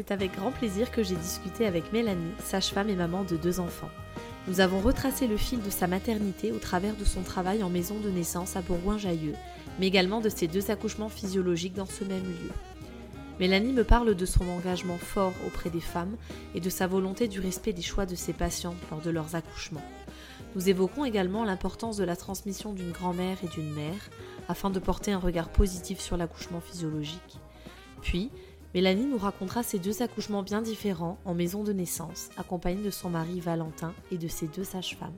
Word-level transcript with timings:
C'est 0.00 0.12
avec 0.12 0.34
grand 0.34 0.50
plaisir 0.50 0.90
que 0.90 1.02
j'ai 1.02 1.14
discuté 1.14 1.66
avec 1.66 1.92
Mélanie, 1.92 2.32
sage-femme 2.42 2.88
et 2.88 2.96
maman 2.96 3.22
de 3.22 3.36
deux 3.36 3.60
enfants. 3.60 3.90
Nous 4.48 4.60
avons 4.60 4.80
retracé 4.80 5.26
le 5.26 5.36
fil 5.36 5.60
de 5.60 5.68
sa 5.68 5.86
maternité 5.86 6.52
au 6.52 6.58
travers 6.58 6.96
de 6.96 7.04
son 7.04 7.20
travail 7.20 7.62
en 7.62 7.68
maison 7.68 8.00
de 8.00 8.08
naissance 8.08 8.56
à 8.56 8.62
Bourgoin-Jailleux, 8.62 9.34
mais 9.78 9.86
également 9.86 10.22
de 10.22 10.30
ses 10.30 10.48
deux 10.48 10.70
accouchements 10.70 11.10
physiologiques 11.10 11.74
dans 11.74 11.84
ce 11.84 12.04
même 12.04 12.24
lieu. 12.24 12.50
Mélanie 13.40 13.74
me 13.74 13.84
parle 13.84 14.14
de 14.14 14.24
son 14.24 14.48
engagement 14.48 14.96
fort 14.96 15.34
auprès 15.46 15.68
des 15.68 15.82
femmes 15.82 16.16
et 16.54 16.60
de 16.60 16.70
sa 16.70 16.86
volonté 16.86 17.28
du 17.28 17.38
respect 17.38 17.74
des 17.74 17.82
choix 17.82 18.06
de 18.06 18.14
ses 18.14 18.32
patientes 18.32 18.80
lors 18.90 19.02
de 19.02 19.10
leurs 19.10 19.34
accouchements. 19.34 19.84
Nous 20.56 20.70
évoquons 20.70 21.04
également 21.04 21.44
l'importance 21.44 21.98
de 21.98 22.04
la 22.04 22.16
transmission 22.16 22.72
d'une 22.72 22.92
grand-mère 22.92 23.36
et 23.44 23.48
d'une 23.48 23.74
mère 23.74 24.08
afin 24.48 24.70
de 24.70 24.78
porter 24.78 25.12
un 25.12 25.18
regard 25.18 25.50
positif 25.50 26.00
sur 26.00 26.16
l'accouchement 26.16 26.62
physiologique. 26.62 27.38
Puis, 28.00 28.30
Mélanie 28.74 29.06
nous 29.06 29.18
racontera 29.18 29.62
ses 29.64 29.80
deux 29.80 30.02
accouchements 30.02 30.44
bien 30.44 30.62
différents 30.62 31.18
en 31.24 31.34
maison 31.34 31.64
de 31.64 31.72
naissance, 31.72 32.30
accompagnée 32.36 32.84
de 32.84 32.90
son 32.90 33.10
mari 33.10 33.40
Valentin 33.40 33.94
et 34.12 34.18
de 34.18 34.28
ses 34.28 34.46
deux 34.46 34.62
sages-femmes. 34.62 35.16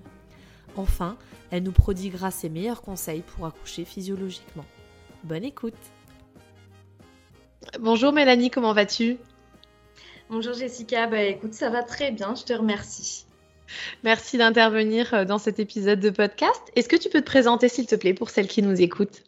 Enfin, 0.77 1.19
elle 1.51 1.63
nous 1.63 1.73
prodiguera 1.73 2.31
ses 2.31 2.49
meilleurs 2.49 2.81
conseils 2.81 3.23
pour 3.23 3.45
accoucher 3.45 3.85
physiologiquement. 3.85 4.65
Bonne 5.25 5.45
écoute 5.45 5.75
Bonjour 7.79 8.13
Mélanie, 8.13 8.51
comment 8.51 8.73
vas-tu? 8.73 9.19
Bonjour 10.31 10.55
Jessica, 10.55 11.07
bah 11.07 11.23
écoute, 11.23 11.53
ça 11.53 11.69
va 11.69 11.83
très 11.83 12.11
bien, 12.11 12.35
je 12.35 12.45
te 12.45 12.55
remercie. 12.55 13.27
Merci 14.03 14.39
d'intervenir 14.39 15.13
euh, 15.15 15.25
dans 15.25 15.39
cet 15.39 15.59
épisode 15.59 16.01
de 16.01 16.11
podcast. 16.11 16.61
Est-ce 16.75 16.89
que 16.89 16.97
tu 16.97 17.09
peux 17.09 17.21
te 17.21 17.27
présenter 17.27 17.69
s'il 17.69 17.87
te 17.87 17.95
plaît 17.95 18.15
pour 18.15 18.31
celles 18.31 18.49
qui 18.49 18.63
nous 18.63 18.81
écoutent? 18.81 19.23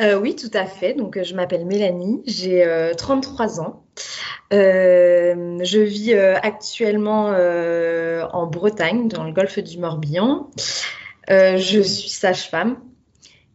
Euh, 0.00 0.18
oui, 0.18 0.36
tout 0.36 0.50
à 0.54 0.66
fait. 0.66 0.94
Donc, 0.94 1.20
je 1.22 1.34
m'appelle 1.34 1.66
Mélanie, 1.66 2.22
j'ai 2.26 2.64
33 2.96 3.60
euh, 3.60 3.62
ans. 3.62 3.84
je 4.50 5.78
vis 5.78 6.14
actuellement 6.14 7.26
en 8.32 8.46
Bretagne, 8.46 9.08
dans 9.08 9.24
le 9.24 9.32
golfe 9.32 9.58
du 9.58 9.78
Morbihan. 9.78 10.50
je 11.28 11.82
suis 11.82 12.10
sage-femme. 12.10 12.78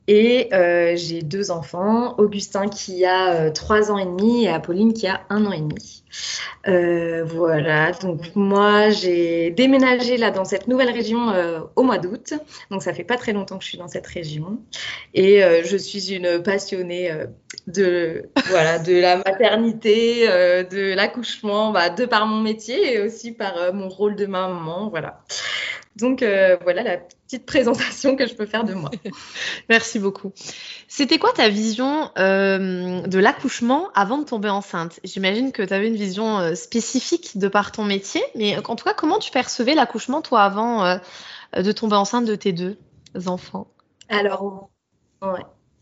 Et 0.08 0.50
euh, 0.54 0.96
j'ai 0.98 1.22
deux 1.22 1.50
enfants, 1.50 2.16
Augustin 2.18 2.68
qui 2.68 3.06
a 3.06 3.34
euh, 3.34 3.52
trois 3.52 3.90
ans 3.90 3.98
et 3.98 4.06
demi 4.06 4.44
et 4.44 4.50
Apolline 4.50 4.92
qui 4.92 5.08
a 5.08 5.22
un 5.30 5.46
an 5.46 5.52
et 5.54 5.62
demi. 5.62 6.04
Euh, 6.68 7.24
voilà, 7.24 7.94
donc 7.94 8.36
moi 8.36 8.90
j'ai 8.90 9.50
déménagé 9.52 10.18
là 10.18 10.30
dans 10.30 10.46
cette 10.46 10.68
nouvelle 10.68 10.92
région 10.92 11.34
au 11.76 11.84
mois 11.84 11.98
d'août, 11.98 12.34
donc 12.70 12.84
ça 12.84 12.94
fait 12.94 13.04
pas 13.04 13.18
très 13.18 13.34
longtemps 13.34 13.58
que 13.58 13.64
je 13.64 13.70
suis 13.70 13.78
dans 13.78 13.88
cette 13.88 14.06
région 14.06 14.60
et 15.14 15.42
je 15.64 15.76
suis 15.76 16.14
une 16.14 16.44
passionnée 16.44 17.12
de 17.66 18.30
voilà 18.48 18.78
de 18.78 18.94
la 18.94 19.18
maternité, 19.18 20.28
de 20.28 20.94
l'accouchement, 20.94 21.72
bah, 21.72 21.90
de 21.90 22.06
par 22.06 22.28
mon 22.28 22.42
métier 22.42 22.94
et 22.94 23.00
aussi 23.02 23.32
par 23.32 23.74
mon 23.74 23.90
rôle 23.90 24.16
de 24.16 24.28
maman, 24.28 24.90
voilà. 24.90 25.24
Donc 25.96 26.20
voilà 26.22 26.84
la 26.84 26.98
petite 26.98 27.46
présentation 27.46 28.16
que 28.16 28.28
je 28.28 28.34
peux 28.36 28.46
faire 28.46 28.64
de 28.64 28.74
moi. 28.74 28.92
Merci 29.70 30.00
beaucoup. 30.00 30.32
C'était 30.88 31.18
quoi 31.18 31.32
ta 31.34 31.50
vision 31.50 32.12
euh, 32.20 33.02
de 33.02 33.18
l'accouchement 33.18 33.90
avant 33.96 34.20
de 34.20 34.26
tomber 34.26 34.50
enceinte? 34.50 35.00
J'imagine 35.04 35.52
que 35.52 35.64
tu 35.64 35.74
avais 35.74 35.88
une 35.88 35.96
vision 35.96 36.38
euh, 36.38 36.54
spécifique 36.54 37.40
de 37.40 37.48
par 37.48 37.72
ton 37.72 37.84
métier, 37.84 38.22
mais 38.36 38.58
en 38.68 38.76
tout 38.76 38.86
cas, 38.86 38.94
comment 38.94 39.18
tu 39.18 39.32
percevais 39.32 39.74
l'accouchement, 39.74 40.22
toi, 40.22 40.44
avant 40.44 40.86
euh, 40.86 40.98
de 41.58 41.72
tomber 41.72 41.96
enceinte 41.96 42.26
de 42.26 42.36
tes 42.36 42.54
deux 42.54 42.78
enfants? 43.26 43.66
Alors, 44.10 44.70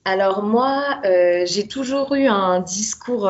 Alors 0.05 0.43
moi, 0.43 1.01
j'ai 1.45 1.67
toujours 1.67 2.13
eu 2.15 2.27
un 2.27 2.61
discours 2.61 3.29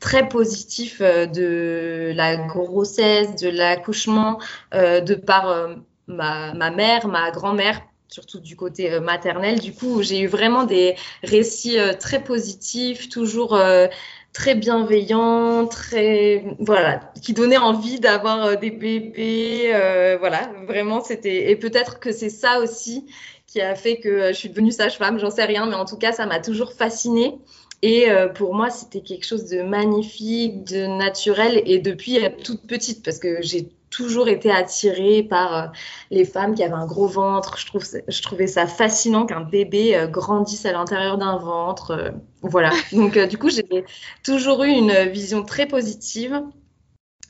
très 0.00 0.28
positif 0.28 1.00
de 1.00 2.12
la 2.14 2.36
grossesse, 2.36 3.36
de 3.36 3.48
l'accouchement, 3.48 4.40
de 4.72 5.14
par 5.14 5.76
ma, 6.08 6.70
mère, 6.70 7.06
ma 7.06 7.30
grand-mère, 7.30 7.80
surtout 8.08 8.40
du 8.40 8.56
côté 8.56 8.92
euh, 8.92 9.00
maternel. 9.00 9.60
Du 9.60 9.72
coup, 9.72 10.02
j'ai 10.02 10.20
eu 10.20 10.26
vraiment 10.26 10.64
des 10.64 10.96
récits 11.22 11.78
euh, 11.78 11.92
très 11.92 12.22
positifs, 12.22 13.08
toujours 13.08 13.54
euh, 13.54 13.86
très 14.32 14.54
bienveillants, 14.54 15.66
très 15.66 16.44
voilà, 16.58 17.12
qui 17.22 17.34
donnaient 17.34 17.58
envie 17.58 18.00
d'avoir 18.00 18.58
des 18.58 18.70
bébés. 18.70 19.72
voilà, 20.20 20.50
vraiment, 20.66 21.02
c'était 21.02 21.50
et 21.50 21.56
peut-être 21.56 21.98
que 21.98 22.12
c'est 22.12 22.30
ça 22.30 22.60
aussi 22.60 23.06
qui 23.46 23.60
a 23.62 23.74
fait 23.74 23.98
que 23.98 24.28
je 24.28 24.32
suis 24.34 24.50
devenue 24.50 24.70
sage-femme. 24.70 25.18
J'en 25.18 25.30
sais 25.30 25.44
rien, 25.44 25.66
mais 25.66 25.74
en 25.74 25.86
tout 25.86 25.96
cas, 25.96 26.12
ça 26.12 26.26
m'a 26.26 26.40
toujours 26.40 26.72
fascinée. 26.72 27.38
Et 27.80 28.08
pour 28.34 28.54
moi, 28.54 28.70
c'était 28.70 29.00
quelque 29.00 29.24
chose 29.24 29.46
de 29.46 29.62
magnifique, 29.62 30.64
de 30.64 30.86
naturel, 30.86 31.62
et 31.64 31.78
depuis 31.78 32.18
toute 32.44 32.66
petite, 32.66 33.04
parce 33.04 33.18
que 33.18 33.40
j'ai 33.40 33.68
toujours 33.98 34.28
été 34.28 34.52
attirée 34.52 35.24
par 35.24 35.56
euh, 35.56 35.66
les 36.12 36.24
femmes 36.24 36.54
qui 36.54 36.62
avaient 36.62 36.72
un 36.74 36.86
gros 36.86 37.08
ventre. 37.08 37.58
Je, 37.58 37.66
trouve, 37.66 37.84
je 38.06 38.22
trouvais 38.22 38.46
ça 38.46 38.68
fascinant 38.68 39.26
qu'un 39.26 39.40
bébé 39.40 39.96
euh, 39.96 40.06
grandisse 40.06 40.64
à 40.66 40.72
l'intérieur 40.72 41.18
d'un 41.18 41.36
ventre. 41.36 41.90
Euh, 41.90 42.10
voilà. 42.42 42.70
Donc, 42.92 43.18
du 43.18 43.36
coup, 43.38 43.50
j'ai 43.50 43.84
toujours 44.22 44.62
eu 44.62 44.70
une 44.70 44.94
vision 45.10 45.42
très 45.42 45.66
positive 45.66 46.40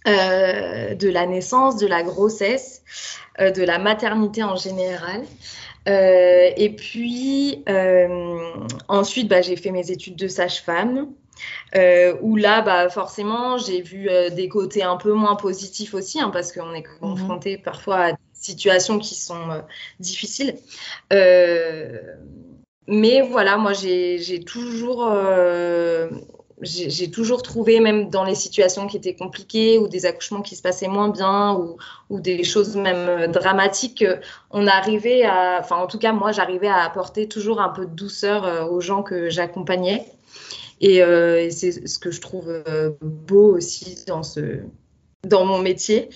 de 0.06 1.08
la 1.10 1.26
naissance, 1.26 1.76
de 1.76 1.86
la 1.86 2.02
grossesse, 2.02 2.82
de 3.38 3.62
la 3.62 3.78
maternité 3.78 4.42
en 4.42 4.56
général. 4.56 5.22
et 5.86 6.74
puis, 6.78 7.62
ensuite, 8.88 9.28
bah, 9.28 9.42
j'ai 9.42 9.56
fait 9.56 9.70
mes 9.70 9.90
études 9.90 10.16
de 10.16 10.26
sage-femme. 10.26 11.08
Euh, 11.76 12.15
où 12.22 12.37
là, 12.37 12.62
bah, 12.62 12.88
forcément, 12.88 13.59
j'ai 13.59 13.82
vu 13.82 14.09
euh, 14.09 14.31
des 14.31 14.49
côtés 14.49 14.82
un 14.82 14.97
peu 14.97 15.12
moins 15.12 15.37
positifs 15.37 15.94
aussi, 15.94 16.21
hein, 16.21 16.31
parce 16.31 16.53
qu'on 16.53 16.72
est 16.72 16.84
mhm. 16.87 17.00
confronté 17.00 17.59
parfois 17.59 17.97
à 17.97 18.12
des 18.12 18.19
situations 18.32 18.99
qui 18.99 19.15
sont 19.15 19.50
euh, 19.50 19.60
difficiles. 20.00 20.56
mais 22.87 23.21
voilà, 23.22 23.56
moi, 23.56 23.72
j'ai 23.72 24.43
toujours 24.44 25.12
j'ai 26.60 27.09
toujours 27.12 27.45
trouvé, 27.45 27.78
même 27.78 28.10
dans 28.10 28.24
les 28.24 28.34
situations 28.34 28.89
qui 28.89 28.97
étaient 28.97 29.15
compliquées 29.15 29.78
ou 29.78 29.86
des 29.86 30.07
accouchements 30.07 30.42
qui 30.42 30.57
se 30.57 30.62
passaient 30.62 30.89
moins 30.89 31.09
bien 31.09 31.53
ou, 31.54 31.77
ou 32.10 32.18
des 32.18 32.42
choses 32.42 32.74
même 32.74 33.30
dramatiques, 33.30 34.04
on 34.51 34.66
arrivait 34.66 35.22
à, 35.22 35.59
enfin 35.60 35.77
en 35.77 35.86
tout 35.86 36.01
cas 36.01 36.10
moi 36.10 36.33
j'arrivais 36.33 36.66
à 36.66 36.83
apporter 36.83 37.28
toujours 37.28 37.60
un 37.60 37.68
peu 37.68 37.86
de 37.86 37.95
douceur 37.95 38.72
aux 38.72 38.80
gens 38.80 39.04
que 39.04 39.30
j'accompagnais. 39.30 40.04
Euh, 40.83 41.36
et, 41.39 41.51
c'est 41.51 41.86
ce 41.86 41.98
que 41.98 42.10
je 42.10 42.21
trouve 42.21 42.48
euh, 42.48 42.92
beau 43.01 43.57
aussi 43.57 44.04
dans 44.07 44.22
ce 44.22 44.60
dans 45.25 45.45
mon 45.45 45.59
métier. 45.59 46.10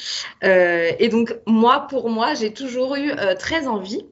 Euh, 0.44 0.92
et 0.98 1.08
donc 1.08 1.36
moi, 1.46 1.86
pour 1.88 2.08
moi, 2.08 2.34
j'ai 2.34 2.52
toujours 2.52 2.94
eu 2.94 3.12
très 3.38 3.66
envie 3.66 4.06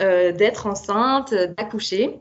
d'être 0.00 0.66
enceinte, 0.66 1.34
d'accoucher. 1.34 2.20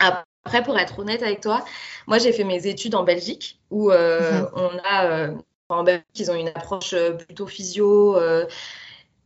Après, 0.00 0.62
pour 0.62 0.76
être 0.78 0.98
honnête 0.98 1.22
avec 1.22 1.40
toi, 1.40 1.64
moi 2.06 2.18
j'ai 2.18 2.32
fait 2.32 2.44
mes 2.44 2.66
études 2.66 2.94
en 2.94 3.04
Belgique 3.04 3.60
où 3.70 3.90
mhm. 3.90 4.48
on 4.54 4.70
a 4.84 5.30
en 5.68 5.82
Belgique 5.82 6.04
ils 6.16 6.30
ont 6.30 6.34
une 6.34 6.48
approche 6.48 6.94
plutôt 7.26 7.46
physio 7.46 8.16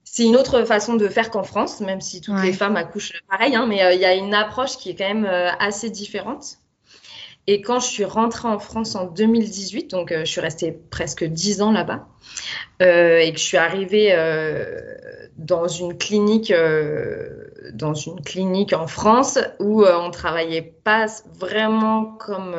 c'est 0.04 0.24
une 0.24 0.36
autre 0.36 0.64
façon 0.64 0.94
de 0.94 1.08
faire 1.08 1.30
qu'en 1.30 1.44
France, 1.44 1.80
même 1.80 2.00
si 2.00 2.20
toutes 2.20 2.40
les 2.42 2.52
femmes 2.52 2.76
accouchent 2.76 3.22
pareil, 3.28 3.56
hein, 3.56 3.66
mais 3.66 3.80
il 3.94 4.00
y 4.00 4.04
a 4.04 4.14
une 4.14 4.34
approche 4.34 4.76
qui 4.76 4.90
est 4.90 4.94
quand 4.94 5.12
même 5.12 5.26
assez 5.58 5.90
différente. 5.90 6.60
Et 7.46 7.62
quand 7.62 7.80
je 7.80 7.86
suis 7.86 8.04
rentrée 8.04 8.48
en 8.48 8.58
France 8.58 8.94
en 8.94 9.06
2018, 9.06 9.90
donc 9.90 10.12
je 10.16 10.24
suis 10.24 10.40
restée 10.40 10.72
presque 10.90 11.24
10 11.24 11.62
ans 11.62 11.72
là-bas, 11.72 12.06
et 12.80 13.30
que 13.32 13.38
je 13.38 13.42
suis 13.42 13.56
arrivée 13.56 14.14
dans 15.36 15.66
une 15.66 15.96
clinique, 15.96 16.52
dans 17.72 17.94
une 17.94 18.20
clinique 18.22 18.72
en 18.72 18.86
France 18.86 19.38
où 19.58 19.84
on 19.84 20.10
travaillait 20.10 20.74
pas 20.84 21.06
vraiment 21.38 22.04
comme 22.04 22.54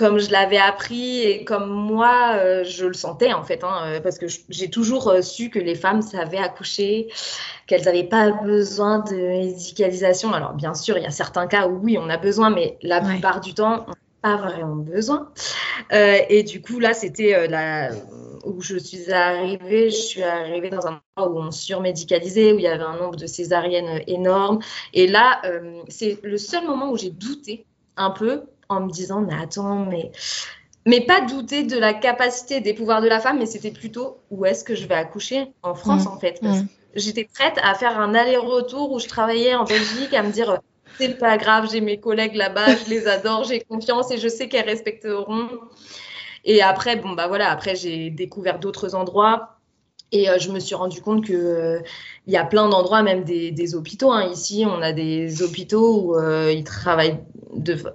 comme 0.00 0.18
je 0.18 0.30
l'avais 0.30 0.56
appris 0.56 1.20
et 1.20 1.44
comme 1.44 1.68
moi, 1.68 2.32
euh, 2.36 2.64
je 2.64 2.86
le 2.86 2.94
sentais 2.94 3.34
en 3.34 3.44
fait, 3.44 3.62
hein, 3.62 3.82
euh, 3.84 4.00
parce 4.00 4.18
que 4.18 4.24
j'ai 4.48 4.70
toujours 4.70 5.08
euh, 5.08 5.20
su 5.20 5.50
que 5.50 5.58
les 5.58 5.74
femmes 5.74 6.00
savaient 6.00 6.38
accoucher, 6.38 7.08
qu'elles 7.66 7.84
n'avaient 7.84 8.04
pas 8.04 8.30
besoin 8.30 9.00
de 9.00 9.14
médicalisation. 9.14 10.32
Alors 10.32 10.54
bien 10.54 10.72
sûr, 10.72 10.96
il 10.96 11.02
y 11.02 11.06
a 11.06 11.10
certains 11.10 11.46
cas 11.46 11.68
où 11.68 11.80
oui, 11.82 11.98
on 11.98 12.08
a 12.08 12.16
besoin, 12.16 12.48
mais 12.48 12.78
la 12.80 13.02
plupart 13.02 13.42
du 13.42 13.52
temps, 13.52 13.84
on 13.88 13.90
n'a 13.90 13.96
pas 14.22 14.36
vraiment 14.38 14.76
besoin. 14.76 15.28
et 15.92 16.44
du 16.44 16.62
coup, 16.62 16.78
là, 16.78 16.94
c'était 16.94 17.46
là 17.46 17.90
où 18.46 18.62
je 18.62 18.78
suis 18.78 19.12
arrivée. 19.12 19.90
Je 19.90 19.96
suis 19.96 20.22
arrivée 20.22 20.70
dans 20.70 20.86
un 20.86 21.02
endroit 21.16 21.34
où 21.34 21.44
on 21.46 21.50
surmédicalisait, 21.50 22.54
où 22.54 22.58
il 22.58 22.62
y 22.62 22.68
avait 22.68 22.82
un 22.82 22.96
nombre 22.96 23.16
de 23.16 23.26
césariennes 23.26 24.00
énorme. 24.06 24.60
Et 24.94 25.06
là, 25.06 25.42
c'est 25.88 26.18
le 26.22 26.38
seul 26.38 26.66
moment 26.66 26.90
où 26.90 26.96
j'ai 26.96 27.10
douté 27.10 27.66
un 27.98 28.10
peu 28.10 28.44
en 28.70 28.80
me 28.80 28.90
disant, 28.90 29.20
mais 29.20 29.34
attends, 29.34 29.84
mais 29.84 30.10
mais 30.86 31.02
pas 31.02 31.20
douter 31.20 31.64
de 31.64 31.78
la 31.78 31.92
capacité 31.92 32.60
des 32.60 32.72
pouvoirs 32.72 33.02
de 33.02 33.08
la 33.08 33.20
femme, 33.20 33.38
mais 33.38 33.46
c'était 33.46 33.70
plutôt 33.70 34.18
où 34.30 34.46
est-ce 34.46 34.64
que 34.64 34.74
je 34.74 34.86
vais 34.86 34.94
accoucher 34.94 35.48
en 35.62 35.74
France, 35.74 36.06
mmh. 36.06 36.08
en 36.08 36.18
fait? 36.18 36.42
Mmh. 36.42 36.66
J'étais 36.94 37.28
prête 37.32 37.58
à 37.62 37.74
faire 37.74 38.00
un 38.00 38.14
aller-retour 38.14 38.90
où 38.90 38.98
je 38.98 39.06
travaillais 39.06 39.54
en 39.54 39.64
Belgique, 39.64 40.14
à 40.14 40.22
me 40.22 40.32
dire 40.32 40.58
c'est 40.98 41.18
pas 41.18 41.36
grave, 41.36 41.68
j'ai 41.70 41.80
mes 41.80 41.98
collègues 41.98 42.34
là-bas, 42.34 42.76
je 42.76 42.90
les 42.90 43.06
adore, 43.06 43.44
j'ai 43.44 43.60
confiance 43.60 44.10
et 44.10 44.18
je 44.18 44.28
sais 44.28 44.48
qu'elles 44.48 44.68
respecteront. 44.68 45.48
Et 46.44 46.62
après, 46.62 46.96
bon, 46.96 47.12
bah 47.12 47.28
voilà, 47.28 47.50
après 47.50 47.76
j'ai 47.76 48.10
découvert 48.10 48.58
d'autres 48.58 48.94
endroits. 48.94 49.59
Et 50.12 50.28
euh, 50.28 50.38
je 50.38 50.50
me 50.50 50.58
suis 50.58 50.74
rendu 50.74 51.00
compte 51.00 51.24
que 51.24 51.32
euh, 51.32 51.80
il 52.26 52.32
y 52.32 52.36
a 52.36 52.44
plein 52.44 52.68
d'endroits, 52.68 53.02
même 53.02 53.24
des, 53.24 53.74
hôpitaux. 53.74 54.10
Hein. 54.10 54.28
Ici, 54.32 54.64
on 54.66 54.82
a 54.82 54.92
des 54.92 55.42
hôpitaux 55.42 56.00
où 56.00 56.16
euh, 56.16 56.52
ils 56.52 56.64
travaillent, 56.64 57.20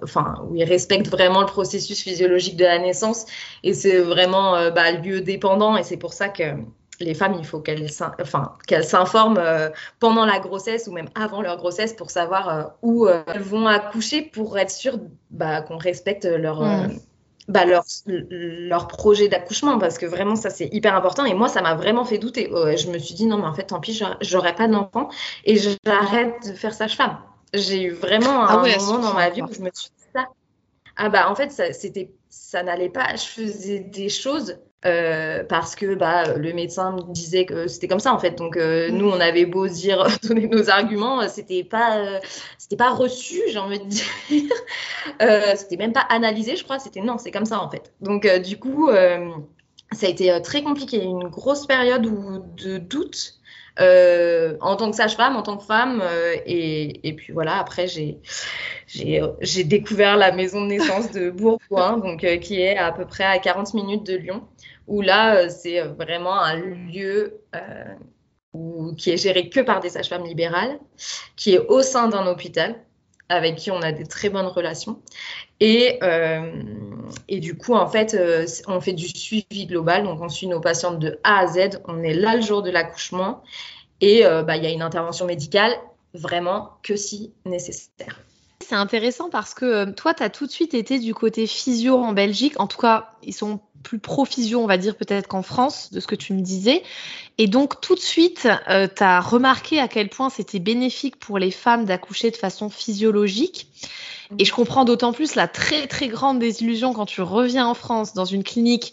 enfin, 0.02 0.46
où 0.48 0.56
ils 0.56 0.64
respectent 0.64 1.08
vraiment 1.08 1.40
le 1.40 1.46
processus 1.46 2.02
physiologique 2.02 2.56
de 2.56 2.64
la 2.64 2.78
naissance. 2.78 3.26
Et 3.62 3.74
c'est 3.74 3.98
vraiment 3.98 4.70
bah, 4.70 4.92
lieu 4.92 5.20
dépendant. 5.20 5.76
Et 5.76 5.82
c'est 5.82 5.96
pour 5.96 6.12
ça 6.14 6.28
que 6.28 6.42
les 7.00 7.12
femmes, 7.12 7.36
il 7.38 7.44
faut 7.44 7.60
qu'elles 7.60 7.90
s'informent 7.90 9.42
pendant 10.00 10.24
la 10.24 10.38
grossesse 10.38 10.88
ou 10.88 10.92
même 10.92 11.08
avant 11.14 11.42
leur 11.42 11.58
grossesse 11.58 11.92
pour 11.92 12.10
savoir 12.10 12.76
où 12.80 13.06
elles 13.06 13.42
vont 13.42 13.66
accoucher 13.66 14.22
pour 14.22 14.58
être 14.58 14.70
sûr 14.70 14.98
bah, 15.30 15.60
qu'on 15.60 15.76
respecte 15.76 16.24
leur, 16.24 16.62
mmh 16.62 16.96
bah, 17.48 17.64
leur, 17.64 17.84
leur 18.06 18.88
projet 18.88 19.28
d'accouchement 19.28 19.78
parce 19.78 19.98
que 19.98 20.06
vraiment 20.06 20.36
ça 20.36 20.50
c'est 20.50 20.68
hyper 20.72 20.94
important 20.94 21.24
et 21.24 21.34
moi 21.34 21.48
ça 21.48 21.62
m'a 21.62 21.74
vraiment 21.74 22.04
fait 22.04 22.18
douter. 22.18 22.50
je 22.50 22.90
me 22.90 22.98
suis 22.98 23.14
dit 23.14 23.26
non 23.26 23.38
mais 23.38 23.46
en 23.46 23.54
fait 23.54 23.64
tant 23.64 23.80
pis 23.80 24.00
j'aurais 24.20 24.54
pas 24.54 24.68
d'enfant 24.68 25.08
et 25.44 25.56
j'arrête 25.56 26.48
de 26.48 26.54
faire 26.54 26.74
sage-femme. 26.74 27.18
J'ai 27.54 27.82
eu 27.84 27.90
vraiment 27.92 28.42
un 28.42 28.62
ah 28.64 28.78
moment 28.78 28.98
dans 28.98 29.14
ma 29.14 29.30
vie 29.30 29.42
où 29.42 29.52
je 29.52 29.60
me 29.60 29.70
suis 29.72 29.90
dit 29.96 30.04
ça. 30.14 30.26
Ah 30.96 31.08
bah 31.08 31.30
en 31.30 31.34
fait 31.34 31.50
ça 31.50 31.72
c'était 31.72 32.10
ça 32.28 32.62
n'allait 32.62 32.88
pas. 32.88 33.14
Je 33.14 33.24
faisais 33.24 33.80
des 33.80 34.08
choses 34.08 34.58
euh, 34.86 35.42
parce 35.42 35.74
que 35.74 35.94
bah, 35.94 36.36
le 36.36 36.52
médecin 36.52 36.92
me 36.92 37.12
disait 37.12 37.44
que 37.44 37.66
c'était 37.66 37.88
comme 37.88 38.00
ça 38.00 38.14
en 38.14 38.18
fait. 38.18 38.36
Donc 38.38 38.56
euh, 38.56 38.88
nous, 38.90 39.08
on 39.08 39.18
avait 39.18 39.44
beau 39.44 39.66
dire, 39.66 40.06
donner 40.22 40.46
nos 40.46 40.70
arguments, 40.70 41.26
c'était 41.28 41.64
pas, 41.64 41.98
euh, 41.98 42.18
c'était 42.56 42.76
pas 42.76 42.90
reçu, 42.90 43.40
j'ai 43.48 43.58
envie 43.58 43.80
de 43.80 43.86
dire. 43.86 44.06
c'était 45.56 45.76
même 45.76 45.92
pas 45.92 46.06
analysé, 46.08 46.56
je 46.56 46.64
crois. 46.64 46.78
C'était 46.78 47.00
non, 47.00 47.18
c'est 47.18 47.32
comme 47.32 47.46
ça 47.46 47.60
en 47.60 47.68
fait. 47.68 47.92
Donc 48.00 48.26
du 48.42 48.58
coup, 48.58 48.88
ça 49.92 50.06
a 50.06 50.08
été 50.08 50.40
très 50.42 50.62
compliqué, 50.62 51.02
une 51.02 51.28
grosse 51.28 51.66
période 51.66 52.06
où, 52.06 52.44
de 52.56 52.78
doute. 52.78 53.40
en 53.78 54.76
tant 54.76 54.90
que 54.90 54.96
sage-femme, 54.96 55.34
en 55.34 55.42
tant 55.42 55.56
que 55.56 55.64
femme. 55.64 56.00
et, 56.46 57.08
et, 57.08 57.12
puis 57.14 57.32
voilà, 57.32 57.58
après, 57.58 57.88
j'ai, 57.88 58.18
j'ai, 58.86 59.64
découvert 59.64 60.16
la 60.16 60.30
maison 60.30 60.60
de 60.60 60.66
naissance 60.66 61.10
de 61.10 61.30
Bourgoin, 61.30 61.98
donc, 62.04 62.24
qui 62.40 62.60
est 62.60 62.76
à 62.76 62.92
peu 62.92 63.04
près 63.04 63.24
à 63.24 63.38
40 63.38 63.74
minutes 63.74 64.06
de 64.06 64.16
Lyon 64.16 64.42
où 64.86 65.00
là, 65.02 65.36
euh, 65.36 65.48
c'est 65.48 65.80
euh, 65.80 65.88
vraiment 65.88 66.38
un 66.38 66.56
lieu 66.56 67.40
euh, 67.54 68.92
qui 68.96 69.10
est 69.10 69.16
géré 69.16 69.48
que 69.48 69.60
par 69.60 69.80
des 69.80 69.90
sages-femmes 69.90 70.24
libérales, 70.24 70.78
qui 71.36 71.54
est 71.54 71.58
au 71.58 71.82
sein 71.82 72.08
d'un 72.08 72.26
hôpital, 72.26 72.76
avec 73.28 73.56
qui 73.56 73.70
on 73.70 73.82
a 73.82 73.92
des 73.92 74.04
très 74.04 74.30
bonnes 74.30 74.46
relations. 74.46 75.02
Et, 75.58 75.98
et 77.28 77.40
du 77.40 77.58
coup, 77.58 77.74
en 77.74 77.86
fait, 77.88 78.16
on 78.66 78.80
fait 78.80 78.92
du 78.92 79.08
suivi 79.08 79.66
global, 79.66 80.04
donc 80.04 80.22
on 80.22 80.28
suit 80.28 80.46
nos 80.46 80.60
patientes 80.60 81.00
de 81.00 81.18
A 81.24 81.40
à 81.40 81.46
Z, 81.48 81.80
on 81.86 82.02
est 82.02 82.14
là 82.14 82.36
le 82.36 82.40
jour 82.40 82.62
de 82.62 82.70
l'accouchement, 82.70 83.42
et 84.00 84.22
bah, 84.22 84.56
il 84.56 84.62
y 84.62 84.66
a 84.66 84.70
une 84.70 84.80
intervention 84.80 85.26
médicale 85.26 85.72
vraiment 86.14 86.78
que 86.82 86.96
si 86.96 87.34
nécessaire. 87.44 88.22
C'est 88.60 88.74
intéressant 88.74 89.28
parce 89.28 89.54
que 89.54 89.90
toi, 89.90 90.14
tu 90.14 90.22
as 90.22 90.30
tout 90.30 90.46
de 90.46 90.50
suite 90.50 90.72
été 90.72 90.98
du 90.98 91.12
côté 91.12 91.46
physio 91.46 91.98
en 91.98 92.12
Belgique. 92.12 92.58
En 92.58 92.66
tout 92.66 92.78
cas, 92.78 93.10
ils 93.22 93.34
sont 93.34 93.60
plus 93.86 94.00
pro-physio, 94.00 94.60
on 94.60 94.66
va 94.66 94.78
dire 94.78 94.96
peut-être 94.96 95.28
qu'en 95.28 95.42
France, 95.42 95.92
de 95.92 96.00
ce 96.00 96.08
que 96.08 96.16
tu 96.16 96.32
me 96.34 96.40
disais. 96.40 96.82
Et 97.38 97.46
donc 97.46 97.80
tout 97.80 97.94
de 97.94 98.00
suite, 98.00 98.48
euh, 98.68 98.88
tu 98.92 99.04
as 99.04 99.20
remarqué 99.20 99.78
à 99.78 99.86
quel 99.86 100.08
point 100.08 100.28
c'était 100.28 100.58
bénéfique 100.58 101.16
pour 101.20 101.38
les 101.38 101.52
femmes 101.52 101.84
d'accoucher 101.84 102.32
de 102.32 102.36
façon 102.36 102.68
physiologique. 102.68 103.68
Et 104.40 104.44
je 104.44 104.52
comprends 104.52 104.84
d'autant 104.84 105.12
plus 105.12 105.36
la 105.36 105.46
très 105.46 105.86
très 105.86 106.08
grande 106.08 106.40
désillusion 106.40 106.92
quand 106.92 107.06
tu 107.06 107.22
reviens 107.22 107.64
en 107.64 107.74
France 107.74 108.12
dans 108.12 108.24
une 108.24 108.42
clinique 108.42 108.92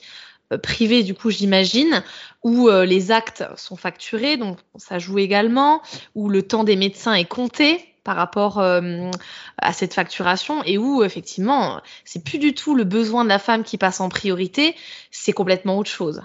euh, 0.51 0.59
privée, 0.59 1.01
du 1.01 1.15
coup 1.15 1.31
j'imagine, 1.31 2.03
où 2.43 2.69
euh, 2.69 2.85
les 2.85 3.09
actes 3.09 3.43
sont 3.57 3.75
facturés, 3.75 4.37
donc 4.37 4.59
ça 4.75 4.99
joue 4.99 5.17
également, 5.17 5.81
où 6.13 6.29
le 6.29 6.43
temps 6.43 6.63
des 6.63 6.75
médecins 6.75 7.15
est 7.15 7.25
compté 7.25 7.92
par 8.03 8.15
rapport 8.15 8.59
euh, 8.59 9.09
à 9.57 9.73
cette 9.73 9.93
facturation 9.93 10.63
et 10.63 10.77
où 10.77 11.03
effectivement 11.03 11.81
c'est 12.05 12.23
plus 12.23 12.37
du 12.37 12.53
tout 12.53 12.75
le 12.75 12.83
besoin 12.83 13.23
de 13.23 13.29
la 13.29 13.39
femme 13.39 13.63
qui 13.63 13.77
passe 13.77 14.01
en 14.01 14.09
priorité, 14.09 14.75
c'est 15.11 15.33
complètement 15.33 15.77
autre 15.77 15.89
chose. 15.89 16.21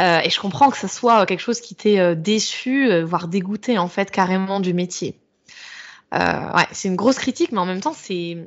Euh, 0.00 0.20
et 0.20 0.30
je 0.30 0.40
comprends 0.40 0.70
que 0.70 0.76
ce 0.76 0.88
soit 0.88 1.24
quelque 1.26 1.40
chose 1.40 1.60
qui 1.60 1.74
t'ait 1.74 2.00
euh, 2.00 2.14
déçu, 2.14 3.00
voire 3.02 3.28
dégoûté 3.28 3.78
en 3.78 3.88
fait 3.88 4.10
carrément 4.10 4.60
du 4.60 4.74
métier. 4.74 5.18
ouais, 6.12 6.66
c'est 6.72 6.88
une 6.88 6.96
grosse 6.96 7.18
critique, 7.18 7.52
mais 7.52 7.58
en 7.58 7.66
même 7.66 7.80
temps 7.80 7.94
c'est 7.94 8.46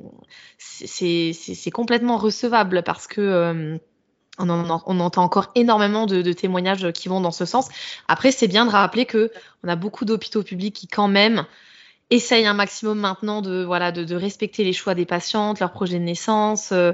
c'est 0.57 1.71
complètement 1.71 2.17
recevable 2.17 2.83
parce 2.83 3.07
que 3.07 3.79
on, 4.39 4.49
on, 4.49 4.99
entend 4.99 5.23
encore 5.23 5.51
énormément 5.55 6.05
de, 6.05 6.21
de, 6.21 6.31
témoignages 6.31 6.91
qui 6.91 7.09
vont 7.09 7.21
dans 7.21 7.31
ce 7.31 7.45
sens. 7.45 7.69
Après, 8.07 8.31
c'est 8.31 8.47
bien 8.47 8.65
de 8.65 8.69
rappeler 8.69 9.07
que 9.07 9.31
on 9.63 9.67
a 9.67 9.75
beaucoup 9.75 10.05
d'hôpitaux 10.05 10.43
publics 10.43 10.75
qui 10.75 10.87
quand 10.87 11.07
même 11.07 11.47
essaye 12.09 12.45
un 12.45 12.53
maximum 12.53 12.99
maintenant 12.99 13.41
de 13.41 13.63
voilà 13.63 13.91
de, 13.91 14.03
de, 14.03 14.15
respecter 14.15 14.63
les 14.63 14.73
choix 14.73 14.95
des 14.95 15.05
patientes, 15.05 15.59
leurs 15.59 15.71
projets 15.71 15.99
de 15.99 16.03
naissance 16.03 16.71
euh, 16.71 16.93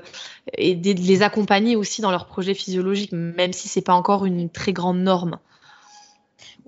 et 0.57 0.75
de 0.75 0.93
les 0.93 1.21
accompagner 1.21 1.75
aussi 1.75 2.01
dans 2.01 2.11
leurs 2.11 2.25
projets 2.25 2.53
physiologiques, 2.53 3.11
même 3.11 3.53
si 3.53 3.67
c'est 3.67 3.81
pas 3.81 3.93
encore 3.93 4.25
une 4.25 4.49
très 4.49 4.73
grande 4.73 4.99
norme. 4.99 5.37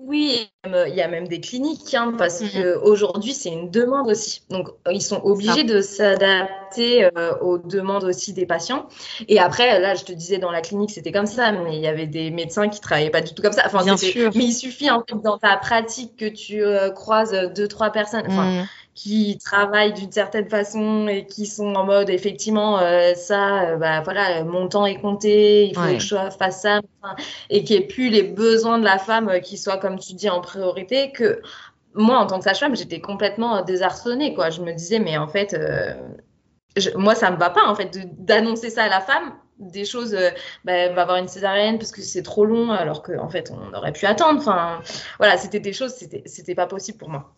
Oui, 0.06 0.48
il 0.64 0.94
y 0.94 1.02
a 1.02 1.08
même 1.08 1.26
des 1.26 1.40
cliniques, 1.40 1.92
hein, 1.94 2.14
parce 2.16 2.40
mm. 2.40 2.48
qu'aujourd'hui, 2.54 3.32
c'est 3.32 3.48
une 3.48 3.70
demande 3.70 4.08
aussi. 4.08 4.42
Donc, 4.50 4.68
ils 4.90 5.02
sont 5.02 5.20
obligés 5.24 5.64
de 5.64 5.80
s'adapter 5.80 7.04
euh, 7.16 7.36
aux 7.40 7.58
demandes 7.58 8.04
aussi 8.04 8.32
des 8.32 8.46
patients. 8.46 8.86
Et 9.26 9.40
après, 9.40 9.80
là, 9.80 9.96
je 9.96 10.04
te 10.04 10.12
disais, 10.12 10.38
dans 10.38 10.52
la 10.52 10.60
clinique, 10.60 10.90
c'était 10.90 11.10
comme 11.10 11.26
ça, 11.26 11.50
mais 11.50 11.76
il 11.76 11.82
y 11.82 11.88
avait 11.88 12.06
des 12.06 12.30
médecins 12.30 12.68
qui 12.68 12.80
travaillaient 12.80 13.10
pas 13.10 13.20
du 13.20 13.34
tout 13.34 13.42
comme 13.42 13.52
ça. 13.52 13.64
Enfin, 13.66 13.82
Bien 13.82 13.96
sûr. 13.96 14.30
Mais 14.36 14.44
il 14.44 14.52
suffit, 14.52 14.90
en 14.90 15.02
fait, 15.02 15.20
dans 15.22 15.38
ta 15.38 15.56
pratique, 15.56 16.16
que 16.16 16.28
tu 16.28 16.62
euh, 16.62 16.90
croises 16.90 17.32
deux, 17.56 17.66
trois 17.66 17.90
personnes. 17.90 18.24
Enfin, 18.28 18.62
mm 18.62 18.66
qui 18.96 19.36
travaillent 19.36 19.92
d'une 19.92 20.10
certaine 20.10 20.48
façon 20.48 21.06
et 21.06 21.26
qui 21.26 21.44
sont 21.44 21.74
en 21.74 21.84
mode 21.84 22.08
effectivement 22.08 22.78
euh, 22.78 23.12
ça 23.14 23.68
euh, 23.68 23.76
bah 23.76 24.00
voilà 24.00 24.42
mon 24.42 24.68
temps 24.68 24.86
est 24.86 24.98
compté 24.98 25.66
il 25.66 25.76
faut 25.76 25.82
que 25.82 25.98
je 25.98 26.16
fasse 26.36 26.62
ça 26.62 26.80
et 27.50 27.62
qu'il 27.62 27.76
n'y 27.76 27.84
ait 27.84 27.86
plus 27.86 28.08
les 28.08 28.22
besoins 28.22 28.78
de 28.78 28.84
la 28.84 28.96
femme 28.96 29.28
euh, 29.28 29.38
qui 29.38 29.58
soient 29.58 29.76
comme 29.76 29.98
tu 29.98 30.14
dis 30.14 30.30
en 30.30 30.40
priorité 30.40 31.12
que 31.12 31.42
moi 31.94 32.16
en 32.16 32.26
tant 32.26 32.38
que 32.38 32.44
sage-femme 32.44 32.74
j'étais 32.74 33.00
complètement 33.00 33.62
désarçonnée 33.62 34.34
quoi. 34.34 34.48
Je 34.48 34.62
me 34.62 34.72
disais 34.72 34.98
mais 34.98 35.18
en 35.18 35.28
fait 35.28 35.54
moi 36.96 37.14
ça 37.14 37.30
me 37.30 37.36
va 37.36 37.50
pas 37.50 37.66
en 37.68 37.74
fait 37.74 37.98
d'annoncer 38.24 38.70
ça 38.70 38.84
à 38.84 38.88
la 38.88 39.00
femme 39.00 39.34
des 39.58 39.84
choses 39.84 40.16
bah, 40.64 40.88
va 40.88 41.02
avoir 41.02 41.18
une 41.18 41.28
césarienne 41.28 41.78
parce 41.78 41.92
que 41.92 42.00
c'est 42.00 42.22
trop 42.22 42.46
long 42.46 42.70
alors 42.70 43.02
qu'en 43.02 43.24
en 43.24 43.28
fait 43.28 43.50
on 43.50 43.76
aurait 43.76 43.92
pu 43.92 44.06
attendre 44.06 44.38
enfin 44.38 44.80
voilà 45.18 45.36
c'était 45.36 45.60
des 45.60 45.74
choses 45.74 45.92
c'était 45.92 46.22
c'était 46.24 46.54
pas 46.54 46.66
possible 46.66 46.96
pour 46.96 47.10
moi 47.10 47.34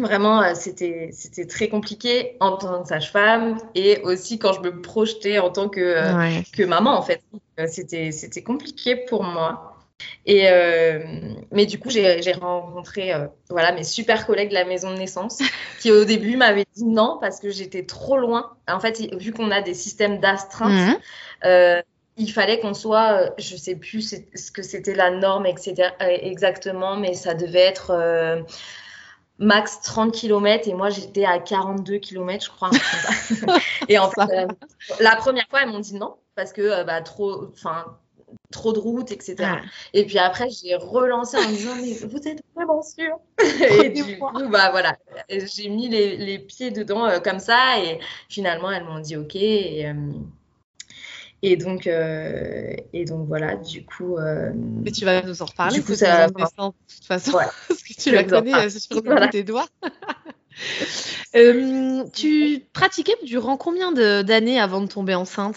Vraiment, 0.00 0.42
euh, 0.42 0.52
c'était 0.54 1.10
c'était 1.12 1.46
très 1.46 1.68
compliqué 1.68 2.36
en 2.40 2.56
tant 2.56 2.82
que 2.82 2.88
sage-femme 2.88 3.58
et 3.74 4.00
aussi 4.02 4.38
quand 4.38 4.52
je 4.52 4.60
me 4.60 4.80
projetais 4.80 5.38
en 5.38 5.50
tant 5.50 5.68
que, 5.68 5.80
euh, 5.80 6.40
que 6.52 6.62
maman, 6.62 6.96
en 6.96 7.02
fait. 7.02 7.22
Euh, 7.58 7.66
c'était 7.68 8.12
c'était 8.12 8.42
compliqué 8.42 8.96
pour 8.96 9.22
moi. 9.22 9.76
Et 10.26 10.48
euh, 10.48 11.00
mais 11.50 11.66
du 11.66 11.78
coup, 11.78 11.90
j'ai 11.90 12.32
rencontré 12.32 13.12
euh, 13.12 13.26
voilà 13.48 13.72
mes 13.72 13.84
super 13.84 14.26
collègues 14.26 14.50
de 14.50 14.54
la 14.54 14.64
maison 14.64 14.92
de 14.92 14.98
naissance 14.98 15.38
qui 15.80 15.90
au 15.90 16.04
début 16.04 16.36
m'avaient 16.36 16.66
dit 16.74 16.84
non 16.84 17.18
parce 17.20 17.40
que 17.40 17.50
j'étais 17.50 17.84
trop 17.84 18.16
loin. 18.16 18.50
En 18.68 18.80
fait, 18.80 19.00
vu 19.16 19.32
qu'on 19.32 19.50
a 19.50 19.60
des 19.62 19.74
systèmes 19.74 20.20
d'astreinte, 20.20 20.72
mhm. 20.72 20.96
euh, 21.44 21.82
il 22.16 22.30
fallait 22.32 22.60
qu'on 22.60 22.74
soit, 22.74 23.32
je 23.38 23.56
sais 23.56 23.76
plus 23.76 24.14
ce 24.34 24.50
que 24.50 24.62
c'était 24.62 24.94
la 24.94 25.10
norme, 25.10 25.46
etc. 25.46 25.90
Exactement, 26.00 26.96
mais 26.96 27.14
ça 27.14 27.34
devait 27.34 27.60
être 27.60 28.44
max 29.40 29.80
30 29.80 30.12
km 30.12 30.68
et 30.68 30.74
moi 30.74 30.90
j'étais 30.90 31.24
à 31.24 31.38
42 31.38 31.98
km, 31.98 32.44
je 32.44 32.50
crois. 32.50 32.70
et 33.88 33.98
en 33.98 34.10
fait, 34.10 34.46
la 35.00 35.16
première 35.16 35.48
fois, 35.48 35.62
elles 35.62 35.70
m'ont 35.70 35.80
dit 35.80 35.94
non 35.94 36.16
parce 36.36 36.52
que 36.52 36.84
bah, 36.84 37.00
trop, 37.00 37.48
enfin 37.52 37.84
trop 38.50 38.72
de 38.72 38.78
routes, 38.78 39.12
etc. 39.12 39.36
Et 39.94 40.04
puis 40.04 40.18
après, 40.18 40.48
j'ai 40.50 40.74
relancé 40.76 41.36
en 41.36 41.42
me 41.42 41.48
disant, 41.48 41.74
mais 41.76 41.92
vous 42.06 42.28
êtes 42.28 42.42
vraiment 42.54 42.82
sûr 42.82 43.18
Et 43.84 43.90
du 43.90 44.18
coup, 44.18 44.48
bah 44.48 44.70
voilà, 44.70 44.96
j'ai 45.28 45.68
mis 45.68 45.88
les, 45.88 46.16
les, 46.16 46.38
pieds 46.38 46.70
dedans 46.70 47.06
euh, 47.06 47.20
comme 47.20 47.38
ça 47.38 47.78
et 47.78 48.00
finalement, 48.28 48.70
elles 48.70 48.84
m'ont 48.84 48.98
dit 48.98 49.16
OK. 49.16 49.36
Et, 49.36 49.88
euh, 49.88 49.94
et 51.42 51.56
donc, 51.56 51.86
euh, 51.86 52.74
et 52.92 53.04
donc 53.04 53.26
voilà, 53.26 53.56
du 53.56 53.84
coup. 53.84 54.16
mais 54.54 54.90
tu 54.90 55.04
vas 55.04 55.22
nous 55.22 55.42
en 55.42 55.46
reparler. 55.46 55.78
Du 55.78 55.84
coup, 55.84 55.94
ça. 55.94 56.26
De 56.26 56.32
toute 56.32 57.04
façon, 57.04 57.32
parce 57.68 57.82
que 57.82 57.94
tu 58.00 58.10
la 58.10 58.24
connais 58.24 58.68
sur 58.70 59.02
voilà. 59.02 59.28
tes 59.28 59.42
doigts. 59.42 59.68
tu 62.12 62.64
pratiquais 62.72 63.16
durant 63.24 63.56
combien 63.56 63.92
d'années 63.92 64.60
avant 64.60 64.80
de 64.80 64.86
tomber 64.86 65.14
enceinte? 65.14 65.56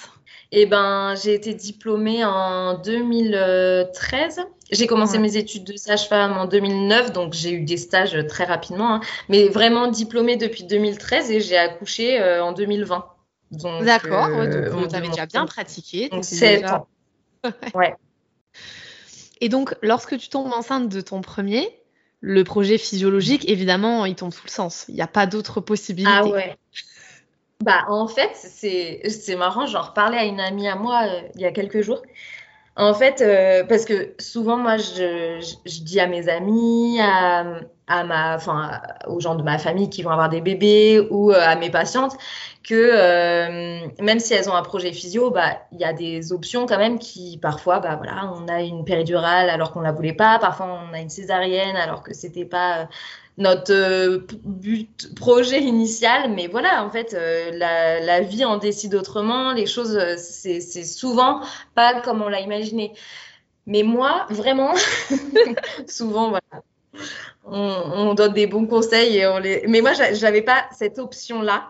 Eh 0.56 0.68
ben, 0.68 1.16
j'ai 1.16 1.34
été 1.34 1.56
diplômée 1.56 2.24
en 2.24 2.78
2013. 2.78 4.42
J'ai 4.72 4.88
commencé 4.88 5.18
mes 5.18 5.36
études 5.36 5.64
de 5.64 5.76
sage-femme 5.76 6.38
en 6.38 6.46
2009, 6.46 7.12
donc 7.12 7.34
j'ai 7.34 7.52
eu 7.52 7.62
des 7.62 7.78
stages 7.78 8.18
très 8.28 8.44
rapidement, 8.44 8.96
hein. 8.96 9.02
mais 9.30 9.48
vraiment 9.48 9.88
diplômée 9.88 10.38
depuis 10.38 10.64
2013 10.64 11.32
et 11.32 11.42
j'ai 11.42 11.58
accouché 11.58 12.22
euh, 12.22 12.44
en 12.44 12.54
2020. 12.54 13.06
D'accord, 13.84 14.28
euh, 14.28 14.70
donc 14.70 14.90
tu 14.90 14.96
avais 14.96 15.10
déjà 15.10 15.26
bien 15.26 15.46
pratiqué. 15.46 16.10
Donc 16.10 16.24
7 16.24 16.66
ans. 16.66 16.88
ouais. 17.76 17.96
Et 19.42 19.50
donc, 19.50 19.76
lorsque 19.82 20.18
tu 20.18 20.30
tombes 20.30 20.52
enceinte 20.54 20.90
de 20.90 21.02
ton 21.02 21.22
premier, 21.22 21.70
le 22.22 22.44
projet 22.44 22.78
physiologique, 22.78 23.50
évidemment, 23.50 24.06
il 24.06 24.16
tombe 24.16 24.32
sous 24.32 24.46
le 24.46 24.52
sens. 24.52 24.86
Il 24.88 24.96
n'y 24.96 25.02
a 25.02 25.08
pas 25.08 25.26
d'autre 25.26 25.60
possibilité. 25.60 26.14
Ah 26.16 26.26
ouais. 26.26 26.58
Bah, 27.62 27.86
en 27.88 28.08
fait, 28.08 28.32
c'est 28.36 29.36
marrant. 29.36 29.66
J'en 29.66 29.82
reparlais 29.82 30.18
à 30.18 30.26
une 30.26 30.40
amie 30.40 30.68
à 30.68 30.76
moi 30.76 31.04
euh, 31.08 31.22
il 31.36 31.42
y 31.42 31.46
a 31.46 31.52
quelques 31.52 31.82
jours. 31.82 32.02
En 32.76 32.94
fait, 32.96 33.22
euh, 33.22 33.64
parce 33.66 33.86
que 33.86 34.16
souvent, 34.20 34.58
moi, 34.58 34.78
je, 34.78 35.40
dis 35.84 36.00
à 36.00 36.08
mes 36.08 36.28
amis, 36.28 37.00
à, 37.00 38.04
ma, 38.04 38.36
enfin, 38.36 38.82
aux 39.08 39.20
gens 39.20 39.36
de 39.36 39.44
ma 39.44 39.60
famille 39.60 39.90
qui 39.90 40.02
vont 40.02 40.10
avoir 40.10 40.30
des 40.30 40.42
bébés 40.42 41.00
ou 41.12 41.32
euh, 41.32 41.40
à 41.40 41.56
mes 41.56 41.70
patientes 41.70 42.18
que 42.64 44.02
même 44.02 44.20
si 44.20 44.34
elles 44.34 44.50
ont 44.50 44.56
un 44.56 44.62
projet 44.64 44.94
physio, 44.94 45.30
bah, 45.30 45.62
il 45.74 45.82
y 45.82 45.84
a 45.84 45.92
des 45.94 46.32
options 46.32 46.66
quand 46.66 46.78
même 46.78 46.98
qui, 46.98 47.38
parfois, 47.38 47.80
bah, 47.80 47.96
voilà, 47.98 48.32
on 48.34 48.48
a 48.48 48.62
une 48.62 48.86
péridurale 48.86 49.50
alors 49.50 49.74
qu'on 49.74 49.82
la 49.82 49.92
voulait 49.92 50.14
pas, 50.14 50.40
parfois 50.40 50.80
on 50.90 50.94
a 50.94 51.00
une 51.02 51.10
césarienne 51.10 51.76
alors 51.76 52.04
que 52.04 52.14
c'était 52.14 52.46
pas 52.46 52.88
notre 53.38 53.74
euh, 53.74 54.28
but, 54.44 55.14
projet 55.16 55.62
initial. 55.62 56.32
Mais 56.32 56.48
voilà, 56.48 56.84
en 56.84 56.90
fait, 56.90 57.14
euh, 57.14 57.52
la, 57.54 58.00
la, 58.00 58.22
vie 58.22 58.46
en 58.46 58.58
décide 58.58 58.96
autrement. 58.96 59.54
Les 59.54 59.66
choses, 59.66 59.96
euh, 59.98 60.16
c'est 60.18 60.84
souvent 60.84 61.42
pas 61.76 62.02
comme 62.02 62.22
on 62.22 62.30
l'a 62.30 62.42
imaginé. 62.42 62.94
Mais 63.66 63.84
moi, 63.84 64.28
vraiment, 64.30 64.74
souvent, 65.88 66.30
voilà, 66.30 66.64
on, 67.46 67.56
on, 67.56 68.14
donne 68.14 68.34
des 68.34 68.48
bons 68.48 68.68
conseils 68.68 69.18
et 69.18 69.28
on 69.28 69.38
les. 69.38 69.64
Mais 69.68 69.82
moi, 69.82 69.94
j'avais 69.94 70.42
pas 70.42 70.66
cette 70.78 71.00
option-là 71.00 71.70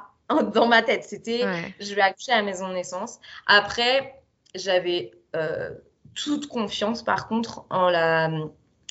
dans 0.53 0.67
ma 0.67 0.81
tête. 0.81 1.03
C'était, 1.03 1.43
je 1.79 1.93
vais 1.93 2.01
accoucher 2.01 2.31
à 2.31 2.37
la 2.37 2.43
maison 2.43 2.67
de 2.67 2.73
naissance. 2.73 3.19
Après, 3.45 4.23
j'avais 4.55 5.11
euh, 5.35 5.71
toute 6.15 6.47
confiance, 6.47 7.03
par 7.03 7.27
contre, 7.27 7.65
en 7.69 7.89
la 7.89 8.29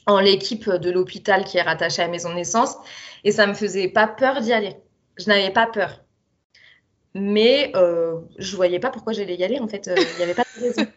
en 0.06 0.20
l'équipe 0.20 0.68
de 0.68 0.90
l'hôpital 0.90 1.44
qui 1.44 1.58
est 1.58 1.62
rattachée 1.62 2.02
à 2.02 2.06
la 2.06 2.10
maison 2.10 2.30
de 2.30 2.34
naissance 2.34 2.76
et 3.24 3.32
ça 3.32 3.46
me 3.46 3.54
faisait 3.54 3.88
pas 3.88 4.06
peur 4.06 4.40
d'y 4.40 4.52
aller. 4.52 4.76
Je 5.16 5.28
n'avais 5.28 5.50
pas 5.50 5.66
peur. 5.66 6.02
Mais 7.14 7.72
euh, 7.76 8.16
je 8.38 8.56
voyais 8.56 8.78
pas 8.78 8.90
pourquoi 8.90 9.12
j'allais 9.12 9.36
y 9.36 9.44
aller 9.44 9.60
en 9.60 9.68
fait. 9.68 9.88
Euh, 9.88 9.94
il 9.96 10.16
n'y 10.16 10.22
avait 10.24 10.34
pas 10.34 10.44
de 10.56 10.62
raison. 10.62 10.86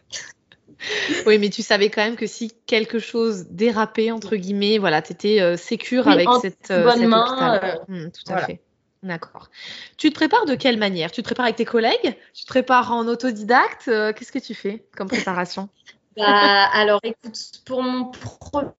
oui, 1.26 1.38
mais 1.38 1.48
tu 1.50 1.62
savais 1.62 1.90
quand 1.90 2.02
même 2.02 2.16
que 2.16 2.26
si 2.26 2.52
quelque 2.66 2.98
chose 2.98 3.46
dérapait, 3.50 4.10
entre 4.10 4.36
guillemets, 4.36 4.78
voilà, 4.78 5.02
tu 5.02 5.12
étais 5.12 5.40
euh, 5.40 5.56
sécure 5.56 6.08
avec 6.08 6.28
cette, 6.42 6.70
euh, 6.70 6.84
bonne 6.84 7.06
main. 7.06 7.60
Mmh, 7.88 8.08
tout 8.10 8.32
à 8.32 8.38
fait. 8.46 8.60
D'accord. 9.02 9.48
Tu 9.96 10.10
te 10.10 10.14
prépares 10.14 10.46
de 10.46 10.54
quelle 10.54 10.78
manière? 10.78 11.10
Tu 11.12 11.22
te 11.22 11.26
prépares 11.26 11.46
avec 11.46 11.56
tes 11.56 11.64
collègues? 11.64 12.16
Tu 12.34 12.42
te 12.42 12.48
prépares 12.48 12.92
en 12.92 13.06
autodidacte? 13.06 13.84
Qu'est-ce 13.84 14.32
que 14.32 14.38
tu 14.38 14.54
fais 14.54 14.84
comme 14.96 15.08
préparation? 15.08 15.68
Bah, 16.16 16.64
Alors, 16.72 17.00
écoute, 17.02 17.38
pour 17.66 17.82
mon 17.82 18.06
premier 18.06 18.70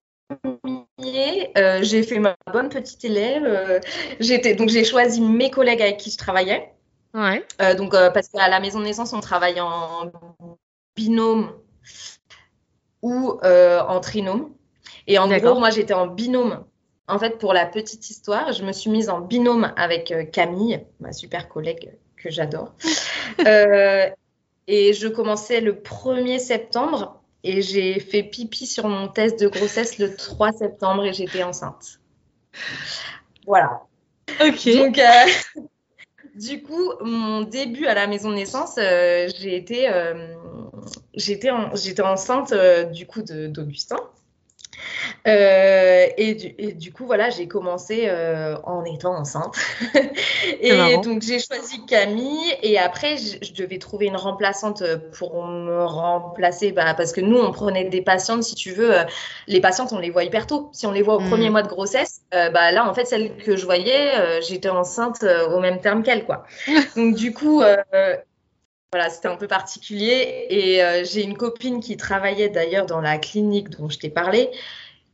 euh, 1.58 1.80
j'ai 1.82 2.04
fait 2.04 2.20
ma 2.20 2.36
bonne 2.52 2.70
petite 2.70 3.04
élève. 3.06 3.44
Euh, 3.46 3.80
j'étais 4.20 4.56
donc 4.56 4.70
j'ai 4.70 4.84
choisi 4.84 5.22
mes 5.22 5.50
collègues 5.50 5.82
avec 5.82 5.98
qui 5.98 6.12
je 6.12 6.18
travaillais. 6.18 6.72
Ouais. 7.14 7.46
Euh, 7.62 7.74
donc 7.74 7.92
parce 7.92 8.28
qu'à 8.30 8.50
la 8.50 8.60
maison 8.60 8.80
de 8.80 8.86
naissance 8.86 9.14
on 9.14 9.20
travaille 9.20 9.60
en 9.60 10.12
binôme 10.96 11.52
ou 13.02 13.40
en 13.44 14.00
trinôme. 14.00 14.54
Et 15.08 15.18
en 15.18 15.28
gros 15.28 15.60
moi 15.60 15.70
j'étais 15.70 15.94
en 15.94 16.08
binôme. 16.08 16.64
En 17.08 17.20
fait 17.20 17.38
pour 17.38 17.54
la 17.54 17.66
petite 17.66 18.10
histoire 18.10 18.52
je 18.54 18.64
me 18.64 18.72
suis 18.72 18.90
mise 18.90 19.10
en 19.10 19.22
binôme 19.22 19.74
avec 19.78 20.32
Camille, 20.32 20.86
ma 21.00 21.14
super 21.14 21.48
collègue 21.48 21.94
que 22.18 22.30
j'adore. 22.30 22.74
et 24.68 24.94
je 24.94 25.08
commençais 25.08 25.62
le 25.62 25.74
1er 25.74 26.40
septembre 26.40 27.17
et 27.48 27.62
j'ai 27.62 28.00
fait 28.00 28.24
pipi 28.24 28.68
sur 28.68 28.88
mon 28.88 29.08
test 29.08 29.40
de 29.40 29.48
grossesse 29.48 29.98
le 29.98 30.16
3 30.16 30.52
septembre 30.52 31.06
et 31.06 31.14
j'étais 31.14 31.44
enceinte. 31.44 32.00
Voilà. 33.46 33.84
Ok. 34.42 34.70
Donc, 34.76 35.00
euh, 35.00 35.62
du 36.36 36.62
coup, 36.62 36.92
mon 37.02 37.42
début 37.42 37.86
à 37.86 37.94
la 37.94 38.08
maison 38.08 38.30
de 38.30 38.36
naissance, 38.36 38.76
euh, 38.78 39.30
j'ai 39.38 39.56
été, 39.56 39.90
euh, 39.90 40.36
j'étais, 41.14 41.50
j'étais 41.76 42.02
enceinte 42.02 42.54
du 42.92 43.08
coup 43.08 43.22
d'Augustin. 43.22 44.00
Euh, 45.28 46.08
et, 46.18 46.36
du, 46.36 46.56
et, 46.58 46.74
du, 46.74 46.92
coup, 46.92 47.06
voilà, 47.06 47.30
j'ai 47.30 47.48
commencé 47.48 48.06
euh, 48.08 48.58
en 48.64 48.84
étant 48.86 49.16
enceinte. 49.16 49.56
et 50.62 50.98
donc, 51.04 51.22
j'ai 51.22 51.40
choisi 51.40 51.86
Camille. 51.86 52.54
Et 52.64 52.78
après, 52.78 53.18
je, 53.18 53.54
devais 53.54 53.78
trouver 53.78 54.08
une 54.08 54.16
remplaçante 54.16 54.84
pour 55.18 55.46
me 55.46 55.84
remplacer. 55.84 56.72
Bah, 56.72 56.94
parce 56.94 57.12
que 57.12 57.22
nous, 57.22 57.38
on 57.38 57.52
prenait 57.52 57.86
des 57.86 58.02
patientes, 58.02 58.44
si 58.44 58.56
tu 58.56 58.72
veux. 58.72 59.00
Euh, 59.00 59.04
les 59.48 59.62
patientes, 59.62 59.94
on 59.94 60.00
les 60.00 60.10
voit 60.10 60.24
hyper 60.24 60.48
tôt. 60.48 60.70
Si 60.74 60.86
on 60.86 60.92
les 60.92 61.02
voit 61.02 61.16
au 61.16 61.22
premier 61.22 61.50
mm. 61.50 61.52
mois 61.52 61.64
de 61.64 61.70
grossesse, 61.70 62.22
euh, 62.34 62.50
bah, 62.50 62.72
là, 62.72 62.90
en 62.90 62.94
fait, 62.94 63.06
celle 63.06 63.36
que 63.38 63.56
je 63.56 63.66
voyais, 63.66 64.16
euh, 64.16 64.42
j'étais 64.42 64.70
enceinte 64.70 65.24
au 65.24 65.60
même 65.60 65.80
terme 65.80 66.04
qu'elle. 66.04 66.26
quoi. 66.26 66.46
donc, 66.96 67.16
du 67.16 67.34
coup, 67.34 67.62
voilà, 68.94 69.10
c'était 69.10 69.28
un 69.28 69.36
peu 69.36 69.48
particulier. 69.48 70.48
Et 70.50 70.84
euh, 70.84 71.04
j'ai 71.04 71.24
une 71.24 71.36
copine 71.36 71.82
qui 71.82 71.98
travaillait 71.98 72.50
d'ailleurs 72.50 72.86
dans 72.86 73.02
la 73.02 73.18
clinique 73.18 73.70
dont 73.70 73.90
je 73.90 74.00
t'ai 74.00 74.10
parlé, 74.10 74.50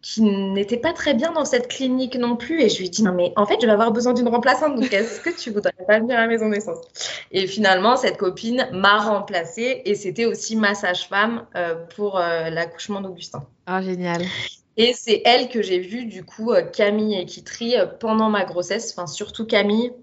qui 0.04 0.22
n'était 0.22 0.78
pas 0.78 0.92
très 0.92 1.14
bien 1.14 1.32
dans 1.32 1.46
cette 1.46 1.70
clinique 1.70 2.16
non 2.18 2.36
plus. 2.36 2.62
Et 2.62 2.70
je 2.70 2.78
lui 2.78 2.86
ai 2.88 2.90
dit, 2.90 3.02
non, 3.04 3.14
mais 3.14 3.32
en 3.38 3.46
fait, 3.46 3.56
je 3.62 3.66
vais 3.66 3.72
avoir 3.72 3.92
besoin 3.92 4.14
d'une 4.14 4.28
remplaçante. 4.28 4.76
Donc, 4.76 4.94
est-ce 4.94 5.22
que 5.22 5.30
tu 5.30 5.50
voudrais 5.50 5.72
pas 5.88 6.00
venir 6.00 6.18
à 6.18 6.22
la 6.22 6.28
maison 6.28 6.50
naissance? 6.50 6.78
Et 7.32 7.48
finalement, 7.48 7.96
cette 7.96 8.18
copine 8.18 8.68
m'a 8.74 9.00
remplacée 9.00 9.82
et 9.86 9.96
c'était 9.96 10.26
aussi 10.26 10.58
ma 10.58 10.76
sage-femme 10.76 11.48
euh, 11.56 11.76
pour 11.96 12.20
euh, 12.20 12.50
l'accouchement 12.50 13.00
d'Augustin. 13.00 13.48
Ah, 13.66 13.82
génial. 13.82 14.22
Et 14.76 14.94
c'est 14.94 15.22
elle 15.24 15.48
que 15.48 15.62
j'ai 15.62 15.80
vue, 15.80 16.06
du 16.06 16.26
coup, 16.26 16.52
Camille 16.74 17.18
et 17.18 17.26
Kitri, 17.26 17.76
pendant 18.00 18.30
ma 18.30 18.44
grossesse, 18.44 18.92
enfin, 18.92 19.08
surtout 19.08 19.46
Camille, 19.46 19.94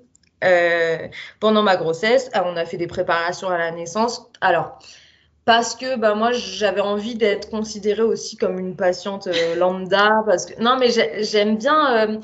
euh, 0.45 1.09
pendant 1.41 1.63
ma 1.63 1.77
grossesse. 1.77 2.31
On 2.35 2.57
a 2.57 2.65
fait 2.65 2.79
des 2.79 2.87
préparations 2.87 3.49
à 3.49 3.59
la 3.59 3.71
naissance. 3.71 4.31
Alors, 4.41 4.79
parce 5.45 5.75
que 5.75 5.97
bah, 5.97 6.15
moi, 6.15 6.33
j'avais 6.33 6.81
envie 6.81 7.15
d'être 7.15 7.51
considérée 7.51 8.03
aussi 8.03 8.37
comme 8.37 8.59
une 8.59 8.77
patiente 8.77 9.27
euh, 9.27 9.57
lambda. 9.57 10.23
Parce 10.27 10.47
que... 10.47 10.61
Non, 10.61 10.77
mais 10.79 10.91
j'aime 11.23 11.57
bien, 11.57 12.09
euh, 12.09 12.19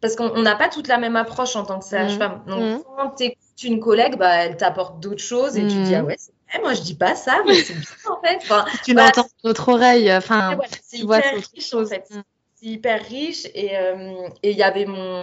parce 0.00 0.16
qu'on 0.16 0.40
n'a 0.42 0.56
pas 0.56 0.68
toute 0.68 0.88
la 0.88 0.98
même 0.98 1.16
approche 1.16 1.56
en 1.56 1.64
tant 1.64 1.78
que 1.78 1.84
sage-femme. 1.84 2.42
Mmh. 2.46 2.50
Donc, 2.50 2.60
mmh. 2.60 2.82
quand 2.96 3.10
tu 3.10 3.24
écoutes 3.24 3.62
une 3.62 3.80
collègue, 3.80 4.16
bah, 4.18 4.44
elle 4.44 4.56
t'apporte 4.56 5.00
d'autres 5.00 5.22
choses 5.22 5.56
et 5.56 5.62
tu 5.62 5.68
dis, 5.68 5.92
mmh. 5.92 6.00
ah 6.00 6.04
ouais, 6.04 6.16
c'est 6.18 6.32
vrai, 6.50 6.62
moi, 6.62 6.74
je 6.74 6.82
dis 6.82 6.94
pas 6.94 7.14
ça, 7.14 7.38
mais 7.46 7.54
c'est 7.54 7.74
bien 7.74 8.10
en 8.10 8.20
fait. 8.20 8.36
Enfin, 8.42 8.64
tu 8.84 8.94
bah, 8.94 9.06
l'entends 9.06 9.22
de 9.22 9.48
notre 9.48 9.68
oreille. 9.68 10.12
Enfin, 10.12 10.58
tu 10.92 11.06
vois, 11.06 11.20
c'est 11.22 11.36
autre 11.36 11.60
chose. 11.60 11.86
En 11.86 11.94
fait 11.94 12.08
c'est 12.56 12.66
hyper 12.66 13.04
riche 13.04 13.46
et 13.54 13.76
euh, 13.76 14.28
il 14.42 14.56
y 14.56 14.62
avait 14.62 14.86
mon, 14.86 15.22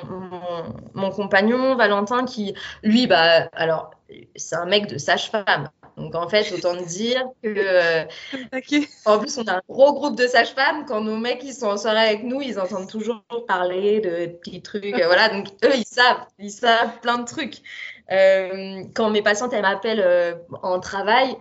mon, 0.94 1.10
compagnon 1.10 1.76
Valentin 1.76 2.26
qui 2.26 2.54
lui 2.84 3.08
bah 3.08 3.50
alors 3.54 3.90
c'est 4.36 4.56
un 4.56 4.66
mec 4.66 4.86
de 4.86 5.00
sage-femme 5.00 5.70
Donc 5.98 6.16
en 6.16 6.28
fait, 6.28 6.52
autant 6.54 6.76
dire 6.76 7.24
que. 7.44 8.04
en 9.06 9.20
plus, 9.20 9.38
on 9.38 9.46
a 9.48 9.58
un 9.58 9.62
gros 9.68 9.94
groupe 9.94 10.18
de 10.18 10.28
sages-femmes. 10.28 10.86
Quand 10.88 11.02
nos 11.02 11.18
mecs 11.18 11.44
ils 11.44 11.54
sont 11.54 11.68
en 11.68 11.78
soirée 11.78 12.08
avec 12.08 12.24
nous, 12.24 12.42
ils 12.42 12.60
entendent 12.60 12.90
toujours 12.90 13.24
parler 13.48 14.00
de 14.00 14.28
petits 14.28 14.62
trucs. 14.62 14.96
voilà, 14.96 15.30
donc 15.30 15.48
eux, 15.64 15.76
ils 15.76 15.86
savent, 15.86 16.26
ils 16.40 16.52
savent 16.52 17.00
plein 17.02 17.20
de 17.20 17.26
trucs. 17.26 17.62
quand 18.10 19.10
mes 19.10 19.22
patientes, 19.22 19.54
elles 19.54 19.62
m'appellent 19.62 20.38
en 20.62 20.80
travail, 20.80 21.36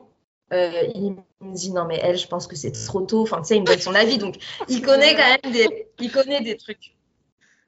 il 0.50 1.16
me 1.40 1.54
dit 1.54 1.72
non 1.72 1.86
mais 1.86 1.98
elle 2.02 2.16
je 2.16 2.28
pense 2.28 2.46
que 2.46 2.56
c'est 2.56 2.72
trop 2.72 3.00
tôt 3.00 3.22
enfin 3.22 3.40
tu 3.40 3.48
sais 3.48 3.56
il 3.56 3.62
me 3.62 3.66
donne 3.66 3.80
son 3.80 3.94
avis 3.94 4.18
donc 4.18 4.36
il 4.68 4.82
connaît 4.82 5.14
quand 5.16 5.38
même 5.42 5.52
des 5.52 5.88
il 5.98 6.12
connaît 6.12 6.40
des 6.40 6.56
trucs 6.56 6.94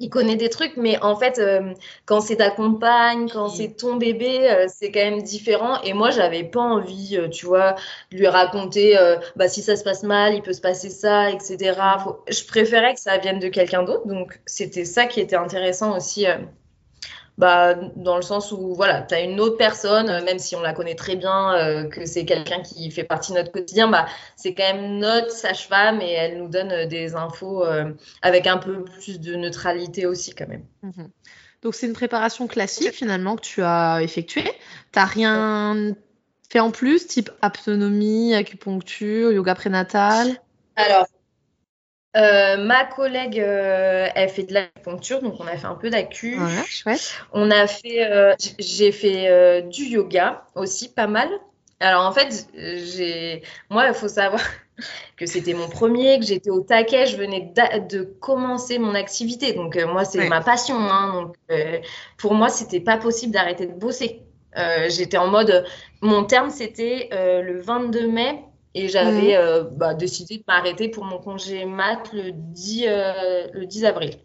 il 0.00 0.10
connaît 0.10 0.36
des 0.36 0.48
trucs, 0.48 0.76
mais 0.76 1.00
en 1.02 1.16
fait, 1.16 1.38
euh, 1.38 1.72
quand 2.04 2.20
c'est 2.20 2.36
ta 2.36 2.50
compagne, 2.50 3.28
quand 3.28 3.48
c'est 3.48 3.76
ton 3.76 3.96
bébé, 3.96 4.50
euh, 4.50 4.66
c'est 4.68 4.90
quand 4.90 5.00
même 5.00 5.22
différent. 5.22 5.80
Et 5.82 5.92
moi, 5.92 6.10
j'avais 6.10 6.44
pas 6.44 6.60
envie, 6.60 7.16
euh, 7.16 7.28
tu 7.28 7.46
vois, 7.46 7.76
de 8.10 8.18
lui 8.18 8.26
raconter, 8.26 8.96
bah, 9.36 9.48
si 9.48 9.62
ça 9.62 9.76
se 9.76 9.84
passe 9.84 10.02
mal, 10.02 10.34
il 10.34 10.42
peut 10.42 10.52
se 10.52 10.60
passer 10.60 10.90
ça, 10.90 11.30
etc. 11.30 11.78
Je 12.28 12.44
préférais 12.44 12.94
que 12.94 13.00
ça 13.00 13.18
vienne 13.18 13.38
de 13.38 13.48
quelqu'un 13.48 13.82
d'autre. 13.82 14.06
Donc, 14.06 14.40
c'était 14.46 14.84
ça 14.84 15.06
qui 15.06 15.20
était 15.20 15.36
intéressant 15.36 15.96
aussi 15.96 16.26
bah, 17.36 17.74
dans 17.96 18.16
le 18.16 18.22
sens 18.22 18.52
où 18.52 18.74
voilà, 18.74 19.02
tu 19.02 19.14
as 19.14 19.20
une 19.20 19.40
autre 19.40 19.56
personne, 19.56 20.08
euh, 20.08 20.22
même 20.24 20.38
si 20.38 20.54
on 20.54 20.60
la 20.60 20.72
connaît 20.72 20.94
très 20.94 21.16
bien, 21.16 21.54
euh, 21.54 21.88
que 21.88 22.06
c'est 22.06 22.24
quelqu'un 22.24 22.60
qui 22.60 22.90
fait 22.90 23.04
partie 23.04 23.32
de 23.32 23.38
notre 23.38 23.50
quotidien, 23.50 23.88
bah, 23.88 24.06
c'est 24.36 24.54
quand 24.54 24.74
même 24.74 24.98
notre 24.98 25.30
sage-femme 25.30 26.00
et 26.00 26.12
elle 26.12 26.38
nous 26.38 26.48
donne 26.48 26.70
euh, 26.70 26.86
des 26.86 27.16
infos 27.16 27.64
avec 28.22 28.46
un 28.46 28.58
peu 28.58 28.84
plus 28.84 29.20
de 29.20 29.34
neutralité 29.34 30.06
aussi 30.06 30.34
quand 30.34 30.48
même. 30.48 30.64
Mhm. 30.82 31.10
Donc 31.62 31.74
c'est 31.74 31.86
une 31.86 31.94
préparation 31.94 32.46
classique 32.46 32.92
finalement 32.92 33.36
que 33.36 33.42
tu 33.42 33.62
as 33.62 34.00
effectuée. 34.02 34.44
Tu 34.92 34.98
n'as 34.98 35.06
rien 35.06 35.94
fait 36.50 36.60
en 36.60 36.70
plus, 36.70 37.06
type 37.06 37.30
autonomie, 37.42 38.34
acupuncture, 38.34 39.32
yoga 39.32 39.54
prénatal? 39.54 40.40
Alors, 40.76 41.06
euh, 42.16 42.56
ma 42.58 42.84
collègue, 42.84 43.40
euh, 43.40 44.08
elle 44.14 44.28
fait 44.28 44.44
de 44.44 44.54
l'acupuncture, 44.54 45.20
donc 45.20 45.34
on 45.40 45.46
a 45.46 45.56
fait 45.56 45.66
un 45.66 45.74
peu 45.74 45.90
d'acu. 45.90 46.38
On 47.32 47.50
a 47.50 47.66
fait, 47.66 48.08
euh, 48.08 48.34
j'ai 48.58 48.92
fait 48.92 49.62
du 49.62 49.84
yoga 49.84 50.44
aussi, 50.54 50.92
pas 50.92 51.08
mal. 51.08 51.28
Alors 51.80 52.06
en 52.06 52.12
fait, 52.12 52.48
j'ai, 52.54 53.42
moi, 53.68 53.88
il 53.88 53.94
faut 53.94 54.08
savoir 54.08 54.40
que 55.16 55.26
c'était 55.26 55.54
mon 55.54 55.68
premier, 55.68 56.20
que 56.20 56.24
j'étais 56.24 56.50
au 56.50 56.60
taquet, 56.60 57.06
je 57.06 57.16
venais 57.16 57.52
de 57.88 58.04
commencer 58.20 58.78
mon 58.78 58.94
activité, 58.94 59.52
donc 59.52 59.76
moi 59.76 60.04
c'est 60.04 60.28
ma 60.28 60.40
passion. 60.40 60.78
Hein, 60.78 61.12
donc 61.12 61.36
pour 62.16 62.34
moi, 62.34 62.48
c'était 62.48 62.80
pas 62.80 62.96
possible 62.96 63.32
d'arrêter 63.32 63.66
de 63.66 63.74
bosser. 63.74 64.22
j'étais 64.88 65.18
en 65.18 65.26
mode, 65.26 65.66
mon 66.00 66.22
terme 66.22 66.50
c'était 66.50 67.08
le 67.12 67.60
22 67.60 68.06
mai 68.06 68.44
et 68.74 68.88
j'avais 68.88 69.36
mhm. 69.36 69.40
euh, 69.40 69.64
bah, 69.64 69.94
décidé 69.94 70.38
de 70.38 70.44
m'arrêter 70.48 70.88
pour 70.88 71.04
mon 71.04 71.18
congé 71.18 71.64
mat 71.64 72.10
le 72.12 72.32
10, 72.32 72.84
euh, 72.86 73.46
le 73.52 73.66
10 73.66 73.84
avril. 73.84 74.16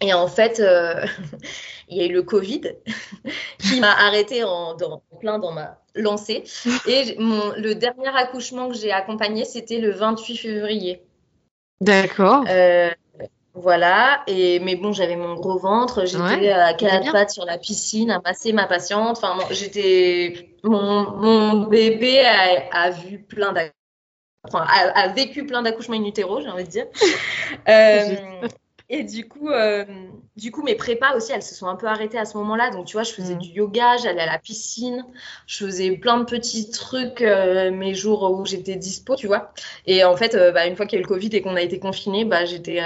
Et 0.00 0.12
en 0.12 0.28
fait, 0.28 0.60
euh, 0.60 1.04
il 1.88 1.98
y 1.98 2.00
a 2.00 2.06
eu 2.06 2.12
le 2.12 2.22
Covid 2.22 2.62
qui 3.58 3.80
m'a 3.80 3.92
arrêté 3.92 4.44
en, 4.44 4.76
plein 5.20 5.38
dans 5.38 5.52
ma 5.52 5.78
lancée. 5.94 6.44
Et 6.86 7.16
mon, 7.18 7.52
le 7.56 7.74
dernier 7.74 8.08
accouchement 8.08 8.68
que 8.68 8.74
j'ai 8.74 8.92
accompagné, 8.92 9.44
c'était 9.44 9.78
le 9.78 9.90
28 9.90 10.36
février. 10.36 11.02
D'accord. 11.80 12.44
Voilà, 13.58 14.22
et 14.26 14.60
mais 14.60 14.76
bon, 14.76 14.92
j'avais 14.92 15.16
mon 15.16 15.34
gros 15.34 15.58
ventre, 15.58 16.04
j'étais 16.04 16.50
à 16.50 16.74
quatre 16.74 17.10
pattes 17.10 17.30
sur 17.30 17.46
la 17.46 17.56
piscine 17.56 18.10
à 18.10 18.20
masser 18.22 18.52
ma 18.52 18.66
patiente. 18.66 19.16
Enfin, 19.16 19.38
j'étais. 19.50 20.50
Mon, 20.62 21.62
bébé 21.62 22.20
a, 22.20 22.90
vu 22.90 23.18
plein 23.22 23.54
Enfin, 24.44 24.64
a, 24.68 25.08
vécu 25.08 25.46
plein 25.46 25.62
d'accouchements 25.62 25.96
in 25.96 26.04
utero, 26.04 26.42
j'ai 26.42 26.48
envie 26.48 26.64
de 26.64 26.68
dire. 26.68 26.86
Euh, 27.68 28.46
et 28.88 29.04
du 29.04 29.26
coup, 29.28 29.48
euh, 29.48 29.84
du 30.36 30.50
coup, 30.50 30.62
mes 30.62 30.74
prépas 30.74 31.16
aussi, 31.16 31.32
elles 31.32 31.42
se 31.42 31.54
sont 31.54 31.68
un 31.68 31.76
peu 31.76 31.86
arrêtées 31.86 32.18
à 32.18 32.24
ce 32.24 32.36
moment-là. 32.38 32.70
Donc, 32.70 32.86
tu 32.86 32.92
vois, 32.92 33.04
je 33.04 33.12
faisais 33.12 33.36
mm. 33.36 33.38
du 33.38 33.48
yoga, 33.50 33.96
j'allais 33.96 34.20
à 34.20 34.26
la 34.26 34.38
piscine, 34.38 35.04
je 35.46 35.64
faisais 35.64 35.92
plein 35.92 36.18
de 36.18 36.24
petits 36.24 36.70
trucs 36.70 37.22
euh, 37.22 37.70
mes 37.70 37.94
jours 37.94 38.30
où 38.32 38.44
j'étais 38.44 38.76
dispo, 38.76 39.14
tu 39.16 39.26
vois. 39.28 39.52
Et 39.86 40.04
en 40.04 40.16
fait, 40.16 40.36
bah, 40.52 40.66
une 40.66 40.76
fois 40.76 40.86
qu'il 40.86 40.96
y 40.96 40.98
a 40.98 41.00
eu 41.00 41.04
le 41.04 41.08
Covid 41.08 41.28
et 41.32 41.42
qu'on 41.42 41.56
a 41.56 41.62
été 41.62 41.78
confinés, 41.78 42.24
bah, 42.24 42.44
j'étais 42.44 42.80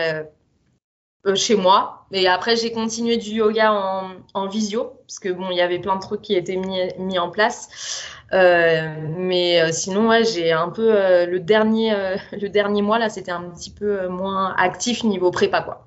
euh, 1.27 1.35
chez 1.35 1.55
moi. 1.55 2.07
Et 2.13 2.29
après, 2.29 2.57
j'ai 2.57 2.73
continué 2.73 3.17
du 3.17 3.31
yoga 3.31 3.73
en, 3.73 4.11
en, 4.35 4.49
visio, 4.49 4.93
parce 5.07 5.19
que 5.19 5.29
bon, 5.29 5.51
il 5.51 5.57
y 5.57 5.61
avait 5.61 5.79
plein 5.79 5.97
de 5.97 6.01
trucs 6.01 6.23
qui 6.23 6.35
étaient 6.35 6.57
mis, 6.57 6.81
mis 6.99 7.19
en 7.19 7.31
place. 7.31 8.05
Euh, 8.33 8.95
mais 9.17 9.61
euh, 9.61 9.71
sinon, 9.71 10.09
ouais, 10.09 10.25
j'ai 10.25 10.53
un 10.53 10.69
peu 10.69 10.91
le 11.27 11.39
dernier, 11.39 11.95
le 12.33 12.49
dernier 12.49 12.83
mois 12.83 12.99
là, 12.99 13.09
c'était 13.09 13.33
un 13.33 13.43
petit 13.43 13.71
peu 13.71 14.09
moins 14.09 14.55
actif 14.57 15.05
niveau 15.05 15.31
prépa, 15.31 15.63
quoi. 15.63 15.87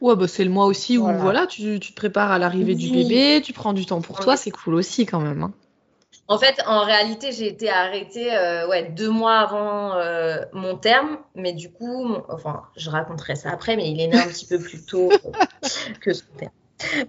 Ouais, 0.00 0.16
bah 0.16 0.26
c'est 0.26 0.42
le 0.42 0.50
mois 0.50 0.66
aussi 0.66 0.98
où 0.98 1.06
voilà, 1.06 1.46
tu, 1.46 1.78
tu 1.78 1.92
te 1.92 1.96
prépares 1.96 2.32
à 2.32 2.38
l'arrivée 2.38 2.74
du 2.74 2.90
bébé, 2.90 3.40
tu 3.44 3.52
prends 3.52 3.72
du 3.72 3.86
temps 3.86 4.00
pour 4.00 4.18
toi, 4.18 4.36
c'est 4.36 4.50
cool 4.50 4.74
aussi 4.74 5.06
quand 5.06 5.20
même. 5.20 5.42
Hein. 5.44 5.52
En 6.30 6.36
fait, 6.36 6.60
en 6.66 6.84
réalité, 6.84 7.32
j'ai 7.32 7.48
été 7.48 7.70
arrêtée 7.70 8.30
euh, 8.36 8.68
ouais, 8.68 8.90
deux 8.90 9.08
mois 9.08 9.38
avant 9.38 9.94
euh, 9.94 10.36
mon 10.52 10.76
terme, 10.76 11.16
mais 11.34 11.54
du 11.54 11.72
coup, 11.72 12.16
enfin, 12.28 12.64
je 12.76 12.90
raconterai 12.90 13.34
ça 13.34 13.50
après, 13.50 13.76
mais 13.76 13.90
il 13.90 13.98
est 13.98 14.08
né 14.08 14.18
un 14.18 14.26
petit 14.26 14.44
peu 14.44 14.58
plus 14.58 14.84
tôt 14.84 15.10
que 16.02 16.12
son 16.12 16.26
terme. 16.36 16.52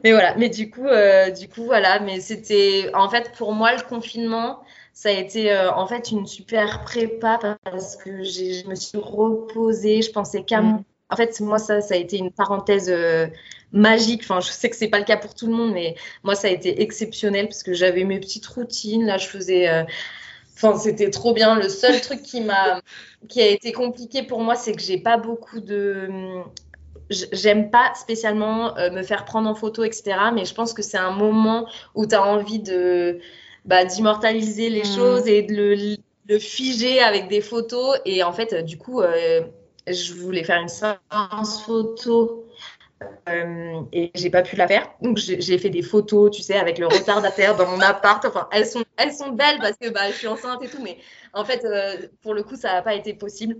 Mais 0.05 0.13
voilà, 0.13 0.35
mais 0.37 0.47
du 0.47 0.71
coup, 0.71 0.87
euh, 0.87 1.31
du 1.31 1.49
coup, 1.49 1.65
voilà, 1.65 1.99
mais 1.99 2.21
c'était, 2.21 2.89
en 2.93 3.09
fait, 3.09 3.33
pour 3.37 3.51
moi, 3.51 3.75
le 3.75 3.81
confinement, 3.81 4.61
ça 4.93 5.09
a 5.09 5.11
été 5.11 5.55
en 5.75 5.85
fait 5.85 6.11
une 6.11 6.25
super 6.25 6.83
prépa 6.83 7.39
parce 7.63 7.97
que 7.97 8.23
je 8.23 8.67
me 8.67 8.75
suis 8.75 8.97
reposée, 8.97 10.01
je 10.01 10.11
pensais 10.11 10.43
qu'à 10.43 10.61
mm. 10.61 10.83
En 11.11 11.15
fait, 11.15 11.39
moi, 11.41 11.57
ça, 11.57 11.81
ça 11.81 11.95
a 11.95 11.97
été 11.97 12.17
une 12.17 12.31
parenthèse 12.31 12.93
magique. 13.71 14.21
Enfin, 14.23 14.39
je 14.39 14.49
sais 14.49 14.69
que 14.69 14.75
c'est 14.75 14.87
pas 14.87 14.99
le 14.99 15.05
cas 15.05 15.17
pour 15.17 15.35
tout 15.35 15.47
le 15.47 15.53
monde, 15.53 15.73
mais 15.73 15.95
moi, 16.23 16.35
ça 16.35 16.47
a 16.47 16.51
été 16.51 16.81
exceptionnel 16.81 17.47
parce 17.47 17.63
que 17.63 17.73
j'avais 17.73 18.03
mes 18.03 18.19
petites 18.19 18.45
routines. 18.47 19.05
Là, 19.05 19.17
je 19.17 19.27
faisais. 19.27 19.69
Euh, 19.69 19.83
enfin, 20.55 20.77
c'était 20.77 21.09
trop 21.09 21.33
bien. 21.33 21.55
Le 21.55 21.69
seul 21.69 21.99
truc 22.01 22.21
qui 22.21 22.41
m'a, 22.41 22.81
qui 23.27 23.41
a 23.41 23.47
été 23.47 23.71
compliqué 23.71 24.23
pour 24.23 24.41
moi, 24.41 24.55
c'est 24.55 24.73
que 24.73 24.81
j'ai 24.81 24.97
pas 24.97 25.17
beaucoup 25.17 25.59
de. 25.59 26.09
J'aime 27.09 27.71
pas 27.71 27.91
spécialement 27.95 28.77
euh, 28.77 28.91
me 28.91 29.01
faire 29.01 29.25
prendre 29.25 29.49
en 29.49 29.55
photo, 29.55 29.83
etc. 29.83 30.15
Mais 30.33 30.45
je 30.45 30.53
pense 30.53 30.73
que 30.73 30.83
c'est 30.83 30.97
un 30.97 31.11
moment 31.11 31.67
où 31.95 32.05
tu 32.05 32.13
as 32.13 32.23
envie 32.23 32.59
de 32.59 33.19
bah, 33.65 33.83
d'immortaliser 33.83 34.69
les 34.69 34.81
mmh. 34.81 34.95
choses 34.95 35.27
et 35.27 35.41
de 35.41 35.55
le, 35.55 35.97
le, 36.27 36.39
figer 36.39 37.01
avec 37.01 37.27
des 37.27 37.41
photos. 37.41 37.97
Et 38.05 38.21
en 38.21 38.31
fait, 38.31 38.63
du 38.63 38.77
coup, 38.77 39.01
euh, 39.01 39.41
je 39.87 40.13
voulais 40.13 40.43
faire 40.43 40.61
une 40.61 40.69
séance 40.69 41.63
photo 41.65 42.45
euh, 43.29 43.81
et 43.93 44.11
j'ai 44.15 44.29
pas 44.29 44.41
pu 44.41 44.55
la 44.55 44.67
faire. 44.67 44.89
Donc 45.01 45.17
j'ai 45.17 45.57
fait 45.57 45.69
des 45.69 45.81
photos, 45.81 46.31
tu 46.31 46.41
sais, 46.41 46.57
avec 46.57 46.77
le 46.77 46.87
retardataire 46.87 47.55
dans 47.55 47.67
mon 47.67 47.79
appart. 47.81 48.23
Enfin, 48.25 48.47
elles 48.51 48.65
sont, 48.65 48.83
elles 48.97 49.13
sont 49.13 49.29
belles 49.29 49.59
parce 49.59 49.77
que 49.77 49.89
bah, 49.89 50.09
je 50.09 50.15
suis 50.15 50.27
enceinte 50.27 50.63
et 50.63 50.67
tout, 50.67 50.81
mais 50.81 50.97
en 51.33 51.45
fait, 51.45 51.63
euh, 51.65 52.07
pour 52.21 52.33
le 52.33 52.43
coup, 52.43 52.55
ça 52.55 52.73
n'a 52.73 52.81
pas 52.81 52.95
été 52.95 53.13
possible. 53.13 53.57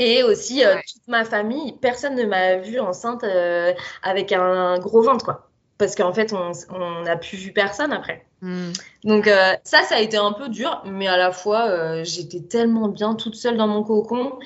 Et 0.00 0.24
aussi, 0.24 0.64
euh, 0.64 0.74
toute 0.92 1.06
ma 1.06 1.24
famille, 1.24 1.76
personne 1.80 2.16
ne 2.16 2.24
m'a 2.24 2.56
vue 2.56 2.80
enceinte 2.80 3.24
avec 4.02 4.32
un 4.32 4.80
gros 4.80 5.02
ventre, 5.02 5.24
quoi. 5.24 5.48
Parce 5.78 5.94
qu'en 5.94 6.12
fait, 6.12 6.34
on 6.34 7.02
n'a 7.02 7.16
plus 7.16 7.36
vu 7.36 7.52
personne 7.52 7.92
après. 7.92 8.26
Hmm. 8.42 8.72
Donc 9.04 9.26
ça, 9.26 9.82
ça 9.82 9.94
a 9.94 10.00
été 10.00 10.16
un 10.16 10.32
peu 10.32 10.48
dur, 10.48 10.82
mais 10.86 11.06
à 11.06 11.16
la 11.16 11.30
fois, 11.30 12.02
j'étais 12.02 12.40
tellement 12.40 12.88
bien 12.88 13.14
toute 13.14 13.36
seule 13.36 13.56
dans 13.56 13.68
mon 13.68 13.84
cocon. 13.84 14.40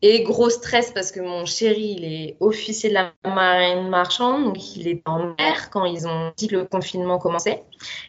Et 0.00 0.22
gros 0.22 0.48
stress 0.48 0.92
parce 0.92 1.10
que 1.10 1.20
mon 1.20 1.44
chéri, 1.44 1.96
il 1.98 2.04
est 2.04 2.36
officier 2.38 2.88
de 2.88 2.94
la 2.94 3.12
marine 3.24 3.88
marchande, 3.88 4.44
donc 4.44 4.76
il 4.76 4.86
est 4.86 5.02
en 5.06 5.34
mer 5.36 5.70
quand 5.70 5.84
ils 5.86 6.06
ont 6.06 6.32
dit 6.36 6.46
que 6.46 6.56
le 6.56 6.64
confinement 6.64 7.18
commençait. 7.18 7.64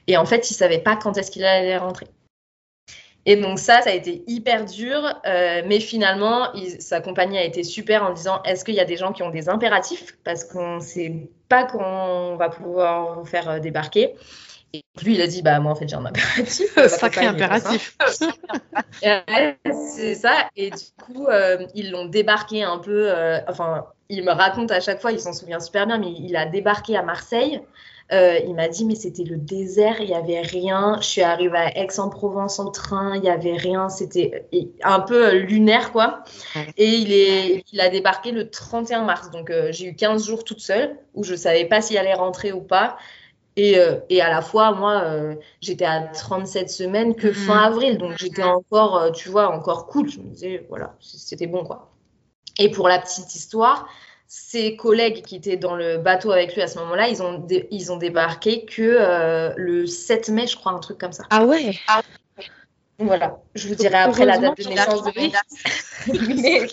Et 0.05 0.15
en 0.15 0.25
fait, 0.25 0.51
il 0.51 0.53
savait 0.53 0.79
pas 0.79 0.95
quand 0.95 1.17
est-ce 1.17 1.31
qu'il 1.31 1.43
allait 1.43 1.77
rentrer. 1.77 2.07
Et 3.25 3.35
donc 3.35 3.59
ça, 3.59 3.81
ça 3.81 3.89
a 3.89 3.93
été 3.93 4.23
hyper 4.27 4.65
dur, 4.65 5.03
euh, 5.25 5.61
mais 5.65 5.79
finalement, 5.79 6.47
sa 6.79 7.01
compagnie 7.01 7.37
a 7.37 7.43
été 7.43 7.63
super 7.63 8.03
en 8.03 8.13
disant 8.13 8.41
est-ce 8.43 8.63
qu'il 8.63 8.75
y 8.75 8.79
a 8.79 8.85
des 8.85 8.97
gens 8.97 9.11
qui 9.11 9.23
ont 9.23 9.29
des 9.29 9.49
impératifs? 9.49 10.17
Parce 10.23 10.45
qu'on 10.45 10.75
ne 10.75 10.81
sait 10.81 11.29
pas 11.47 11.65
quand 11.65 11.83
on 11.83 12.35
va 12.37 12.49
pouvoir 12.49 13.19
vous 13.19 13.25
faire 13.25 13.49
euh, 13.49 13.59
débarquer. 13.59 14.15
Et 14.73 14.83
lui, 15.01 15.15
il 15.15 15.21
a 15.21 15.27
dit, 15.27 15.41
bah 15.41 15.59
moi 15.59 15.71
en 15.71 15.75
fait 15.75 15.87
j'ai 15.87 15.95
un 15.95 16.05
impératif. 16.05 16.77
Sacré 16.87 17.25
impératif. 17.25 17.97
c'est 19.71 20.15
ça. 20.15 20.49
Et 20.55 20.69
du 20.69 21.03
coup, 21.03 21.27
euh, 21.27 21.65
ils 21.73 21.91
l'ont 21.91 22.05
débarqué 22.05 22.63
un 22.63 22.77
peu. 22.77 23.09
Euh, 23.09 23.39
enfin, 23.47 23.85
il 24.09 24.23
me 24.23 24.31
raconte 24.31 24.71
à 24.71 24.79
chaque 24.79 25.01
fois, 25.01 25.11
il 25.11 25.19
s'en 25.19 25.33
souvient 25.33 25.59
super 25.59 25.87
bien, 25.87 25.97
mais 25.97 26.11
il 26.11 26.35
a 26.35 26.45
débarqué 26.45 26.95
à 26.95 27.03
Marseille. 27.03 27.61
Euh, 28.11 28.39
il 28.43 28.55
m'a 28.55 28.67
dit, 28.67 28.85
mais 28.85 28.95
c'était 28.95 29.23
le 29.23 29.37
désert, 29.37 30.01
il 30.01 30.07
n'y 30.07 30.15
avait 30.15 30.41
rien. 30.41 30.97
Je 30.99 31.05
suis 31.05 31.21
arrivée 31.21 31.57
à 31.57 31.77
Aix-en-Provence 31.77 32.57
en 32.57 32.71
train, 32.71 33.15
il 33.15 33.21
n'y 33.21 33.29
avait 33.29 33.55
rien. 33.55 33.87
C'était 33.89 34.47
un 34.83 34.99
peu 34.99 35.35
lunaire, 35.35 35.91
quoi. 35.91 36.23
Et 36.77 36.87
il, 36.87 37.11
est, 37.11 37.63
il 37.71 37.79
a 37.79 37.89
débarqué 37.89 38.31
le 38.31 38.49
31 38.49 39.03
mars. 39.03 39.29
Donc, 39.29 39.51
j'ai 39.69 39.87
eu 39.87 39.95
15 39.95 40.25
jours 40.25 40.43
toute 40.43 40.59
seule 40.59 40.97
où 41.13 41.23
je 41.23 41.33
ne 41.33 41.37
savais 41.37 41.65
pas 41.65 41.81
s'il 41.81 41.99
allait 41.99 42.15
rentrer 42.15 42.51
ou 42.51 42.61
pas. 42.61 42.97
Et, 43.61 43.77
et, 44.09 44.21
à 44.21 44.29
la 44.29 44.41
fois, 44.41 44.71
moi, 44.71 45.03
j'étais 45.59 45.85
à 45.85 46.01
37 46.01 46.69
semaines 46.69 47.15
que 47.15 47.33
fin 47.33 47.55
mhm. 47.55 47.73
avril. 47.73 47.97
Donc, 47.97 48.17
j'étais 48.17 48.43
encore, 48.43 49.11
tu 49.11 49.29
vois, 49.29 49.53
encore 49.53 49.87
cool. 49.87 50.09
Je 50.09 50.19
me 50.19 50.29
disais, 50.29 50.65
voilà, 50.69 50.95
c'était 50.99 51.47
bon, 51.47 51.65
quoi. 51.65 51.91
Et 52.57 52.69
pour 52.69 52.87
la 52.87 52.99
petite 52.99 53.35
histoire, 53.35 53.87
ses 54.29 54.75
collègues 54.75 55.23
qui 55.23 55.35
étaient 55.37 55.57
dans 55.57 55.75
le 55.75 55.97
bateau 55.97 56.31
avec 56.31 56.53
lui 56.53 56.61
à 56.61 56.67
ce 56.67 56.77
moment-là, 56.79 57.07
ils 57.07 57.23
ont, 57.23 57.47
ils 57.71 57.91
ont 57.91 57.97
débarqué 57.97 58.63
que 58.63 58.83
euh, 58.83 59.51
le 59.57 59.87
7 59.87 60.29
mai, 60.29 60.45
je 60.45 60.55
crois, 60.55 60.71
un 60.71 60.79
truc 60.79 60.99
comme 60.99 61.11
ça. 61.11 61.23
Ah 61.31 61.45
ouais 61.45 61.71
Voilà, 62.99 63.39
je 63.55 63.69
vous 63.69 63.75
dirai 63.75 63.95
après 63.95 64.25
la 64.25 64.37
date 64.37 64.57
de 64.57 64.69
naissance 64.69 65.03
de 65.03 65.11
Mais... 66.35 66.67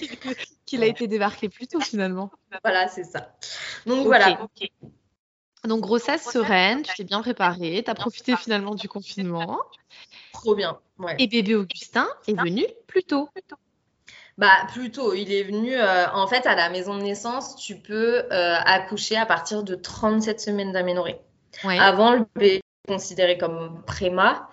Qu'il 0.66 0.83
a 0.83 0.87
été 0.87 1.07
débarqué 1.07 1.49
plus 1.49 1.66
tôt 1.66 1.81
finalement. 1.81 2.31
Voilà, 2.62 2.88
c'est 2.88 3.05
ça. 3.05 3.35
Donc 3.87 4.05
voilà. 4.05 4.38
Donc 5.66 5.81
grossesse 5.81 6.24
sereine, 6.24 6.83
tu 6.83 6.94
t'es 6.94 7.05
bien 7.05 7.20
préparée, 7.20 7.83
tu 7.85 7.90
as 7.90 7.94
profité 7.94 8.37
finalement 8.37 8.74
du 8.74 8.88
confinement. 8.88 9.59
Trop 10.33 10.55
bien. 10.55 10.79
Et 11.18 11.26
bébé 11.26 11.55
Augustin 11.55 12.09
est 12.26 12.38
venu 12.38 12.64
plus 12.87 13.02
tôt. 13.02 13.29
Bah 14.38 14.50
plutôt, 14.72 15.14
il 15.14 15.33
est 15.33 15.44
venu 15.44 15.74
euh, 15.74 16.07
en 16.12 16.26
fait 16.26 16.46
à 16.46 16.55
la 16.55 16.68
maison 16.68 16.96
de 16.96 17.02
naissance, 17.02 17.57
tu 17.57 17.76
peux 17.76 18.24
euh, 18.31 18.57
accoucher 18.64 19.16
à 19.16 19.24
partir 19.24 19.62
de 19.62 19.74
37 19.74 20.40
semaines 20.40 20.72
d'aménorrhée. 20.72 21.18
Avant 21.64 22.12
le 22.12 22.26
bébé 22.35 22.57
est 22.57 22.88
considéré 22.88 23.38
comme 23.38 23.83
préma. 23.87 24.48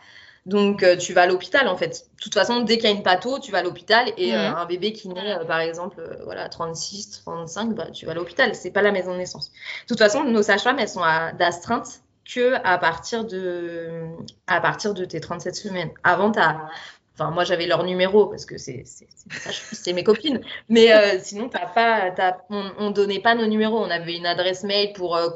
Donc 0.46 0.84
euh, 0.84 0.98
tu 0.98 1.14
vas 1.14 1.22
à 1.24 1.28
l'hôpital 1.28 1.68
en 1.68 1.78
fait. 1.78 2.08
De 2.18 2.22
toute 2.22 2.34
façon, 2.34 2.62
dès 2.62 2.78
qu'il 2.78 2.90
y 2.90 2.92
a 2.92 2.96
une 2.96 3.04
patho, 3.04 3.40
tu 3.40 3.52
vas 3.52 3.60
à 3.60 3.64
l'hôpital 3.64 4.12
et 4.18 4.34
un 4.34 4.66
bébé 4.66 4.92
qui 4.92 5.08
naît 5.08 5.38
par 5.48 5.60
exemple 5.60 6.02
voilà 6.26 6.50
36, 6.50 7.22
35, 7.24 7.76
bah, 7.76 7.92
tu 7.92 8.06
vas 8.06 8.12
à 8.12 8.16
l'hôpital, 8.16 8.54
c'est 8.54 8.72
pas 8.72 8.82
la 8.82 8.92
maison 8.92 9.14
de 9.14 9.18
naissance. 9.18 9.52
De 9.52 9.88
toute 9.88 10.00
façon, 10.00 10.24
nos 10.24 10.42
sages-femmes 10.44 10.80
elles 10.80 10.90
sont 10.90 11.02
d'astreinte 11.40 12.02
que 12.26 12.56
à 12.64 12.78
partir 12.78 13.26
de 13.26 14.06
à 14.48 14.62
partir 14.62 14.94
de 14.94 15.06
tes 15.06 15.20
37 15.20 15.56
semaines. 15.56 15.92
Avant 16.04 16.32
tu 16.32 16.40
as 16.40 16.70
Enfin, 17.16 17.30
moi, 17.30 17.44
j'avais 17.44 17.68
leur 17.68 17.84
numéro 17.84 18.26
parce 18.26 18.46
que 18.46 18.58
c'est 18.58 19.94
mes 19.94 20.04
copines. 20.04 20.42
Mais 20.68 20.92
euh, 20.92 21.20
sinon, 21.20 21.48
as 21.54 21.68
pas, 21.68 22.12
on 22.50 22.90
ne 22.90 22.94
donnait 22.94 23.20
pas 23.20 23.36
nos 23.36 23.46
numéros. 23.46 23.78
On 23.78 23.90
avait 23.90 24.18
une 24.18 24.26
adresse 24.26 24.64
mail 24.64 24.94
pour, 24.94 25.16
euh, 25.16 25.30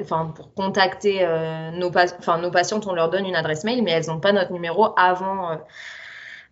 enfin, 0.00 0.32
pour 0.34 0.54
contacter 0.54 1.24
euh, 1.24 1.72
nos, 1.72 1.90
enfin, 1.96 2.38
nos 2.38 2.52
patientes. 2.52 2.86
On 2.86 2.92
leur 2.92 3.10
donne 3.10 3.26
une 3.26 3.34
adresse 3.34 3.64
mail, 3.64 3.82
mais 3.82 3.90
elles 3.90 4.06
n'ont 4.06 4.20
pas 4.20 4.32
notre 4.32 4.52
numéro 4.52 4.94
avant, 4.96 5.58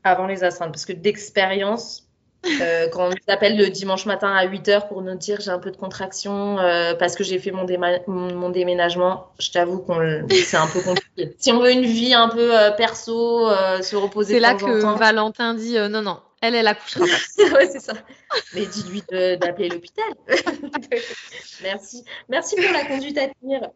avant 0.03 0.27
les 0.27 0.43
astreintes. 0.43 0.73
Parce 0.73 0.87
que 0.87 0.93
d'expérience, 0.93 2.09
euh, 2.45 2.89
quand 2.89 3.07
on 3.07 3.11
nous 3.11 3.17
appelle 3.29 3.57
le 3.57 3.69
dimanche 3.69 4.07
matin 4.07 4.35
à 4.35 4.47
8h 4.47 4.89
pour 4.89 5.03
nous 5.03 5.15
dire 5.15 5.41
j'ai 5.41 5.51
un 5.51 5.59
peu 5.59 5.71
de 5.71 5.77
contraction 5.77 6.59
euh, 6.59 6.95
parce 6.95 7.15
que 7.15 7.23
j'ai 7.23 7.39
fait 7.39 7.53
mon, 7.53 7.67
mon, 8.09 8.51
déménagement, 8.51 9.29
je 9.39 9.51
t'avoue 9.51 9.79
qu'on 9.79 10.27
c'est 10.29 10.57
un 10.57 10.67
peu 10.67 10.81
compliqué. 10.81 11.35
si 11.39 11.53
on 11.53 11.61
veut 11.61 11.71
une 11.71 11.85
vie 11.85 12.15
un 12.15 12.29
peu 12.29 12.59
euh, 12.59 12.71
perso, 12.73 13.49
se 13.81 13.97
reposer 13.97 14.35
C'est 14.35 14.41
là 14.41 14.55
que 14.55 14.97
Valentin 14.99 15.55
dit 15.55 15.77
non, 15.77 16.03
non, 16.03 16.19
elle, 16.41 16.57
elle 16.57 16.67
accouchera 16.67 17.05
pas. 17.07 17.45
ouais, 17.55 17.69
c'est 17.71 17.81
ça. 17.81 17.95
Mais 18.55 18.67
dis-lui 18.67 19.03
d'appeler 19.11 19.69
l'hôpital. 19.69 20.13
Merci. 21.63 22.05
Merci 22.29 22.57
pour 22.57 22.73
la 22.73 22.85
conduite 22.85 23.19
à 23.19 23.29
tenir. 23.29 23.71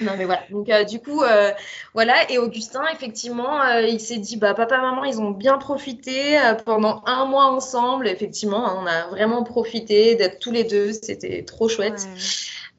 Non, 0.00 0.12
mais 0.16 0.24
voilà. 0.24 0.42
Donc, 0.50 0.68
euh, 0.68 0.84
du 0.84 1.00
coup, 1.00 1.22
euh, 1.22 1.52
voilà. 1.94 2.30
Et 2.30 2.38
Augustin, 2.38 2.82
effectivement, 2.92 3.60
euh, 3.62 3.82
il 3.82 4.00
s'est 4.00 4.18
dit 4.18 4.36
bah, 4.36 4.54
papa, 4.54 4.78
maman, 4.78 5.04
ils 5.04 5.20
ont 5.20 5.30
bien 5.30 5.58
profité 5.58 6.38
pendant 6.64 7.02
un 7.06 7.24
mois 7.26 7.46
ensemble. 7.46 8.08
Effectivement, 8.08 8.66
hein, 8.66 8.78
on 8.82 8.86
a 8.86 9.06
vraiment 9.08 9.42
profité 9.42 10.14
d'être 10.14 10.38
tous 10.38 10.52
les 10.52 10.64
deux. 10.64 10.92
C'était 10.92 11.44
trop 11.44 11.68
chouette. 11.68 12.06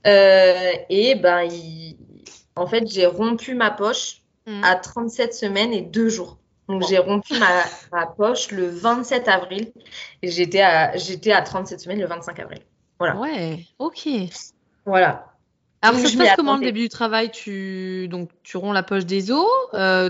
et 0.06 1.16
ben, 1.16 1.50
en 2.56 2.68
fait, 2.68 2.88
j'ai 2.88 3.06
rompu 3.06 3.56
ma 3.56 3.72
poche 3.72 4.22
mm. 4.46 4.64
à 4.64 4.76
37 4.76 5.34
semaines 5.34 5.74
et 5.74 5.82
deux 5.82 6.10
jours. 6.10 6.38
Donc, 6.68 6.84
j'ai 6.88 6.98
rompu 6.98 7.34
ma, 7.40 7.64
ma, 7.94 8.06
poche 8.08 8.52
le 8.52 8.68
27 8.68 9.28
avril 9.30 9.72
et 10.22 10.30
j'étais 10.30 10.62
à, 10.62 10.98
j'étais 10.98 11.32
à 11.32 11.42
37 11.42 11.80
semaines 11.80 12.02
le 12.02 12.08
25 12.08 12.40
avril. 12.40 12.60
Voilà. 13.00 13.16
Ouais, 13.16 13.66
ok. 13.80 14.10
Voilà. 14.86 15.37
Alors, 15.82 16.00
ça 16.00 16.08
se 16.08 16.18
passe 16.18 16.36
comment 16.36 16.58
le 16.58 16.66
début 16.66 16.82
du 16.82 16.90
travail? 16.90 17.32
Tu... 17.32 18.08
Donc, 18.10 18.30
tu 18.44 18.58
romps 18.58 18.74
la 18.74 18.84
poche 18.84 19.06
des 19.06 19.32
os, 19.32 19.46
euh, 19.74 20.10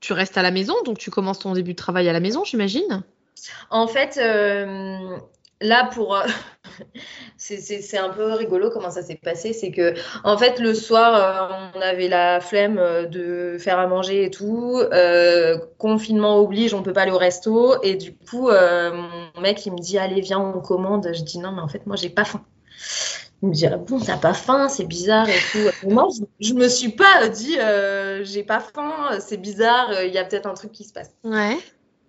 tu 0.00 0.12
restes 0.12 0.36
à 0.36 0.42
la 0.42 0.50
maison, 0.50 0.74
donc 0.84 0.98
tu 0.98 1.10
commences 1.10 1.38
ton 1.38 1.52
début 1.52 1.72
de 1.72 1.78
travail 1.78 2.08
à 2.08 2.12
la 2.12 2.20
maison, 2.20 2.44
j'imagine? 2.44 3.04
En 3.70 3.86
fait, 3.86 4.18
euh, 4.18 5.16
là, 5.60 5.88
pour. 5.92 6.16
Euh, 6.16 6.24
c'est 7.36 7.98
un 7.98 8.08
peu 8.08 8.32
rigolo 8.32 8.70
comment 8.70 8.90
ça 8.90 9.02
s'est 9.02 9.20
passé. 9.22 9.52
C'est 9.52 9.70
que, 9.70 9.94
en 10.24 10.36
fait, 10.36 10.58
le 10.58 10.74
soir, 10.74 11.72
on 11.76 11.80
avait 11.80 12.08
la 12.08 12.40
flemme 12.40 12.80
de 13.08 13.56
faire 13.58 13.78
à 13.78 13.86
manger 13.86 14.24
et 14.24 14.30
tout. 14.30 14.82
confinement 15.78 16.38
oblige, 16.38 16.74
on 16.74 16.82
peut 16.82 16.92
pas 16.92 17.02
aller 17.02 17.12
au 17.12 17.18
resto. 17.18 17.80
Et 17.82 17.94
du 17.94 18.16
coup, 18.16 18.50
mon 18.50 19.40
mec, 19.40 19.64
il 19.64 19.72
me 19.72 19.78
dit 19.78 19.96
Allez, 19.96 20.20
viens, 20.20 20.40
on 20.40 20.60
commande. 20.60 21.08
Je 21.14 21.22
dis 21.22 21.38
Non, 21.38 21.52
mais 21.52 21.62
en 21.62 21.68
fait, 21.68 21.86
moi, 21.86 21.94
j'ai 21.94 22.10
pas 22.10 22.24
faim 22.24 22.44
il 23.44 23.48
me 23.48 23.54
dirait 23.54 23.76
bon 23.76 24.00
t'as 24.00 24.16
pas 24.16 24.32
faim 24.32 24.68
c'est 24.68 24.86
bizarre 24.86 25.28
et 25.28 25.38
tout. 25.52 25.88
Moi 25.88 26.08
je, 26.16 26.48
je, 26.48 26.54
me 26.54 26.66
suis 26.66 26.88
pas 26.88 27.28
dit 27.28 27.58
euh, 27.58 28.24
j'ai 28.24 28.42
pas 28.42 28.60
faim 28.60 29.18
c'est 29.20 29.36
bizarre 29.36 30.02
il 30.02 30.12
y 30.12 30.18
a 30.18 30.24
peut-être 30.24 30.46
un 30.46 30.54
truc 30.54 30.72
qui 30.72 30.84
se 30.84 30.92
passe. 30.92 31.10
Ouais. 31.24 31.58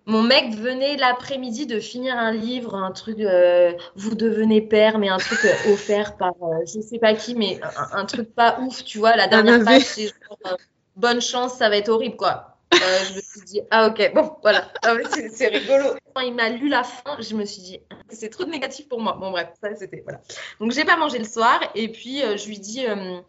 Mon 0.06 0.22
mec 0.22 0.54
venait 0.54 0.96
l'après-midi 0.96 1.66
de 1.66 1.78
finir 1.78 2.16
un 2.16 2.32
livre 2.32 2.74
un 2.74 2.90
truc 2.90 3.20
euh, 3.20 3.72
vous 3.96 4.14
devenez 4.14 4.62
père 4.62 4.98
mais 4.98 5.08
un 5.08 5.18
truc 5.18 5.40
euh, 5.44 5.72
offert 5.72 6.16
par 6.16 6.32
je 6.66 6.80
sais 6.80 6.98
pas 6.98 7.12
qui 7.14 7.34
mais 7.34 7.60
un, 7.62 8.00
un, 8.00 8.04
truc 8.06 8.34
pas 8.34 8.58
ouf 8.60 8.82
tu 8.82 8.98
vois 8.98 9.14
la 9.14 9.26
dernière 9.26 9.62
page 9.62 9.82
c'est 9.82 10.06
genre 10.06 10.56
bonne 10.96 11.20
chance 11.20 11.54
ça 11.54 11.68
va 11.68 11.76
être 11.76 11.90
horrible 11.90 12.16
quoi 12.16 12.55
euh, 12.82 12.98
je 13.08 13.14
me 13.14 13.20
suis 13.20 13.40
dit, 13.42 13.60
ah 13.70 13.88
ok, 13.88 14.12
bon, 14.14 14.36
voilà, 14.42 14.70
ah 14.82 14.94
c'est 15.32 15.48
rigolo. 15.48 15.90
Quand 16.14 16.22
il 16.22 16.34
m'a 16.34 16.48
lu 16.48 16.68
la 16.68 16.84
fin, 16.84 17.16
je 17.20 17.34
me 17.34 17.44
suis 17.44 17.62
dit, 17.62 17.80
c'est 18.08 18.30
trop 18.30 18.44
négatif 18.44 18.88
pour 18.88 19.00
moi. 19.00 19.16
Bon, 19.18 19.30
bref, 19.30 19.48
ça 19.60 19.74
c'était, 19.74 20.02
voilà. 20.02 20.20
Donc, 20.60 20.72
j'ai 20.72 20.84
pas 20.84 20.96
mangé 20.96 21.18
le 21.18 21.24
soir, 21.24 21.60
et 21.74 21.88
puis 21.88 22.22
euh, 22.22 22.36
je 22.36 22.46
lui 22.48 22.58
dis, 22.58 22.86
euh, 22.86 23.20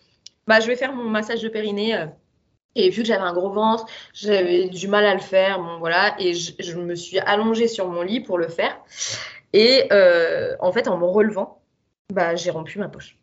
bah, 0.47 0.59
je 0.59 0.67
vais 0.67 0.75
faire 0.75 0.93
mon 0.93 1.03
massage 1.03 1.41
de 1.41 1.49
périnée. 1.49 2.05
et 2.75 2.89
vu 2.89 3.01
que 3.01 3.07
j'avais 3.07 3.23
un 3.23 3.33
gros 3.33 3.51
ventre, 3.51 3.85
j'avais 4.13 4.69
du 4.69 4.87
mal 4.87 5.05
à 5.05 5.13
le 5.13 5.21
faire, 5.21 5.59
bon, 5.59 5.79
voilà, 5.79 6.15
et 6.19 6.33
je, 6.33 6.53
je, 6.59 6.75
me 6.77 6.95
suis 6.95 7.19
allongée 7.19 7.67
sur 7.67 7.87
mon 7.87 8.01
lit 8.01 8.21
pour 8.21 8.37
le 8.37 8.47
faire. 8.47 8.77
Et 9.53 9.89
en 10.59 10.71
fait, 10.71 10.87
en 10.87 10.97
me 10.97 11.05
relevant, 11.05 11.61
bah, 12.13 12.35
j'ai 12.35 12.51
rompu 12.51 12.79
ma 12.79 12.89
poche. 12.89 13.17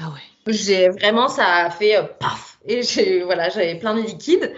Ah 0.00 0.08
ouais. 0.08 0.52
J'ai 0.52 0.88
vraiment, 0.88 1.28
ça 1.28 1.46
a 1.46 1.70
fait 1.70 1.96
paf, 2.18 2.58
et 2.66 2.82
j'ai, 2.82 3.22
voilà, 3.22 3.48
j'avais 3.48 3.76
plein 3.76 3.94
de 3.94 4.00
liquide. 4.00 4.52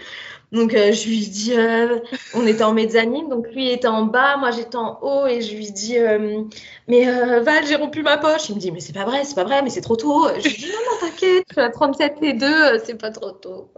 Donc 0.51 0.73
euh, 0.73 0.93
je 0.93 1.07
lui 1.07 1.27
dis, 1.27 1.53
euh, 1.53 1.99
on 2.33 2.47
était 2.47 2.63
en 2.63 2.73
mezzanine, 2.73 3.27
donc 3.27 3.47
lui 3.49 3.69
était 3.69 3.87
en 3.87 4.03
bas, 4.03 4.37
moi 4.37 4.51
j'étais 4.51 4.77
en 4.77 4.97
haut, 5.01 5.27
et 5.27 5.41
je 5.41 5.55
lui 5.55 5.71
dis, 5.71 5.97
euh, 5.97 6.43
mais 6.87 7.05
Val, 7.41 7.65
j'ai 7.67 7.75
rompu 7.75 8.01
ma 8.01 8.17
poche. 8.17 8.49
Il 8.49 8.55
me 8.55 8.59
dit, 8.59 8.71
mais 8.71 8.79
c'est 8.79 8.93
pas 8.93 9.03
vrai, 9.03 9.25
c'est 9.25 9.35
pas 9.35 9.43
vrai, 9.43 9.61
mais 9.61 9.69
c'est 9.69 9.81
trop 9.81 9.97
tôt. 9.97 10.27
Je 10.37 10.47
lui 10.47 10.55
dis, 10.55 10.67
non, 10.67 10.77
non, 10.91 11.07
t'inquiète, 11.07 11.45
tu 11.53 11.59
as 11.59 11.69
37 11.69 12.17
et 12.21 12.33
2, 12.33 12.79
c'est 12.85 12.97
pas 12.97 13.11
trop 13.11 13.31
tôt. 13.31 13.69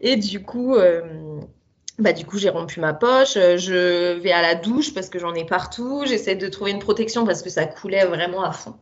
Et 0.00 0.16
du 0.16 0.42
coup, 0.42 0.76
bah, 1.98 2.12
du 2.12 2.24
coup, 2.24 2.38
j'ai 2.38 2.50
rompu 2.50 2.80
ma 2.80 2.92
poche, 2.92 3.34
je 3.34 4.14
vais 4.14 4.32
à 4.32 4.42
la 4.42 4.56
douche 4.56 4.92
parce 4.92 5.08
que 5.08 5.20
j'en 5.20 5.34
ai 5.34 5.44
partout, 5.44 6.02
j'essaie 6.04 6.34
de 6.34 6.48
trouver 6.48 6.72
une 6.72 6.80
protection 6.80 7.24
parce 7.24 7.42
que 7.42 7.50
ça 7.50 7.64
coulait 7.66 8.06
vraiment 8.06 8.42
à 8.42 8.52
fond. 8.52 8.74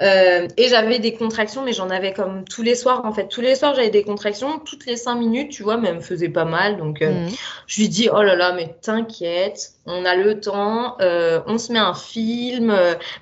Euh, 0.00 0.46
et 0.56 0.68
j'avais 0.68 0.98
des 0.98 1.14
contractions, 1.14 1.62
mais 1.62 1.72
j'en 1.72 1.90
avais 1.90 2.12
comme 2.12 2.44
tous 2.44 2.62
les 2.62 2.74
soirs 2.74 3.04
en 3.04 3.12
fait. 3.12 3.28
Tous 3.28 3.40
les 3.40 3.54
soirs, 3.54 3.74
j'avais 3.74 3.90
des 3.90 4.04
contractions, 4.04 4.58
toutes 4.58 4.86
les 4.86 4.96
cinq 4.96 5.16
minutes, 5.16 5.50
tu 5.50 5.62
vois, 5.62 5.76
mais 5.76 5.88
elle 5.88 5.96
me 5.96 6.00
faisait 6.00 6.28
pas 6.28 6.44
mal. 6.44 6.76
Donc, 6.76 7.02
euh, 7.02 7.10
mhm. 7.10 7.28
je 7.66 7.80
lui 7.80 7.88
dis, 7.88 8.08
oh 8.12 8.22
là 8.22 8.36
là, 8.36 8.52
mais 8.52 8.76
t'inquiète, 8.80 9.72
on 9.86 10.04
a 10.04 10.14
le 10.14 10.40
temps, 10.40 10.96
euh, 11.00 11.40
on 11.46 11.58
se 11.58 11.72
met 11.72 11.78
un 11.78 11.94
film. 11.94 12.74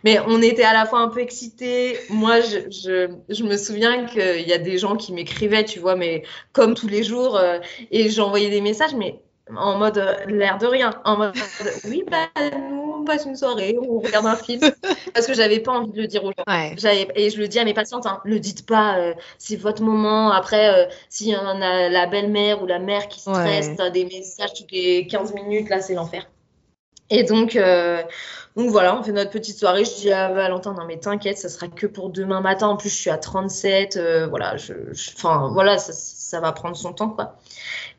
mais 0.05 0.19
on 0.27 0.43
était 0.43 0.65
à 0.65 0.73
la 0.73 0.85
fois 0.85 1.01
un 1.01 1.09
peu 1.09 1.21
excités. 1.21 1.99
Moi, 2.11 2.41
je, 2.41 2.59
je, 2.71 3.09
je 3.29 3.43
me 3.45 3.57
souviens 3.57 4.05
qu'il 4.05 4.47
y 4.47 4.53
a 4.53 4.59
des 4.59 4.79
gens 4.79 4.97
qui 4.97 5.13
m'écrivaient, 5.13 5.65
tu 5.65 5.79
vois, 5.79 5.97
mais 5.97 6.25
comme 6.53 6.75
tous 6.75 6.89
les 6.89 7.03
jours, 7.03 7.41
et 7.91 8.11
j'envoyais 8.11 8.51
des 8.51 8.61
messages, 8.61 8.95
mais 8.95 9.21
en 9.55 9.79
mode 9.79 10.03
l'air 10.27 10.59
de 10.59 10.67
rien, 10.67 10.91
en 11.05 11.17
mode 11.17 11.35
oui, 11.85 12.05
bah 12.11 12.29
nous 12.59 12.86
passe 13.07 13.25
une 13.25 13.37
soirée, 13.37 13.77
on 13.81 14.01
regarde 14.01 14.27
un 14.27 14.37
film, 14.37 14.61
parce 15.15 15.27
que 15.27 15.33
j'avais 15.33 15.61
pas 15.61 15.73
envie 15.73 15.93
de 15.93 16.03
le 16.03 16.07
dire 16.07 16.23
aux 16.25 16.33
gens. 16.33 16.45
Et 17.15 17.31
je 17.31 17.39
le 17.39 17.49
dis 17.49 17.59
à 17.59 17.65
mes 17.65 17.73
patientes, 17.73 18.05
hein, 18.07 18.21
le 18.25 18.39
dites 18.39 18.67
pas, 18.67 18.99
euh, 18.99 19.15
c'est 19.39 19.57
votre 19.57 19.83
moment. 19.83 20.31
Après, 20.31 20.69
euh, 20.69 20.91
s'il 21.09 21.29
y 21.29 21.37
en 21.37 21.63
a 21.63 21.89
la 21.89 22.07
belle-mère 22.07 22.63
ou 22.63 22.67
la 22.67 22.79
mère 22.79 23.09
qui 23.09 23.21
stresse, 23.21 23.71
ouais. 23.79 23.91
des 23.91 24.05
messages 24.05 24.53
toutes 24.53 24.73
les 24.73 25.07
15 25.07 25.33
minutes, 25.33 25.71
là 25.71 25.81
c'est 25.81 25.95
l'enfer. 25.95 26.29
Et 27.09 27.23
donc, 27.23 27.55
euh, 27.55 28.03
donc 28.57 28.71
voilà, 28.71 28.99
on 28.99 29.03
fait 29.03 29.13
notre 29.13 29.31
petite 29.31 29.57
soirée. 29.57 29.85
Je 29.85 29.95
dis 29.95 30.13
à 30.13 30.33
Valentin, 30.33 30.75
non 30.75 30.85
mais 30.87 30.99
t'inquiète, 30.99 31.39
ça 31.39 31.49
sera 31.49 31.69
que 31.69 31.87
pour 31.87 32.11
demain 32.11 32.41
matin. 32.41 32.67
En 32.67 32.77
plus, 32.77 32.89
je 32.89 32.97
suis 32.97 33.11
à 33.11 33.17
37. 33.17 33.99
voilà, 34.29 34.57
je, 34.57 34.73
enfin 35.17 35.49
voilà, 35.53 35.79
ça, 35.79 35.93
ça, 35.93 36.41
va 36.41 36.51
prendre 36.51 36.75
son 36.75 36.93
temps 36.93 37.11
quoi. 37.11 37.37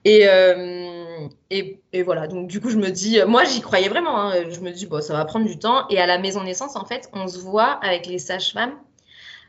Euh, 0.08 1.07
et, 1.50 2.04
voilà, 2.04 2.28
donc 2.28 2.48
du 2.48 2.62
coup, 2.62 2.70
je 2.70 2.78
me 2.78 2.90
dis, 2.90 3.20
moi 3.28 3.44
j'y 3.44 3.62
croyais 3.62 3.90
vraiment, 3.90 4.20
hein. 4.20 4.34
je 4.50 4.60
me 4.60 4.72
dis, 4.72 4.86
bon, 4.86 5.02
ça 5.02 5.14
va 5.14 5.26
prendre 5.26 5.46
du 5.46 5.58
temps. 5.58 5.88
Et 5.90 6.00
à 6.00 6.06
la 6.06 6.18
maison 6.18 6.44
naissance, 6.44 6.76
en 6.76 6.86
fait, 6.86 7.10
on 7.14 7.28
se 7.28 7.40
voit 7.40 7.80
avec 7.84 8.06
les 8.08 8.20
sages-femmes 8.20 8.74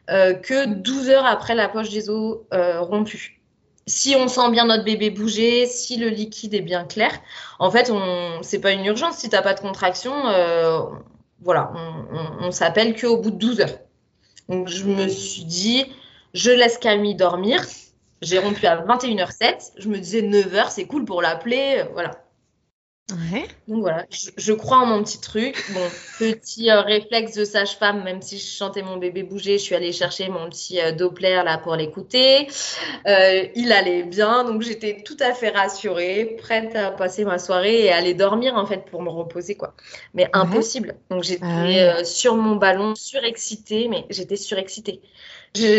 que 0.07 0.67
12 0.67 1.11
heures 1.11 1.27
après 1.27 1.55
la 1.55 1.69
poche 1.69 1.91
des 1.91 2.09
os 2.11 2.39
rompue. 2.51 3.41
Si 3.87 4.15
on 4.17 4.29
sent 4.29 4.51
bien 4.51 4.67
notre 4.67 4.85
bébé 4.85 5.11
bouger, 5.11 5.67
si 5.67 5.97
le 5.97 6.09
liquide 6.09 6.55
est 6.55 6.61
bien 6.61 6.85
clair, 6.85 7.11
en 7.59 7.71
fait, 7.71 7.91
on 7.91 8.43
c'est 8.43 8.61
pas 8.61 8.73
une 8.73 8.85
urgence. 8.85 9.17
Si 9.17 9.29
tu 9.29 9.37
n'as 9.37 9.43
pas 9.43 9.55
de 9.55 9.61
contraction, 9.61 10.13
voilà, 11.41 11.73
on, 11.75 12.47
on, 12.47 12.51
s'appelle 12.51 13.01
qu'au 13.01 13.17
bout 13.19 13.31
de 13.31 13.37
12 13.37 13.61
heures. 13.61 13.79
Donc, 14.49 14.69
je 14.69 14.85
me 14.85 15.09
suis 15.09 15.45
dit, 15.45 15.85
je 16.35 16.51
laisse 16.51 16.79
Camille 16.79 17.15
dormir. 17.15 17.65
J'ai 18.23 18.39
rompu 18.39 18.67
à 18.67 18.77
21h07. 18.85 19.73
Je 19.79 19.89
me 19.89 19.99
disais 19.99 20.23
9h, 20.23 20.71
c'est 20.71 20.87
cool 20.87 21.05
pour 21.05 21.23
l'appeler. 21.23 21.85
Voilà. 21.93 22.13
Donc 23.69 23.81
voilà, 23.81 24.05
je, 24.37 24.53
crois 24.53 24.79
en 24.79 24.87
mon 24.87 25.03
petit 25.03 25.19
truc. 25.19 25.57
Bon, 25.73 25.81
petit 26.19 26.71
euh, 26.71 26.83
réflexe 26.83 27.35
de 27.35 27.45
sage-femme, 27.45 28.05
même 28.05 28.21
si 28.21 28.37
je 28.37 28.47
chantais 28.47 28.83
mon 28.83 28.99
bébé 28.99 29.23
bouger, 29.23 29.57
je 29.57 29.63
suis 29.63 29.75
allée 29.75 29.93
chercher 29.93 30.29
mon 30.29 30.51
petit 30.51 30.79
euh, 30.79 30.93
Doppler 30.93 31.41
là 31.43 31.57
pour 31.57 31.75
l'écouter. 31.75 32.49
Euh, 33.07 33.47
il 33.55 33.73
allait 33.73 34.03
bien, 34.03 34.45
donc 34.45 34.61
j'étais 34.61 35.03
tout 35.07 35.17
à 35.21 35.33
fait 35.33 35.49
rassurée, 35.49 36.37
prête 36.39 36.77
à 36.77 36.91
passer 36.91 37.25
ma 37.25 37.39
soirée 37.39 37.87
et 37.87 37.93
aller 37.93 38.13
dormir 38.13 38.57
en 38.57 38.67
fait 38.67 38.85
pour 38.85 39.01
me 39.01 39.09
reposer 39.09 39.55
quoi. 39.55 39.73
Mais 40.13 40.29
impossible. 40.35 40.97
Donc 41.11 41.23
j'étais 41.23 41.45
ah 41.45 42.05
sur 42.05 42.37
mon 42.37 42.57
ballon, 42.57 42.95
surexcitée, 42.95 43.89
mais 43.89 44.05
j'étais 44.11 44.37
surexcitée. 44.37 45.01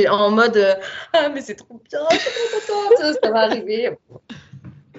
En 0.10 0.32
mode 0.32 0.80
ah 1.14 1.30
mais 1.30 1.42
c'est 1.42 1.56
trop 1.56 1.82
bien, 1.90 2.00
je 2.12 2.66
trop 2.66 2.94
contente, 2.98 3.18
ça 3.24 3.32
va 3.32 3.42
arriver 3.42 3.92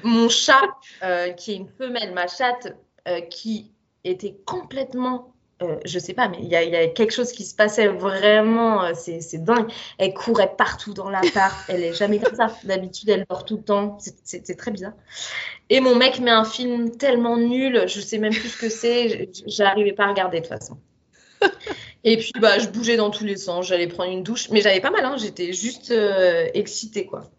mon 0.04 0.28
chat, 0.28 0.68
euh, 1.02 1.30
qui 1.30 1.52
est 1.52 1.56
une 1.56 1.68
femelle, 1.68 2.12
ma 2.12 2.26
chatte, 2.26 2.76
euh, 3.09 3.20
qui 3.20 3.72
était 4.04 4.37
complètement, 4.46 5.35
euh, 5.62 5.76
je 5.85 5.98
sais 5.98 6.14
pas, 6.14 6.28
mais 6.28 6.38
il 6.40 6.48
y, 6.48 6.56
a 6.56 6.88
quelque 6.88 7.12
chose 7.12 7.33
qui 7.33 7.44
se 7.44 7.54
passait 7.54 7.88
vraiment, 7.88 8.94
c'est 8.94 9.44
dingue. 9.44 9.70
Elle 9.98 10.14
courait 10.14 10.54
partout 10.56 10.94
dans 10.94 11.11
l'appart, 11.11 11.54
elle 11.68 11.83
est 11.83 11.92
jamais 11.92 12.18
comme 12.18 12.35
ça. 12.35 12.48
D'habitude, 12.64 13.11
elle 13.11 13.26
dort 13.28 13.44
tout 13.44 13.59
le 13.59 13.62
temps, 13.62 13.98
c'est 14.24 14.56
très 14.56 14.70
bizarre. 14.70 14.94
Et 15.68 15.80
mon 15.80 15.94
mec 15.94 16.18
met 16.20 16.30
un 16.30 16.44
film 16.44 16.96
tellement 16.96 17.37
nul, 17.37 17.85
je 17.87 18.00
sais 18.00 18.18
même 18.18 18.33
plus 18.33 18.48
ce 18.48 18.59
que 18.59 18.68
c'est, 18.68 19.30
j'arrivais 19.46 19.92
pas 19.92 20.04
à 20.04 20.09
regarder 20.09 20.40
de 20.40 20.46
toute 20.46 20.59
façon. 20.59 20.78
Et 22.04 22.16
puis, 22.16 22.32
bah, 22.40 22.58
je 22.58 22.68
bougeais 22.68 22.96
dans 22.96 23.10
tous 23.10 23.24
les 23.24 23.36
sens. 23.36 23.66
J'allais 23.66 23.86
prendre 23.86 24.10
une 24.10 24.22
douche, 24.22 24.48
mais 24.50 24.60
j'avais 24.60 24.80
pas 24.80 24.90
mal. 24.90 25.04
Hein, 25.04 25.16
J'étais 25.18 25.52
juste 25.52 25.92
excitée, 26.54 27.06
quoi. 27.06 27.30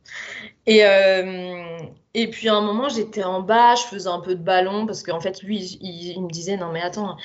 Et, 0.67 0.85
euh, 0.85 1.79
et 2.13 2.29
puis 2.29 2.49
à 2.49 2.55
un 2.55 2.61
moment, 2.61 2.89
j'étais 2.89 3.23
en 3.23 3.41
bas, 3.41 3.75
je 3.75 3.83
faisais 3.83 4.09
un 4.09 4.19
peu 4.19 4.35
de 4.35 4.43
ballon 4.43 4.85
parce 4.85 5.01
qu'en 5.01 5.21
fait, 5.21 5.41
lui, 5.43 5.77
il, 5.81 6.21
me 6.21 6.29
disait 6.29 6.57
Non, 6.57 6.71
mais 6.71 6.81
attends, 6.81 7.15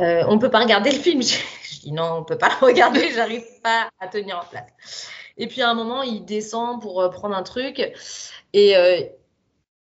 euh, 0.00 0.24
on 0.28 0.38
peut 0.38 0.50
pas 0.50 0.60
regarder 0.60 0.90
le 0.90 0.98
film. 0.98 1.22
Je, 1.62 1.80
dis 1.80 1.92
Non, 1.92 2.18
on 2.18 2.24
peut 2.24 2.38
pas 2.38 2.48
le 2.48 2.66
regarder, 2.66 3.10
j'arrive 3.12 3.44
pas 3.62 3.88
à 4.00 4.08
tenir 4.08 4.38
en 4.38 4.44
place. 4.44 5.08
Et 5.38 5.46
puis 5.46 5.62
à 5.62 5.70
un 5.70 5.74
moment, 5.74 6.02
il 6.02 6.24
descend 6.24 6.82
pour 6.82 7.00
euh, 7.00 7.08
prendre 7.08 7.36
un 7.36 7.42
truc 7.42 7.80
et 8.52 8.76
euh, 8.76 9.00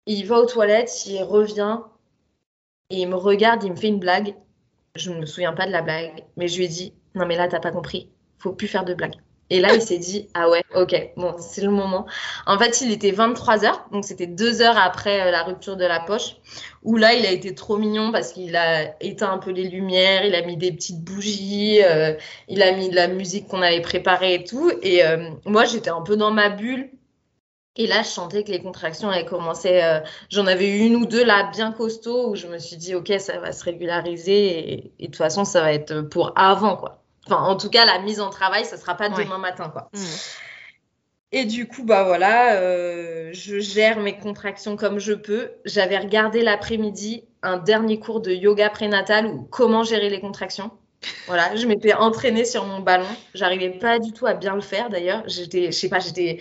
il 0.05 0.25
va 0.25 0.39
aux 0.39 0.45
toilettes, 0.45 1.05
il 1.07 1.21
revient 1.23 1.79
et 2.91 3.01
il 3.01 3.09
me 3.09 3.15
regarde, 3.15 3.63
il 3.63 3.71
me 3.71 3.75
fait 3.75 3.87
une 3.87 3.99
blague. 3.99 4.35
Je 4.95 5.11
me 5.11 5.25
souviens 5.25 5.53
pas 5.53 5.65
de 5.65 5.71
la 5.71 5.81
blague, 5.81 6.23
mais 6.37 6.47
je 6.47 6.57
lui 6.57 6.65
ai 6.65 6.69
dit 6.69 6.93
Non, 7.15 7.25
mais 7.25 7.35
là, 7.35 7.47
t'as 7.47 7.59
pas 7.59 7.71
compris, 7.71 8.09
faut 8.37 8.53
plus 8.53 8.67
faire 8.67 8.85
de 8.85 8.93
blagues. 8.93 9.15
Et 9.51 9.59
là, 9.59 9.75
il 9.75 9.81
s'est 9.81 9.99
dit, 9.99 10.27
ah 10.33 10.49
ouais, 10.49 10.63
ok, 10.73 11.11
bon, 11.17 11.35
c'est 11.37 11.61
le 11.61 11.69
moment. 11.69 12.07
En 12.47 12.57
fait, 12.57 12.81
il 12.81 12.91
était 12.91 13.11
23 13.11 13.63
heures, 13.63 13.85
donc 13.91 14.03
c'était 14.03 14.25
deux 14.25 14.63
heures 14.63 14.77
après 14.77 15.21
euh, 15.21 15.31
la 15.31 15.43
rupture 15.43 15.77
de 15.77 15.85
la 15.85 15.99
poche, 15.99 16.37
où 16.81 16.97
là, 16.97 17.13
il 17.13 17.27
a 17.27 17.31
été 17.31 17.53
trop 17.53 17.77
mignon 17.77 18.11
parce 18.11 18.33
qu'il 18.33 18.55
a 18.55 18.95
éteint 19.01 19.31
un 19.31 19.37
peu 19.37 19.51
les 19.51 19.65
lumières, 19.65 20.25
il 20.25 20.33
a 20.33 20.41
mis 20.41 20.57
des 20.57 20.71
petites 20.71 21.03
bougies, 21.03 21.83
euh, 21.83 22.15
il 22.47 22.63
a 22.63 22.71
mis 22.71 22.89
de 22.89 22.95
la 22.95 23.07
musique 23.07 23.47
qu'on 23.47 23.61
avait 23.61 23.81
préparée 23.81 24.33
et 24.33 24.43
tout. 24.43 24.71
Et 24.81 25.05
euh, 25.05 25.29
moi, 25.45 25.65
j'étais 25.65 25.91
un 25.91 26.01
peu 26.01 26.17
dans 26.17 26.31
ma 26.31 26.49
bulle. 26.49 26.89
Et 27.77 27.87
là, 27.87 28.03
je 28.03 28.07
sentais 28.07 28.43
que 28.43 28.51
les 28.51 28.61
contractions 28.61 29.09
avaient 29.09 29.25
commencé. 29.25 29.81
J'en 30.29 30.47
avais 30.47 30.69
eu 30.69 30.79
une 30.79 30.95
ou 30.95 31.05
deux 31.05 31.25
là, 31.25 31.49
bien 31.51 31.71
costaud, 31.71 32.29
où 32.29 32.35
je 32.35 32.47
me 32.47 32.57
suis 32.57 32.77
dit, 32.77 32.95
ok, 32.95 33.13
ça 33.19 33.39
va 33.39 33.51
se 33.51 33.63
régulariser 33.65 34.73
et, 34.73 34.93
et 34.99 35.07
de 35.07 35.11
toute 35.11 35.17
façon, 35.17 35.43
ça 35.43 35.61
va 35.61 35.73
être 35.73 36.01
pour 36.01 36.31
avant, 36.37 36.77
quoi. 36.77 37.01
Enfin, 37.27 37.41
en 37.41 37.57
tout 37.57 37.69
cas, 37.69 37.85
la 37.85 37.99
mise 37.99 38.21
en 38.21 38.29
travail, 38.29 38.65
ça 38.65 38.77
sera 38.77 38.95
pas 38.95 39.09
demain 39.09 39.39
matin, 39.39 39.69
quoi. 39.69 39.89
Mmh. 39.93 39.99
Et 41.31 41.43
du 41.43 41.67
coup, 41.67 41.83
bah 41.83 42.03
voilà, 42.03 42.53
euh, 42.53 43.31
je 43.33 43.59
gère 43.59 43.99
mes 43.99 44.17
contractions 44.17 44.77
comme 44.77 44.99
je 44.99 45.11
peux. 45.11 45.51
J'avais 45.65 45.97
regardé 45.97 46.41
l'après-midi 46.41 47.25
un 47.41 47.57
dernier 47.57 47.99
cours 47.99 48.21
de 48.21 48.31
yoga 48.31 48.69
prénatal 48.69 49.27
ou 49.27 49.41
comment 49.51 49.83
gérer 49.83 50.09
les 50.09 50.21
contractions. 50.21 50.71
Voilà, 51.27 51.55
je 51.55 51.67
m'étais 51.67 51.93
entraînée 51.93 52.45
sur 52.45 52.65
mon 52.65 52.79
ballon. 52.79 53.05
J'arrivais 53.33 53.71
pas 53.71 53.99
du 53.99 54.13
tout 54.13 54.25
à 54.27 54.33
bien 54.33 54.55
le 54.55 54.61
faire 54.61 54.89
d'ailleurs. 54.89 55.23
J'étais, 55.27 55.65
je 55.67 55.71
sais 55.71 55.89
pas, 55.89 55.99
j'étais, 55.99 56.39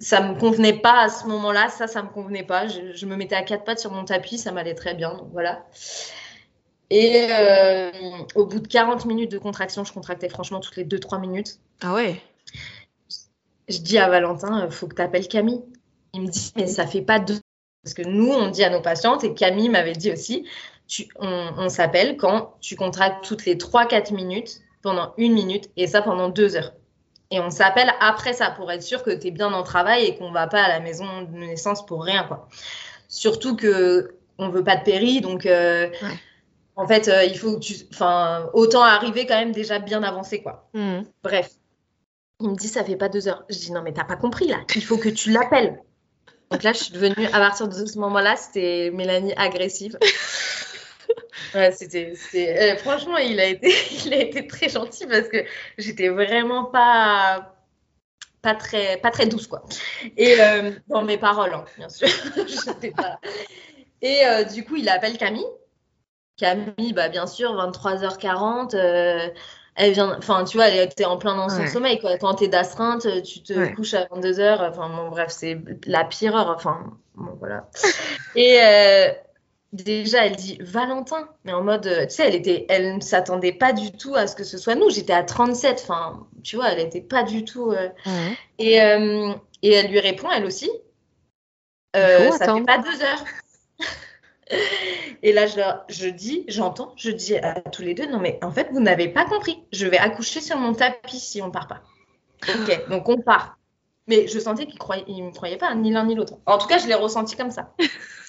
ça 0.00 0.20
me 0.22 0.38
convenait 0.38 0.78
pas 0.78 1.02
à 1.02 1.08
ce 1.08 1.26
moment-là. 1.26 1.68
Ça, 1.68 1.86
ça 1.86 2.02
me 2.02 2.08
convenait 2.08 2.42
pas. 2.42 2.66
Je, 2.66 2.92
je, 2.94 3.06
me 3.06 3.16
mettais 3.16 3.36
à 3.36 3.42
quatre 3.42 3.64
pattes 3.64 3.78
sur 3.78 3.92
mon 3.92 4.04
tapis, 4.04 4.38
ça 4.38 4.50
m'allait 4.50 4.74
très 4.74 4.94
bien. 4.94 5.14
Donc 5.14 5.28
voilà. 5.32 5.64
Et 6.90 7.28
euh, 7.30 7.90
au 8.34 8.46
bout 8.46 8.58
de 8.58 8.66
40 8.66 9.04
minutes 9.06 9.30
de 9.30 9.38
contraction, 9.38 9.84
je 9.84 9.92
contractais 9.92 10.28
franchement 10.28 10.58
toutes 10.58 10.76
les 10.76 10.84
2-3 10.84 11.20
minutes. 11.20 11.60
Ah 11.82 11.94
ouais? 11.94 12.20
Je 13.68 13.78
dis 13.78 13.98
à 13.98 14.08
Valentin, 14.08 14.58
il 14.58 14.66
euh, 14.66 14.70
faut 14.70 14.88
que 14.88 14.96
tu 14.96 15.02
appelles 15.02 15.28
Camille. 15.28 15.62
Il 16.12 16.22
me 16.22 16.28
dit, 16.28 16.52
mais 16.56 16.66
ça 16.66 16.88
fait 16.88 17.02
pas 17.02 17.20
deux. 17.20 17.38
Parce 17.84 17.94
que 17.94 18.02
nous, 18.02 18.28
on 18.28 18.48
dit 18.48 18.64
à 18.64 18.70
nos 18.70 18.82
patientes, 18.82 19.22
et 19.22 19.32
Camille 19.32 19.68
m'avait 19.68 19.92
dit 19.92 20.12
aussi, 20.12 20.46
tu, 20.88 21.08
on, 21.16 21.68
s'appelle 21.68 22.16
quand 22.16 22.56
tu 22.60 22.74
contractes 22.74 23.24
toutes 23.24 23.46
les 23.46 23.54
3-4 23.54 24.12
minutes 24.12 24.60
pendant 24.82 25.14
une 25.16 25.32
minute, 25.32 25.70
et 25.76 25.86
ça 25.86 26.02
pendant 26.02 26.28
deux 26.28 26.56
heures. 26.56 26.72
Et 27.30 27.40
on 27.40 27.50
s'appelle 27.50 27.92
après 28.00 28.32
ça 28.32 28.50
pour 28.50 28.70
être 28.72 28.82
sûr 28.82 29.02
que 29.02 29.10
tu 29.10 29.28
es 29.28 29.30
bien 29.30 29.52
en 29.52 29.62
travail 29.62 30.04
et 30.04 30.16
qu'on 30.16 30.32
va 30.32 30.46
pas 30.46 30.62
à 30.62 30.68
la 30.68 30.80
maison 30.80 31.22
de 31.22 31.36
naissance 31.36 31.86
pour 31.86 32.02
rien. 32.02 32.24
quoi. 32.24 32.48
Surtout 33.08 33.56
que 33.56 34.14
on 34.38 34.48
veut 34.48 34.64
pas 34.64 34.76
de 34.76 34.84
péri, 34.84 35.20
donc 35.20 35.46
euh, 35.46 35.88
en 36.76 36.86
fait, 36.86 37.08
euh, 37.08 37.24
il 37.24 37.36
faut 37.36 37.54
que 37.54 37.60
tu. 37.60 37.74
Enfin, 37.92 38.48
autant 38.54 38.82
arriver 38.82 39.26
quand 39.26 39.38
même 39.38 39.52
déjà 39.52 39.78
bien 39.78 40.02
avancé, 40.02 40.42
quoi. 40.42 40.68
Hmm. 40.72 41.02
Bref. 41.22 41.50
Il 42.40 42.48
me 42.48 42.56
dit, 42.56 42.68
ça 42.68 42.82
fait 42.84 42.96
pas 42.96 43.10
deux 43.10 43.28
heures. 43.28 43.44
Je 43.50 43.58
dis, 43.58 43.70
non, 43.70 43.82
mais 43.82 43.92
t'as 43.92 44.04
pas 44.04 44.16
compris, 44.16 44.48
là. 44.48 44.60
Il 44.74 44.82
faut 44.82 44.96
que 44.96 45.10
tu 45.10 45.30
l'appelles. 45.30 45.82
Donc 46.50 46.62
là, 46.62 46.72
je 46.72 46.78
suis 46.78 46.92
devenue, 46.92 47.26
à 47.26 47.38
partir 47.38 47.68
de 47.68 47.86
ce 47.86 47.98
moment-là, 47.98 48.34
c'était 48.36 48.90
Mélanie 48.94 49.34
agressive. 49.36 49.98
ouais, 51.54 51.72
c'était, 51.72 52.14
euh, 52.34 52.76
franchement, 52.76 53.16
il 53.16 53.40
a, 53.40 53.46
été, 53.46 53.72
il 54.06 54.14
a 54.14 54.18
été 54.18 54.46
très 54.46 54.68
gentil 54.68 55.06
parce 55.06 55.28
que 55.28 55.44
j'étais 55.78 56.08
vraiment 56.08 56.64
pas, 56.64 57.54
pas, 58.42 58.54
très, 58.54 58.96
pas 58.98 59.10
très 59.10 59.26
douce, 59.26 59.46
quoi. 59.46 59.64
Et 60.16 60.40
euh, 60.40 60.72
dans 60.88 61.02
mes 61.02 61.18
paroles, 61.18 61.54
hein, 61.54 61.64
bien 61.76 61.88
sûr. 61.88 62.08
pas... 62.96 63.20
Et 64.02 64.22
du 64.52 64.64
coup, 64.64 64.76
il 64.76 64.88
appelle 64.88 65.18
Camille. 65.18 65.46
Camille, 66.40 66.92
bah, 66.94 67.08
bien 67.08 67.26
sûr, 67.26 67.54
23h40, 67.54 68.74
euh, 68.74 69.28
elle 69.76 69.92
vient, 69.92 70.16
enfin, 70.16 70.44
tu 70.44 70.56
vois, 70.56 70.68
elle 70.68 70.88
était 70.88 71.04
en 71.04 71.18
plein 71.18 71.36
dans 71.36 71.48
son 71.48 71.66
sommeil, 71.66 72.00
quoi. 72.00 72.16
Quand 72.16 72.34
t'es 72.34 72.48
d'astreinte, 72.48 73.06
tu 73.22 73.42
te 73.42 73.74
couches 73.74 73.94
à 73.94 74.06
22h, 74.06 74.70
enfin, 74.70 74.88
bon, 74.88 75.10
bref, 75.10 75.28
c'est 75.30 75.58
la 75.86 76.04
pire 76.04 76.34
heure, 76.34 76.52
enfin, 76.56 76.96
bon, 77.14 77.36
voilà. 77.38 77.68
Et 78.34 78.58
euh, 78.60 79.12
déjà, 79.72 80.26
elle 80.26 80.36
dit 80.36 80.58
Valentin, 80.60 81.28
mais 81.44 81.52
en 81.52 81.62
mode, 81.62 81.88
tu 82.08 82.14
sais, 82.14 82.28
elle 82.28 82.34
était, 82.34 82.66
elle 82.68 82.96
ne 82.96 83.00
s'attendait 83.00 83.52
pas 83.52 83.72
du 83.72 83.92
tout 83.92 84.14
à 84.14 84.26
ce 84.26 84.36
que 84.36 84.44
ce 84.44 84.58
soit 84.58 84.74
nous. 84.74 84.90
J'étais 84.90 85.12
à 85.12 85.22
37, 85.22 85.80
enfin, 85.82 86.26
tu 86.42 86.56
vois, 86.56 86.70
elle 86.70 86.78
n'était 86.78 87.00
pas 87.00 87.22
du 87.22 87.44
tout. 87.44 87.72
Euh, 87.72 87.88
et, 88.58 88.76
et 88.76 89.72
elle 89.72 89.90
lui 89.90 90.00
répond, 90.00 90.30
elle 90.30 90.44
aussi. 90.44 90.70
ça 91.94 92.54
fait 92.54 92.64
pas 92.64 92.78
deux 92.78 93.02
heures. 93.02 93.24
Et 95.22 95.32
là, 95.32 95.46
je, 95.46 96.08
dis, 96.08 96.44
j'entends, 96.48 96.92
je 96.96 97.10
dis 97.10 97.36
à 97.36 97.60
tous 97.60 97.82
les 97.82 97.94
deux, 97.94 98.06
non 98.06 98.18
mais 98.18 98.38
en 98.42 98.50
fait, 98.50 98.68
vous 98.72 98.80
n'avez 98.80 99.08
pas 99.08 99.24
compris. 99.24 99.62
Je 99.72 99.86
vais 99.86 99.98
accoucher 99.98 100.40
sur 100.40 100.56
mon 100.56 100.72
tapis 100.72 101.20
si 101.20 101.42
on 101.42 101.50
part 101.50 101.68
pas. 101.68 101.82
Ok, 102.48 102.88
donc 102.88 103.08
on 103.08 103.20
part. 103.20 103.58
Mais 104.06 104.26
je 104.26 104.38
sentais 104.38 104.66
qu'ils 104.66 104.78
ne 104.78 105.26
me 105.26 105.32
croyaient 105.32 105.58
pas, 105.58 105.74
ni 105.74 105.92
l'un 105.92 106.04
ni 106.04 106.14
l'autre. 106.14 106.34
En 106.46 106.58
tout 106.58 106.66
cas, 106.66 106.78
je 106.78 106.88
l'ai 106.88 106.94
ressenti 106.94 107.36
comme 107.36 107.50
ça. 107.50 107.74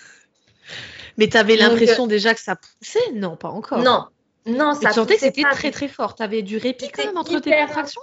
mais 1.17 1.27
tu 1.27 1.37
avais 1.37 1.55
l'impression 1.55 2.07
déjà 2.07 2.33
que 2.33 2.41
ça 2.41 2.55
poussait? 2.55 3.11
Non, 3.13 3.35
pas 3.35 3.49
encore. 3.49 3.79
Non, 3.79 4.05
non, 4.45 4.73
ça 4.73 4.89
Tu 4.89 4.95
sentais 4.95 5.15
que 5.15 5.21
c'était 5.21 5.43
très 5.43 5.71
très 5.71 5.87
fort. 5.87 6.15
Tu 6.15 6.23
avais 6.23 6.41
du 6.41 6.57
répit 6.57 6.89
quand 6.89 7.05
même 7.05 7.17
entre 7.17 7.39
tes 7.39 7.51
contractions? 7.51 8.01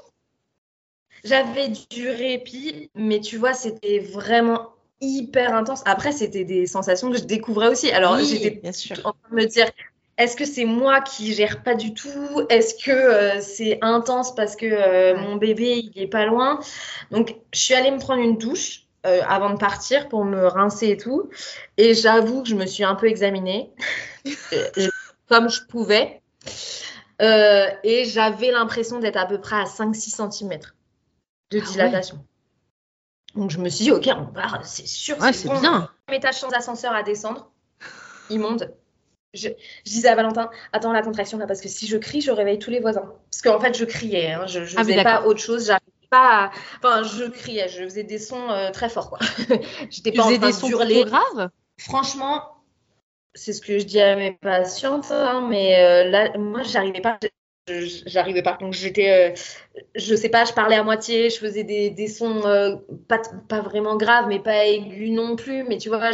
J'avais 1.25 1.69
du 1.91 2.11
répit, 2.11 2.91
mais 2.95 3.21
tu 3.21 3.39
vois, 3.39 3.53
c'était 3.53 3.99
vraiment 3.99 4.69
hyper 5.01 5.55
intense. 5.55 5.83
Après, 5.85 6.13
c'était 6.13 6.45
des 6.45 6.67
sensations 6.67 7.11
que 7.11 7.19
je 7.19 7.25
découvrais 7.25 7.69
aussi. 7.69 7.91
Alors, 7.91 8.19
j'étais 8.19 8.61
en 9.05 9.13
train 9.13 9.31
de 9.31 9.35
me 9.35 9.45
dire, 9.47 9.67
est-ce 10.17 10.37
que 10.37 10.45
c'est 10.45 10.65
moi 10.65 11.01
qui 11.01 11.33
gère 11.33 11.63
pas 11.63 11.75
du 11.75 11.95
tout? 11.95 12.47
Est-ce 12.49 12.75
que 12.75 12.91
euh, 12.91 13.41
c'est 13.41 13.79
intense 13.83 14.35
parce 14.35 14.57
que 14.57 14.67
euh, 14.67 15.17
mon 15.17 15.37
bébé 15.37 15.91
il 15.95 16.03
est 16.03 16.09
pas 16.09 16.27
loin? 16.27 16.61
Donc, 17.11 17.37
je 17.53 17.59
suis 17.59 17.75
allée 17.75 17.91
me 17.91 17.99
prendre 17.99 18.23
une 18.23 18.37
douche 18.37 18.88
euh, 19.09 19.23
avant 19.27 19.51
de 19.51 19.59
partir 19.59 20.09
pour 20.09 20.25
me 20.25 20.47
rincer 20.47 20.89
et 20.89 20.97
tout. 20.97 21.31
Et 21.77 21.95
j'avoue 21.95 22.43
que 22.43 22.49
je 22.49 22.55
me 22.55 22.67
suis 22.67 22.85
un 22.85 22.95
peu 22.95 23.07
examinée 23.09 23.73
comme 25.29 25.49
je 25.49 25.63
pouvais. 25.65 26.23
et 27.21 28.05
j'avais 28.05 28.51
l'impression 28.51 28.99
d'être 29.01 29.17
à 29.17 29.27
peu 29.27 29.41
près 29.41 29.57
à 29.57 29.65
5-6 29.65 30.31
cm. 30.31 30.61
de 31.51 31.61
dilatation. 31.61 32.25
Donc 33.35 33.51
je 33.51 33.59
me 33.59 33.69
suis 33.69 33.85
dit, 33.85 33.93
ok, 33.93 34.09
on 34.17 34.27
part, 34.27 34.61
c'est 34.65 34.87
sûr. 34.87 35.19
Ouais, 35.21 35.33
c'est 35.33 35.49
bon. 35.49 35.61
bien. 35.61 35.91
Étage 36.11 36.41
sans 36.41 36.51
ascenseur 36.51 36.93
à 36.93 37.03
descendre, 37.03 37.51
immonde. 38.31 38.75
Je, 39.35 39.49
je 39.85 39.91
disais 39.91 40.09
à 40.09 40.15
Valentin, 40.15 40.51
attends 40.73 40.93
la 40.93 41.03
contraction 41.03 41.37
là, 41.37 41.47
parce 41.47 41.61
que 41.61 41.69
si 41.69 41.87
je 41.87 41.99
crie, 41.99 42.23
je 42.23 42.31
réveille 42.31 42.59
tous 42.59 42.71
les 42.71 42.81
voisins. 42.81 43.13
Parce 43.31 43.43
qu'en 43.43 43.61
fait, 43.61 43.77
je 43.77 43.85
criais, 43.85 44.33
hein, 44.33 44.47
je, 44.47 44.65
je 44.65 44.75
Ah 44.77 44.85
faisais 44.85 45.03
pas 45.03 45.25
autre 45.25 45.41
chose, 45.41 45.73
pas. 46.11 46.51
Enfin, 46.79 47.03
je 47.03 47.25
criais, 47.25 47.69
je 47.69 47.85
faisais 47.85 48.05
des 48.05 48.19
sons 48.19 48.51
euh, 48.51 48.71
très 48.71 48.89
forts, 48.89 49.11
quoi. 49.11 49.19
J'étais 49.91 50.13
Tu 50.13 50.17
pas 50.17 50.25
en 50.25 50.33
train 50.33 50.39
des 50.39 50.53
de 50.53 50.53
sons 50.53 50.69
hurler. 50.69 51.05
graves? 51.05 51.51
Franchement, 51.79 52.43
c'est 53.35 53.53
ce 53.53 53.61
que 53.61 53.79
je 53.79 53.85
dis 53.85 54.01
à 54.01 54.17
mes 54.17 54.33
patientes, 54.33 55.11
hein, 55.11 55.47
mais 55.49 55.79
euh, 55.79 56.11
là, 56.11 56.37
moi, 56.39 56.63
j'arrivais 56.63 57.01
pas. 57.01 57.19
je- 57.69 58.03
J'arrivais 58.07 58.43
pas. 58.43 58.57
Donc, 58.61 58.73
j'étais, 58.73 59.33
euh, 59.33 59.81
je 59.95 60.15
sais 60.15 60.29
pas, 60.31 60.45
je 60.45 60.53
parlais 60.53 60.77
à 60.77 60.83
moitié, 60.83 61.31
je 61.31 61.39
faisais 61.39 61.65
des, 61.65 61.91
des 61.91 62.09
sons 62.09 62.43
pas, 63.09 63.21
pas 63.49 63.61
vraiment 63.61 63.97
graves, 63.97 64.27
mais 64.29 64.41
pas 64.41 64.65
aigus 64.67 65.11
non 65.11 65.37
plus. 65.37 65.65
Mais 65.65 65.79
tu 65.79 65.89
vois, 65.91 66.11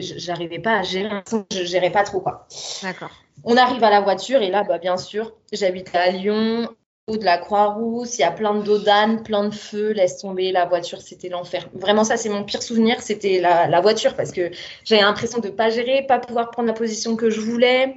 j'arrivais 0.00 0.58
pas 0.58 0.78
à 0.78 0.82
gérer 0.82 1.08
un 1.08 1.22
son, 1.26 1.46
je 1.52 1.64
gérais 1.64 1.90
pas 1.90 2.04
trop, 2.04 2.20
quoi. 2.20 2.46
D'accord. 2.82 3.10
On 3.44 3.56
arrive 3.56 3.84
à 3.84 3.90
la 3.90 4.00
voiture 4.00 4.42
et 4.42 4.50
là, 4.50 4.64
bah, 4.64 4.78
bien 4.78 4.96
sûr, 4.96 5.34
j'habite 5.52 5.94
à 5.94 6.10
Lyon, 6.10 6.68
de 7.08 7.24
la 7.24 7.38
Croix-Rousse, 7.38 8.18
il 8.18 8.22
y 8.22 8.24
a 8.24 8.32
plein 8.32 8.52
de 8.54 8.62
dos 8.62 8.78
d'âne, 8.78 9.22
plein 9.22 9.48
de 9.48 9.54
feux, 9.54 9.92
laisse 9.92 10.18
tomber, 10.18 10.50
la 10.50 10.64
voiture, 10.64 11.00
c'était 11.00 11.28
l'enfer. 11.28 11.68
Vraiment, 11.72 12.02
ça, 12.02 12.16
c'est 12.16 12.28
mon 12.28 12.42
pire 12.42 12.62
souvenir, 12.62 13.00
c'était 13.00 13.38
la, 13.38 13.68
la 13.68 13.80
voiture 13.80 14.16
parce 14.16 14.32
que 14.32 14.50
j'avais 14.84 15.02
l'impression 15.02 15.38
de 15.38 15.48
pas 15.48 15.70
gérer, 15.70 16.04
pas 16.04 16.18
pouvoir 16.18 16.50
prendre 16.50 16.66
la 16.66 16.74
position 16.74 17.14
que 17.14 17.30
je 17.30 17.40
voulais. 17.40 17.94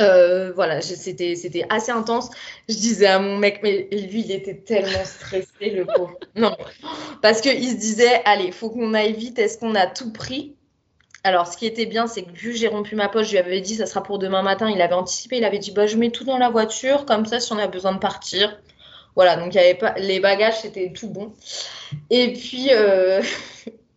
Euh, 0.00 0.50
voilà, 0.52 0.80
c'était 0.80 1.36
c'était 1.36 1.66
assez 1.68 1.92
intense. 1.92 2.30
Je 2.68 2.74
disais 2.74 3.06
à 3.06 3.20
mon 3.20 3.38
mec, 3.38 3.60
mais 3.62 3.86
lui, 3.92 4.22
il 4.22 4.32
était 4.32 4.56
tellement 4.56 5.04
stressé, 5.04 5.70
le 5.70 5.84
pauvre. 5.86 6.18
Non, 6.34 6.56
parce 7.22 7.40
qu'il 7.40 7.70
se 7.70 7.76
disait, 7.76 8.22
allez, 8.24 8.50
faut 8.50 8.70
qu'on 8.70 8.92
aille 8.94 9.12
vite, 9.12 9.38
est-ce 9.38 9.56
qu'on 9.56 9.76
a 9.76 9.86
tout 9.86 10.12
pris? 10.12 10.56
Alors, 11.24 11.46
ce 11.46 11.56
qui 11.56 11.66
était 11.66 11.86
bien, 11.86 12.06
c'est 12.06 12.22
que 12.22 12.30
vu 12.32 12.52
que 12.52 12.56
j'ai 12.58 12.68
rompu 12.68 12.94
ma 12.96 13.08
poche, 13.08 13.26
je 13.26 13.32
lui 13.32 13.38
avais 13.38 13.60
dit, 13.62 13.76
ça 13.76 13.86
sera 13.86 14.02
pour 14.02 14.18
demain 14.18 14.42
matin. 14.42 14.70
Il 14.70 14.80
avait 14.82 14.94
anticipé, 14.94 15.38
il 15.38 15.44
avait 15.44 15.58
dit, 15.58 15.72
bah, 15.72 15.86
je 15.86 15.96
mets 15.96 16.10
tout 16.10 16.24
dans 16.24 16.36
la 16.38 16.50
voiture, 16.50 17.06
comme 17.06 17.24
ça, 17.24 17.40
si 17.40 17.50
on 17.52 17.58
a 17.58 17.66
besoin 17.66 17.92
de 17.92 17.98
partir. 17.98 18.60
Voilà, 19.16 19.36
donc 19.36 19.54
il 19.54 19.56
y 19.56 19.60
avait 19.60 19.74
pas 19.74 19.94
les 19.96 20.20
bagages, 20.20 20.60
c'était 20.60 20.92
tout 20.92 21.08
bon. 21.08 21.32
Et 22.10 22.32
puis, 22.34 22.68
euh, 22.72 23.22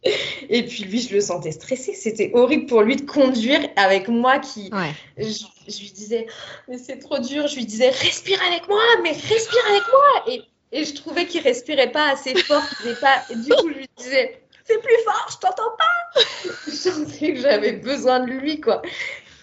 et 0.49 0.63
puis 0.63 0.83
lui, 0.83 1.01
je 1.01 1.13
le 1.15 1.21
sentais 1.21 1.51
stressé. 1.51 1.93
C'était 1.93 2.31
horrible 2.33 2.65
pour 2.67 2.81
lui 2.81 2.95
de 2.95 3.01
conduire 3.05 3.59
avec 3.75 4.07
moi 4.07 4.39
qui, 4.39 4.69
Ouais. 4.71 4.93
je, 5.17 5.43
je 5.67 5.79
lui 5.79 5.91
disais, 5.91 6.27
mais 6.69 6.77
c'est 6.77 6.99
trop 6.99 7.19
dur. 7.19 7.47
Je 7.47 7.55
lui 7.55 7.65
disais, 7.65 7.89
respire 7.89 8.39
avec 8.47 8.67
moi, 8.69 8.81
mais 9.03 9.09
respire 9.11 9.65
avec 9.69 9.83
moi. 9.91 10.33
Et, 10.33 10.41
et 10.71 10.85
je 10.85 10.93
trouvais 10.93 11.25
qu'il 11.25 11.41
respirait 11.41 11.91
pas 11.91 12.09
assez 12.11 12.35
fort. 12.35 12.63
faisait 12.63 12.95
pas... 13.01 13.21
Et 13.31 13.35
du 13.35 13.49
coup, 13.49 13.69
je 13.69 13.77
lui 13.79 13.89
disais, 13.97 14.41
fais 14.67 14.79
plus 14.79 15.03
fort, 15.05 15.27
je 15.31 15.37
t'entends 15.37 15.75
pas. 15.77 16.21
je 16.67 16.71
sentais 16.71 17.33
que 17.33 17.39
j'avais 17.41 17.73
besoin 17.73 18.19
de 18.21 18.31
lui, 18.31 18.59
quoi. 18.59 18.81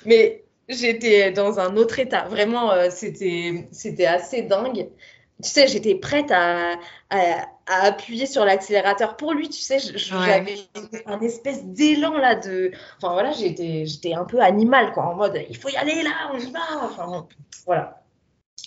Mais 0.04 0.44
j'étais 0.68 1.30
dans 1.32 1.58
un 1.60 1.76
autre 1.76 1.98
état. 1.98 2.24
Vraiment, 2.28 2.70
euh, 2.72 2.88
c'était, 2.90 3.68
c'était 3.72 4.06
assez 4.06 4.42
dingue. 4.42 4.88
Tu 5.42 5.48
sais, 5.50 5.66
j'étais 5.66 5.96
prête 5.96 6.30
à, 6.30 6.74
à, 7.10 7.46
à 7.66 7.82
appuyer 7.87 8.24
sur 8.26 8.44
l'accélérateur 8.44 9.16
pour 9.16 9.32
lui. 9.32 9.48
Tu 9.48 9.60
sais, 9.60 9.76
Ouais. 9.76 9.98
j'avais 9.98 10.56
un 11.06 11.20
espèce 11.20 11.64
d'élan 11.64 12.16
là 12.16 12.37
de. 12.37 12.70
Enfin 12.98 13.12
voilà, 13.14 13.32
j'étais, 13.32 13.84
j'étais 13.84 14.14
un 14.14 14.24
peu 14.24 14.40
animal 14.40 14.92
quoi, 14.92 15.04
en 15.06 15.14
mode 15.16 15.44
il 15.50 15.56
faut 15.56 15.68
y 15.70 15.76
aller 15.76 16.02
là, 16.02 16.30
on 16.32 16.38
y 16.38 16.50
va. 16.52 16.60
Enfin 16.84 17.26
voilà. 17.66 18.00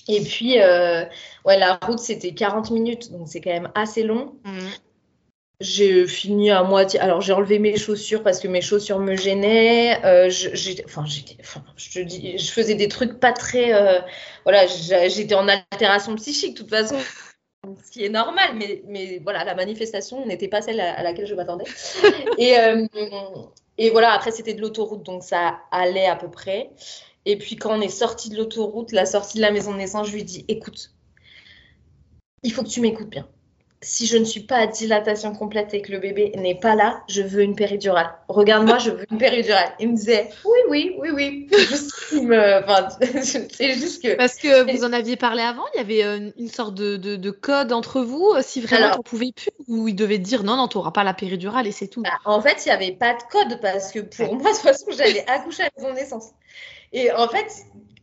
Et 0.10 0.22
puis, 0.22 0.62
euh, 0.62 1.06
ouais, 1.46 1.58
la 1.58 1.76
route 1.82 2.00
c'était 2.00 2.34
40 2.34 2.72
minutes, 2.72 3.12
donc 3.13 3.28
c'est 3.30 3.39
quand 3.41 3.52
même 3.52 3.72
assez 3.74 4.04
long. 4.04 4.36
Mhm. 4.43 4.70
J'ai 5.60 6.06
fini 6.06 6.52
à 6.52 6.62
moitié. 6.63 7.00
Alors, 7.00 7.22
j'ai 7.22 7.34
enlevé 7.34 7.58
mes 7.58 7.78
chaussures 7.78 8.22
parce 8.22 8.39
que 8.39 8.48
mes 8.48 8.62
chaussures 8.62 9.00
me 9.00 9.15
gênaient. 9.15 10.00
Euh, 10.06 10.30
enfin, 10.86 11.04
enfin, 11.39 11.63
je 11.76 11.89
te 11.91 12.00
dis, 12.00 12.38
je 12.38 12.52
faisais 12.52 12.76
des 12.76 12.88
trucs 12.88 13.20
pas 13.20 13.34
très. 13.34 13.74
euh, 13.74 14.00
voilà, 14.43 14.67
j'étais 14.67 15.34
en 15.34 15.48
altération 15.48 16.15
psychique, 16.15 16.54
de 16.54 16.60
toute 16.62 16.70
façon, 16.70 16.96
ce 17.84 17.91
qui 17.91 18.06
est 18.06 18.10
normal. 18.10 18.52
Mais, 18.56 18.84
mais 18.88 19.20
voilà, 19.24 19.43
la 19.46 19.56
manifestation 19.56 20.26
n'était 20.28 20.48
pas 20.48 20.62
celle 20.62 20.80
à, 20.80 20.93
à 20.93 21.02
laquelle 21.02 21.26
je 21.26 21.34
m'attendais. 21.36 21.65
Et, 22.38 22.58
euh, 22.60 22.86
et 23.80 23.89
voilà, 23.89 24.12
après, 24.13 24.32
c'était 24.32 24.54
de 24.54 24.62
l'autoroute, 24.62 25.04
donc 25.04 25.24
ça 25.24 25.60
allait 25.72 26.08
à 26.08 26.15
peu 26.15 26.30
près. 26.30 26.72
Et 27.26 27.38
puis, 27.38 27.56
quand 27.56 27.78
on 27.78 27.82
est 27.82 27.89
sorti 27.89 28.30
de 28.30 28.38
l'autoroute, 28.38 28.91
la 28.91 29.06
sortie 29.06 29.38
de 29.38 29.41
la 29.41 29.52
maison 29.52 29.72
de 29.72 29.78
naissance, 29.78 30.08
je 30.08 30.13
lui 30.13 30.24
dis 30.24 30.46
écoute, 30.48 30.91
il 32.43 32.52
faut 32.52 32.63
que 32.63 32.70
tu 32.70 32.82
m'écoutes 32.82 33.10
bien 33.10 33.28
si 33.82 34.08
je 34.08 34.18
ne 34.18 34.24
suis 34.26 34.40
pas 34.42 34.56
à 34.58 34.68
dilatation 34.68 35.34
complète 35.34 35.74
et 35.74 35.82
que 35.82 35.92
le 35.92 36.00
bébé 36.00 36.32
n'est 36.36 36.56
pas 36.60 36.74
là, 36.76 37.04
je 37.08 37.22
veux 37.22 37.44
une 37.44 37.56
péridurale. 37.56 38.12
Regarde-moi, 38.28 38.80
je 38.80 38.90
veux 38.92 39.06
une 39.12 39.18
péridurale. 39.20 39.72
Il 39.80 39.90
me 39.92 39.96
disait 39.96 40.30
oui, 40.46 40.58
oui, 40.70 40.96
oui, 40.98 41.10
oui. 41.12 41.50
Me... 42.24 42.63
enfin, 42.63 42.88
c'est 43.22 43.74
juste 43.74 44.02
que. 44.02 44.16
Parce 44.16 44.36
que 44.36 44.72
vous 44.76 44.84
en 44.84 44.94
aviez 44.94 45.16
parlé 45.16 45.42
avant, 45.44 45.63
il 45.76 45.78
y 45.78 45.82
avait 45.82 46.04
euh, 46.04 46.32
une 46.38 46.50
sorte 46.50 46.74
de, 46.74 46.98
de- 46.98 47.16
de 47.18 47.32
code 47.32 47.72
entre 47.72 48.02
vous, 48.02 48.32
euh, 48.36 48.42
si 48.44 48.62
vraiment 48.62 48.90
t'en 48.92 49.04
pouvais 49.04 49.32
plus, 49.36 49.52
ou 49.68 49.88
il 49.88 49.96
devait 49.96 50.18
dire 50.18 50.44
non, 50.44 50.56
non, 50.56 50.68
t'auras 50.68 50.92
pas 50.92 51.04
la 51.04 51.13
péridurale 51.13 51.68
et 51.68 51.72
c'est 51.72 51.88
tout. 51.88 52.02
Bah, 52.02 52.10
en 52.26 52.42
fait, 52.42 52.66
il 52.66 52.70
n'y 52.70 52.74
avait 52.74 52.94
pas 52.94 53.13
de 53.13 53.24
code 53.32 53.60
parce 53.62 53.92
que 53.92 54.00
pour 54.00 54.36
moi, 54.36 54.52
de 54.52 54.56
toute 54.56 54.63
façon, 54.63 54.86
j'allais 54.98 55.24
accoucher 55.30 55.63
à 55.63 55.70
son 55.80 55.94
naissance. 55.94 56.30
Et 56.94 57.12
en 57.12 57.28
fait, 57.28 57.48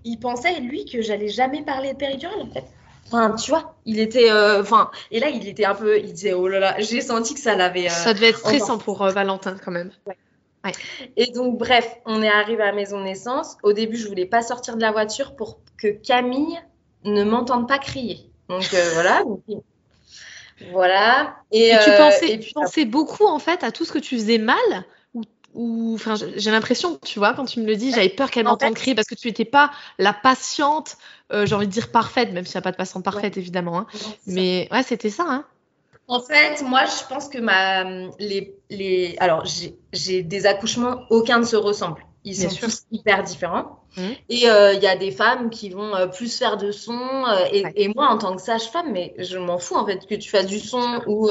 il 0.05 0.19
pensait, 0.19 0.61
lui, 0.61 0.85
que 0.85 1.03
j'allais 1.03 1.29
jamais 1.31 1.63
parler 1.63 1.93
de 1.95 1.99
péridurale, 1.99 2.43
en 2.43 2.51
fait. 2.51 2.65
Enfin, 3.07 3.35
tu 3.37 3.51
vois, 3.51 3.75
il 3.85 3.99
était. 4.01 4.31
euh, 4.31 4.61
Enfin, 4.63 4.91
et 5.11 5.21
là, 5.21 5.29
il 5.29 5.47
était 5.47 5.65
un 5.65 5.75
peu. 5.75 5.99
Il 5.99 6.13
disait, 6.13 6.33
oh 6.33 6.49
là 6.49 6.59
là, 6.59 6.75
j'ai 6.79 7.01
senti 7.01 7.35
que 7.35 7.41
ça 7.41 7.55
l'avait. 7.55 7.87
euh, 7.87 7.91
Ça 7.91 8.15
devait 8.15 8.29
être 8.31 8.39
stressant 8.39 8.79
pour 8.79 9.03
euh, 9.03 9.11
Valentin 9.11 9.57
quand 9.63 9.71
même. 9.71 9.91
Et 11.17 11.27
donc, 11.33 11.59
bref, 11.59 11.97
on 12.07 12.23
est 12.23 12.29
arrivé 12.31 12.63
à 12.63 12.67
la 12.67 12.73
maison 12.73 12.99
de 12.99 13.05
naissance. 13.05 13.57
Au 13.63 13.75
début, 13.75 13.97
je 13.97 14.09
voulais 14.09 14.25
pas 14.25 14.41
sortir 14.43 14.77
de 14.77 14.81
la 14.81 14.93
voiture 14.93 15.37
pour 15.37 15.59
que 15.77 15.89
Camille 15.89 16.59
ne 17.05 17.23
m'entende 17.23 17.69
pas 17.69 17.79
crier. 17.79 18.31
Donc, 18.49 18.63
voilà. 18.95 19.23
Donc, 19.25 19.43
voilà. 20.73 21.37
Et, 21.53 21.71
Et 21.71 21.79
tu 21.85 21.91
pensais, 21.99 22.31
et 22.31 22.41
tu 22.41 22.53
pensais 22.55 22.85
beaucoup 22.87 23.27
en 23.27 23.39
fait 23.39 23.63
à 23.65 23.73
tout 23.73 23.85
ce 23.85 23.93
que 23.93 23.99
tu 23.99 24.17
faisais 24.17 24.39
mal 24.39 24.57
ou, 25.55 25.93
enfin 25.95 26.15
j'ai 26.17 26.51
l'impression, 26.51 26.99
tu 27.05 27.19
vois, 27.19 27.33
quand 27.35 27.45
tu 27.47 27.61
me 27.61 27.67
le 27.67 27.77
dis, 27.77 27.91
j'avais 27.93 28.09
peur 28.09 28.31
qu'elle 28.31 28.47
En 28.47 28.51
m'entende 28.51 28.71
fait- 28.71 28.81
crier 28.81 28.95
parce 28.95 29.07
que 29.09 29.15
tu 29.15 29.29
n'étais 29.29 29.45
pas 29.45 29.71
la 29.99 30.13
patiente, 30.13 30.97
euh, 31.33 31.47
j'ai 31.47 31.55
envie 31.55 31.67
de 31.69 31.73
dire 31.73 31.91
parfaite, 31.91 32.33
même 32.33 32.45
s'il 32.45 32.57
n'y 32.57 32.59
a 32.59 32.63
pas 32.63 32.73
de 32.73 32.77
patiente 32.77 33.05
parfaite 33.05 33.37
évidemment. 33.37 33.79
hein. 33.79 33.87
Mais 34.27 34.69
ouais, 34.73 34.83
c'était 34.83 35.11
ça. 35.11 35.25
Hein. 35.29 35.45
En 36.07 36.21
fait, 36.21 36.61
moi, 36.63 36.85
je 36.85 37.07
pense 37.09 37.29
que 37.29 37.39
ma, 37.39 37.85
les, 38.19 38.55
les, 38.69 39.17
alors, 39.21 39.45
j'ai 39.93 40.23
des 40.23 40.47
accouchements, 40.47 41.03
aucun 41.11 41.39
ne 41.39 41.45
se 41.45 41.57
ressemble. 41.57 42.05
Ils 42.27 42.35
sont 42.37 42.49
tous 42.49 42.85
hyper 42.91 43.23
différents. 43.23 43.81
Mhm. 43.99 44.15
Et 44.31 44.49
euh, 44.49 44.73
il 44.73 44.83
y 44.83 44.87
a 44.87 44.97
des 44.97 45.11
femmes 45.11 45.51
qui 45.51 45.69
vont 45.69 45.95
euh, 45.95 46.07
plus 46.07 46.37
faire 46.39 46.57
de 46.57 46.73
son. 46.73 46.99
euh, 47.29 47.45
et, 47.53 47.65
Ouais. 47.65 47.73
et 47.77 47.89
moi, 47.89 48.09
en 48.09 48.17
tant 48.19 48.35
que 48.35 48.41
sage-femme, 48.41 48.91
mais 48.93 49.15
je 49.19 49.37
m'en 49.39 49.59
fous 49.59 49.77
en 49.77 49.85
fait 49.87 50.07
que 50.07 50.15
tu 50.15 50.31
fasses 50.31 50.47
du 50.47 50.59
son 50.59 51.03
ou 51.07 51.29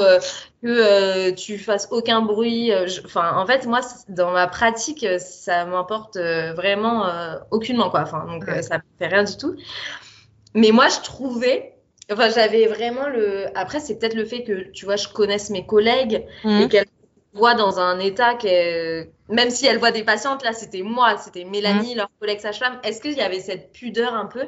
que 0.62 1.30
tu 1.30 1.58
fasses 1.58 1.88
aucun 1.90 2.22
bruit. 2.22 2.70
Enfin, 3.04 3.36
en 3.36 3.46
fait, 3.46 3.66
moi, 3.66 3.80
dans 4.08 4.30
ma 4.30 4.46
pratique, 4.46 5.04
ça 5.18 5.64
m'importe 5.66 6.16
vraiment 6.16 7.04
aucunement 7.50 7.90
quoi. 7.90 8.02
Enfin, 8.02 8.24
donc 8.26 8.44
Ouais. 8.46 8.62
ça 8.62 8.76
me 8.78 8.82
fait 8.98 9.08
rien 9.08 9.24
du 9.24 9.36
tout. 9.36 9.56
Mais 10.54 10.70
moi, 10.70 10.88
je 10.88 11.00
trouvais. 11.00 11.72
Enfin, 12.12 12.28
j'avais 12.30 12.66
vraiment 12.66 13.08
le. 13.08 13.46
Après, 13.56 13.80
c'est 13.80 13.98
peut-être 13.98 14.14
le 14.14 14.24
fait 14.26 14.44
que, 14.44 14.70
tu 14.72 14.84
vois, 14.84 14.96
je 14.96 15.08
connaisse 15.08 15.50
mes 15.50 15.66
collègues 15.66 16.24
Mhm. 16.44 16.60
et 16.62 16.68
qu'elle 16.68 16.86
voit 17.34 17.54
dans 17.54 17.78
un 17.78 17.98
état 17.98 18.34
que 18.34 19.06
même 19.28 19.50
si 19.50 19.66
elle 19.66 19.78
voit 19.78 19.90
des 19.90 20.04
patientes 20.04 20.42
là 20.44 20.52
c'était 20.52 20.82
moi 20.82 21.16
c'était 21.18 21.44
Mélanie 21.44 21.94
leur 21.94 22.08
collègue 22.20 22.40
sage-femme. 22.40 22.78
Est-ce 22.84 23.00
qu'il 23.00 23.12
y 23.12 23.20
avait 23.20 23.40
cette 23.40 23.72
pudeur 23.72 24.14
un 24.14 24.26
peu? 24.26 24.46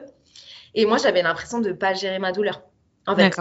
Et 0.75 0.87
moi 0.87 0.99
j'avais 0.99 1.23
l'impression 1.23 1.61
de 1.61 1.73
pas 1.73 1.95
gérer 1.95 2.19
ma 2.19 2.33
douleur 2.33 2.63
en 3.07 3.17
fait. 3.17 3.35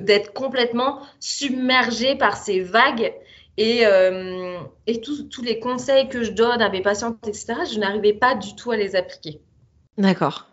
D'être 0.00 0.32
complètement 0.32 1.00
submergée 1.20 2.16
par 2.16 2.36
ces 2.36 2.60
vagues 2.60 3.14
et, 3.56 3.86
euh, 3.86 4.58
et 4.86 5.00
tous 5.00 5.28
tous 5.28 5.42
les 5.42 5.58
conseils 5.60 6.08
que 6.08 6.22
je 6.22 6.32
donne 6.32 6.60
à 6.60 6.68
mes 6.68 6.82
patientes 6.82 7.26
etc 7.26 7.60
je 7.72 7.78
n'arrivais 7.78 8.12
pas 8.12 8.34
du 8.34 8.54
tout 8.56 8.72
à 8.72 8.76
les 8.76 8.96
appliquer. 8.96 9.40
D'accord. 9.96 10.46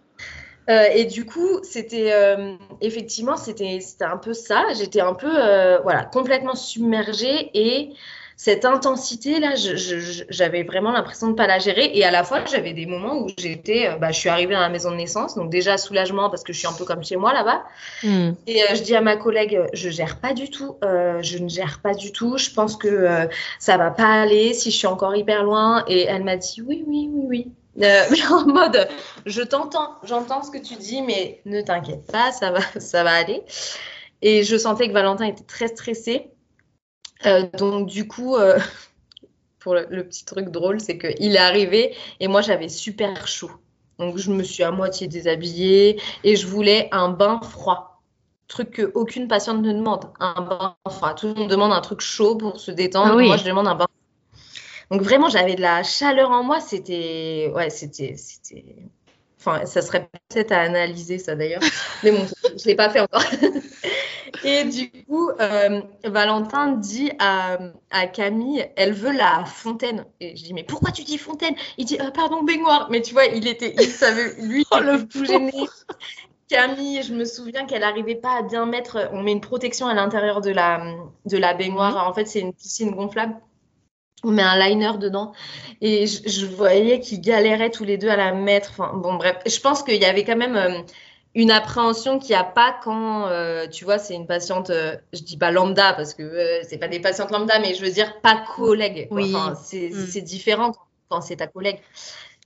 Euh, 0.70 0.86
et 0.94 1.06
du 1.06 1.26
coup, 1.26 1.60
c'était 1.64 2.12
euh, 2.14 2.56
effectivement, 2.82 3.38
c'était 3.38 3.80
un 4.02 4.18
peu 4.18 4.34
ça. 4.34 4.64
J'étais 4.78 5.02
un 5.02 5.14
peu 5.14 5.30
euh, 5.32 5.80
voilà 5.84 6.06
complètement 6.06 6.56
submergée 6.56 7.52
et 7.54 7.94
cette 8.36 8.66
intensité 8.66 9.40
là, 9.40 9.56
je- 9.56 9.76
je- 9.76 10.00
je- 10.00 10.24
j'avais 10.28 10.64
vraiment 10.64 10.92
l'impression 10.92 11.28
de 11.28 11.34
pas 11.34 11.48
la 11.48 11.60
gérer. 11.60 11.92
Et 11.94 12.04
à 12.04 12.12
la 12.12 12.24
fois, 12.24 12.44
j'avais 12.46 12.74
des 12.74 12.86
moments 12.88 13.18
où 13.20 13.28
j'étais, 13.38 13.96
bah, 14.02 14.12
je 14.12 14.20
suis 14.20 14.28
arrivée 14.30 14.54
dans 14.56 14.60
la 14.60 14.70
maison 14.70 14.90
de 14.92 14.96
naissance, 14.96 15.36
donc 15.36 15.50
déjà 15.52 15.78
soulagement 15.78 16.30
parce 16.30 16.44
que 16.44 16.52
je 16.52 16.58
suis 16.60 16.68
un 16.68 16.74
peu 16.74 16.84
comme 16.84 17.04
chez 17.04 17.16
moi 17.16 17.32
là-bas. 17.34 17.64
Mhm. 18.04 18.36
Et 18.48 18.64
euh, 18.64 18.76
je 18.76 18.82
dis 18.82 18.96
à 18.96 19.02
ma 19.02 19.18
collègue, 19.18 19.62
je 19.74 19.90
gère 19.90 20.18
pas 20.20 20.34
du 20.34 20.50
tout, 20.50 20.78
euh, 20.84 21.22
je 21.22 21.38
ne 21.38 21.48
gère 21.48 21.80
pas 21.82 21.94
du 21.94 22.12
tout. 22.12 22.38
Je 22.38 22.50
pense 22.50 22.76
que 22.76 22.88
euh, 22.88 23.28
ça 23.60 23.78
va 23.78 23.92
pas 23.92 24.22
aller 24.24 24.54
si 24.54 24.72
je 24.72 24.78
suis 24.78 24.88
encore 24.88 25.16
hyper 25.16 25.44
loin. 25.44 25.84
Et 25.88 26.02
elle 26.04 26.24
m'a 26.24 26.36
dit 26.36 26.62
oui, 26.66 26.84
oui, 26.88 27.10
oui, 27.14 27.26
oui. 27.28 27.52
Euh, 27.82 28.04
en 28.32 28.46
mode, 28.46 28.88
je 29.26 29.42
t'entends, 29.42 29.96
j'entends 30.04 30.44
ce 30.44 30.52
que 30.52 30.58
tu 30.58 30.76
dis, 30.76 31.02
mais 31.02 31.42
ne 31.46 31.62
t'inquiète 31.62 32.06
pas, 32.12 32.32
ça 32.32 32.52
va, 32.52 32.62
ça 32.80 33.04
va 33.04 33.14
aller. 33.14 33.44
Et 34.22 34.44
je 34.44 34.58
sentais 34.58 34.88
que 34.88 34.94
Valentin 34.94 35.26
était 35.26 35.44
très 35.44 35.68
stressé. 35.68 36.32
donc, 37.58 37.88
du 37.88 38.08
coup, 38.08 38.38
pour 39.60 39.76
le, 39.76 40.04
petit 40.04 40.26
truc 40.26 40.50
drôle, 40.50 40.80
c'est 40.80 40.98
qu'il 40.98 41.36
est 41.36 41.40
arrivé 41.40 41.96
et 42.20 42.28
moi, 42.28 42.42
j'avais 42.42 42.70
super 42.70 43.28
chaud. 43.28 43.52
Donc, 44.00 44.18
je 44.18 44.32
me 44.32 44.44
suis 44.44 44.64
à 44.64 44.72
moitié 44.72 45.08
déshabillée 45.08 46.02
et 46.24 46.36
je 46.36 46.48
voulais 46.48 46.90
un 46.92 47.10
bain 47.10 47.40
froid. 47.42 48.02
Truc 48.48 48.72
que 48.72 48.92
aucune 48.94 49.28
patiente 49.28 49.62
ne 49.62 49.72
demande. 49.72 50.12
Un 50.20 50.42
bain 50.42 50.76
froid. 50.90 51.14
Tout 51.14 51.28
le 51.28 51.34
monde 51.34 51.50
demande 51.50 51.74
un 51.74 51.82
truc 51.82 52.02
chaud 52.02 52.36
pour 52.36 52.60
se 52.60 52.72
détendre. 52.72 53.18
Ah 53.20 53.24
moi, 53.24 53.38
je 53.38 53.46
demande 53.46 53.68
un 53.68 53.76
bain 53.76 53.88
donc 54.92 55.02
vraiment, 55.02 55.30
j'avais 55.30 55.56
de 55.56 55.62
la 55.62 55.84
chaleur 55.84 56.32
en 56.32 56.44
moi. 56.44 56.60
C'était, 56.60 57.52
ouais, 57.54 57.70
c'était, 57.70 58.16
c'était. 58.18 58.76
Enfin, 59.40 59.66
ça 59.66 59.82
serait 59.82 60.10
peut-être 60.30 60.52
à 60.54 60.62
analyser 60.62 61.18
ça 61.18 61.36
d'ailleurs, 61.36 61.62
mais 62.04 62.12
bon, 62.12 62.26
je 62.58 62.66
l'ai 62.66 62.76
pas 62.76 62.90
fait 62.90 63.02
encore. 63.02 63.24
Et 64.44 64.64
du 64.66 64.90
coup, 65.06 65.30
euh, 65.40 65.82
Valentin 66.04 66.74
dit 66.74 67.12
à, 67.20 67.58
à, 67.92 68.08
Camille, 68.08 68.66
elle 68.76 68.94
veut 68.94 69.12
la 69.12 69.46
fontaine. 69.46 70.06
Et 70.20 70.36
je 70.36 70.44
dis, 70.44 70.54
mais 70.54 70.64
pourquoi 70.64 70.92
tu 70.92 71.04
dis 71.04 71.18
fontaine? 71.18 71.56
Il 71.78 71.86
dit, 71.86 71.98
euh, 72.02 72.10
pardon, 72.12 72.44
baignoire. 72.44 72.88
Mais 72.90 73.02
tu 73.02 73.14
vois, 73.14 73.26
il 73.26 73.48
était, 73.48 73.74
il 73.80 73.90
savait, 73.90 74.34
lui, 74.42 74.66
oh, 74.72 74.80
le 74.80 75.08
gêné. 75.26 75.54
Camille, 76.50 77.04
je 77.04 77.14
me 77.14 77.26
souviens 77.26 77.66
qu'elle 77.66 77.82
n'arrivait 77.82 78.16
pas 78.16 78.40
à 78.40 78.42
bien 78.42 78.66
mettre. 78.66 79.10
On 79.14 79.22
met 79.24 79.32
une 79.32 79.42
protection 79.42 79.88
à 79.88 79.94
l'intérieur 79.94 80.42
de 80.42 80.52
la, 80.52 80.84
de 81.26 81.38
la 81.38 81.54
baignoire. 81.54 81.94
Mhm. 81.94 82.10
En 82.10 82.14
fait, 82.14 82.26
c'est 82.26 82.42
une 82.42 82.54
piscine 82.54 82.92
gonflable 82.92 83.36
on 84.24 84.32
met 84.32 84.42
un 84.42 84.58
liner 84.58 84.98
dedans 85.00 85.34
et 85.82 86.08
je, 86.08 86.46
voyais 86.46 87.00
qu'ils 87.00 87.22
galéraient 87.22 87.70
tous 87.70 87.84
les 87.84 87.98
deux 87.98 88.10
à 88.10 88.16
la 88.16 88.34
mettre. 88.34 88.72
Enfin, 88.72 88.94
bon, 88.96 89.16
bref, 89.16 89.38
je 89.46 89.60
pense 89.60 89.84
qu'il 89.84 90.02
y 90.02 90.06
avait 90.06 90.24
quand 90.24 90.38
même 90.38 90.56
euh, 90.56 90.82
une 91.36 91.52
appréhension 91.52 92.20
qu'il 92.20 92.30
n'y 92.30 92.40
a 92.40 92.46
pas 92.46 92.76
quand, 92.84 93.28
euh, 93.28 93.68
tu 93.68 93.84
vois, 93.84 93.98
c'est 94.00 94.16
une 94.16 94.26
patiente, 94.26 94.70
euh, 94.70 94.96
je 95.12 95.22
dis 95.22 95.38
pas 95.38 95.52
lambda 95.52 95.94
parce 95.94 96.14
que 96.14 96.62
c'est 96.64 96.78
pas 96.78 96.88
des 96.88 97.02
patientes 97.02 97.32
lambda, 97.32 97.60
mais 97.60 97.76
je 97.76 97.84
veux 97.84 97.92
dire 97.92 98.22
pas 98.22 98.44
collègue. 98.56 99.08
Oui. 99.12 99.34
Enfin, 99.36 99.52
mm. 99.52 100.06
c'est 100.08 100.22
différent 100.22 100.72
quand 101.10 101.22
c'est 101.22 101.38
ta 101.38 101.48
collègue. 101.48 101.80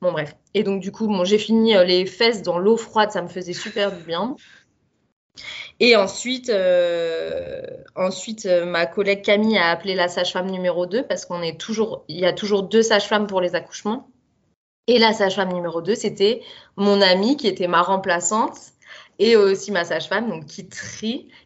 Bon, 0.02 0.12
bref. 0.12 0.36
Et 0.54 0.64
donc, 0.64 0.82
du 0.82 0.92
coup, 0.92 1.08
bon, 1.08 1.24
j'ai 1.24 1.38
fini 1.38 1.74
les 1.86 2.06
fesses 2.06 2.42
dans 2.42 2.58
l'eau 2.58 2.78
froide, 2.78 3.12
ça 3.12 3.22
me 3.22 3.28
faisait 3.28 3.54
super 3.54 3.92
du 3.92 4.04
bien. 4.04 4.36
Et 5.80 5.96
ensuite, 5.96 6.50
euh, 6.50 7.62
ensuite 7.96 8.46
euh, 8.46 8.66
ma 8.66 8.86
collègue 8.86 9.22
Camille 9.22 9.58
a 9.58 9.70
appelé 9.70 9.96
la 9.96 10.08
sage-femme 10.08 10.50
numéro 10.50 10.86
2 10.86 11.04
parce 11.04 11.26
qu'on 11.26 11.42
est 11.42 11.60
toujours, 11.60 12.04
il 12.08 12.20
y 12.20 12.26
a 12.26 12.34
toujours 12.34 12.64
deux 12.64 12.82
sages-femmes 12.82 13.28
pour 13.28 13.42
les 13.42 13.56
accouchements. 13.56 14.10
Et 14.88 15.00
la 15.00 15.14
sage-femme 15.14 15.52
numéro 15.52 15.82
2, 15.82 15.96
c'était 15.96 16.42
mon 16.78 17.02
amie 17.02 17.38
qui 17.38 17.48
était 17.48 17.68
ma 17.68 17.82
remplaçante 17.82 18.58
et 19.20 19.36
aussi 19.36 19.72
ma 19.72 19.84
sage-femme, 19.84 20.30
donc 20.30 20.46
qui 20.46 20.70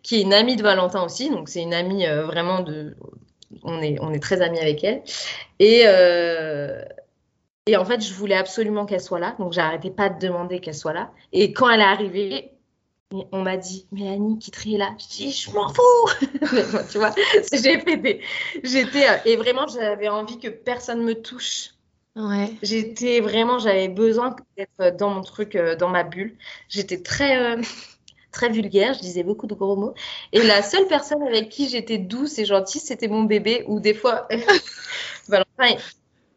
qui 0.04 0.16
est 0.16 0.22
une 0.22 0.34
amie 0.34 0.56
de 0.56 0.64
Valentin 0.64 1.04
aussi. 1.04 1.30
Donc 1.30 1.50
c'est 1.50 1.62
une 1.62 1.74
amie 1.74 2.06
euh, 2.06 2.26
vraiment 2.26 2.62
de, 2.62 2.96
on 3.64 3.82
est, 3.82 3.98
on 4.02 4.14
est 4.14 4.20
très 4.20 4.42
amis 4.42 4.60
avec 4.60 4.84
elle. 4.84 5.02
Et 5.60 5.86
et 7.68 7.78
en 7.78 7.86
fait, 7.86 8.02
je 8.02 8.14
voulais 8.14 8.36
absolument 8.36 8.86
qu'elle 8.86 9.02
soit 9.02 9.20
là, 9.20 9.36
donc 9.38 9.54
j'arrêtais 9.54 9.92
pas 9.92 10.10
de 10.10 10.20
demander 10.20 10.60
qu'elle 10.60 10.74
soit 10.76 10.94
là. 10.94 11.12
Et 11.32 11.54
quand 11.54 11.70
elle 11.70 11.82
est 11.82 11.84
arrivée, 11.84 12.52
on 13.32 13.42
m'a 13.42 13.58
dit, 13.58 13.86
Mélanie, 13.92 14.40
qui 14.40 14.52
trie 14.52 14.78
là 14.78 14.94
Je 14.98 15.08
dis, 15.08 15.32
je 15.32 15.52
m'en 15.52 15.70
fous 15.70 16.28
Tu 16.92 16.98
vois, 16.98 17.14
j'ai 17.54 17.80
fait 17.80 17.98
des. 17.98 18.22
J'étais. 18.64 19.08
Euh, 19.10 19.18
et 19.26 19.36
vraiment, 19.36 19.68
j'avais 19.68 20.10
envie 20.10 20.40
que 20.40 20.48
personne 20.48 21.04
me 21.04 21.14
touche. 21.14 21.72
Ouais. 22.16 22.54
J'étais 22.62 23.22
vraiment, 23.22 23.60
j'avais 23.60 23.88
besoin 23.88 24.36
d'être 24.58 24.98
dans 24.98 25.10
mon 25.10 25.22
truc, 25.22 25.56
euh, 25.56 25.76
dans 25.76 25.90
ma 25.90 26.04
bulle. 26.04 26.36
J'étais 26.68 27.02
très, 27.02 27.38
euh, 27.38 27.62
très 28.32 28.50
vulgaire, 28.50 28.94
je 28.94 29.00
disais 29.00 29.24
beaucoup 29.24 29.48
de 29.48 29.54
gros 29.56 29.76
mots. 29.76 29.94
Et 30.34 30.44
la 30.44 30.62
seule 30.62 30.88
personne 30.88 31.24
avec 31.24 31.50
qui 31.50 31.70
j'étais 31.70 31.98
douce 31.98 32.38
et 32.40 32.46
gentille, 32.46 32.82
c'était 32.82 33.08
mon 33.08 33.24
bébé, 33.24 33.64
ou 33.68 33.80
des 33.80 33.94
fois, 33.94 34.28
Valentin, 35.28 35.78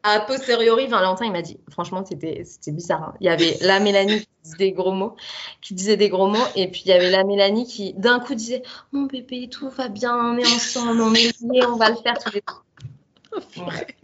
a 0.05 0.21
posteriori, 0.21 0.87
Valentin, 0.87 1.25
il 1.25 1.33
m'a 1.33 1.43
dit, 1.43 1.59
franchement, 1.71 2.05
c'était 2.05 2.45
bizarre. 2.71 3.03
Hein. 3.03 3.15
Il 3.21 3.27
y 3.27 3.31
avait 3.31 3.57
la 3.63 3.81
Mélanie 3.81 4.21
qui 4.21 4.29
disait 4.45 4.57
des 4.59 4.73
gros 4.73 4.93
mots, 4.93 5.17
qui 5.63 5.75
disait 5.75 5.97
des 5.97 6.11
gros 6.11 6.29
mots, 6.29 6.47
et 6.55 6.71
puis 6.71 6.83
il 6.85 6.89
y 6.89 6.93
avait 6.93 7.11
la 7.11 7.25
Mélanie 7.25 7.67
qui, 7.67 7.95
d'un 7.95 8.21
coup, 8.21 8.35
disait, 8.35 8.63
mon 8.93 9.05
bébé, 9.05 9.49
tout 9.49 9.71
va 9.71 9.89
bien, 9.89 10.15
on 10.15 10.37
est 10.37 10.47
ensemble, 10.47 11.01
on 11.01 11.15
est 11.15 11.35
liés, 11.41 11.65
on 11.67 11.77
va 11.77 11.89
le 11.89 11.97
faire 11.97 12.19
tous 12.19 12.33
les 12.35 12.43
deux. 12.47 13.41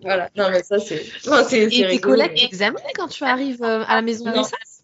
voilà, 0.03 0.30
non, 0.36 0.51
mais 0.51 0.62
ça, 0.62 0.78
c'est. 0.78 1.05
Et 1.53 1.68
tes 1.68 2.01
collègues 2.01 2.42
examinaient 2.42 2.92
quand 2.96 3.09
tu 3.09 3.22
arrives 3.22 3.62
euh, 3.62 3.84
à 3.86 3.96
la 3.96 4.03
maison 4.03 4.24
de 4.24 4.30
naissance? 4.30 4.80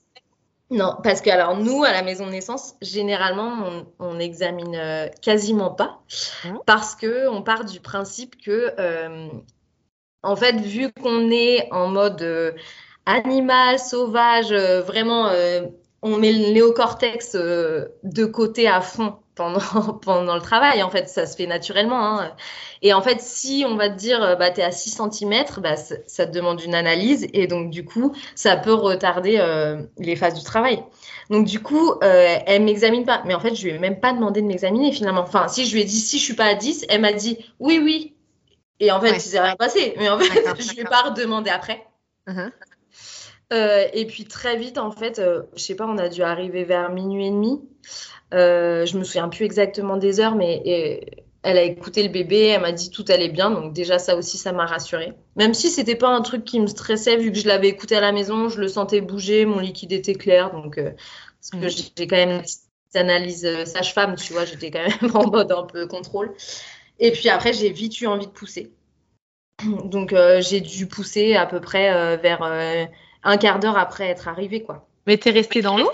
Non, 0.70 0.96
parce 1.02 1.20
que 1.20 1.30
alors 1.30 1.56
nous, 1.56 1.84
à 1.84 1.92
la 1.92 2.02
maison 2.02 2.26
de 2.26 2.32
naissance, 2.32 2.74
généralement, 2.82 3.84
on 4.00 4.14
n'examine 4.14 4.74
euh, 4.74 5.08
quasiment 5.22 5.70
pas, 5.70 6.00
hein? 6.44 6.58
parce 6.66 6.96
que 6.96 7.28
on 7.28 7.42
part 7.42 7.64
du 7.64 7.80
principe 7.80 8.36
que 8.42 8.74
euh, 8.78 9.28
en 10.26 10.36
fait, 10.36 10.56
vu 10.56 10.92
qu'on 10.92 11.30
est 11.30 11.68
en 11.70 11.88
mode 11.88 12.20
euh, 12.22 12.52
animal, 13.06 13.78
sauvage, 13.78 14.50
euh, 14.50 14.82
vraiment, 14.82 15.28
euh, 15.28 15.62
on 16.02 16.16
met 16.16 16.32
le 16.32 16.52
néocortex 16.52 17.36
de 17.36 18.24
côté 18.24 18.68
à 18.68 18.80
fond 18.80 19.14
pendant, 19.36 20.34
le 20.34 20.40
travail. 20.40 20.82
En 20.82 20.90
fait, 20.90 21.08
ça 21.08 21.26
se 21.26 21.36
fait 21.36 21.46
naturellement. 21.46 22.18
Hein. 22.18 22.32
Et 22.82 22.92
en 22.92 23.02
fait, 23.02 23.20
si 23.20 23.64
on 23.68 23.76
va 23.76 23.88
te 23.88 23.96
dire, 23.96 24.36
bah, 24.38 24.50
tu 24.50 24.60
es 24.60 24.64
à 24.64 24.72
6 24.72 24.98
cm, 25.12 25.44
bah, 25.58 25.76
ça 25.76 26.26
te 26.26 26.32
demande 26.32 26.60
une 26.62 26.74
analyse. 26.74 27.26
Et 27.34 27.46
donc, 27.46 27.70
du 27.70 27.84
coup, 27.84 28.12
ça 28.34 28.56
peut 28.56 28.72
retarder 28.72 29.38
les 29.98 30.16
phases 30.16 30.34
du 30.34 30.42
travail. 30.42 30.82
Donc, 31.28 31.46
du 31.46 31.60
coup, 31.60 31.94
elle 32.00 32.62
m'examine 32.62 33.04
pas. 33.04 33.22
Mais 33.26 33.34
en 33.34 33.40
fait, 33.40 33.54
je 33.54 33.64
lui 33.64 33.74
ai 33.74 33.78
même 33.78 34.00
pas 34.00 34.12
demandé 34.12 34.40
de 34.40 34.46
m'examiner 34.46 34.90
finalement. 34.92 35.22
Enfin, 35.22 35.48
si 35.48 35.66
je 35.66 35.74
lui 35.74 35.82
ai 35.82 35.84
dit, 35.84 36.00
si 36.00 36.18
je 36.18 36.24
suis 36.24 36.34
pas 36.34 36.46
à 36.46 36.54
10, 36.54 36.86
elle 36.88 37.02
m'a 37.02 37.12
dit, 37.12 37.38
oui, 37.58 37.78
oui, 37.82 38.15
et 38.80 38.90
en 38.90 39.00
fait, 39.00 39.10
il 39.10 39.20
s'est 39.20 39.40
rien 39.40 39.56
passé. 39.56 39.94
Mais 39.98 40.08
en 40.08 40.18
fait, 40.18 40.24
je 40.60 40.70
ne 40.70 40.76
vais 40.76 40.84
pas 40.84 41.02
redemander 41.02 41.50
après. 41.50 41.86
Uh-huh. 42.28 42.50
Euh, 43.52 43.86
et 43.92 44.06
puis 44.06 44.24
très 44.24 44.56
vite, 44.56 44.78
en 44.78 44.90
fait, 44.90 45.18
euh, 45.18 45.42
je 45.54 45.62
sais 45.62 45.76
pas, 45.76 45.86
on 45.86 45.98
a 45.98 46.08
dû 46.08 46.22
arriver 46.22 46.64
vers 46.64 46.90
minuit 46.90 47.26
et 47.26 47.30
demi. 47.30 47.60
Euh, 48.34 48.84
je 48.86 48.98
me 48.98 49.04
souviens 49.04 49.28
plus 49.28 49.44
exactement 49.44 49.96
des 49.96 50.18
heures, 50.18 50.34
mais 50.34 50.62
elle 51.42 51.58
a 51.58 51.62
écouté 51.62 52.02
le 52.02 52.08
bébé, 52.08 52.46
elle 52.46 52.60
m'a 52.60 52.72
dit 52.72 52.90
tout 52.90 53.04
allait 53.08 53.28
bien. 53.28 53.50
Donc 53.50 53.72
déjà, 53.72 54.00
ça 54.00 54.16
aussi, 54.16 54.36
ça 54.36 54.52
m'a 54.52 54.66
rassurée. 54.66 55.12
Même 55.36 55.54
si 55.54 55.70
c'était 55.70 55.94
pas 55.94 56.08
un 56.08 56.22
truc 56.22 56.44
qui 56.44 56.58
me 56.58 56.66
stressait, 56.66 57.16
vu 57.16 57.30
que 57.30 57.38
je 57.38 57.46
l'avais 57.46 57.68
écouté 57.68 57.94
à 57.94 58.00
la 58.00 58.10
maison, 58.10 58.48
je 58.48 58.60
le 58.60 58.66
sentais 58.66 59.00
bouger, 59.00 59.46
mon 59.46 59.60
liquide 59.60 59.92
était 59.92 60.14
clair. 60.14 60.50
Donc, 60.50 60.76
euh, 60.78 60.90
parce 61.40 61.50
que 61.50 61.66
mm. 61.66 61.92
j'ai 61.96 62.06
quand 62.08 62.16
même 62.16 62.42
une 62.94 63.00
analyse 63.00 63.64
sage-femme, 63.64 64.16
tu 64.16 64.32
vois, 64.32 64.44
j'étais 64.44 64.72
quand 64.72 64.82
même 64.82 65.10
en 65.14 65.30
mode 65.30 65.52
un 65.52 65.62
peu 65.64 65.86
contrôle. 65.86 66.34
Et 66.98 67.12
puis 67.12 67.28
après, 67.28 67.52
j'ai 67.52 67.70
vite 67.70 68.00
eu 68.00 68.06
envie 68.06 68.26
de 68.26 68.32
pousser. 68.32 68.72
Donc 69.84 70.12
euh, 70.12 70.40
j'ai 70.40 70.60
dû 70.60 70.86
pousser 70.86 71.34
à 71.34 71.46
peu 71.46 71.60
près 71.60 71.92
euh, 71.92 72.16
vers 72.16 72.42
euh, 72.42 72.84
un 73.22 73.36
quart 73.36 73.58
d'heure 73.58 73.78
après 73.78 74.06
être 74.06 74.28
arrivée. 74.28 74.62
Quoi. 74.62 74.86
Mais 75.06 75.16
t'es 75.16 75.30
restée 75.30 75.62
dans 75.62 75.76
l'eau? 75.76 75.90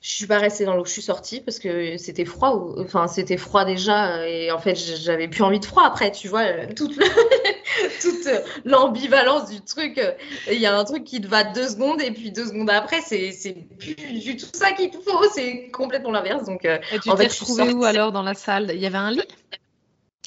Je 0.00 0.08
suis 0.08 0.28
pas 0.28 0.38
restée 0.38 0.64
dans 0.64 0.76
l'eau, 0.76 0.84
je 0.84 0.92
suis 0.92 1.02
sortie 1.02 1.40
parce 1.40 1.58
que 1.58 1.96
c'était 1.96 2.24
froid. 2.24 2.76
Enfin, 2.78 3.08
c'était 3.08 3.36
froid 3.36 3.64
déjà 3.64 4.24
et 4.28 4.52
en 4.52 4.60
fait, 4.60 4.76
j'avais 4.76 5.26
plus 5.26 5.42
envie 5.42 5.58
de 5.58 5.64
froid 5.64 5.82
après, 5.84 6.12
tu 6.12 6.28
vois. 6.28 6.66
Toute, 6.66 6.96
toute 8.00 8.28
l'ambivalence 8.64 9.50
du 9.50 9.60
truc. 9.62 10.00
Il 10.48 10.60
y 10.60 10.66
a 10.66 10.78
un 10.78 10.84
truc 10.84 11.02
qui 11.02 11.20
te 11.20 11.26
va 11.26 11.42
deux 11.42 11.66
secondes 11.66 12.00
et 12.00 12.12
puis 12.12 12.30
deux 12.30 12.46
secondes 12.46 12.70
après, 12.70 13.00
c'est 13.00 13.56
plus 13.76 13.96
du 14.20 14.36
tout 14.36 14.46
ça 14.52 14.70
qu'il 14.70 14.90
te 14.90 14.98
faut. 14.98 15.28
C'est 15.34 15.68
complètement 15.72 16.12
l'inverse. 16.12 16.44
Donc, 16.44 16.64
et 16.64 16.78
tu 17.02 17.10
t'es 17.10 17.26
retrouvée 17.26 17.72
où 17.72 17.82
alors 17.82 18.12
dans 18.12 18.22
la 18.22 18.34
salle? 18.34 18.70
Il 18.72 18.80
y 18.80 18.86
avait 18.86 18.98
un 18.98 19.10
lit? 19.10 19.26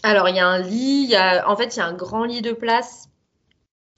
Alors, 0.04 0.30
il 0.30 0.36
y 0.36 0.40
a 0.40 0.48
un 0.48 0.60
lit, 0.60 1.08
y 1.08 1.16
a, 1.16 1.50
en 1.50 1.56
fait, 1.56 1.76
il 1.76 1.80
y 1.80 1.82
a 1.82 1.86
un 1.86 1.94
grand 1.94 2.24
lit 2.24 2.42
de 2.42 2.52
place. 2.52 3.10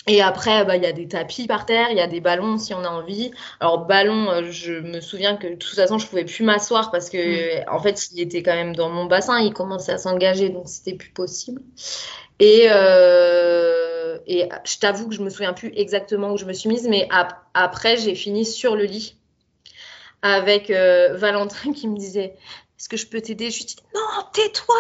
Et 0.07 0.21
après, 0.21 0.65
bah, 0.65 0.77
il 0.77 0.83
y 0.83 0.87
a 0.87 0.93
des 0.93 1.07
tapis 1.07 1.45
par 1.45 1.67
terre, 1.67 1.91
il 1.91 1.97
y 1.97 2.01
a 2.01 2.07
des 2.07 2.21
ballons 2.21 2.57
si 2.57 2.73
on 2.73 2.83
a 2.83 2.89
envie. 2.89 3.31
Alors, 3.59 3.85
ballon, 3.85 4.31
euh, 4.31 4.51
je 4.51 4.73
me 4.73 4.99
souviens 4.99 5.37
que 5.37 5.47
de 5.47 5.55
toute 5.55 5.75
façon, 5.75 5.99
je 5.99 6.07
pouvais 6.07 6.25
plus 6.25 6.43
m'asseoir 6.43 6.89
parce 6.89 7.11
que, 7.11 7.61
mm. 7.61 7.69
en 7.69 7.79
fait, 7.79 8.09
il 8.11 8.19
était 8.19 8.41
quand 8.41 8.55
même 8.55 8.75
dans 8.75 8.89
mon 8.89 9.05
bassin, 9.05 9.39
il 9.39 9.53
commençait 9.53 9.91
à 9.91 9.99
s'engager, 9.99 10.49
donc 10.49 10.63
c'était 10.67 10.95
plus 10.95 11.11
possible. 11.11 11.61
Et, 12.39 12.65
euh, 12.71 14.17
et 14.25 14.49
je 14.65 14.79
t'avoue 14.79 15.07
que 15.07 15.13
je 15.13 15.21
me 15.21 15.29
souviens 15.29 15.53
plus 15.53 15.71
exactement 15.75 16.31
où 16.31 16.37
je 16.37 16.45
me 16.45 16.53
suis 16.53 16.69
mise, 16.69 16.87
mais 16.87 17.07
après, 17.53 17.97
j'ai 17.97 18.15
fini 18.15 18.43
sur 18.43 18.75
le 18.75 18.85
lit 18.85 19.17
avec 20.23 20.71
euh, 20.71 21.15
Valentin 21.15 21.73
qui 21.75 21.87
me 21.87 21.97
disait 21.97 22.35
est-ce 22.81 22.89
que 22.89 22.97
je 22.97 23.05
peux 23.05 23.21
t'aider? 23.21 23.51
Je 23.51 23.59
lui 23.59 23.65
dis 23.65 23.75
non, 23.93 24.23
tais-toi 24.33 24.75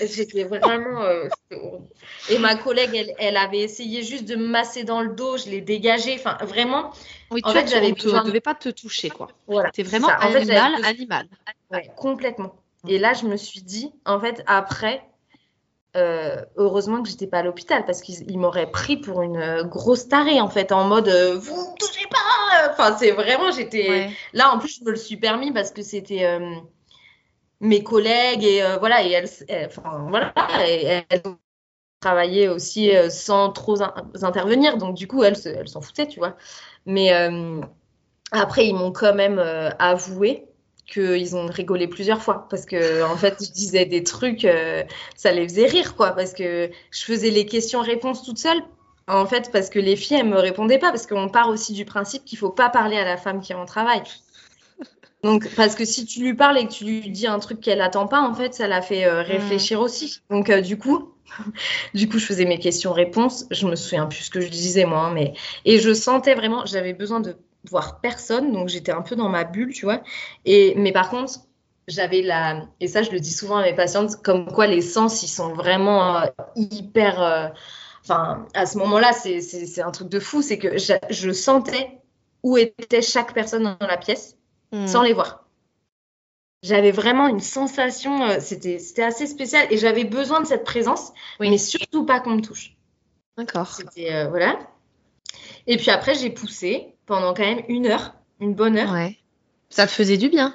J'étais 0.00 0.42
vraiment. 0.42 1.04
Euh, 1.04 1.28
et 2.28 2.40
ma 2.40 2.56
collègue, 2.56 2.90
elle, 2.92 3.14
elle, 3.20 3.36
avait 3.36 3.60
essayé 3.60 4.02
juste 4.02 4.24
de 4.24 4.34
me 4.34 4.48
masser 4.48 4.82
dans 4.82 5.00
le 5.00 5.14
dos, 5.14 5.36
je 5.36 5.48
l'ai 5.48 5.60
dégagé. 5.60 6.16
Enfin, 6.18 6.36
vraiment. 6.44 6.90
Oui, 7.30 7.40
en 7.44 7.52
fait, 7.52 7.68
j'avais 7.68 7.90
ne 7.90 8.24
devais 8.24 8.40
pas 8.40 8.56
te 8.56 8.68
toucher, 8.70 9.10
quoi. 9.10 9.28
Voilà. 9.46 9.70
T'es 9.70 9.84
vraiment 9.84 10.08
animal, 10.08 10.84
animal. 10.84 11.28
Ouais, 11.70 11.88
complètement. 11.96 12.56
Et 12.88 12.98
là, 12.98 13.12
je 13.12 13.26
me 13.26 13.36
suis 13.36 13.62
dit, 13.62 13.92
en 14.04 14.18
fait, 14.18 14.42
après, 14.48 15.00
euh, 15.96 16.44
heureusement 16.56 17.00
que 17.00 17.08
j'étais 17.08 17.28
pas 17.28 17.38
à 17.38 17.42
l'hôpital 17.44 17.86
parce 17.86 18.00
qu'il 18.00 18.38
m'aurait 18.40 18.72
pris 18.72 18.96
pour 18.96 19.22
une 19.22 19.36
euh, 19.36 19.62
grosse 19.62 20.08
tarée 20.08 20.40
en 20.40 20.48
fait 20.48 20.70
en 20.70 20.84
mode 20.84 21.08
vous 21.08 21.72
ne 21.72 21.76
touchez 21.76 22.06
pas 22.08 22.70
enfin 22.70 22.96
c'est 22.96 23.10
vraiment 23.10 23.50
j'étais 23.50 24.08
là 24.32 24.54
en 24.54 24.60
plus 24.60 24.78
je 24.78 24.84
me 24.84 24.92
le 24.92 24.96
suis 24.96 25.16
permis 25.16 25.50
parce 25.50 25.72
que 25.72 25.82
c'était 25.82 26.38
mes 27.60 27.82
collègues 27.82 28.44
et 28.44 28.62
voilà 28.78 29.04
et 29.04 29.10
elles, 29.12 29.28
enfin 29.66 30.06
voilà 30.08 30.32
elles 30.66 31.22
travaillaient 32.00 32.48
aussi 32.48 32.90
sans 33.10 33.52
trop 33.52 33.76
intervenir. 34.22 34.78
Donc 34.78 34.96
du 34.96 35.06
coup 35.06 35.22
elles 35.22 35.36
s'en 35.36 35.80
foutaient 35.80 36.08
tu 36.08 36.18
vois. 36.18 36.36
Mais 36.86 37.10
après 38.32 38.66
ils 38.66 38.74
m'ont 38.74 38.92
quand 38.92 39.14
même 39.14 39.38
avoué 39.78 40.46
qu'ils 40.86 41.36
ont 41.36 41.46
rigolé 41.46 41.86
plusieurs 41.86 42.22
fois. 42.22 42.46
Parce 42.50 42.66
que 42.66 43.04
en 43.04 43.16
fait 43.16 43.36
je 43.44 43.50
disais 43.52 43.84
des 43.84 44.02
trucs 44.02 44.46
ça 45.16 45.32
les 45.32 45.48
faisait 45.48 45.66
rire 45.66 45.94
quoi. 45.96 46.12
Parce 46.12 46.32
que 46.32 46.70
je 46.90 47.04
faisais 47.04 47.30
les 47.30 47.46
questions-réponses 47.46 48.22
toute 48.24 48.38
seule. 48.38 48.62
En 49.08 49.26
fait, 49.26 49.50
parce 49.50 49.70
que 49.70 49.80
les 49.80 49.96
filles, 49.96 50.18
elles 50.18 50.28
me 50.28 50.38
répondaient 50.38 50.78
pas, 50.78 50.90
parce 50.90 51.04
qu'on 51.04 51.28
part 51.28 51.48
aussi 51.48 51.72
du 51.72 51.84
principe 51.84 52.24
qu'il 52.24 52.38
faut 52.38 52.50
pas 52.50 52.68
parler 52.68 52.96
à 52.96 53.04
la 53.04 53.16
femme 53.16 53.40
qui 53.40 53.50
est 53.50 53.56
en 53.56 53.64
travail. 53.64 54.02
Donc, 55.22 55.48
parce 55.54 55.74
que 55.74 55.84
si 55.84 56.06
tu 56.06 56.20
lui 56.20 56.34
parles 56.34 56.58
et 56.58 56.66
que 56.66 56.72
tu 56.72 56.84
lui 56.84 57.10
dis 57.10 57.26
un 57.26 57.38
truc 57.38 57.60
qu'elle 57.60 57.80
attend 57.80 58.06
pas, 58.06 58.20
en 58.20 58.34
fait, 58.34 58.54
ça 58.54 58.68
la 58.68 58.80
fait 58.80 59.04
euh, 59.04 59.22
réfléchir 59.22 59.80
mm. 59.80 59.82
aussi. 59.82 60.20
Donc, 60.30 60.50
euh, 60.50 60.60
du 60.60 60.78
coup, 60.78 61.12
du 61.94 62.08
coup, 62.08 62.18
je 62.18 62.26
faisais 62.26 62.44
mes 62.44 62.58
questions-réponses. 62.58 63.46
Je 63.50 63.66
me 63.66 63.76
souviens 63.76 64.06
plus 64.06 64.24
ce 64.24 64.30
que 64.30 64.40
je 64.40 64.48
disais 64.48 64.84
moi, 64.84 65.06
hein, 65.06 65.12
mais 65.12 65.34
et 65.64 65.78
je 65.78 65.92
sentais 65.92 66.34
vraiment, 66.34 66.64
j'avais 66.64 66.94
besoin 66.94 67.20
de 67.20 67.36
voir 67.70 68.00
personne, 68.00 68.52
donc 68.52 68.68
j'étais 68.68 68.92
un 68.92 69.02
peu 69.02 69.16
dans 69.16 69.28
ma 69.28 69.44
bulle, 69.44 69.72
tu 69.72 69.84
vois. 69.84 70.02
Et 70.46 70.74
mais 70.76 70.92
par 70.92 71.10
contre, 71.10 71.40
j'avais 71.88 72.22
la 72.22 72.62
et 72.80 72.88
ça, 72.88 73.02
je 73.02 73.10
le 73.10 73.20
dis 73.20 73.32
souvent 73.32 73.58
à 73.58 73.62
mes 73.62 73.74
patientes, 73.74 74.16
comme 74.22 74.50
quoi 74.50 74.66
les 74.66 74.80
sens, 74.80 75.22
ils 75.22 75.28
sont 75.28 75.52
vraiment 75.52 76.16
euh, 76.16 76.26
hyper 76.56 77.52
Enfin, 78.02 78.46
à 78.54 78.66
ce 78.66 78.78
moment-là, 78.78 79.12
c'est 79.12 79.82
un 79.82 79.90
truc 79.90 80.08
de 80.08 80.20
fou. 80.20 80.42
C'est 80.42 80.58
que 80.58 80.78
je, 80.78 81.32
sentais 81.32 82.00
où 82.42 82.56
était 82.56 83.02
chaque 83.02 83.34
personne 83.34 83.76
dans 83.78 83.86
la 83.86 83.96
pièce 83.96 84.36
hmm. 84.72 84.86
sans 84.86 85.02
les 85.02 85.12
voir. 85.12 85.44
J'avais 86.62 86.90
vraiment 86.90 87.26
une 87.26 87.40
sensation, 87.40 88.22
euh, 88.22 88.36
c'était 88.40 89.02
assez 89.02 89.26
spécial 89.26 89.66
et 89.70 89.78
j'avais 89.78 90.04
besoin 90.04 90.40
de 90.40 90.46
cette 90.46 90.64
présence, 90.64 91.12
mais 91.40 91.56
surtout 91.56 92.04
pas 92.04 92.20
qu'on 92.20 92.36
me 92.36 92.42
touche. 92.42 92.76
D'accord. 93.38 93.72
C'était 93.72 94.12
euh, 94.12 94.28
voilà. 94.28 94.58
Et 95.66 95.78
puis 95.78 95.90
après, 95.90 96.14
j'ai 96.14 96.28
poussé 96.28 96.94
pendant 97.06 97.32
quand 97.32 97.44
même 97.44 97.64
une 97.68 97.86
heure, 97.86 98.14
une 98.40 98.54
bonne 98.54 98.76
heure. 98.76 98.92
Ouais. 98.92 99.16
Ça 99.70 99.86
te 99.86 99.92
faisait 99.92 100.18
du 100.18 100.28
bien. 100.28 100.54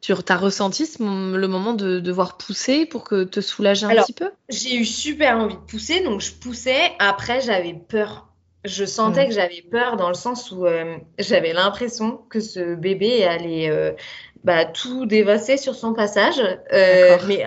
Tu 0.00 0.12
as 0.12 0.36
ressenti 0.36 0.88
le 1.00 1.46
moment 1.46 1.74
de 1.74 1.98
devoir 1.98 2.36
pousser 2.36 2.86
pour 2.86 3.04
que 3.04 3.24
te 3.24 3.40
soulager 3.40 3.86
un 3.86 4.02
petit 4.02 4.12
peu? 4.12 4.30
J'ai 4.48 4.76
eu 4.76 4.84
super 4.84 5.38
envie 5.38 5.56
de 5.56 5.60
pousser, 5.60 6.02
donc 6.02 6.20
je 6.20 6.32
poussais. 6.32 6.92
Après, 6.98 7.40
j'avais 7.40 7.74
peur. 7.74 8.28
Je 8.64 8.84
sentais 8.84 9.24
mm. 9.24 9.28
que 9.28 9.34
j'avais 9.34 9.62
peur 9.70 9.96
dans 9.96 10.08
le 10.08 10.14
sens 10.14 10.50
où 10.50 10.66
euh, 10.66 10.96
j'avais 11.18 11.52
l'impression 11.52 12.18
que 12.28 12.40
ce 12.40 12.74
bébé 12.74 13.24
allait 13.24 13.70
euh, 13.70 13.92
bah, 14.44 14.64
tout 14.64 15.06
dévasser 15.06 15.56
sur 15.56 15.74
son 15.74 15.94
passage. 15.94 16.40
Euh, 16.72 17.18
mais 17.26 17.46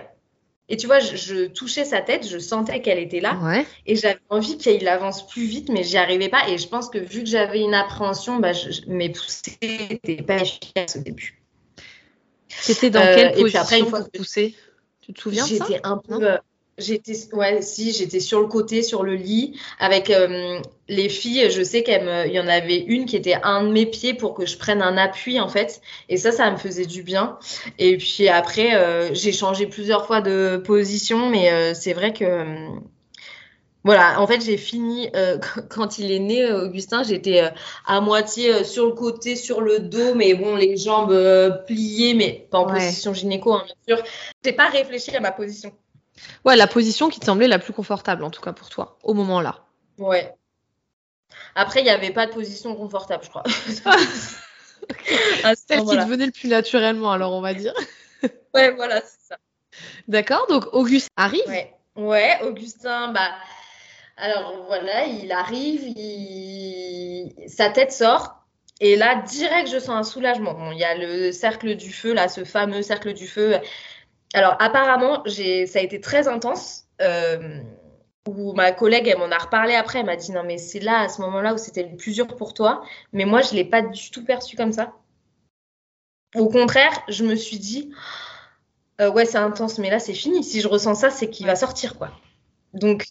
et 0.70 0.78
tu 0.78 0.88
vois, 0.88 1.00
je, 1.00 1.48
touchais 1.48 1.84
sa 1.84 2.00
tête, 2.00 2.26
je 2.26 2.38
sentais 2.38 2.82
qu'elle 2.82 2.98
était 2.98 3.20
là. 3.20 3.38
Et 3.86 3.98
j'avais 3.98 4.22
envie 4.30 4.58
qu'il 4.58 4.88
avance 4.88 5.28
plus 5.28 5.44
vite, 5.44 5.68
mais 5.68 5.84
j'y 5.84 5.98
arrivais 5.98 6.30
pas. 6.30 6.48
Et 6.48 6.58
je 6.58 6.68
pense 6.68 6.90
que 6.90 6.98
vu 6.98 7.24
que 7.24 7.30
j'avais 7.30 7.60
une 7.60 7.74
appréhension, 7.74 8.40
bah, 8.40 8.54
mes 8.88 9.10
poussées 9.10 9.58
n'étaient 9.62 10.24
pas 10.24 10.38
efficaces 10.38 10.96
au 10.96 11.00
début. 11.00 11.44
C'était 12.48 12.90
dans 12.90 13.02
quelle 13.02 13.34
position 13.34 13.60
après, 13.60 13.80
une 13.80 13.86
fois 13.88 14.06
pousser? 14.14 14.56
Tu 15.02 15.12
te 15.12 15.20
souviens 15.20 15.46
J'étais 15.46 15.82
un 15.84 15.98
peu. 15.98 16.38
J'étais 16.78 17.14
ouais 17.34 17.62
si 17.62 17.92
j'étais 17.92 18.20
sur 18.20 18.40
le 18.40 18.48
côté 18.48 18.82
sur 18.82 19.04
le 19.04 19.16
lit 19.16 19.60
avec 19.80 20.10
euh, 20.10 20.60
les 20.88 21.10
filles 21.10 21.52
je 21.52 21.62
sais 21.62 21.84
qu'il 21.84 22.32
y 22.32 22.40
en 22.40 22.48
avait 22.48 22.80
une 22.80 23.06
qui 23.06 23.16
était 23.16 23.38
un 23.44 23.64
de 23.64 23.72
mes 23.72 23.86
pieds 23.86 24.14
pour 24.14 24.34
que 24.34 24.46
je 24.46 24.58
prenne 24.58 24.82
un 24.82 24.98
appui 24.98 25.40
en 25.40 25.50
fait 25.50 25.82
et 26.10 26.18
ça 26.18 26.32
ça 26.32 26.50
me 26.50 26.58
faisait 26.58 26.86
du 26.86 27.04
bien 27.04 27.38
et 27.78 27.98
puis 27.98 28.30
après 28.30 29.14
j'ai 29.14 29.32
changé 29.32 29.68
plusieurs 29.68 30.08
fois 30.08 30.22
de 30.22 30.62
position 30.66 31.30
mais 31.30 31.74
c'est 31.74 31.94
vrai 31.94 32.14
que 32.14 32.72
voilà, 33.84 34.22
en 34.22 34.28
fait, 34.28 34.42
j'ai 34.42 34.58
fini, 34.58 35.10
euh, 35.16 35.40
quand 35.70 35.98
il 35.98 36.12
est 36.12 36.20
né, 36.20 36.44
euh, 36.44 36.66
Augustin, 36.66 37.04
j'étais 37.04 37.42
euh, 37.42 37.50
à 37.86 38.00
moitié 38.02 38.64
sur 38.64 38.86
le 38.86 38.94
côté, 38.94 39.36
sur 39.36 39.62
le 39.62 39.80
dos, 39.80 40.14
mais 40.16 40.34
bon, 40.36 40.56
les 40.56 40.78
jambes 40.78 41.16
pliées, 41.66 42.14
mais 42.14 42.48
pas 42.52 42.60
en 42.60 42.66
position 42.66 43.14
gynéco, 43.14 43.54
hein, 43.54 43.64
bien 43.66 43.96
sûr. 43.96 44.06
J'ai 44.44 44.54
pas 44.54 44.70
réfléchi 44.70 45.16
à 45.16 45.20
ma 45.20 45.32
position. 45.32 45.72
Ouais, 46.46 46.56
la 46.56 46.68
position 46.68 47.10
qui 47.10 47.20
te 47.20 47.26
semblait 47.26 47.48
la 47.48 47.60
plus 47.60 47.74
confortable, 47.74 48.24
en 48.24 48.32
tout 48.32 48.42
cas 48.42 48.54
pour 48.54 48.70
toi, 48.70 48.98
au 49.04 49.14
moment-là. 49.14 49.66
Ouais. 49.98 50.34
Après, 51.56 51.82
il 51.82 51.84
n'y 51.84 51.90
avait 51.90 52.12
pas 52.12 52.28
de 52.28 52.32
position 52.32 52.76
confortable, 52.76 53.24
je 53.24 53.30
crois. 53.30 53.44
Celle 55.68 55.86
qui 55.86 55.98
devenait 55.98 56.26
le 56.26 56.32
plus 56.32 56.50
naturellement, 56.50 57.12
alors 57.12 57.34
on 57.34 57.42
va 57.42 57.54
dire. 57.54 57.74
ouais, 58.54 58.72
voilà, 58.72 59.02
c'est 59.02 59.30
ça. 59.30 59.38
D'accord, 60.08 60.48
donc 60.48 60.66
Augustin 60.74 61.10
arrive. 61.16 61.48
Ouais. 61.48 61.74
ouais, 61.96 62.40
Augustin, 62.44 63.14
bah 63.14 63.32
alors 64.18 64.66
voilà, 64.68 65.06
il 65.06 65.32
arrive, 65.32 65.94
sa 67.48 67.70
tête 67.70 67.92
sort. 67.92 68.38
Et 68.80 68.96
là, 68.96 69.22
direct, 69.22 69.70
je 69.70 69.78
sens 69.78 69.90
un 69.90 70.04
soulagement. 70.04 70.72
il 70.72 70.80
y 70.80 70.84
a 70.84 70.96
le 70.96 71.32
cercle 71.32 71.76
du 71.76 71.94
feu, 71.94 72.14
là, 72.14 72.28
ce 72.28 72.44
fameux 72.44 72.82
cercle 72.82 73.14
du 73.14 73.28
feu. 73.28 73.58
Alors, 74.34 74.56
apparemment, 74.60 75.24
ça 75.26 75.80
a 75.80 75.82
été 75.82 76.00
très 76.00 76.28
intense. 76.28 76.86
Euh, 77.02 77.62
où 78.28 78.54
ma 78.54 78.72
collègue, 78.72 79.08
elle 79.08 79.18
m'en 79.18 79.32
a 79.32 79.38
reparlé 79.38 79.74
après. 79.74 80.00
Elle 80.00 80.06
m'a 80.06 80.16
dit 80.16 80.32
Non, 80.32 80.44
mais 80.44 80.58
c'est 80.58 80.80
là, 80.80 81.00
à 81.00 81.10
ce 81.10 81.22
moment-là, 81.22 81.54
où 81.54 81.58
c'était 81.58 81.84
le 81.84 81.96
plus 81.96 82.14
dur 82.14 82.28
pour 82.28 82.54
toi. 82.54 82.84
Mais 83.14 83.26
moi, 83.26 83.42
je 83.42 83.52
ne 83.52 83.56
l'ai 83.56 83.66
pas 83.66 83.82
du 83.82 84.12
tout 84.12 84.24
perçu 84.24 84.56
comme 84.56 84.72
ça. 84.72 84.94
Au 86.36 86.48
contraire, 86.48 86.94
je 87.10 87.24
me 87.24 87.36
suis 87.36 87.58
dit 87.58 87.92
euh, 89.02 89.12
Ouais, 89.12 89.26
c'est 89.26 89.38
intense, 89.38 89.80
mais 89.80 89.90
là, 89.90 90.00
c'est 90.00 90.14
fini. 90.14 90.44
Si 90.44 90.62
je 90.62 90.68
ressens 90.68 90.96
ça, 90.96 91.10
c'est 91.10 91.30
qu'il 91.30 91.48
va 91.48 91.56
sortir, 91.56 91.98
quoi. 91.98 92.12
Donc, 92.74 93.06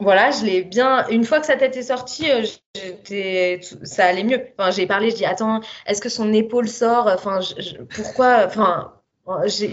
voilà, 0.00 0.30
je 0.30 0.44
l'ai 0.44 0.62
bien. 0.62 1.06
Une 1.08 1.24
fois 1.24 1.40
que 1.40 1.46
sa 1.46 1.56
tête 1.56 1.76
est 1.76 1.82
sortie, 1.82 2.30
euh, 2.30 3.58
ça 3.82 4.06
allait 4.06 4.24
mieux. 4.24 4.46
Enfin, 4.56 4.70
j'ai 4.70 4.86
parlé, 4.86 5.10
je 5.10 5.16
dis 5.16 5.26
attends, 5.26 5.60
est-ce 5.86 6.00
que 6.00 6.08
son 6.08 6.32
épaule 6.32 6.68
sort? 6.68 7.06
Enfin, 7.06 7.40
pourquoi? 7.94 8.48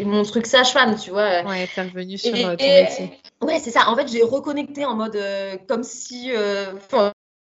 Mon 0.06 0.24
truc 0.24 0.46
sage-femme, 0.46 0.98
tu 0.98 1.12
vois. 1.12 1.44
Ouais, 1.44 1.68
t'es 1.74 1.82
revenu 1.82 2.18
sur 2.18 2.34
euh, 2.36 2.42
ton 2.42 2.50
métier. 2.50 3.20
Ouais, 3.42 3.60
c'est 3.60 3.72
ça. 3.72 3.90
En 3.90 3.96
fait, 3.96 4.08
j'ai 4.08 4.24
reconnecté 4.24 4.86
en 4.86 4.96
mode 4.96 5.16
euh, 5.16 5.58
comme 5.68 5.84
si. 5.84 6.32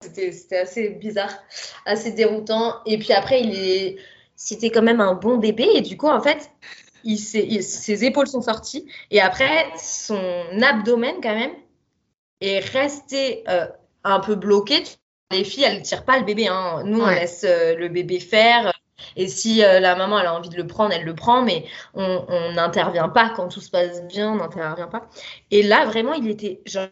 c'était 0.00 0.58
assez 0.58 0.90
bizarre, 0.90 1.32
assez 1.86 2.12
déroutant. 2.12 2.76
Et 2.86 2.98
puis 2.98 3.12
après, 3.12 3.40
il 3.42 3.54
est, 3.56 3.96
c'était 4.36 4.70
quand 4.70 4.82
même 4.82 5.00
un 5.00 5.14
bon 5.14 5.36
bébé. 5.36 5.68
Et 5.74 5.80
du 5.80 5.96
coup, 5.96 6.08
en 6.08 6.20
fait, 6.20 6.50
il, 7.04 7.18
ses 7.18 8.04
épaules 8.04 8.26
sont 8.26 8.42
sorties. 8.42 8.86
Et 9.10 9.20
après, 9.20 9.66
son 9.78 10.20
abdomen, 10.60 11.16
quand 11.22 11.34
même, 11.34 11.52
est 12.40 12.60
resté 12.60 13.44
euh, 13.48 13.66
un 14.04 14.20
peu 14.20 14.34
bloqué. 14.34 14.82
Les 15.30 15.44
filles, 15.44 15.64
elles 15.64 15.78
ne 15.78 15.84
tirent 15.84 16.04
pas 16.04 16.18
le 16.18 16.24
bébé. 16.24 16.48
Hein. 16.48 16.82
Nous, 16.84 17.00
on 17.00 17.06
laisse 17.06 17.44
euh, 17.44 17.74
le 17.76 17.88
bébé 17.88 18.20
faire. 18.20 18.72
Et 19.16 19.28
si 19.28 19.64
euh, 19.64 19.80
la 19.80 19.96
maman 19.96 20.16
a 20.16 20.30
envie 20.32 20.48
de 20.48 20.56
le 20.56 20.66
prendre, 20.66 20.92
elle 20.92 21.04
le 21.04 21.14
prend, 21.14 21.42
mais 21.42 21.64
on 21.94 22.52
n'intervient 22.54 23.08
pas 23.08 23.30
quand 23.34 23.48
tout 23.48 23.60
se 23.60 23.70
passe 23.70 24.02
bien, 24.06 24.32
on 24.32 24.36
n'intervient 24.36 24.88
pas. 24.88 25.08
Et 25.50 25.62
là, 25.62 25.84
vraiment, 25.86 26.14
il 26.14 26.28
était 26.28 26.60
genre 26.66 26.88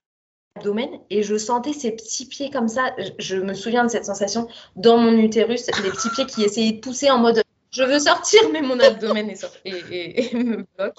abdomen 0.57 0.89
et 1.11 1.23
je 1.23 1.37
sentais 1.37 1.73
ses 1.73 1.93
petits 1.93 2.27
pieds 2.27 2.51
comme 2.51 2.69
ça. 2.69 2.95
Je, 3.19 3.37
me 3.37 3.55
souviens 3.55 3.85
de 3.85 3.91
cette 3.91 4.05
sensation 4.05 4.49
dans 4.77 4.99
mon 4.99 5.17
utérus, 5.17 5.67
les 5.83 5.91
petits 5.91 6.11
pieds 6.11 6.27
qui 6.27 6.43
essayaient 6.43 6.73
de 6.73 6.81
pousser 6.81 7.11
en 7.11 7.19
mode 7.19 7.43
je 7.71 7.83
veux 7.85 7.99
sortir, 8.01 8.41
mais 8.53 8.63
mon 8.63 8.81
abdomen 8.81 9.31
est 9.31 9.45
et, 9.65 10.35
me 10.35 10.67
bloque. 10.77 10.99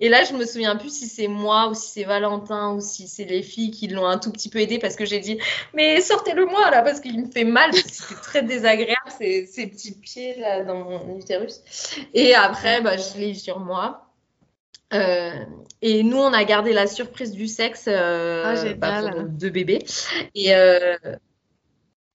Et 0.00 0.08
là, 0.08 0.24
je 0.24 0.32
me 0.32 0.46
souviens 0.46 0.76
plus 0.76 0.94
si 0.94 1.06
c'est 1.06 1.28
moi 1.28 1.68
ou 1.68 1.74
si 1.74 1.90
c'est 1.90 2.04
Valentin 2.04 2.72
ou 2.72 2.80
si 2.80 3.06
c'est 3.06 3.24
les 3.24 3.42
filles 3.42 3.70
qui 3.70 3.88
l'ont 3.88 4.06
un 4.06 4.18
tout 4.18 4.32
petit 4.32 4.48
peu 4.48 4.60
aidé 4.60 4.78
parce 4.78 4.96
que 4.96 5.04
j'ai 5.04 5.20
dit 5.20 5.38
mais 5.74 6.00
sortez-le 6.00 6.46
moi 6.46 6.70
là 6.70 6.82
parce 6.82 7.00
qu'il 7.00 7.20
me 7.20 7.30
fait 7.30 7.44
mal. 7.44 7.72
C'était 7.74 8.20
très 8.20 8.42
désagréable 8.42 9.10
ces, 9.18 9.46
ces, 9.46 9.66
petits 9.66 9.92
pieds 9.92 10.36
là 10.38 10.64
dans 10.64 10.84
mon 10.84 11.18
utérus. 11.18 11.60
Et 12.14 12.34
après, 12.34 12.80
bah, 12.80 12.96
je 12.96 13.18
l'ai 13.18 13.34
sur 13.34 13.58
moi. 13.60 14.06
Euh, 14.92 15.44
et 15.82 16.02
nous, 16.02 16.18
on 16.18 16.32
a 16.32 16.44
gardé 16.44 16.72
la 16.72 16.86
surprise 16.86 17.32
du 17.32 17.46
sexe 17.46 17.84
euh, 17.88 18.54
ah, 18.56 18.74
bah, 18.74 19.10
pour 19.10 19.22
deux 19.24 19.50
bébés. 19.50 19.84
Et, 20.34 20.54
euh, 20.54 20.96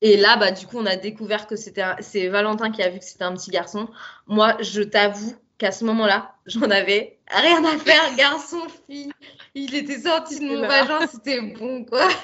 et 0.01 0.17
là, 0.17 0.37
bah, 0.37 0.51
du 0.51 0.67
coup, 0.67 0.77
on 0.77 0.85
a 0.85 0.95
découvert 0.95 1.47
que 1.47 1.55
c'était 1.55 1.83
c'est 1.99 2.27
Valentin 2.27 2.71
qui 2.71 2.83
a 2.83 2.89
vu 2.89 2.99
que 2.99 3.05
c'était 3.05 3.23
un 3.23 3.33
petit 3.33 3.51
garçon. 3.51 3.87
Moi, 4.27 4.57
je 4.59 4.81
t'avoue 4.81 5.35
qu'à 5.57 5.71
ce 5.71 5.85
moment-là, 5.85 6.35
j'en 6.45 6.69
avais 6.69 7.17
rien 7.29 7.63
à 7.63 7.77
faire, 7.77 8.15
garçon, 8.15 8.61
fille. 8.87 9.11
Il 9.53 9.73
était 9.73 9.99
sorti 9.99 10.39
de 10.39 10.45
mon 10.45 10.67
vagin, 10.67 11.07
c'était 11.07 11.41
bon, 11.41 11.85
quoi. 11.85 12.07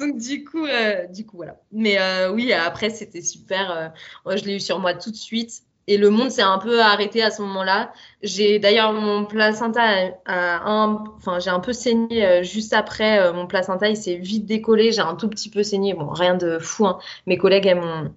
Donc 0.00 0.18
du 0.18 0.44
coup, 0.44 0.66
euh, 0.66 1.06
du 1.06 1.24
coup 1.24 1.36
voilà. 1.36 1.60
Mais 1.70 2.00
euh, 2.00 2.32
oui, 2.32 2.52
après 2.52 2.90
c'était 2.90 3.22
super. 3.22 3.70
Euh, 3.70 3.88
moi, 4.24 4.34
je 4.36 4.44
l'ai 4.44 4.56
eu 4.56 4.60
sur 4.60 4.80
moi 4.80 4.94
tout 4.94 5.12
de 5.12 5.16
suite 5.16 5.62
et 5.88 5.98
le 5.98 6.10
monde 6.10 6.30
s'est 6.30 6.42
un 6.42 6.58
peu 6.58 6.80
arrêté 6.80 7.22
à 7.22 7.30
ce 7.30 7.42
moment-là. 7.42 7.92
J'ai 8.22 8.58
d'ailleurs 8.58 8.92
mon 8.92 9.24
placenta 9.24 9.82
un, 10.26 11.04
enfin 11.16 11.38
j'ai 11.38 11.50
un 11.50 11.60
peu 11.60 11.72
saigné 11.72 12.26
euh, 12.26 12.42
juste 12.42 12.72
après 12.72 13.20
euh, 13.20 13.32
mon 13.32 13.46
placenta, 13.46 13.88
il 13.88 13.96
s'est 13.96 14.16
vite 14.16 14.46
décollé, 14.46 14.92
j'ai 14.92 15.00
un 15.00 15.14
tout 15.14 15.28
petit 15.28 15.50
peu 15.50 15.62
saigné, 15.62 15.94
bon 15.94 16.08
rien 16.08 16.34
de 16.34 16.58
fou. 16.58 16.86
Hein. 16.86 16.98
Mes 17.26 17.38
collègues 17.38 17.66
elles 17.66 17.80
m'ont 17.80 18.12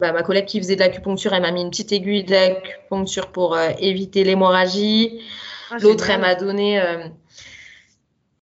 bah, 0.00 0.12
ma 0.12 0.22
collègue 0.22 0.46
qui 0.46 0.58
faisait 0.58 0.74
de 0.74 0.80
l'acupuncture, 0.80 1.32
elle 1.32 1.42
m'a 1.42 1.52
mis 1.52 1.62
une 1.62 1.70
petite 1.70 1.92
aiguille 1.92 2.24
d'acupuncture 2.24 3.28
pour 3.30 3.56
éviter 3.78 4.24
l'hémorragie. 4.24 5.20
Ah, 5.70 5.76
L'autre, 5.80 6.10
elle 6.10 6.20
m'a 6.20 6.34
donné 6.34 6.82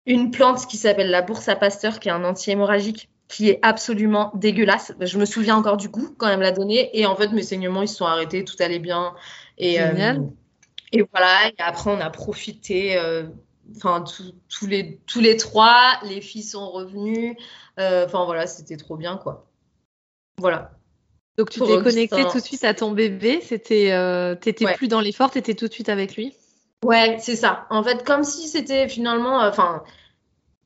une 0.06 0.30
plante 0.30 0.66
qui 0.68 0.76
s'appelle 0.76 1.10
la 1.10 1.22
bourse 1.22 1.48
à 1.48 1.56
Pasteur, 1.56 1.98
qui 1.98 2.08
est 2.08 2.12
un 2.12 2.22
anti-hémorragique 2.22 3.08
qui 3.30 3.48
est 3.48 3.60
absolument 3.62 4.32
dégueulasse. 4.34 4.92
Je 5.00 5.16
me 5.16 5.24
souviens 5.24 5.56
encore 5.56 5.76
du 5.76 5.88
goût 5.88 6.12
quand 6.18 6.26
elle 6.26 6.38
me 6.38 6.42
l'a 6.42 6.50
donné. 6.50 6.90
Et 6.98 7.06
en 7.06 7.14
fait, 7.14 7.28
mes 7.28 7.44
saignements, 7.44 7.82
ils 7.82 7.88
se 7.88 7.94
sont 7.94 8.04
arrêtés, 8.04 8.44
tout 8.44 8.56
allait 8.58 8.80
bien. 8.80 9.14
Et, 9.56 9.80
euh, 9.80 10.18
et 10.92 11.04
voilà, 11.12 11.48
et 11.48 11.54
après, 11.58 11.90
on 11.92 12.00
a 12.00 12.10
profité. 12.10 12.98
Euh, 12.98 13.28
enfin, 13.76 14.02
tous 14.48 14.66
les, 14.66 14.98
tous 15.06 15.20
les 15.20 15.36
trois, 15.36 15.92
les 16.04 16.20
filles 16.20 16.42
sont 16.42 16.68
revenues. 16.70 17.36
Euh, 17.78 18.04
enfin, 18.04 18.24
voilà, 18.24 18.48
c'était 18.48 18.76
trop 18.76 18.96
bien, 18.96 19.16
quoi. 19.16 19.46
Voilà. 20.38 20.72
Donc, 21.38 21.50
tu 21.50 21.60
t'es 21.60 21.82
connecté 21.82 22.24
tout 22.32 22.38
de 22.38 22.44
suite 22.44 22.64
à 22.64 22.74
ton 22.74 22.90
bébé. 22.90 23.40
C'était, 23.42 23.94
t'étais 24.40 24.74
plus 24.74 24.88
dans 24.88 25.00
l'effort, 25.00 25.30
t'étais 25.30 25.54
tout 25.54 25.68
de 25.68 25.72
suite 25.72 25.88
avec 25.88 26.16
lui. 26.16 26.34
Ouais, 26.84 27.18
c'est 27.20 27.36
ça. 27.36 27.66
En 27.70 27.84
fait, 27.84 28.04
comme 28.04 28.24
si 28.24 28.48
c'était 28.48 28.88
finalement, 28.88 29.38
enfin, 29.38 29.84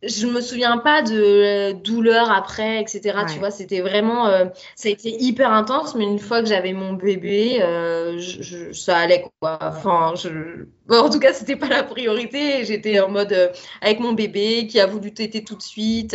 je 0.02 0.26
me 0.26 0.40
souviens 0.40 0.78
pas 0.78 1.02
de 1.02 1.72
douleur 1.72 2.30
après, 2.30 2.80
etc. 2.80 3.20
Tu 3.32 3.38
vois, 3.38 3.50
c'était 3.50 3.80
vraiment, 3.80 4.26
euh, 4.26 4.46
ça 4.74 4.88
a 4.88 4.92
été 4.92 5.10
hyper 5.22 5.52
intense, 5.52 5.94
mais 5.94 6.04
une 6.04 6.18
fois 6.18 6.42
que 6.42 6.48
j'avais 6.48 6.72
mon 6.72 6.94
bébé, 6.94 7.62
euh, 7.62 8.18
je, 8.18 8.72
ça 8.72 8.98
allait 8.98 9.24
quoi. 9.40 9.58
Enfin, 9.62 10.14
je... 10.16 10.66
en 10.90 11.10
tout 11.10 11.20
cas, 11.20 11.32
c'était 11.32 11.56
pas 11.56 11.68
la 11.68 11.82
priorité. 11.82 12.64
J'étais 12.64 13.00
en 13.00 13.08
mode 13.08 13.32
euh, 13.32 13.48
avec 13.80 14.00
mon 14.00 14.12
bébé 14.12 14.66
qui 14.66 14.80
a 14.80 14.86
voulu 14.86 15.14
téter 15.14 15.44
tout 15.44 15.56
de 15.56 15.62
suite. 15.62 16.14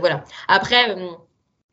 Voilà. 0.00 0.24
Après, 0.48 0.96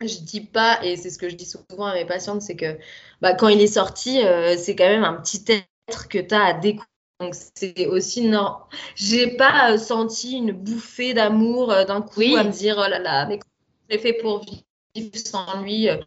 je 0.01 0.19
dis 0.21 0.41
pas, 0.41 0.79
et 0.83 0.95
c'est 0.95 1.09
ce 1.09 1.17
que 1.17 1.29
je 1.29 1.35
dis 1.35 1.45
souvent 1.45 1.87
à 1.87 1.95
mes 1.95 2.05
patientes, 2.05 2.41
c'est 2.41 2.55
que 2.55 2.77
bah, 3.21 3.33
quand 3.33 3.49
il 3.49 3.61
est 3.61 3.67
sorti, 3.67 4.21
c'est 4.57 4.75
quand 4.75 4.87
même 4.87 5.03
un 5.03 5.13
petit 5.13 5.43
être 5.49 6.07
que 6.07 6.19
tu 6.19 6.35
as 6.35 6.45
à 6.45 6.53
découvrir 6.53 6.87
donc 7.19 7.33
c'est 7.55 7.87
aussi 7.87 8.27
non. 8.27 8.57
J'ai 8.95 9.35
pas 9.37 9.71
euh, 9.71 9.77
senti 9.77 10.37
une 10.37 10.51
bouffée 10.51 11.13
d'amour 11.13 11.71
euh, 11.71 11.83
d'un 11.83 12.01
coup 12.01 12.21
à 12.35 12.43
me 12.43 12.51
dire 12.51 12.75
oh 12.77 12.89
là 12.89 12.99
là, 12.99 13.25
mais 13.25 13.39
comment 13.39 13.53
j'ai 13.89 13.97
fait 13.97 14.13
pour 14.13 14.45
vivre 14.95 15.15
sans 15.15 15.61
lui 15.61 15.89
euh, 15.89 15.97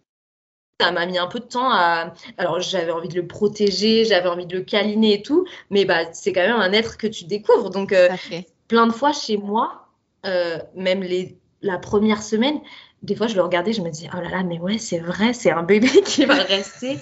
Ça 0.81 0.93
m'a 0.93 1.07
mis 1.07 1.19
un 1.19 1.27
peu 1.27 1.41
de 1.41 1.47
temps 1.47 1.71
à. 1.71 2.15
Alors 2.39 2.61
j'avais 2.61 2.93
envie 2.93 3.09
de 3.09 3.17
le 3.17 3.27
protéger, 3.27 4.05
j'avais 4.05 4.29
envie 4.29 4.47
de 4.47 4.57
le 4.57 4.63
câliner 4.63 5.15
et 5.15 5.23
tout, 5.23 5.47
mais 5.71 5.85
bah 5.85 6.13
c'est 6.13 6.33
quand 6.33 6.47
même 6.47 6.57
un 6.57 6.73
être 6.73 6.97
que 6.97 7.09
tu 7.09 7.25
découvres. 7.25 7.71
Donc 7.71 7.93
plein 8.69 8.87
de 8.87 8.93
fois 8.93 9.13
chez 9.13 9.37
moi, 9.37 9.89
même 10.25 11.03
les 11.03 11.37
la 11.63 11.79
première 11.79 12.23
semaine, 12.23 12.61
des 13.03 13.17
fois 13.17 13.27
je 13.27 13.35
le 13.35 13.43
regardais, 13.43 13.73
je 13.73 13.83
me 13.83 13.91
dis 13.91 14.09
oh 14.15 14.21
là 14.21 14.31
là, 14.31 14.43
mais 14.45 14.61
ouais 14.61 14.79
c'est 14.79 15.01
vrai, 15.01 15.33
c'est 15.33 15.51
un 15.51 15.65
bébé 15.65 15.89
qui 16.05 16.25
va 16.25 16.35
rester 16.35 16.99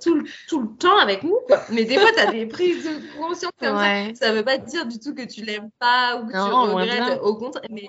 tout 0.00 0.14
le, 0.14 0.24
tout 0.48 0.60
le 0.60 0.76
temps 0.76 0.98
avec 0.98 1.22
nous. 1.22 1.38
Quoi. 1.46 1.62
Mais 1.70 1.84
des 1.84 1.98
fois, 1.98 2.10
tu 2.12 2.20
as 2.20 2.30
des 2.30 2.46
prises 2.46 2.84
de 2.84 3.16
conscience 3.16 3.52
comme 3.58 3.76
ça. 3.76 4.14
Ça 4.14 4.32
veut 4.32 4.44
pas 4.44 4.58
te 4.58 4.68
dire 4.68 4.86
du 4.86 4.98
tout 4.98 5.14
que 5.14 5.24
tu 5.24 5.44
l'aimes 5.44 5.70
pas 5.78 6.16
ou 6.16 6.26
que 6.26 6.32
tu 6.32 6.38
regrettes. 6.38 7.20
Au 7.22 7.36
contraire, 7.36 7.64
mais 7.70 7.88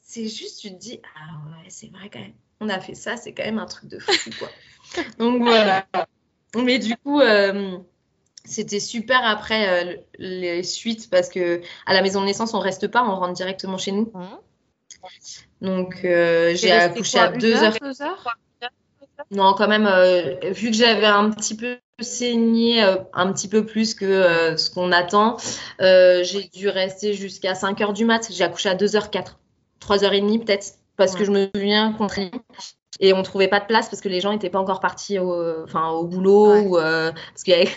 c'est 0.00 0.28
juste, 0.28 0.60
tu 0.60 0.70
te 0.70 0.78
dis, 0.78 1.00
ah 1.16 1.48
ouais, 1.48 1.68
c'est 1.68 1.90
vrai 1.90 2.10
quand 2.12 2.20
même. 2.20 2.34
On 2.60 2.68
a 2.68 2.78
fait 2.80 2.94
ça, 2.94 3.16
c'est 3.16 3.32
quand 3.32 3.44
même 3.44 3.58
un 3.58 3.66
truc 3.66 3.88
de 3.88 3.98
fou. 3.98 4.30
Quoi. 4.38 4.48
Donc 5.18 5.42
voilà. 5.42 5.86
Mais 6.56 6.78
du 6.78 6.96
coup, 6.96 7.20
euh, 7.20 7.78
c'était 8.44 8.80
super 8.80 9.24
après 9.24 9.68
euh, 9.68 9.96
les 10.18 10.62
suites 10.62 11.10
parce 11.10 11.28
que 11.28 11.60
à 11.86 11.94
la 11.94 12.02
maison 12.02 12.20
de 12.20 12.26
naissance, 12.26 12.54
on 12.54 12.60
reste 12.60 12.88
pas, 12.88 13.02
on 13.02 13.16
rentre 13.16 13.32
directement 13.32 13.78
chez 13.78 13.92
nous. 13.92 14.12
Mmh. 14.14 15.66
Donc 15.66 16.04
euh, 16.04 16.54
j'ai 16.54 16.70
accouché 16.70 17.18
à 17.18 17.28
2 17.28 17.54
heures. 17.62 17.76
Deux 17.80 18.02
heures? 18.02 18.38
Non, 19.30 19.54
quand 19.54 19.68
même, 19.68 19.86
euh, 19.86 20.36
vu 20.50 20.70
que 20.70 20.76
j'avais 20.76 21.06
un 21.06 21.30
petit 21.30 21.56
peu 21.56 21.76
saigné, 22.00 22.82
euh, 22.82 22.96
un 23.12 23.32
petit 23.32 23.48
peu 23.48 23.64
plus 23.64 23.94
que 23.94 24.04
euh, 24.04 24.56
ce 24.56 24.70
qu'on 24.70 24.92
attend, 24.92 25.36
j'ai 25.80 26.48
dû 26.52 26.68
rester 26.68 27.14
jusqu'à 27.14 27.54
5 27.54 27.78
h 27.80 27.92
du 27.92 28.04
mat. 28.04 28.28
J'ai 28.30 28.44
accouché 28.44 28.68
à 28.68 28.74
2h04, 28.74 29.36
3h30 29.80 30.44
peut-être, 30.44 30.74
parce 30.96 31.14
que 31.14 31.24
je 31.24 31.30
me 31.30 31.48
souviens 31.54 31.92
qu'on 31.92 32.08
et 33.00 33.12
on 33.12 33.22
trouvait 33.24 33.48
pas 33.48 33.58
de 33.58 33.66
place 33.66 33.88
parce 33.88 34.00
que 34.00 34.08
les 34.08 34.20
gens 34.20 34.32
n'étaient 34.32 34.50
pas 34.50 34.60
encore 34.60 34.78
partis 34.78 35.18
au, 35.18 35.64
enfin, 35.64 35.88
au 35.88 36.04
boulot 36.04 36.56
ou 36.58 36.76
parce 36.76 37.42
qu'il 37.44 37.54
y 37.54 37.56
avait 37.56 37.70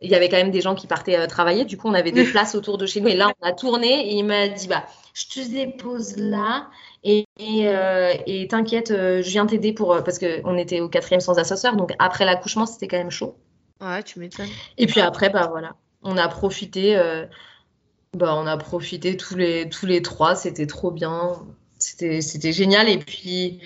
il 0.00 0.10
y 0.10 0.14
avait 0.14 0.28
quand 0.28 0.36
même 0.36 0.50
des 0.50 0.60
gens 0.60 0.74
qui 0.74 0.86
partaient 0.86 1.26
travailler. 1.26 1.64
Du 1.64 1.76
coup, 1.76 1.88
on 1.88 1.94
avait 1.94 2.12
des 2.12 2.24
places 2.30 2.54
autour 2.54 2.78
de 2.78 2.86
chez 2.86 3.00
nous. 3.00 3.08
Et 3.08 3.16
là, 3.16 3.30
on 3.40 3.46
a 3.46 3.52
tourné 3.52 4.10
et 4.10 4.14
il 4.14 4.24
m'a 4.24 4.48
dit 4.48 4.68
bah, 4.68 4.84
Je 5.14 5.26
te 5.26 5.48
dépose 5.48 6.16
là. 6.16 6.68
Et 7.04 7.26
euh, 7.40 8.12
et 8.26 8.48
t'inquiète, 8.48 8.90
euh, 8.90 9.22
je 9.22 9.30
viens 9.30 9.46
t'aider 9.46 9.72
pour 9.72 9.92
euh, 9.92 10.02
parce 10.02 10.18
qu'on 10.18 10.58
était 10.58 10.80
au 10.80 10.88
quatrième 10.88 11.20
sans 11.20 11.38
assesseur, 11.38 11.76
donc 11.76 11.92
après 11.98 12.24
l'accouchement 12.24 12.66
c'était 12.66 12.88
quand 12.88 12.98
même 12.98 13.10
chaud. 13.10 13.36
Ouais, 13.80 14.02
tu 14.02 14.18
m'étonnes. 14.18 14.48
Et 14.78 14.86
puis 14.86 15.00
après, 15.00 15.30
bah 15.30 15.46
voilà, 15.48 15.76
on 16.02 16.16
a 16.16 16.26
profité, 16.26 17.00
bah 18.14 18.34
on 18.34 18.46
a 18.46 18.56
profité 18.56 19.16
tous 19.16 19.36
les 19.36 19.68
tous 19.68 19.86
les 19.86 20.02
trois, 20.02 20.34
c'était 20.34 20.66
trop 20.66 20.90
bien, 20.90 21.36
c'était 21.78 22.20
c'était 22.20 22.52
génial. 22.52 22.88
Et 22.88 22.98
puis 22.98 23.60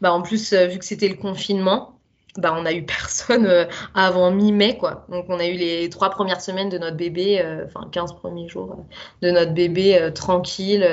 bah 0.00 0.12
en 0.12 0.22
plus 0.22 0.52
vu 0.52 0.78
que 0.78 0.84
c'était 0.84 1.08
le 1.08 1.16
confinement, 1.16 1.97
bah 2.36 2.54
on 2.56 2.66
a 2.66 2.72
eu 2.72 2.82
personne 2.86 3.66
avant 3.94 4.30
mi-mai 4.30 4.76
quoi. 4.76 5.06
Donc 5.08 5.26
on 5.28 5.38
a 5.38 5.46
eu 5.46 5.54
les 5.54 5.88
trois 5.90 6.10
premières 6.10 6.40
semaines 6.40 6.68
de 6.68 6.78
notre 6.78 6.96
bébé, 6.96 7.42
enfin 7.66 7.88
15 7.90 8.14
premiers 8.14 8.48
jours 8.48 8.84
de 9.22 9.30
notre 9.30 9.52
bébé 9.52 10.10
tranquille 10.14 10.86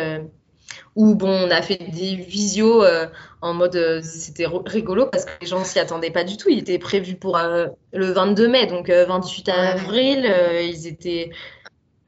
où 0.95 1.15
bon, 1.15 1.29
on 1.29 1.51
a 1.51 1.61
fait 1.61 1.77
des 1.77 2.15
visios 2.15 2.83
euh, 2.83 3.07
en 3.41 3.53
mode 3.53 3.75
euh, 3.75 4.01
c'était 4.01 4.47
rigolo 4.47 5.07
parce 5.07 5.25
que 5.25 5.31
les 5.41 5.47
gens 5.47 5.63
s'y 5.63 5.79
attendaient 5.79 6.11
pas 6.11 6.23
du 6.23 6.37
tout. 6.37 6.49
Il 6.49 6.59
était 6.59 6.79
prévu 6.79 7.15
pour 7.15 7.37
euh, 7.37 7.67
le 7.93 8.11
22 8.11 8.47
mai, 8.47 8.65
donc 8.67 8.89
28 8.89 9.49
avril, 9.49 10.33
ils 10.63 10.87
étaient. 10.87 11.31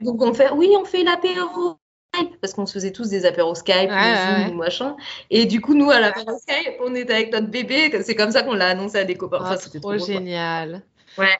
Donc 0.01 0.21
on 0.21 0.33
fait 0.33 0.51
oui, 0.51 0.69
on 0.79 0.85
fait 0.85 1.03
l'apéro 1.03 1.77
parce 2.41 2.53
qu'on 2.53 2.65
se 2.65 2.73
faisait 2.73 2.91
tous 2.91 3.09
des 3.09 3.25
apéros 3.25 3.55
Skype, 3.55 3.89
ou 4.51 4.53
machin. 4.53 4.95
Et 5.29 5.45
du 5.45 5.61
coup, 5.61 5.73
nous, 5.73 5.89
à 5.89 5.99
l'apéro 5.99 6.37
Skype, 6.37 6.75
on 6.83 6.95
était 6.95 7.13
avec 7.13 7.31
notre 7.31 7.47
bébé. 7.47 7.91
C'est 8.03 8.15
comme 8.15 8.31
ça 8.31 8.43
qu'on 8.43 8.53
l'a 8.53 8.69
annoncé 8.69 8.97
à 8.97 9.03
des 9.03 9.15
copains. 9.15 9.39
enfin, 9.41 9.57
c'était 9.57 9.79
trop, 9.79 9.97
génial. 9.97 10.83
Ouais. 11.17 11.37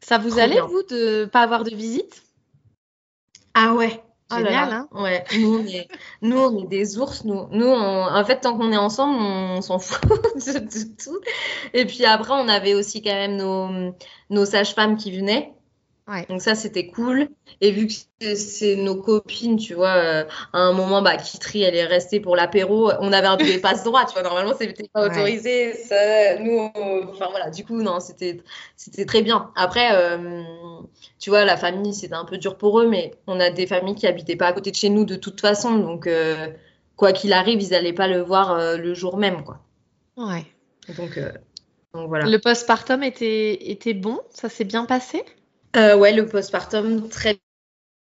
Ça 0.00 0.18
vous 0.18 0.38
allait, 0.38 0.60
vous, 0.60 0.82
de 0.82 1.26
pas 1.26 1.42
avoir 1.42 1.64
de 1.64 1.74
visite? 1.74 2.22
Ah 3.54 3.74
ouais. 3.74 4.02
Oh 4.32 4.38
Génial, 4.38 4.72
hein 4.72 4.88
Ouais, 4.92 5.24
nous 5.38 5.58
on, 5.58 5.66
est, 5.66 5.88
nous 6.22 6.38
on 6.38 6.64
est 6.64 6.66
des 6.66 6.98
ours. 6.98 7.24
Nous, 7.24 7.48
nous 7.50 7.68
en 7.68 8.24
fait, 8.24 8.40
tant 8.40 8.56
qu'on 8.56 8.72
est 8.72 8.78
ensemble, 8.78 9.16
on, 9.20 9.60
s'en 9.60 9.78
fout 9.78 10.00
de, 10.34 11.02
tout. 11.02 11.20
Et 11.74 11.84
puis 11.84 12.04
après, 12.06 12.32
on 12.32 12.48
avait 12.48 12.74
aussi 12.74 13.02
quand 13.02 13.12
même 13.12 13.36
nos, 13.36 13.94
nos 14.30 14.44
sages-femmes 14.46 14.96
qui 14.96 15.16
venaient. 15.16 15.52
Donc 16.28 16.42
ça, 16.42 16.54
c'était 16.54 16.88
cool. 16.88 17.28
Et 17.60 17.70
vu 17.70 17.86
que 17.86 18.34
c'est 18.34 18.76
nos 18.76 18.96
copines, 18.96 19.56
tu 19.56 19.74
vois, 19.74 19.94
euh, 19.94 20.24
à 20.52 20.58
un 20.58 20.72
moment, 20.72 21.00
bah, 21.02 21.16
Kitri, 21.16 21.62
elle 21.62 21.74
est 21.74 21.84
restée 21.84 22.20
pour 22.20 22.36
l'apéro. 22.36 22.90
On 23.00 23.12
avait 23.12 23.26
un 23.26 23.36
peu 23.36 23.44
des 23.44 23.58
passe 23.58 23.84
droits, 23.84 24.04
tu 24.04 24.12
vois. 24.12 24.22
Normalement, 24.22 24.54
c'était 24.58 24.88
pas 24.92 25.06
autorisé. 25.06 25.72
Ça, 25.74 26.38
nous, 26.38 26.70
enfin 27.10 27.28
voilà. 27.30 27.50
Du 27.50 27.64
coup, 27.64 27.80
non, 27.80 28.00
c'était 28.00 28.40
c'était 28.76 29.06
très 29.06 29.22
bien. 29.22 29.50
Après, 29.56 29.94
euh, 29.94 30.42
tu 31.18 31.30
vois, 31.30 31.44
la 31.44 31.56
famille, 31.56 31.94
c'était 31.94 32.14
un 32.14 32.24
peu 32.24 32.38
dur 32.38 32.58
pour 32.58 32.80
eux, 32.80 32.88
mais 32.88 33.12
on 33.26 33.40
a 33.40 33.50
des 33.50 33.66
familles 33.66 33.94
qui 33.94 34.06
habitaient 34.06 34.36
pas 34.36 34.48
à 34.48 34.52
côté 34.52 34.70
de 34.70 34.76
chez 34.76 34.90
nous 34.90 35.04
de 35.04 35.16
toute 35.16 35.40
façon. 35.40 35.78
Donc, 35.78 36.06
euh, 36.06 36.48
quoi 36.96 37.12
qu'il 37.12 37.32
arrive, 37.32 37.62
ils 37.62 37.70
n'allaient 37.70 37.92
pas 37.92 38.08
le 38.08 38.20
voir 38.20 38.76
le 38.76 38.94
jour 38.94 39.16
même, 39.16 39.44
quoi. 39.44 39.60
Ouais. 40.16 40.44
Donc, 40.98 41.18
donc 41.94 42.08
voilà. 42.08 42.26
Le 42.26 42.38
postpartum 42.38 43.02
était 43.02 43.70
était 43.70 43.94
bon? 43.94 44.20
Ça 44.30 44.48
s'est 44.48 44.64
bien 44.64 44.84
passé? 44.84 45.24
Euh, 45.76 45.96
ouais, 45.96 46.12
le 46.12 46.26
postpartum, 46.26 47.08
très 47.08 47.40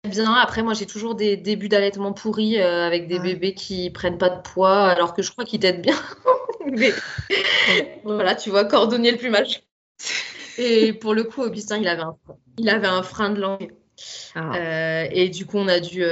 bien. 0.04 0.32
Après, 0.34 0.62
moi, 0.62 0.74
j'ai 0.74 0.86
toujours 0.86 1.14
des 1.14 1.36
débuts 1.36 1.68
d'allaitement 1.68 2.12
pourris 2.12 2.60
euh, 2.60 2.86
avec 2.86 3.08
des 3.08 3.18
bébés 3.18 3.54
qui 3.54 3.90
prennent 3.90 4.18
pas 4.18 4.30
de 4.30 4.40
poids, 4.40 4.84
alors 4.84 5.14
que 5.14 5.22
je 5.22 5.32
crois 5.32 5.44
qu'ils 5.44 5.60
t'aident 5.60 5.82
bien. 5.82 5.98
Mais 6.66 6.92
voilà, 8.04 8.34
tu 8.34 8.50
vois, 8.50 8.64
cordonnier 8.64 9.10
le 9.10 9.18
plus 9.18 9.30
mal. 9.30 9.46
Et 10.58 10.92
pour 10.92 11.14
le 11.14 11.24
coup, 11.24 11.42
Augustin, 11.42 11.78
il 11.78 11.88
avait 11.88 12.02
un, 12.02 12.16
il 12.56 12.68
avait 12.68 12.86
un 12.86 13.02
frein 13.02 13.30
de 13.30 13.40
langue. 13.40 13.72
Ah. 14.34 14.54
Euh, 14.56 15.06
et 15.10 15.30
du 15.30 15.46
coup, 15.46 15.56
on 15.56 15.68
a 15.68 15.80
dû, 15.80 16.04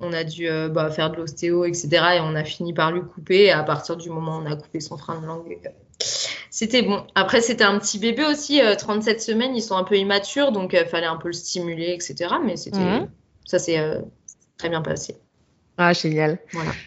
on 0.00 0.12
a 0.12 0.24
dû 0.24 0.48
bah, 0.70 0.90
faire 0.90 1.10
de 1.10 1.16
l'ostéo, 1.16 1.64
etc. 1.64 1.88
Et 2.16 2.20
on 2.20 2.34
a 2.34 2.44
fini 2.44 2.72
par 2.72 2.90
lui 2.90 3.02
couper. 3.02 3.44
Et 3.44 3.52
à 3.52 3.62
partir 3.62 3.96
du 3.96 4.10
moment 4.10 4.38
où 4.38 4.42
on 4.42 4.46
a 4.46 4.56
coupé 4.56 4.80
son 4.80 4.96
frein 4.96 5.20
de 5.20 5.26
langue, 5.26 5.58
c'était 6.56 6.80
bon. 6.80 7.06
Après, 7.14 7.42
c'était 7.42 7.64
un 7.64 7.78
petit 7.78 7.98
bébé 7.98 8.24
aussi, 8.24 8.62
37 8.78 9.16
euh, 9.16 9.20
semaines, 9.20 9.54
ils 9.54 9.60
sont 9.60 9.76
un 9.76 9.84
peu 9.84 9.98
immatures, 9.98 10.52
donc 10.52 10.72
il 10.72 10.78
euh, 10.78 10.86
fallait 10.86 11.04
un 11.04 11.18
peu 11.18 11.28
le 11.28 11.34
stimuler, 11.34 11.92
etc. 11.92 12.36
Mais 12.42 12.56
c'était, 12.56 12.78
mhm. 12.78 13.10
ça 13.44 13.58
s'est 13.58 13.78
euh, 13.78 14.00
très 14.56 14.70
bien 14.70 14.80
passé. 14.80 15.18
Ah, 15.76 15.92
génial. 15.92 16.38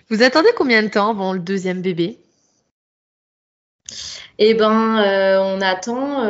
Vous 0.09 0.23
attendez 0.23 0.49
combien 0.57 0.81
de 0.81 0.87
temps 0.87 1.11
avant 1.11 1.33
le 1.33 1.39
deuxième 1.39 1.83
bébé? 1.83 2.17
Eh 4.39 4.55
ben, 4.55 5.39
on 5.39 5.61
attend. 5.61 6.23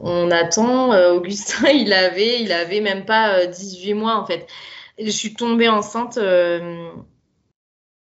on 0.00 0.30
attend. 0.30 1.12
Augustin, 1.12 1.68
il 1.74 1.92
avait, 1.92 2.40
il 2.40 2.52
avait 2.52 2.80
même 2.80 3.04
pas 3.04 3.44
18 3.44 3.92
mois 3.92 4.16
en 4.16 4.24
fait. 4.24 4.46
Je 4.98 5.10
suis 5.10 5.34
tombée 5.34 5.68
enceinte 5.68 6.18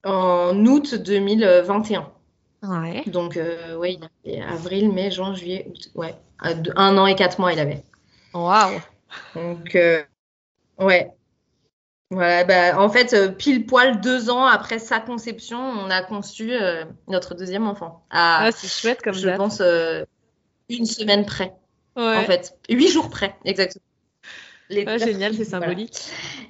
en 0.04 0.66
août 0.66 0.96
2021. 0.96 2.15
Ouais. 2.68 3.04
Donc, 3.08 3.40
oui, 3.78 4.00
avril, 4.48 4.92
mai, 4.92 5.12
juin, 5.12 5.34
juillet, 5.34 5.68
août. 5.70 5.92
Ouais, 5.96 6.16
un 6.40 6.98
an 6.98 7.06
et 7.06 7.16
quatre 7.16 7.40
mois, 7.40 7.54
il 7.54 7.60
avait. 7.60 7.84
Waouh! 8.34 8.80
Donc, 9.36 9.78
ouais. 10.80 11.12
Voilà, 12.12 12.44
bah, 12.44 12.80
en 12.80 12.90
fait, 12.90 13.36
pile 13.38 13.66
poil 13.66 14.00
deux 14.00 14.30
ans 14.30 14.46
après 14.46 14.80
sa 14.80 15.00
conception, 15.00 15.58
on 15.58 15.90
a 15.90 16.04
conçu 16.04 16.52
notre 17.08 17.34
deuxième 17.34 17.68
enfant. 17.68 18.06
ah, 18.12 18.50
c'est 18.54 18.68
chouette 18.68 19.02
comme 19.02 19.14
Je 19.14 19.30
pense 19.30 19.62
une 20.70 20.86
semaine 20.86 21.26
près. 21.26 21.54
Ouais. 21.96 22.18
En 22.18 22.24
fait, 22.24 22.58
huit 22.70 22.90
jours 22.90 23.10
près, 23.10 23.36
exactement. 23.46 23.84
Les 24.70 24.86
génial, 24.98 25.36
c'est 25.36 25.46
symbolique. 25.46 25.98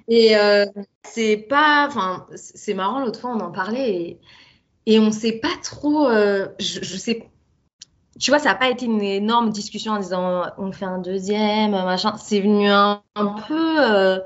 Et 0.07 0.37
euh, 0.37 0.65
c'est 1.03 1.37
pas, 1.37 1.85
enfin, 1.87 2.25
c'est 2.35 2.73
marrant. 2.73 2.99
L'autre 2.99 3.19
fois, 3.19 3.31
on 3.31 3.39
en 3.39 3.51
parlait 3.51 3.91
et, 3.91 4.19
et 4.85 4.99
on 4.99 5.11
sait 5.11 5.33
pas 5.33 5.55
trop. 5.63 6.07
Euh, 6.07 6.47
je, 6.59 6.83
je, 6.83 6.97
sais, 6.97 7.27
tu 8.19 8.31
vois, 8.31 8.39
ça 8.39 8.49
n'a 8.49 8.55
pas 8.55 8.69
été 8.69 8.85
une 8.85 9.01
énorme 9.01 9.49
discussion 9.49 9.93
en 9.93 9.99
disant 9.99 10.43
on 10.57 10.71
fait 10.71 10.85
un 10.85 10.99
deuxième, 10.99 11.71
machin. 11.71 12.15
C'est 12.17 12.39
venu 12.39 12.67
un, 12.67 13.01
un 13.15 13.27
peu 13.47 13.77
euh, 13.79 14.19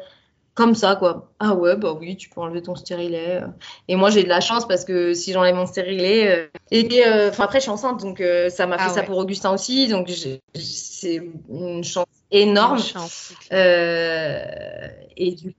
comme 0.59 0.75
ça, 0.75 0.97
quoi. 0.97 1.31
Ah 1.39 1.55
ouais, 1.55 1.77
bah 1.77 1.93
oui, 1.97 2.17
tu 2.17 2.29
peux 2.29 2.41
enlever 2.41 2.61
ton 2.61 2.75
stérilet. 2.75 3.41
Et 3.87 3.95
moi, 3.95 4.09
j'ai 4.09 4.23
de 4.23 4.29
la 4.29 4.41
chance 4.41 4.67
parce 4.67 4.83
que 4.83 5.13
si 5.13 5.31
j'enlève 5.31 5.55
mon 5.55 5.65
stérilet, 5.65 6.27
euh, 6.27 6.47
et 6.71 6.87
enfin 7.29 7.45
après, 7.45 7.59
je 7.59 7.63
suis 7.63 7.71
enceinte, 7.71 8.01
donc 8.01 8.19
euh, 8.19 8.49
ça 8.49 8.67
m'a 8.67 8.77
fait 8.77 8.83
Ah 8.87 8.89
ça 8.89 8.99
ouais. 8.99 9.05
pour 9.05 9.17
Augustin 9.17 9.53
aussi, 9.53 9.87
donc 9.87 10.09
c'est 10.53 11.21
une 11.49 11.83
chance 11.83 12.05
énorme. 12.31 12.79
Chance. 12.79 13.33
Euh, 13.53 14.41
et 15.15 15.31
du 15.31 15.55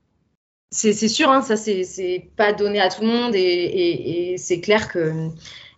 c'est 0.70 1.08
sûr, 1.08 1.28
hein, 1.30 1.42
ça 1.42 1.56
c'est 1.56 2.30
pas 2.36 2.52
donné 2.52 2.80
à 2.80 2.88
tout 2.88 3.02
le 3.02 3.08
monde 3.08 3.34
et, 3.34 3.40
et, 3.40 4.32
et 4.32 4.38
c'est 4.38 4.60
clair 4.60 4.88
que 4.88 5.28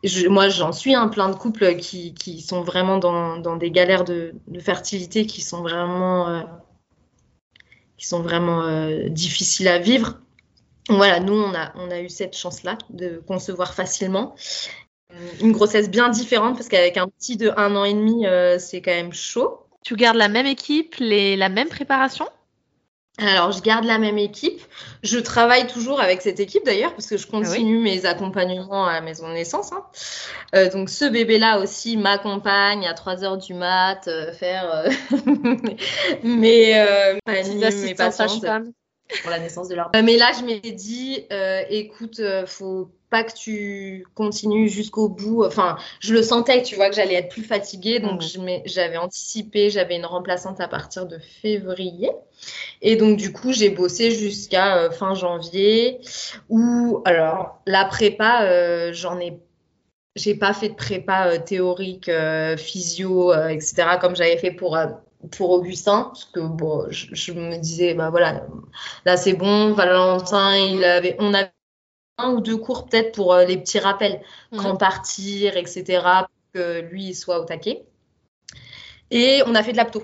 je- 0.04 0.28
moi 0.28 0.48
j'en 0.50 0.72
suis 0.72 0.94
un 0.94 1.08
plein 1.08 1.30
de 1.30 1.34
couples 1.36 1.76
qui, 1.76 2.12
qui 2.14 2.40
sont 2.42 2.62
vraiment 2.62 2.98
dans, 2.98 3.38
dans 3.38 3.56
des 3.56 3.70
galères 3.70 4.04
de, 4.04 4.34
de 4.48 4.60
fertilité 4.60 5.26
qui 5.26 5.40
sont 5.40 5.62
vraiment 5.62 6.28
euh, 6.28 6.42
qui 7.96 8.06
sont 8.06 8.22
vraiment 8.22 8.62
euh, 8.62 9.08
difficiles 9.08 9.68
à 9.68 9.78
vivre. 9.78 10.18
Voilà, 10.88 11.20
nous 11.20 11.34
on 11.34 11.54
a 11.54 11.72
on 11.76 11.90
a 11.90 12.00
eu 12.00 12.08
cette 12.10 12.36
chance-là 12.36 12.78
de 12.90 13.22
concevoir 13.26 13.74
facilement. 13.74 14.34
Une 15.42 15.52
grossesse 15.52 15.90
bien 15.90 16.08
différente 16.08 16.56
parce 16.56 16.68
qu'avec 16.68 16.96
un 16.96 17.06
petit 17.08 17.36
de 17.36 17.52
un 17.56 17.76
an 17.76 17.84
et 17.84 17.92
demi, 17.94 18.26
euh, 18.26 18.58
c'est 18.58 18.80
quand 18.80 18.92
même 18.92 19.12
chaud. 19.12 19.58
Tu 19.84 19.94
gardes 19.96 20.16
la 20.16 20.28
même 20.28 20.46
équipe, 20.46 20.94
les... 20.98 21.36
la 21.36 21.48
même 21.48 21.68
préparation? 21.68 22.26
Alors, 23.18 23.52
je 23.52 23.60
garde 23.60 23.84
la 23.84 23.98
même 23.98 24.16
équipe. 24.16 24.60
Je 25.02 25.18
travaille 25.18 25.66
toujours 25.66 26.00
avec 26.00 26.22
cette 26.22 26.40
équipe 26.40 26.64
d'ailleurs, 26.64 26.92
parce 26.92 27.06
que 27.06 27.18
je 27.18 27.26
continue 27.26 27.78
mes 27.78 28.06
accompagnements 28.06 28.86
à 28.86 28.94
la 28.94 29.00
maison 29.02 29.28
de 29.28 29.34
naissance. 29.34 29.70
hein. 29.72 29.84
Euh, 30.54 30.70
donc, 30.70 30.88
ce 30.88 31.04
bébé-là 31.04 31.58
aussi 31.58 31.98
m'accompagne 31.98 32.86
à 32.86 32.94
3 32.94 33.22
heures 33.22 33.36
du 33.36 33.52
mat, 33.52 34.08
euh, 34.08 34.32
faire 34.32 34.70
euh, 34.74 34.90
mes, 36.22 36.80
euh, 36.80 37.18
mes 37.26 37.94
pour 39.20 39.30
la 39.30 39.38
naissance 39.38 39.68
de 39.68 39.74
leur 39.74 39.90
Mais 40.02 40.16
là, 40.16 40.32
je 40.38 40.44
m'étais 40.44 40.72
dit, 40.72 41.26
euh, 41.32 41.62
écoute, 41.68 42.20
faut 42.46 42.90
pas 43.12 43.24
que 43.24 43.34
tu 43.34 44.06
continues 44.16 44.68
jusqu'au 44.68 45.08
bout. 45.10 45.44
Enfin, 45.44 45.78
je 46.00 46.14
le 46.14 46.24
sentais, 46.24 46.64
tu 46.64 46.76
vois, 46.76 46.90
que 46.90 46.96
j'allais 46.96 47.14
être 47.16 47.30
plus 47.30 47.44
fatiguée. 47.44 48.00
Donc, 48.00 48.22
m'ai- 48.40 48.64
j'avais 48.66 48.98
anticipé, 48.98 49.70
j'avais 49.70 49.96
une 49.96 50.06
remplaçante 50.06 50.60
à 50.60 50.68
partir 50.68 51.06
de 51.06 51.18
février. 51.20 52.10
Et 52.82 52.96
donc, 52.96 53.18
du 53.18 53.32
coup, 53.32 53.52
j'ai 53.52 53.70
bossé 53.70 54.10
jusqu'à 54.12 54.76
euh, 54.78 54.90
fin 54.90 55.14
janvier. 55.14 56.00
Où, 56.50 57.02
alors, 57.04 57.60
la 57.66 57.84
prépa, 57.86 58.44
euh, 58.44 58.92
j'en 58.92 59.20
ai. 59.20 59.38
J'ai 60.16 60.34
pas 60.34 60.52
fait 60.54 60.68
de 60.70 60.74
prépa 60.74 61.28
euh, 61.28 61.38
théorique, 61.38 62.10
physio, 62.58 63.32
etc., 63.34 63.98
comme 63.98 64.14
j'avais 64.16 64.36
fait 64.38 64.50
pour, 64.52 64.76
pour 65.36 65.50
Augustin. 65.50 66.04
Parce 66.12 66.24
que, 66.26 66.40
bon, 66.40 66.86
je, 66.90 67.06
je 67.14 67.32
me 67.32 67.56
disais, 67.58 67.94
bah 67.94 68.10
voilà, 68.10 68.46
là, 69.06 69.16
c'est 69.16 69.32
bon. 69.34 69.72
Valentin, 69.72 70.56
il 70.56 70.84
avait, 70.84 71.16
on 71.18 71.32
avait 71.34 71.50
un 72.18 72.30
ou 72.34 72.40
deux 72.40 72.56
cours 72.56 72.86
peut-être 72.86 73.12
pour 73.14 73.32
euh, 73.34 73.44
les 73.44 73.56
petits 73.58 73.78
rappels, 73.78 74.20
Mhm. 74.52 74.58
quand 74.60 74.76
partir, 74.76 75.56
etc., 75.56 76.02
pour 76.22 76.28
que 76.54 76.80
lui 76.80 77.08
il 77.08 77.14
soit 77.14 77.40
au 77.40 77.44
taquet. 77.44 77.84
Et 79.10 79.42
on 79.46 79.54
a 79.54 79.62
fait 79.62 79.72
de 79.72 79.76
l'apto 79.76 80.02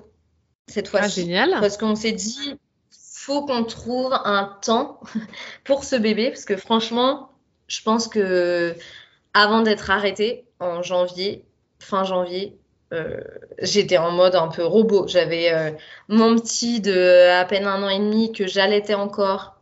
cette 0.67 0.87
Ah, 0.89 0.91
fois-ci. 1.01 1.23
génial. 1.23 1.51
Parce 1.61 1.77
qu'on 1.77 1.95
s'est 1.95 2.13
dit, 2.13 2.57
faut 2.93 3.45
qu'on 3.47 3.65
trouve 3.65 4.13
un 4.13 4.57
temps 4.63 5.01
pour 5.65 5.85
ce 5.85 5.97
bébé, 5.97 6.31
parce 6.31 6.45
que 6.45 6.57
franchement, 6.57 7.31
je 7.69 7.83
pense 7.83 8.09
que 8.09 8.75
avant 9.35 9.61
d'être 9.63 9.91
arrêtée 9.91 10.45
en 10.61 10.83
janvier, 10.83 11.45
fin 11.79 12.05
janvier, 12.05 12.57
euh, 12.95 13.21
j'étais 13.61 13.99
en 13.99 14.11
mode 14.11 14.35
un 14.35 14.49
peu 14.49 14.65
robot. 14.65 15.07
J'avais 15.09 15.53
euh, 15.53 15.71
mon 16.09 16.37
petit 16.37 16.81
de 16.81 17.29
à 17.31 17.45
peine 17.45 17.67
un 17.67 17.83
an 17.83 17.89
et 17.91 17.99
demi 17.99 18.33
que 18.33 18.47
j'allaitais 18.47 18.95
encore. 18.95 19.58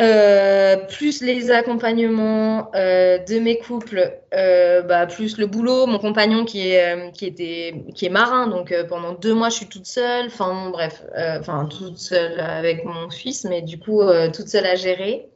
Euh, 0.00 0.76
plus 0.88 1.22
les 1.22 1.52
accompagnements 1.52 2.72
euh, 2.74 3.18
de 3.18 3.38
mes 3.38 3.58
couples, 3.58 4.12
euh, 4.34 4.82
bah, 4.82 5.06
plus 5.06 5.38
le 5.38 5.46
boulot, 5.46 5.86
mon 5.86 6.00
compagnon 6.00 6.44
qui 6.44 6.66
est, 6.66 7.12
qui 7.12 7.26
était, 7.26 7.84
qui 7.94 8.06
est 8.06 8.10
marin, 8.10 8.48
donc 8.48 8.74
pendant 8.88 9.12
deux 9.12 9.34
mois 9.34 9.50
je 9.50 9.54
suis 9.54 9.68
toute 9.68 9.86
seule, 9.86 10.26
enfin 10.26 10.70
bref, 10.70 11.04
enfin 11.38 11.66
toute 11.66 11.98
seule 11.98 12.40
avec 12.40 12.84
mon 12.84 13.08
fils, 13.08 13.44
mais 13.44 13.62
du 13.62 13.78
coup 13.78 14.02
toute 14.34 14.48
seule 14.48 14.66
à 14.66 14.74
gérer. 14.74 15.28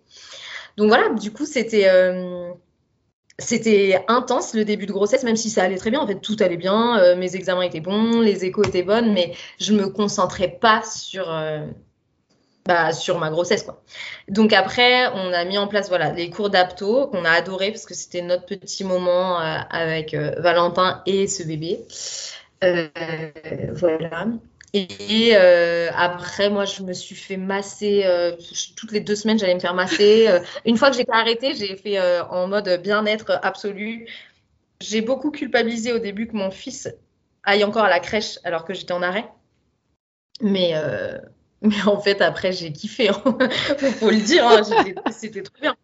Donc 0.77 0.89
voilà, 0.89 1.11
du 1.11 1.31
coup 1.33 1.47
c'était 1.47 1.89
c'était 3.39 4.05
intense 4.09 4.55
le 4.55 4.65
début 4.65 4.87
de 4.87 4.93
grossesse, 4.93 5.23
même 5.23 5.37
si 5.37 5.51
ça 5.51 5.63
allait 5.63 5.77
très 5.77 5.93
bien, 5.93 6.01
en 6.01 6.07
fait 6.09 6.21
tout 6.21 6.37
allait 6.41 6.57
bien, 6.57 7.15
mes 7.15 7.37
examens 7.37 7.63
étaient 7.63 7.79
bons, 7.79 8.21
les 8.21 8.45
échos 8.45 8.65
étaient 8.65 8.83
bonnes, 8.83 9.13
mais 9.13 9.35
je 9.61 9.73
me 9.73 9.89
concentrais 9.89 10.49
pas 10.49 10.83
sur 10.83 11.33
bah, 12.69 12.93
sur 12.93 13.19
ma 13.19 13.31
grossesse 13.31 13.63
quoi. 13.63 13.83
Donc 14.29 14.53
après, 14.53 15.07
on 15.15 15.33
a 15.33 15.47
mis 15.47 15.57
en 15.57 15.69
place 15.69 15.89
voilà 15.89 16.13
les 16.13 16.29
cours 16.29 16.51
d'apto 16.51 17.07
qu'on 17.07 17.25
a 17.25 17.31
adoré 17.31 17.71
parce 17.71 17.87
que 17.87 17.95
c'était 17.95 18.21
notre 18.21 18.45
petit 18.45 18.85
moment 18.85 19.41
euh, 19.41 19.57
avec 19.71 20.13
euh, 20.13 20.35
Valentin 20.37 21.03
et 21.07 21.27
ce 21.27 21.43
bébé. 21.45 21.81
Euh, 22.63 22.89
voilà. 23.73 24.27
Et 24.75 25.35
après, 25.35 26.51
moi, 26.51 26.67
je 26.67 26.83
me 26.83 26.93
suis 26.93 27.15
fait 27.15 27.39
masser 27.39 28.05
toutes 28.77 28.93
les 28.93 29.01
deux 29.01 29.17
semaines. 29.17 29.39
J'allais 29.39 29.55
me 29.55 29.61
faire 29.61 29.73
masser. 29.73 30.29
Une 30.67 30.77
fois 30.77 30.91
que 30.91 30.97
j'étais 30.97 31.11
arrêtée, 31.11 31.55
j'ai 31.55 31.75
fait 31.75 31.99
en 31.99 32.49
mode 32.49 32.69
bien-être 32.83 33.41
absolu. 33.43 34.07
J'ai 34.83 35.01
beaucoup 35.01 35.31
culpabilisé 35.31 35.95
au 35.95 35.99
début 35.99 36.27
que 36.27 36.37
mon 36.37 36.51
fils 36.51 36.95
aille 37.45 37.65
encore 37.65 37.85
à 37.85 37.89
la 37.89 37.99
crèche 37.99 38.39
alors 38.45 38.67
que 38.67 38.75
j'étais 38.75 38.93
en 38.93 39.01
arrêt. 39.01 39.25
Mais 40.43 40.75
mais 41.63 41.83
en 41.87 42.01
fait, 42.01 42.21
après, 42.23 42.53
j'ai 42.53 42.73
kiffé. 42.73 43.09
Hein. 43.09 43.23
faut, 43.99 44.11
le 44.11 44.17
dire. 44.25 44.47
Hein. 44.47 44.63
C'était 45.11 45.43
trop 45.43 45.55
bien. 45.61 45.75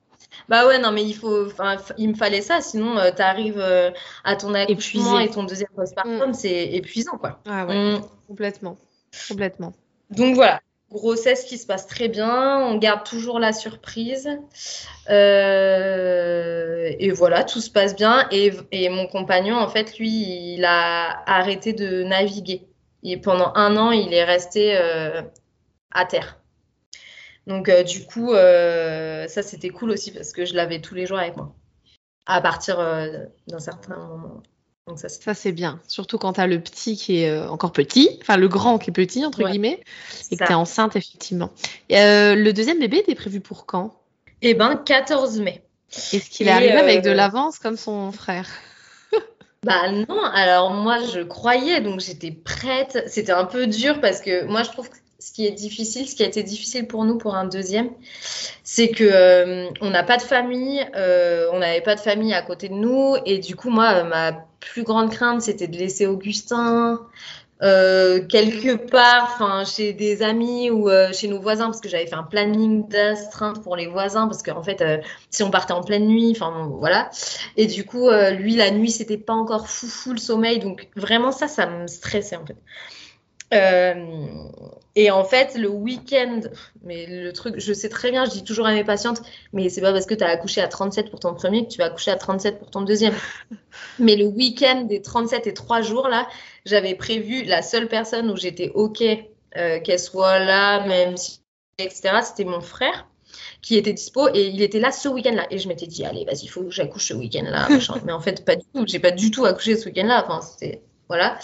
Bah 0.48 0.66
ouais, 0.66 0.78
non, 0.78 0.90
mais 0.92 1.02
il 1.04 1.14
faut, 1.14 1.48
il 1.96 2.08
me 2.10 2.14
fallait 2.14 2.40
ça. 2.42 2.60
Sinon, 2.60 2.98
euh, 2.98 3.10
tu 3.14 3.22
arrives 3.22 3.58
euh, 3.60 3.90
à 4.24 4.36
ton 4.36 4.52
accouchement 4.54 5.18
Épuisé. 5.18 5.24
et 5.24 5.34
ton 5.34 5.44
deuxième 5.44 5.68
postpartum, 5.74 6.30
Mm. 6.30 6.34
c'est 6.34 6.64
épuisant, 6.72 7.16
quoi. 7.18 7.40
Ah 7.48 7.64
ouais, 7.66 7.74
Mm. 7.94 8.00
complètement. 8.28 8.76
Complètement. 9.28 9.72
Donc 10.10 10.34
voilà, 10.34 10.60
grossesse 10.90 11.44
qui 11.44 11.56
se 11.56 11.66
passe 11.66 11.86
très 11.86 12.08
bien. 12.08 12.58
On 12.58 12.76
garde 12.76 13.04
toujours 13.04 13.38
la 13.38 13.52
surprise. 13.52 14.28
Euh, 15.54 16.90
et 16.98 17.10
voilà, 17.10 17.44
tout 17.44 17.60
se 17.60 17.70
passe 17.70 17.94
bien. 17.96 18.26
Et, 18.30 18.52
et 18.72 18.88
mon 18.88 19.06
compagnon, 19.06 19.56
en 19.56 19.68
fait, 19.68 19.98
lui, 19.98 20.54
il 20.56 20.64
a 20.64 21.22
arrêté 21.26 21.72
de 21.72 22.02
naviguer. 22.02 22.66
Et 23.02 23.16
pendant 23.18 23.52
un 23.54 23.76
an, 23.76 23.90
il 23.92 24.12
est 24.14 24.24
resté 24.24 24.76
à 25.94 26.04
terre. 26.04 26.38
Donc, 27.46 27.68
euh, 27.68 27.82
du 27.82 28.04
coup, 28.04 28.32
euh, 28.32 29.28
ça, 29.28 29.42
c'était 29.42 29.70
cool 29.70 29.90
aussi 29.90 30.10
parce 30.10 30.32
que 30.32 30.44
je 30.44 30.54
l'avais 30.54 30.80
tous 30.80 30.94
les 30.94 31.06
jours 31.06 31.18
avec 31.18 31.36
moi. 31.36 31.54
À 32.26 32.40
partir 32.40 32.80
euh, 32.80 33.24
d'un 33.48 33.58
certain 33.58 33.96
moment. 33.96 34.42
Donc, 34.86 34.98
ça, 34.98 35.34
c'est 35.34 35.52
bien. 35.52 35.80
Surtout 35.88 36.18
quand 36.18 36.34
tu 36.34 36.40
as 36.40 36.46
le 36.46 36.60
petit 36.60 36.96
qui 36.96 37.22
est 37.22 37.38
encore 37.46 37.72
petit, 37.72 38.18
enfin 38.20 38.36
le 38.36 38.48
grand 38.48 38.78
qui 38.78 38.90
est 38.90 38.92
petit, 38.92 39.24
entre 39.24 39.42
Ouais. 39.42 39.50
guillemets, 39.50 39.80
et 40.30 40.36
que 40.36 40.44
tu 40.44 40.50
es 40.50 40.54
enceinte, 40.54 40.94
effectivement. 40.94 41.50
Et, 41.88 41.96
le 41.96 42.52
deuxième 42.52 42.80
bébé 42.80 42.98
était 42.98 43.14
prévu 43.14 43.40
pour 43.40 43.64
quand? 43.64 43.98
Eh 44.42 44.52
ben, 44.52 44.76
14 44.76 45.40
mai. 45.40 45.62
Est-ce 46.12 46.28
qu'il 46.28 46.48
est 46.48 46.50
arrivé 46.50 46.72
avec 46.72 47.02
de 47.02 47.10
l'avance 47.10 47.58
comme 47.58 47.76
son 47.76 48.12
frère? 48.12 48.48
Bah 49.64 49.90
non, 49.90 50.22
alors 50.22 50.72
moi 50.74 50.98
je 51.02 51.20
croyais, 51.20 51.80
donc 51.80 52.00
j'étais 52.00 52.32
prête. 52.32 53.02
C'était 53.06 53.32
un 53.32 53.46
peu 53.46 53.66
dur 53.66 53.98
parce 54.02 54.20
que 54.20 54.44
moi 54.44 54.62
je 54.62 54.68
trouve 54.68 54.90
que 54.90 54.96
ce 55.18 55.32
qui 55.32 55.46
est 55.46 55.52
difficile, 55.52 56.08
ce 56.08 56.14
qui 56.14 56.22
a 56.22 56.26
été 56.26 56.42
difficile 56.42 56.86
pour 56.86 57.04
nous 57.04 57.16
pour 57.18 57.34
un 57.34 57.46
deuxième, 57.46 57.90
c'est 58.62 58.88
que 58.88 59.04
euh, 59.04 59.68
on 59.80 59.90
n'a 59.90 60.02
pas 60.02 60.16
de 60.16 60.22
famille, 60.22 60.84
euh, 60.96 61.48
on 61.52 61.58
n'avait 61.60 61.80
pas 61.80 61.94
de 61.94 62.00
famille 62.00 62.34
à 62.34 62.42
côté 62.42 62.68
de 62.68 62.74
nous, 62.74 63.16
et 63.24 63.38
du 63.38 63.56
coup 63.56 63.70
moi 63.70 64.04
ma 64.04 64.32
plus 64.60 64.82
grande 64.82 65.10
crainte 65.10 65.42
c'était 65.42 65.68
de 65.68 65.76
laisser 65.76 66.06
Augustin 66.06 67.00
euh, 67.62 68.26
quelque 68.26 68.74
part, 68.74 69.30
enfin 69.34 69.64
chez 69.64 69.92
des 69.92 70.22
amis 70.22 70.70
ou 70.70 70.90
chez 71.12 71.28
nos 71.28 71.40
voisins, 71.40 71.66
parce 71.66 71.80
que 71.80 71.88
j'avais 71.88 72.06
fait 72.06 72.16
un 72.16 72.24
planning 72.24 72.86
d'astreinte 72.88 73.62
pour 73.62 73.76
les 73.76 73.86
voisins, 73.86 74.26
parce 74.26 74.42
qu'en 74.42 74.62
fait, 74.62 74.82
euh, 74.82 74.98
si 75.30 75.42
on 75.42 75.50
partait 75.50 75.72
en 75.72 75.82
pleine 75.82 76.06
nuit, 76.06 76.32
enfin 76.32 76.68
voilà. 76.78 77.10
Et 77.56 77.66
du 77.66 77.84
coup, 77.84 78.10
lui, 78.10 78.56
la 78.56 78.70
nuit, 78.72 78.90
c'était 78.90 79.16
pas 79.16 79.32
encore 79.32 79.68
fou 79.68 79.86
fou 79.86 80.12
le 80.12 80.18
sommeil, 80.18 80.58
donc 80.58 80.88
vraiment 80.96 81.32
ça, 81.32 81.48
ça 81.48 81.66
me 81.66 81.86
stressait 81.86 82.36
en 82.36 82.44
fait. 82.44 82.56
Et 84.96 85.10
en 85.10 85.24
fait, 85.24 85.56
le 85.56 85.68
week-end, 85.68 86.40
mais 86.82 87.06
le 87.06 87.32
truc, 87.32 87.54
je 87.58 87.72
sais 87.72 87.88
très 87.88 88.12
bien, 88.12 88.24
je 88.24 88.30
dis 88.30 88.44
toujours 88.44 88.66
à 88.66 88.72
mes 88.72 88.84
patientes, 88.84 89.22
mais 89.52 89.68
c'est 89.68 89.80
pas 89.80 89.92
parce 89.92 90.06
que 90.06 90.14
tu 90.14 90.22
as 90.22 90.28
accouché 90.28 90.60
à 90.60 90.68
37 90.68 91.10
pour 91.10 91.18
ton 91.18 91.34
premier 91.34 91.64
que 91.64 91.70
tu 91.70 91.78
vas 91.78 91.86
accoucher 91.86 92.12
à 92.12 92.16
37 92.16 92.58
pour 92.60 92.70
ton 92.70 92.82
deuxième. 92.82 93.14
mais 93.98 94.14
le 94.14 94.26
week-end 94.26 94.82
des 94.82 95.02
37 95.02 95.46
et 95.48 95.54
3 95.54 95.82
jours 95.82 96.08
là, 96.08 96.28
j'avais 96.64 96.94
prévu 96.94 97.42
la 97.42 97.62
seule 97.62 97.88
personne 97.88 98.30
où 98.30 98.36
j'étais 98.36 98.70
OK 98.74 99.02
euh, 99.56 99.80
qu'elle 99.80 99.98
soit 99.98 100.38
là, 100.38 100.86
même 100.86 101.16
si, 101.16 101.40
etc., 101.78 102.20
c'était 102.22 102.44
mon 102.44 102.60
frère 102.60 103.08
qui 103.62 103.76
était 103.76 103.92
dispo 103.92 104.28
et 104.28 104.46
il 104.46 104.62
était 104.62 104.78
là 104.78 104.92
ce 104.92 105.08
week-end-là. 105.08 105.46
Et 105.50 105.58
je 105.58 105.66
m'étais 105.66 105.86
dit, 105.86 106.04
allez, 106.04 106.24
vas-y, 106.24 106.44
il 106.44 106.48
faut 106.48 106.62
que 106.62 106.70
j'accouche 106.70 107.08
ce 107.08 107.14
week-end-là. 107.14 107.68
Mais 108.04 108.12
en 108.12 108.20
fait, 108.20 108.44
pas 108.44 108.56
du 108.56 108.64
tout. 108.72 108.84
J'ai 108.86 109.00
pas 109.00 109.10
du 109.10 109.30
tout 109.30 109.44
accouché 109.44 109.76
ce 109.76 109.86
week-end-là. 109.86 110.24
Enfin, 110.24 110.40
c'était. 110.40 110.82
Voilà. 111.08 111.38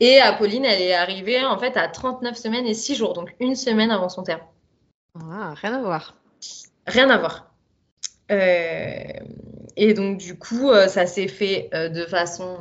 Et 0.00 0.20
Apolline, 0.20 0.64
elle 0.64 0.80
est 0.80 0.94
arrivée 0.94 1.44
en 1.44 1.58
fait 1.58 1.76
à 1.76 1.88
39 1.88 2.36
semaines 2.36 2.66
et 2.66 2.74
6 2.74 2.94
jours, 2.94 3.12
donc 3.12 3.34
une 3.40 3.54
semaine 3.54 3.90
avant 3.90 4.08
son 4.08 4.22
terme. 4.22 4.40
Ah, 5.30 5.54
rien 5.54 5.74
à 5.74 5.80
voir. 5.80 6.16
Rien 6.86 7.10
à 7.10 7.18
voir. 7.18 7.52
Euh, 8.30 9.04
et 9.76 9.94
donc, 9.94 10.18
du 10.18 10.38
coup, 10.38 10.70
euh, 10.70 10.88
ça 10.88 11.06
s'est 11.06 11.28
fait 11.28 11.70
de 11.72 12.06
façon 12.06 12.58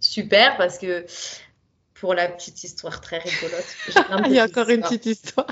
super 0.00 0.56
parce 0.56 0.78
que 0.78 1.04
pour 1.94 2.14
la 2.14 2.28
petite 2.28 2.64
histoire 2.64 3.00
très 3.00 3.18
rigolote. 3.18 3.76
Il 4.26 4.32
y 4.32 4.40
a 4.40 4.44
encore 4.44 4.70
une 4.70 4.80
petite 4.80 5.06
histoire. 5.06 5.46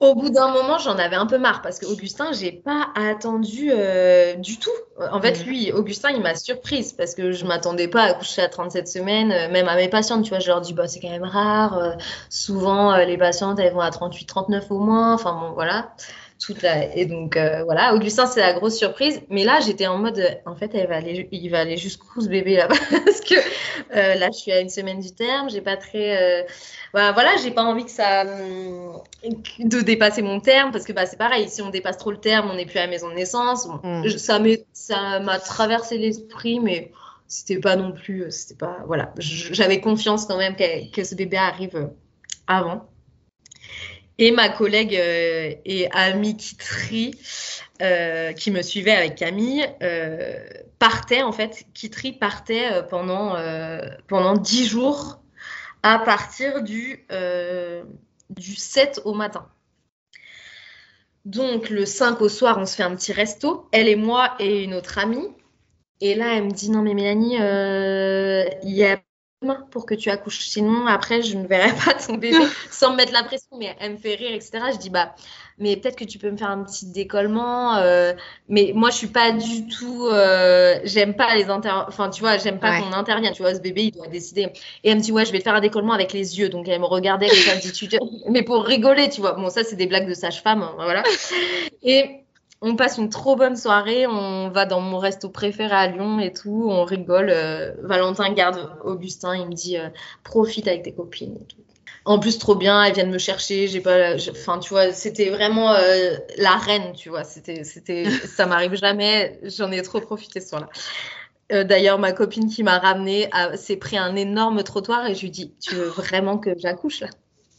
Au 0.00 0.14
bout 0.14 0.30
d'un 0.30 0.50
moment, 0.50 0.78
j'en 0.78 0.96
avais 0.96 1.16
un 1.16 1.26
peu 1.26 1.36
marre 1.36 1.60
parce 1.60 1.78
qu'Augustin, 1.78 2.32
j'ai 2.32 2.52
pas 2.52 2.88
attendu 2.94 3.70
euh, 3.70 4.34
du 4.34 4.58
tout. 4.58 4.70
En 5.12 5.20
fait, 5.20 5.42
mm. 5.42 5.46
lui, 5.46 5.72
Augustin, 5.72 6.08
il 6.08 6.22
m'a 6.22 6.34
surprise 6.34 6.94
parce 6.94 7.14
que 7.14 7.32
je 7.32 7.44
m'attendais 7.44 7.86
pas 7.86 8.04
à 8.04 8.14
coucher 8.14 8.40
à 8.40 8.48
37 8.48 8.88
semaines, 8.88 9.30
euh, 9.30 9.50
même 9.50 9.68
à 9.68 9.76
mes 9.76 9.88
patientes, 9.88 10.24
tu 10.24 10.30
vois, 10.30 10.38
je 10.38 10.48
leur 10.48 10.62
dis, 10.62 10.72
bah, 10.72 10.88
c'est 10.88 11.00
quand 11.00 11.10
même 11.10 11.24
rare. 11.24 11.76
Euh, 11.76 11.92
souvent, 12.30 12.96
les 12.96 13.18
patientes, 13.18 13.58
elles 13.58 13.74
vont 13.74 13.80
à 13.80 13.90
38, 13.90 14.24
39 14.24 14.70
au 14.70 14.78
moins. 14.78 15.12
Enfin, 15.12 15.34
bon, 15.34 15.52
voilà 15.52 15.92
toute 16.40 16.62
la... 16.62 16.94
Et 16.96 17.04
donc, 17.04 17.36
euh, 17.36 17.62
voilà, 17.64 17.94
Augustin, 17.94 18.26
c'est 18.26 18.40
la 18.40 18.54
grosse 18.54 18.76
surprise. 18.76 19.20
Mais 19.28 19.44
là, 19.44 19.60
j'étais 19.60 19.86
en 19.86 19.98
mode, 19.98 20.40
en 20.46 20.56
fait, 20.56 20.74
elle 20.74 20.88
va 20.88 20.96
aller... 20.96 21.28
il 21.30 21.50
va 21.50 21.60
aller 21.60 21.76
jusqu'où 21.76 22.20
ce 22.20 22.28
bébé 22.28 22.56
là 22.56 22.66
Parce 23.04 23.20
que 23.20 23.34
euh, 23.34 24.14
là, 24.14 24.28
je 24.32 24.38
suis 24.38 24.50
à 24.50 24.60
une 24.60 24.70
semaine 24.70 25.00
du 25.00 25.12
terme, 25.12 25.50
j'ai 25.50 25.60
pas 25.60 25.76
très. 25.76 26.40
Euh... 26.40 26.42
Bah, 26.94 27.12
voilà, 27.12 27.30
j'ai 27.42 27.50
pas 27.50 27.62
envie 27.62 27.84
que 27.84 27.90
ça. 27.90 28.24
de 28.24 29.80
dépasser 29.82 30.22
mon 30.22 30.40
terme, 30.40 30.72
parce 30.72 30.84
que 30.84 30.92
bah, 30.92 31.06
c'est 31.06 31.18
pareil, 31.18 31.48
si 31.48 31.60
on 31.60 31.68
dépasse 31.68 31.98
trop 31.98 32.10
le 32.10 32.18
terme, 32.18 32.50
on 32.50 32.54
n'est 32.54 32.66
plus 32.66 32.78
à 32.78 32.82
la 32.82 32.90
maison 32.90 33.10
de 33.10 33.14
naissance. 33.14 33.68
Mm. 33.84 34.08
Ça 34.72 35.20
m'a 35.20 35.38
traversé 35.38 35.98
l'esprit, 35.98 36.58
mais 36.58 36.90
c'était 37.28 37.60
pas 37.60 37.76
non 37.76 37.92
plus. 37.92 38.24
C'était 38.30 38.56
pas. 38.56 38.78
Voilà, 38.86 39.12
j'avais 39.18 39.80
confiance 39.80 40.24
quand 40.24 40.38
même 40.38 40.56
que 40.56 41.04
ce 41.04 41.14
bébé 41.14 41.36
arrive 41.36 41.90
avant. 42.46 42.89
Et 44.20 44.32
ma 44.32 44.50
collègue 44.50 44.94
euh, 44.96 45.54
et 45.64 45.90
amie 45.92 46.36
Kitri, 46.36 47.14
euh, 47.80 48.34
qui 48.34 48.50
me 48.50 48.60
suivait 48.60 48.92
avec 48.92 49.14
Camille, 49.14 49.66
euh, 49.82 50.38
partait 50.78 51.22
en 51.22 51.32
fait. 51.32 51.64
Kitri 51.72 52.12
partait 52.12 52.86
pendant, 52.90 53.34
pendant 54.08 54.34
10 54.34 54.66
jours 54.66 55.22
à 55.82 55.98
partir 55.98 56.62
du, 56.62 57.06
du 58.28 58.54
7 58.54 59.00
au 59.06 59.14
matin. 59.14 59.48
Donc 61.24 61.70
le 61.70 61.86
5 61.86 62.20
au 62.20 62.28
soir, 62.28 62.58
on 62.58 62.66
se 62.66 62.76
fait 62.76 62.82
un 62.82 62.94
petit 62.94 63.14
resto, 63.14 63.68
elle 63.72 63.88
et 63.88 63.96
moi 63.96 64.34
et 64.38 64.64
une 64.64 64.74
autre 64.74 64.98
amie. 64.98 65.28
Et 66.02 66.14
là, 66.14 66.34
elle 66.36 66.44
me 66.44 66.50
dit 66.50 66.70
non 66.70 66.82
mais 66.82 66.92
Mélanie, 66.92 67.36
il 67.36 68.76
y 68.76 68.84
a 68.84 68.98
pour 69.70 69.86
que 69.86 69.94
tu 69.94 70.10
accouches. 70.10 70.40
Sinon, 70.40 70.86
après, 70.86 71.22
je 71.22 71.36
ne 71.36 71.46
verrai 71.46 71.72
pas 71.84 71.94
ton 71.94 72.14
bébé 72.14 72.36
sans 72.70 72.92
me 72.92 72.96
mettre 72.96 73.12
la 73.12 73.22
pression. 73.22 73.56
Mais 73.58 73.74
elle 73.80 73.92
me 73.92 73.96
fait 73.96 74.14
rire, 74.14 74.32
etc. 74.34 74.58
Je 74.72 74.78
dis, 74.78 74.90
bah, 74.90 75.14
mais 75.58 75.76
peut-être 75.76 75.96
que 75.96 76.04
tu 76.04 76.18
peux 76.18 76.30
me 76.30 76.36
faire 76.36 76.50
un 76.50 76.62
petit 76.62 76.86
décollement. 76.86 77.76
Euh, 77.76 78.12
mais 78.48 78.72
moi, 78.74 78.90
je 78.90 78.96
suis 78.96 79.06
pas 79.06 79.32
du 79.32 79.66
tout. 79.68 80.06
Euh, 80.06 80.78
j'aime 80.84 81.14
pas 81.14 81.34
les 81.36 81.48
inter. 81.48 81.70
Enfin, 81.88 82.10
tu 82.10 82.20
vois, 82.20 82.36
j'aime 82.36 82.58
pas 82.58 82.80
qu'on 82.80 82.92
intervienne. 82.92 83.32
Tu 83.32 83.42
vois, 83.42 83.54
ce 83.54 83.60
bébé, 83.60 83.84
il 83.84 83.90
doit 83.92 84.08
décider. 84.08 84.48
Et 84.84 84.90
elle 84.90 84.98
me 84.98 85.02
dit, 85.02 85.12
ouais, 85.12 85.24
je 85.24 85.32
vais 85.32 85.38
te 85.38 85.44
faire 85.44 85.54
un 85.54 85.60
décollement 85.60 85.92
avec 85.94 86.12
les 86.12 86.38
yeux. 86.38 86.48
Donc, 86.48 86.68
elle 86.68 86.80
me 86.80 86.86
regardait 86.86 87.28
comme 87.28 87.36
ça, 87.36 87.56
dit, 87.56 87.72
tu... 87.72 87.88
mais 88.28 88.42
pour 88.42 88.64
rigoler, 88.64 89.08
tu 89.08 89.20
vois. 89.20 89.32
Bon, 89.32 89.48
ça, 89.48 89.64
c'est 89.64 89.76
des 89.76 89.86
blagues 89.86 90.08
de 90.08 90.14
sage-femme. 90.14 90.62
Hein, 90.62 90.72
voilà. 90.76 91.02
Et 91.82 92.19
on 92.62 92.76
passe 92.76 92.98
une 92.98 93.08
trop 93.08 93.36
bonne 93.36 93.56
soirée. 93.56 94.06
On 94.06 94.50
va 94.50 94.66
dans 94.66 94.80
mon 94.80 94.98
resto 94.98 95.30
préféré 95.30 95.74
à 95.74 95.86
Lyon 95.86 96.18
et 96.20 96.32
tout. 96.32 96.66
On 96.68 96.84
rigole. 96.84 97.30
Euh, 97.30 97.72
Valentin 97.82 98.32
garde 98.32 98.76
Augustin. 98.84 99.34
Il 99.34 99.46
me 99.46 99.54
dit 99.54 99.78
euh, 99.78 99.88
profite 100.24 100.68
avec 100.68 100.82
tes 100.82 100.92
copines. 100.92 101.38
En 102.04 102.18
plus, 102.18 102.38
trop 102.38 102.54
bien. 102.54 102.82
Elles 102.82 102.92
viennent 102.92 103.10
me 103.10 103.18
chercher. 103.18 103.66
J'ai 103.66 103.80
pas. 103.80 104.14
Enfin, 104.30 104.58
tu 104.58 104.70
vois, 104.70 104.92
c'était 104.92 105.30
vraiment 105.30 105.72
euh, 105.72 106.16
la 106.36 106.56
reine. 106.56 106.92
Tu 106.92 107.08
vois, 107.08 107.24
c'était, 107.24 107.64
c'était. 107.64 108.04
ça 108.26 108.44
m'arrive 108.46 108.74
jamais. 108.74 109.38
J'en 109.44 109.72
ai 109.72 109.80
trop 109.82 110.00
profité 110.00 110.40
ce 110.40 110.48
soir-là. 110.48 110.68
D'ailleurs, 111.64 111.98
ma 111.98 112.12
copine 112.12 112.48
qui 112.48 112.62
m'a 112.62 112.78
ramenée 112.78 113.28
s'est 113.56 113.76
pris 113.76 113.98
un 113.98 114.14
énorme 114.14 114.62
trottoir 114.62 115.06
et 115.08 115.16
je 115.16 115.22
lui 115.22 115.30
dis 115.30 115.52
Tu 115.60 115.74
veux 115.74 115.88
vraiment 115.88 116.38
que 116.38 116.56
j'accouche 116.56 117.00
là? 117.00 117.08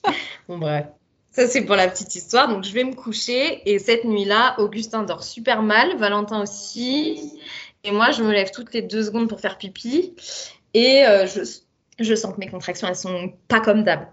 Bon, 0.47 0.57
bref. 0.57 0.85
Ça, 1.31 1.47
c'est 1.47 1.63
pour 1.63 1.77
la 1.77 1.87
petite 1.87 2.13
histoire. 2.13 2.49
Donc, 2.49 2.65
je 2.65 2.73
vais 2.73 2.83
me 2.83 2.93
coucher. 2.93 3.61
Et 3.69 3.79
cette 3.79 4.03
nuit-là, 4.03 4.55
Augustin 4.59 5.03
dort 5.03 5.23
super 5.23 5.61
mal, 5.61 5.97
Valentin 5.97 6.41
aussi. 6.41 7.39
Et 7.85 7.91
moi, 7.91 8.11
je 8.11 8.21
me 8.21 8.31
lève 8.31 8.51
toutes 8.51 8.73
les 8.73 8.81
deux 8.81 9.03
secondes 9.03 9.29
pour 9.29 9.39
faire 9.39 9.57
pipi. 9.57 10.13
Et 10.73 11.05
euh, 11.05 11.25
je, 11.99 12.15
sens 12.15 12.33
que 12.33 12.39
mes 12.39 12.49
contractions, 12.49 12.87
elles 12.87 12.95
sont 12.95 13.33
pas 13.47 13.61
comme 13.61 13.83
d'hab. 13.83 14.07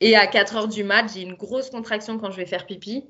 Et 0.00 0.14
à 0.14 0.26
4 0.26 0.56
heures 0.56 0.68
du 0.68 0.84
mat, 0.84 1.06
j'ai 1.12 1.22
une 1.22 1.34
grosse 1.34 1.70
contraction 1.70 2.18
quand 2.18 2.30
je 2.30 2.36
vais 2.36 2.46
faire 2.46 2.66
pipi. 2.66 3.04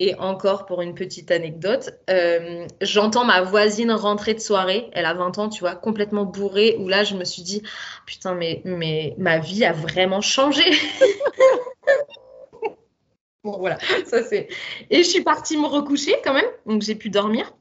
Et 0.00 0.14
encore 0.16 0.64
pour 0.64 0.80
une 0.80 0.94
petite 0.94 1.30
anecdote, 1.30 1.90
euh, 2.10 2.66
j'entends 2.80 3.24
ma 3.24 3.42
voisine 3.42 3.92
rentrer 3.92 4.34
de 4.34 4.40
soirée, 4.40 4.88
elle 4.94 5.04
a 5.04 5.14
20 5.14 5.38
ans, 5.38 5.48
tu 5.48 5.60
vois, 5.60 5.76
complètement 5.76 6.24
bourrée, 6.24 6.76
où 6.80 6.88
là 6.88 7.04
je 7.04 7.14
me 7.14 7.24
suis 7.24 7.42
dit, 7.42 7.62
putain, 8.04 8.34
mais 8.34 9.14
ma 9.18 9.38
vie 9.38 9.64
a 9.64 9.72
vraiment 9.72 10.22
changé. 10.22 10.64
Bon, 13.44 13.58
voilà, 13.58 13.78
ça 14.06 14.22
c'est. 14.22 14.48
Et 14.90 15.02
je 15.02 15.08
suis 15.08 15.22
partie 15.22 15.56
me 15.56 15.66
recoucher 15.66 16.14
quand 16.24 16.34
même, 16.34 16.50
donc 16.66 16.82
j'ai 16.82 16.94
pu 16.94 17.10
dormir. 17.10 17.52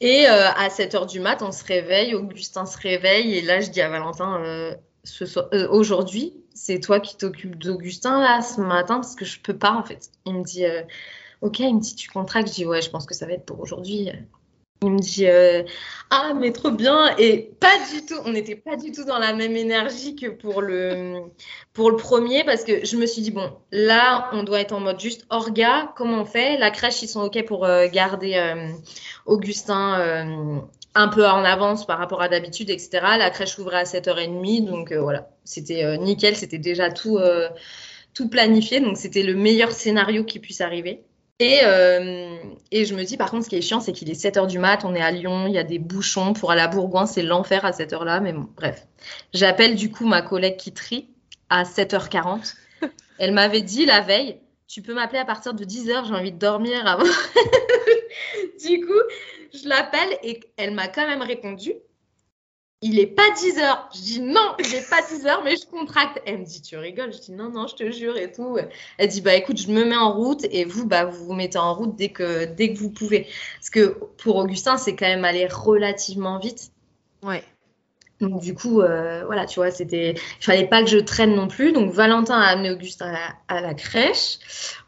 Et 0.00 0.28
euh, 0.28 0.50
à 0.52 0.68
7 0.68 0.94
h 0.94 1.06
du 1.08 1.20
mat, 1.20 1.42
on 1.42 1.52
se 1.52 1.64
réveille, 1.64 2.14
Augustin 2.14 2.66
se 2.66 2.76
réveille, 2.76 3.34
et 3.34 3.42
là 3.42 3.60
je 3.60 3.70
dis 3.70 3.80
à 3.80 3.88
Valentin, 3.88 4.42
euh, 4.42 4.74
euh, 5.22 5.68
aujourd'hui, 5.70 6.34
c'est 6.54 6.80
toi 6.80 7.00
qui 7.00 7.16
t'occupes 7.16 7.56
d'Augustin 7.56 8.20
là 8.20 8.42
ce 8.42 8.60
matin, 8.60 8.96
parce 8.96 9.14
que 9.14 9.24
je 9.24 9.40
peux 9.40 9.56
pas 9.56 9.72
en 9.72 9.84
fait. 9.84 10.10
Il 10.26 10.34
me 10.34 10.42
dit, 10.42 10.64
ok, 11.40 11.60
il 11.60 11.76
me 11.76 11.80
dit, 11.80 11.94
tu 11.94 12.10
contractes, 12.10 12.48
je 12.48 12.54
dis, 12.54 12.66
ouais, 12.66 12.82
je 12.82 12.90
pense 12.90 13.06
que 13.06 13.14
ça 13.14 13.26
va 13.26 13.32
être 13.32 13.46
pour 13.46 13.60
aujourd'hui. 13.60 14.10
Il 14.82 14.90
me 14.90 14.98
dit 14.98 15.26
euh, 15.26 15.62
ah 16.10 16.32
mais 16.38 16.52
trop 16.52 16.70
bien. 16.70 17.16
Et 17.16 17.50
pas 17.60 17.76
du 17.92 18.04
tout 18.04 18.16
on 18.26 18.30
n'était 18.30 18.56
pas 18.56 18.76
du 18.76 18.92
tout 18.92 19.04
dans 19.04 19.18
la 19.18 19.32
même 19.32 19.56
énergie 19.56 20.16
que 20.16 20.26
pour 20.26 20.60
le 20.60 21.22
pour 21.72 21.90
le 21.90 21.96
premier 21.96 22.44
parce 22.44 22.62
que 22.64 22.84
je 22.84 22.96
me 22.96 23.06
suis 23.06 23.22
dit 23.22 23.30
bon 23.30 23.50
là 23.72 24.28
on 24.32 24.42
doit 24.42 24.60
être 24.60 24.72
en 24.72 24.80
mode 24.80 25.00
juste 25.00 25.24
orga. 25.30 25.92
Comment 25.96 26.22
on 26.22 26.24
fait? 26.26 26.58
La 26.58 26.70
crèche 26.70 27.02
ils 27.02 27.08
sont 27.08 27.22
ok 27.22 27.44
pour 27.46 27.64
euh, 27.64 27.86
garder 27.88 28.34
euh, 28.34 28.68
Augustin 29.24 30.66
un 30.94 31.08
peu 31.08 31.26
en 31.26 31.44
avance 31.44 31.86
par 31.86 31.98
rapport 31.98 32.22
à 32.22 32.28
d'habitude 32.28 32.70
etc 32.70 33.00
la 33.18 33.30
crèche 33.30 33.58
ouvrait 33.58 33.78
à 33.78 33.84
7h30 33.84 34.66
donc 34.66 34.92
voilà. 34.92 35.30
C'était 35.44 35.96
nickel. 35.98 36.36
C'était 36.36 36.58
déjà 36.58 36.90
tout 36.90 37.18
tout 38.12 38.28
planifié. 38.28 38.80
Donc 38.80 38.98
c'était 38.98 39.22
le 39.22 39.34
meilleur 39.34 39.72
scénario 39.72 40.24
qui 40.24 40.38
puisse 40.38 40.60
arriver 40.60 41.02
et, 41.38 41.60
euh, 41.64 42.36
et, 42.70 42.84
je 42.86 42.94
me 42.94 43.02
dis, 43.04 43.16
par 43.16 43.30
contre, 43.30 43.44
ce 43.44 43.48
qui 43.50 43.56
est 43.56 43.62
chiant, 43.62 43.80
c'est 43.80 43.92
qu'il 43.92 44.10
est 44.10 44.14
7 44.14 44.36
h 44.36 44.46
du 44.46 44.58
mat, 44.58 44.84
on 44.84 44.94
est 44.94 45.02
à 45.02 45.10
Lyon, 45.10 45.46
il 45.46 45.54
y 45.54 45.58
a 45.58 45.64
des 45.64 45.78
bouchons. 45.78 46.32
Pour 46.32 46.50
aller 46.50 46.62
à 46.62 46.68
Bourgoin, 46.68 47.06
c'est 47.06 47.22
l'enfer 47.22 47.64
à 47.64 47.72
cette 47.72 47.92
heure-là. 47.92 48.20
Mais 48.20 48.32
bon, 48.32 48.48
bref. 48.56 48.86
J'appelle 49.34 49.74
du 49.74 49.90
coup 49.90 50.06
ma 50.06 50.22
collègue 50.22 50.56
qui 50.56 50.72
trie 50.72 51.08
à 51.50 51.64
7h40. 51.64 52.54
Elle 53.18 53.32
m'avait 53.32 53.62
dit 53.62 53.84
la 53.84 54.00
veille, 54.00 54.40
tu 54.66 54.82
peux 54.82 54.94
m'appeler 54.94 55.18
à 55.18 55.24
partir 55.24 55.54
de 55.54 55.64
10h, 55.64 56.08
j'ai 56.08 56.14
envie 56.14 56.32
de 56.32 56.38
dormir 56.38 56.86
avant. 56.86 57.04
du 58.66 58.80
coup, 58.80 58.92
je 59.54 59.68
l'appelle 59.68 60.18
et 60.22 60.40
elle 60.56 60.74
m'a 60.74 60.88
quand 60.88 61.06
même 61.06 61.22
répondu 61.22 61.72
il 62.82 62.98
est 62.98 63.06
pas 63.06 63.30
10 63.30 63.58
heures. 63.58 63.88
Je 63.94 64.00
dis 64.00 64.20
non, 64.20 64.54
il 64.58 64.74
est 64.74 64.88
pas 64.88 65.02
10 65.02 65.26
heures, 65.26 65.42
mais 65.44 65.56
je 65.56 65.66
contracte. 65.66 66.20
Elle 66.26 66.38
me 66.38 66.44
dit, 66.44 66.62
tu 66.62 66.76
rigoles? 66.76 67.12
Je 67.12 67.18
dis 67.18 67.32
non, 67.32 67.50
non, 67.50 67.66
je 67.66 67.74
te 67.74 67.90
jure 67.90 68.16
et 68.16 68.30
tout. 68.30 68.58
Elle 68.98 69.08
dit, 69.08 69.20
bah 69.20 69.34
écoute, 69.34 69.58
je 69.58 69.68
me 69.68 69.84
mets 69.84 69.96
en 69.96 70.12
route 70.12 70.44
et 70.50 70.64
vous, 70.64 70.86
bah 70.86 71.04
vous 71.04 71.26
vous 71.26 71.34
mettez 71.34 71.58
en 71.58 71.74
route 71.74 71.96
dès 71.96 72.10
que, 72.10 72.44
dès 72.44 72.72
que 72.72 72.78
vous 72.78 72.90
pouvez. 72.90 73.26
Parce 73.56 73.70
que 73.70 73.98
pour 74.18 74.36
Augustin, 74.36 74.76
c'est 74.76 74.94
quand 74.94 75.06
même 75.06 75.24
aller 75.24 75.46
relativement 75.46 76.38
vite. 76.38 76.70
Ouais. 77.22 77.42
Donc 78.20 78.40
du 78.40 78.54
coup, 78.54 78.80
euh, 78.80 79.24
voilà, 79.26 79.44
tu 79.44 79.60
vois, 79.60 79.70
c'était, 79.70 80.12
il 80.12 80.44
fallait 80.44 80.66
pas 80.66 80.82
que 80.82 80.88
je 80.88 80.96
traîne 80.98 81.34
non 81.34 81.48
plus. 81.48 81.72
Donc 81.72 81.92
Valentin 81.92 82.38
a 82.38 82.46
amené 82.46 82.70
Augustin 82.70 83.12
à 83.48 83.60
la, 83.60 83.74
crèche. 83.74 84.38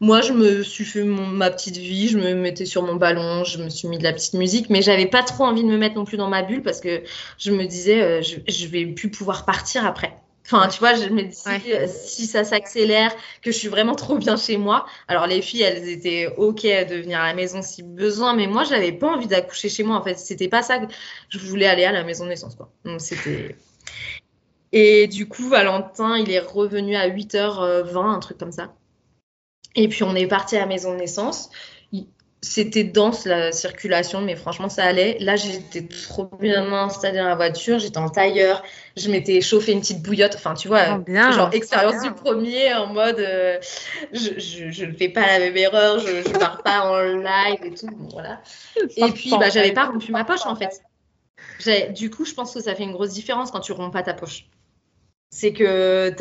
Moi, 0.01 0.23
je 0.23 0.33
me 0.33 0.63
suis 0.63 0.85
fait 0.85 1.05
ma 1.05 1.51
petite 1.51 1.77
vie, 1.77 2.09
je 2.09 2.19
me 2.19 2.35
mettais 2.35 2.65
sur 2.65 2.83
mon 2.83 2.97
ballon, 2.97 3.45
je 3.45 3.63
me 3.63 3.69
suis 3.69 3.89
mis 3.89 3.99
de 3.99 4.05
la 4.05 4.13
petite 4.13 4.35
musique, 4.35 4.71
mais 4.71 4.81
j'avais 4.81 5.07
pas 5.07 5.23
trop 5.23 5.45
envie 5.45 5.63
de 5.63 5.69
me 5.69 5.77
mettre 5.77 5.97
non 5.97 6.05
plus 6.05 6.17
dans 6.17 6.29
ma 6.29 6.43
bulle 6.43 6.63
parce 6.63 6.81
que 6.81 7.03
je 7.39 7.51
me 7.51 7.65
disais, 7.67 8.03
euh, 8.03 8.23
je, 8.23 8.37
je 8.51 8.67
vais 8.67 8.87
plus 8.87 9.11
pouvoir 9.11 9.45
partir 9.45 9.85
après. 9.85 10.17
Enfin, 10.51 10.67
tu 10.69 10.79
vois, 10.79 10.95
je 10.95 11.11
me 11.11 11.25
dis, 11.25 11.73
euh, 11.75 11.87
si 11.87 12.27
ça 12.27 12.43
s'accélère, 12.43 13.15
que 13.43 13.53
je 13.53 13.59
suis 13.59 13.69
vraiment 13.69 13.95
trop 13.95 14.17
bien 14.17 14.39
chez 14.39 14.57
moi. 14.57 14.87
Alors, 15.07 15.27
les 15.27 15.43
filles, 15.43 15.61
elles 15.61 15.87
étaient 15.87 16.33
OK 16.39 16.63
de 16.63 17.03
venir 17.03 17.21
à 17.21 17.27
la 17.27 17.35
maison 17.35 17.61
si 17.61 17.83
besoin, 17.83 18.35
mais 18.35 18.47
moi, 18.47 18.65
je 18.65 18.71
n'avais 18.71 18.93
pas 18.93 19.09
envie 19.09 19.27
d'accoucher 19.27 19.69
chez 19.69 19.83
moi. 19.83 19.97
En 19.97 20.03
fait, 20.03 20.19
c'était 20.19 20.49
pas 20.49 20.63
ça 20.63 20.79
que 20.79 20.87
je 21.29 21.39
voulais 21.39 21.67
aller 21.67 21.85
à 21.85 21.93
la 21.93 22.03
maison 22.03 22.25
de 22.25 22.31
naissance, 22.31 22.55
quoi. 22.55 22.71
Donc, 22.87 23.03
c'était. 23.03 23.57
Et 24.73 25.07
du 25.07 25.29
coup, 25.29 25.51
Valentin, 25.51 26.17
il 26.17 26.31
est 26.31 26.41
revenu 26.41 26.97
à 26.97 27.11
8h20, 27.11 28.07
un 28.07 28.19
truc 28.19 28.39
comme 28.39 28.53
ça. 28.53 28.75
Et 29.75 29.87
puis, 29.89 30.03
on 30.03 30.15
est 30.15 30.29
parti 30.29 30.57
à 30.57 30.61
la 30.61 30.67
maison 30.67 30.95
de 30.95 30.99
naissance 30.99 31.51
c'était 32.41 32.85
dense 32.85 33.25
la 33.25 33.51
circulation, 33.51 34.21
mais 34.21 34.37
franchement, 34.37 34.69
ça 34.69 34.85
allait. 34.85 35.19
Là, 35.19 35.35
j'étais 35.35 35.83
trop 35.83 36.31
bien 36.41 36.73
installée 36.73 37.19
dans 37.19 37.27
la 37.27 37.35
voiture, 37.35 37.81
j'étais 37.81 37.99
en 37.99 38.09
tailleur, 38.09 38.63
je 38.97 39.11
m'étais 39.11 39.41
chauffé 39.41 39.73
une 39.73 39.81
petite 39.81 40.03
bouillotte. 40.03 40.37
Enfin, 40.37 40.55
tu 40.55 40.69
vois, 40.69 41.01
oh, 41.01 41.33
genre 41.33 41.51
expérience 41.53 42.03
du 42.03 42.13
premier 42.13 42.73
en 42.75 42.87
mode 42.87 43.19
euh, 43.19 43.59
je, 44.13 44.85
ne 44.85 44.93
fais 44.93 45.09
pas 45.09 45.27
la 45.27 45.39
même 45.41 45.57
erreur, 45.57 45.99
je, 45.99 46.29
ne 46.29 46.39
pars 46.39 46.63
pas 46.63 46.83
en 46.83 46.99
live 47.01 47.59
et 47.65 47.75
tout. 47.75 47.89
voilà. 48.13 48.41
Et 48.97 49.11
puis, 49.11 49.31
bah, 49.31 49.51
j'avais 49.51 49.73
pas 49.73 49.87
rompu 49.87 50.13
ma 50.13 50.25
poche 50.25 50.47
en 50.47 50.55
fait. 50.55 50.81
Du 51.93 52.09
coup, 52.09 52.25
je 52.25 52.35
pense 52.35 52.55
que 52.55 52.61
ça 52.61 52.77
fait 52.77 52.85
une 52.85 52.93
grosse 52.93 53.13
différence 53.13 53.51
quand 53.51 53.61
tu 53.61 53.73
romps 53.73 53.91
pas 53.91 54.03
ta 54.03 54.15
poche. 54.15 54.47
C'est 55.31 55.53
que 55.53 56.15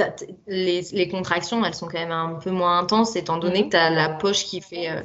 les, 0.48 0.82
les, 0.92 1.08
contractions, 1.08 1.64
elles 1.64 1.76
sont 1.76 1.88
quand 1.88 2.00
même 2.00 2.12
un 2.12 2.34
peu 2.34 2.50
moins 2.50 2.80
intenses, 2.80 3.16
étant 3.16 3.38
donné 3.38 3.66
que 3.66 3.70
tu 3.70 3.78
as 3.78 3.90
la 3.90 4.10
poche 4.10 4.44
qui 4.44 4.62
fait. 4.62 4.90
Euh, 4.90 5.02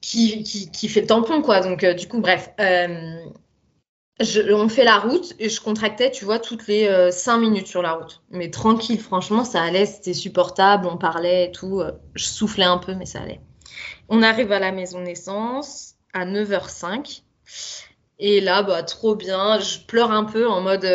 qui, 0.00 0.42
qui, 0.42 0.88
fait 0.88 1.02
le 1.02 1.06
tampon, 1.06 1.42
quoi. 1.42 1.60
Donc, 1.60 1.84
euh, 1.84 1.94
du 1.94 2.08
coup, 2.08 2.20
bref. 2.20 2.50
Euh, 2.60 3.18
on 4.50 4.68
fait 4.70 4.84
la 4.84 4.98
route 4.98 5.34
et 5.38 5.50
je 5.50 5.60
contractais, 5.60 6.10
tu 6.10 6.24
vois, 6.24 6.38
toutes 6.38 6.66
les 6.68 6.86
euh, 6.86 7.10
cinq 7.10 7.38
minutes 7.38 7.66
sur 7.66 7.82
la 7.82 7.92
route. 7.92 8.22
Mais 8.30 8.50
tranquille, 8.50 8.98
franchement, 8.98 9.44
ça 9.44 9.62
allait, 9.62 9.84
c'était 9.84 10.14
supportable, 10.14 10.86
on 10.86 10.96
parlait 10.96 11.46
et 11.46 11.52
tout. 11.52 11.82
je 12.14 12.24
soufflais 12.24 12.64
un 12.64 12.78
peu, 12.78 12.94
mais 12.94 13.04
ça 13.04 13.20
allait. 13.20 13.40
On 14.08 14.22
arrive 14.22 14.52
à 14.52 14.58
la 14.58 14.72
maison 14.72 15.00
naissance 15.00 15.96
à 16.14 16.24
9h05. 16.24 17.22
Et 18.18 18.40
là, 18.40 18.62
bah, 18.62 18.82
trop 18.82 19.16
bien. 19.16 19.60
Je 19.60 19.80
pleure 19.80 20.12
un 20.12 20.24
peu 20.24 20.48
en 20.48 20.62
mode 20.62 20.86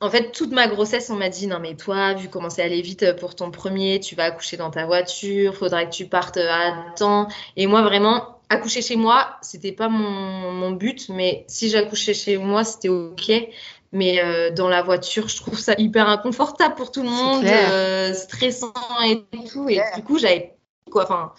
en 0.00 0.10
fait, 0.10 0.30
toute 0.32 0.52
ma 0.52 0.68
grossesse, 0.68 1.08
on 1.08 1.16
m'a 1.16 1.30
dit 1.30 1.46
non 1.46 1.58
mais 1.58 1.74
toi, 1.74 2.14
vu 2.14 2.28
comment 2.28 2.50
c'est 2.50 2.62
allé 2.62 2.82
vite 2.82 3.16
pour 3.18 3.34
ton 3.34 3.50
premier, 3.50 3.98
tu 3.98 4.14
vas 4.14 4.24
accoucher 4.24 4.56
dans 4.56 4.70
ta 4.70 4.84
voiture, 4.84 5.54
faudra 5.54 5.86
que 5.86 5.90
tu 5.90 6.06
partes 6.06 6.36
à 6.36 6.92
temps. 6.96 7.28
Et 7.56 7.66
moi, 7.66 7.82
vraiment, 7.82 8.36
accoucher 8.48 8.82
chez 8.82 8.96
moi, 8.96 9.36
c'était 9.40 9.72
pas 9.72 9.88
mon, 9.88 10.72
but, 10.72 11.08
mais 11.08 11.44
si 11.48 11.70
j'accouchais 11.70 12.14
chez 12.14 12.36
moi, 12.36 12.64
c'était 12.64 12.88
ok. 12.88 13.32
Mais 13.92 14.20
euh, 14.20 14.50
dans 14.50 14.68
la 14.68 14.82
voiture, 14.82 15.28
je 15.28 15.36
trouve 15.36 15.58
ça 15.58 15.74
hyper 15.78 16.08
inconfortable 16.08 16.74
pour 16.74 16.90
tout 16.90 17.02
le 17.02 17.08
monde, 17.08 17.44
euh, 17.44 18.12
stressant 18.12 18.72
et 19.06 19.24
tout. 19.50 19.68
Et 19.68 19.80
du 19.94 20.02
coup, 20.02 20.18
j'avais 20.18 20.56
quoi, 20.90 21.04
enfin. 21.04 21.32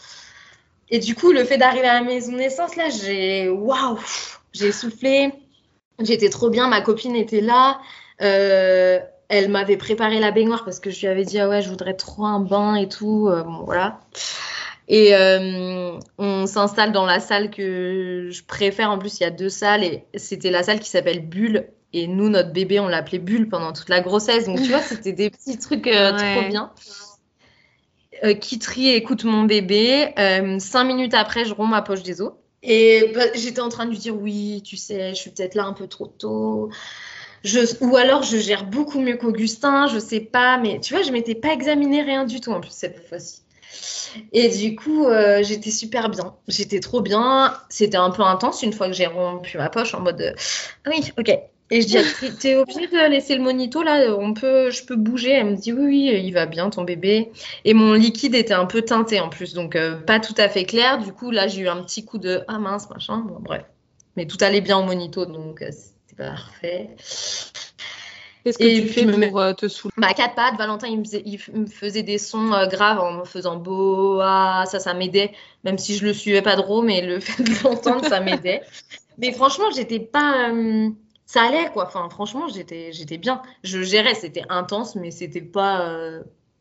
Et 0.90 1.00
du 1.00 1.14
coup, 1.14 1.32
le 1.32 1.44
fait 1.44 1.58
d'arriver 1.58 1.88
à 1.88 1.96
la 1.96 2.02
maison 2.02 2.32
de 2.32 2.38
naissance, 2.38 2.76
là, 2.76 2.90
j'ai 2.90 3.50
waouh, 3.50 4.00
j'ai 4.54 4.72
soufflé. 4.72 5.34
J'étais 6.00 6.30
trop 6.30 6.50
bien, 6.50 6.68
ma 6.68 6.82
copine 6.82 7.16
était 7.16 7.42
là. 7.42 7.80
Euh, 8.22 9.00
elle 9.30 9.50
m'avait 9.50 9.78
préparé 9.78 10.20
la 10.20 10.32
baignoire 10.32 10.64
parce 10.64 10.80
que 10.80 10.90
je 10.90 11.02
lui 11.02 11.08
avais 11.08 11.26
dit 11.26 11.38
ah 11.40 11.50
ouais 11.50 11.62
je 11.62 11.70
voudrais 11.70 11.94
trop 11.96 12.26
un 12.26 12.40
bain 12.40 12.76
et 12.76 12.88
tout 12.88 13.28
euh, 13.28 13.44
bon 13.44 13.64
voilà. 13.64 14.00
Et 14.88 15.14
euh, 15.16 16.00
on 16.18 16.46
s'installe 16.46 16.94
dans 16.94 17.06
la 17.06 17.20
salle 17.20 17.52
que 17.52 18.30
je 18.32 18.44
préfère. 18.44 18.90
En 18.90 18.98
plus 18.98 19.20
il 19.20 19.24
y 19.24 19.26
a 19.26 19.32
deux 19.32 19.50
salles 19.50 19.84
et 19.84 20.06
c'était 20.16 20.50
la 20.50 20.64
salle 20.64 20.80
qui 20.80 20.90
s'appelle 20.90 21.28
Bulle. 21.28 21.68
Et 21.94 22.08
nous 22.08 22.30
notre 22.30 22.52
bébé 22.52 22.80
on 22.80 22.88
l'appelait 22.88 23.20
Bulle 23.20 23.50
pendant 23.50 23.74
toute 23.74 23.90
la 23.90 24.00
grossesse. 24.00 24.46
Donc 24.46 24.62
tu 24.62 24.70
vois 24.70 24.82
c'était 24.82 25.14
des 25.14 25.30
petits 25.30 25.58
trucs 25.58 25.84
trop 25.84 26.48
bien. 26.48 26.72
Qui 28.40 28.58
trie 28.58 28.90
écoute 28.90 29.26
mon 29.26 29.44
bébé. 29.44 30.14
Cinq 30.60 30.86
minutes 30.86 31.14
après 31.14 31.44
je 31.44 31.54
romps 31.54 31.68
ma 31.68 31.82
poche 31.82 32.02
des 32.02 32.22
os. 32.22 32.32
Et 32.64 33.12
bah, 33.14 33.26
j'étais 33.36 33.62
en 33.62 33.70
train 33.70 33.86
de 33.86 33.92
lui 33.92 34.00
dire 34.00 34.16
oui 34.16 34.64
tu 34.66 34.78
sais 34.78 35.10
je 35.10 35.16
suis 35.16 35.30
peut-être 35.30 35.54
là 35.54 35.66
un 35.66 35.74
peu 35.74 35.88
trop 35.88 36.08
tôt 36.08 36.72
ou 37.82 37.96
alors 37.98 38.24
je 38.24 38.38
gère 38.38 38.66
beaucoup 38.66 39.00
mieux 39.00 39.18
qu'Augustin, 39.18 39.88
je 39.88 40.00
sais 40.00 40.20
pas, 40.20 40.58
mais 40.58 40.80
tu 40.80 40.94
vois, 40.94 41.04
je 41.04 41.12
m'étais 41.12 41.36
pas 41.36 41.54
examiné 41.54 42.02
rien 42.02 42.26
du 42.26 42.42
tout 42.42 42.52
en 42.52 42.62
plus 42.62 42.72
cette 42.72 43.08
fois-ci. 43.08 43.42
Et 44.34 44.50
du 44.50 44.76
coup, 44.76 45.06
euh, 45.06 45.44
j'étais 45.44 45.72
super 45.72 46.10
bien. 46.10 46.36
J'étais 46.48 46.80
trop 46.80 47.02
bien. 47.02 47.54
C'était 47.70 47.98
un 47.98 48.10
peu 48.10 48.24
intense 48.24 48.64
une 48.64 48.74
fois 48.74 48.88
que 48.88 48.94
j'ai 48.94 49.08
rompu 49.08 49.58
ma 49.58 49.70
poche 49.70 49.94
en 49.94 50.02
mode 50.02 50.36
ah 50.86 50.90
oui, 50.90 51.12
ok. 51.18 51.38
Et 51.70 51.82
je 51.82 51.88
dis 51.88 51.98
t'es 52.40 52.56
obligé 52.56 52.88
de 52.88 53.10
laisser 53.10 53.36
le 53.36 53.42
monito 53.42 53.84
là 53.84 54.16
On 54.18 54.34
peut, 54.34 54.72
je 54.72 54.84
peux 54.86 54.96
bouger. 54.96 55.32
Elle 55.32 55.48
me 55.48 55.56
dit 55.56 55.74
oui, 55.74 55.86
oui, 55.86 56.22
il 56.24 56.32
va 56.32 56.46
bien 56.46 56.70
ton 56.70 56.84
bébé. 56.84 57.32
Et 57.66 57.74
mon 57.74 57.94
liquide 57.94 58.36
était 58.36 58.54
un 58.54 58.66
peu 58.66 58.82
teinté 58.82 59.20
en 59.20 59.30
plus, 59.30 59.54
donc 59.54 59.76
euh, 59.76 59.98
pas 59.98 60.20
tout 60.20 60.36
à 60.38 60.50
fait 60.50 60.66
clair. 60.66 61.00
Du 61.00 61.12
coup 61.12 61.32
là, 61.32 61.48
j'ai 61.48 61.62
eu 61.62 61.68
un 61.68 61.84
petit 61.84 62.06
coup 62.06 62.18
de 62.18 62.44
ah 62.48 62.60
mince 62.60 62.90
machin. 62.90 63.20
Bon 63.28 63.40
bref, 63.40 63.66
mais 64.16 64.26
tout 64.26 64.38
allait 64.42 64.62
bien 64.62 64.78
au 64.78 64.84
monito, 64.84 65.26
donc 65.26 65.62
euh, 65.62 65.70
Parfait. 66.18 66.90
Qu'est-ce 68.48 68.58
que 68.58 68.82
tu 68.82 68.88
fais 68.88 69.30
pour 69.30 69.40
euh, 69.40 69.54
te 69.54 69.68
saouler? 69.68 69.94
Bah, 69.98 70.14
quatre 70.16 70.36
pattes, 70.36 70.56
Valentin, 70.58 70.88
il 70.88 71.00
me, 71.00 71.66
faisait, 71.68 72.04
des 72.04 72.18
sons 72.18 72.54
euh, 72.54 72.66
graves 72.68 73.00
en 73.00 73.12
me 73.12 73.26
faisant 73.26 73.58
boa, 73.58 74.64
ça, 74.66 74.80
ça 74.80 74.94
m'aidait, 74.94 75.34
même 75.66 75.78
si 75.78 75.98
je 75.98 76.06
le 76.06 76.14
suivais 76.14 76.42
pas 76.42 76.56
trop, 76.56 76.82
mais 76.82 77.02
le 77.02 77.20
fait 77.20 77.44
de 77.44 77.52
l'entendre, 77.64 78.06
ça 78.06 78.22
m'aidait. 78.22 78.62
mais 79.18 79.34
franchement, 79.34 79.66
j'étais 79.76 80.00
pas. 80.00 80.50
Euh, 80.50 80.90
ça 81.26 81.42
allait, 81.42 81.70
quoi. 81.74 81.88
Enfin, 81.88 82.08
franchement, 82.10 82.48
j'étais, 82.48 82.94
j'étais 82.94 83.18
bien. 83.18 83.42
Je 83.64 83.84
gérais, 83.84 84.16
c'était 84.16 84.44
intense, 84.48 84.96
mais 84.96 85.12
c'était 85.12 85.42
pas, 85.42 85.86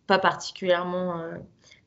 pas 0.09 0.18
particulièrement. 0.18 1.22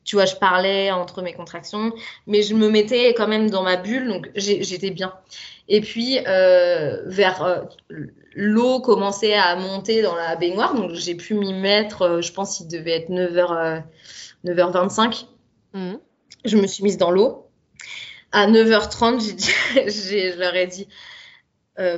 tu 0.04 0.16
vois, 0.16 0.24
je 0.24 0.36
parlais 0.36 0.90
entre 0.90 1.20
mes 1.20 1.34
contractions, 1.34 1.92
mais 2.26 2.40
je 2.40 2.54
me 2.54 2.70
mettais 2.70 3.12
quand 3.12 3.28
même 3.28 3.50
dans 3.50 3.62
ma 3.62 3.76
bulle, 3.76 4.08
donc 4.08 4.30
j'étais 4.34 4.92
bien. 4.92 5.12
Et 5.72 5.80
puis, 5.80 6.18
euh, 6.26 7.00
vers 7.06 7.44
euh, 7.44 7.62
l'eau 8.34 8.80
commençait 8.80 9.34
à 9.34 9.54
monter 9.54 10.02
dans 10.02 10.16
la 10.16 10.34
baignoire, 10.34 10.74
donc 10.74 10.90
j'ai 10.94 11.14
pu 11.14 11.34
m'y 11.34 11.54
mettre, 11.54 12.02
euh, 12.02 12.20
je 12.20 12.32
pense 12.32 12.58
qu'il 12.58 12.66
devait 12.66 12.90
être 12.90 13.08
9h, 13.08 13.84
9h25. 14.44 15.26
Mmh. 15.74 15.92
Je 16.44 16.56
me 16.56 16.66
suis 16.66 16.82
mise 16.82 16.98
dans 16.98 17.12
l'eau. 17.12 17.48
À 18.32 18.48
9h30, 18.48 19.20
j'ai 19.86 20.32
je 20.32 20.38
leur 20.40 20.56
ai 20.56 20.66
dit, 20.66 20.88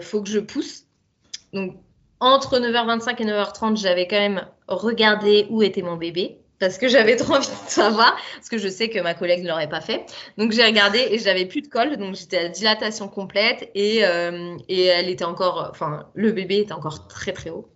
faut 0.02 0.22
que 0.22 0.28
je 0.28 0.38
pousse. 0.38 0.84
Donc, 1.54 1.76
entre 2.20 2.58
9h25 2.58 3.22
et 3.22 3.24
9h30, 3.24 3.80
j'avais 3.80 4.06
quand 4.06 4.20
même 4.20 4.46
regardé 4.68 5.46
où 5.48 5.62
était 5.62 5.82
mon 5.82 5.96
bébé 5.96 6.41
parce 6.62 6.78
que 6.78 6.86
j'avais 6.86 7.16
trop 7.16 7.34
envie 7.34 7.48
de 7.48 7.70
savoir, 7.70 8.16
parce 8.36 8.48
que 8.48 8.56
je 8.56 8.68
sais 8.68 8.88
que 8.88 9.00
ma 9.00 9.14
collègue 9.14 9.42
ne 9.42 9.48
l'aurait 9.48 9.68
pas 9.68 9.80
fait. 9.80 10.06
Donc 10.38 10.52
j'ai 10.52 10.64
regardé 10.64 11.00
et 11.10 11.18
j'avais 11.18 11.44
plus 11.44 11.60
de 11.60 11.66
colle, 11.66 11.96
donc 11.96 12.14
j'étais 12.14 12.38
à 12.38 12.48
dilatation 12.48 13.08
complète 13.08 13.68
et, 13.74 14.04
euh, 14.04 14.56
et 14.68 14.84
elle 14.84 15.08
était 15.08 15.24
encore, 15.24 15.66
enfin 15.72 16.06
le 16.14 16.30
bébé 16.30 16.58
était 16.58 16.72
encore 16.72 17.08
très 17.08 17.32
très 17.32 17.50
haut. 17.50 17.68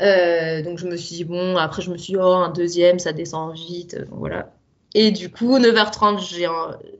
Euh, 0.00 0.62
donc 0.62 0.78
je 0.78 0.86
me 0.88 0.96
suis 0.96 1.14
dit 1.14 1.24
bon, 1.24 1.56
après 1.56 1.80
je 1.80 1.92
me 1.92 1.96
suis 1.96 2.14
dit 2.14 2.18
oh 2.18 2.24
un 2.24 2.50
deuxième, 2.50 2.98
ça 2.98 3.12
descend 3.12 3.54
vite, 3.54 3.96
voilà. 4.10 4.52
Et 4.94 5.12
du 5.12 5.30
coup 5.30 5.56
9h30 5.56 6.18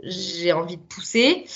j'ai 0.04 0.52
envie 0.52 0.76
de 0.76 0.82
pousser. 0.82 1.46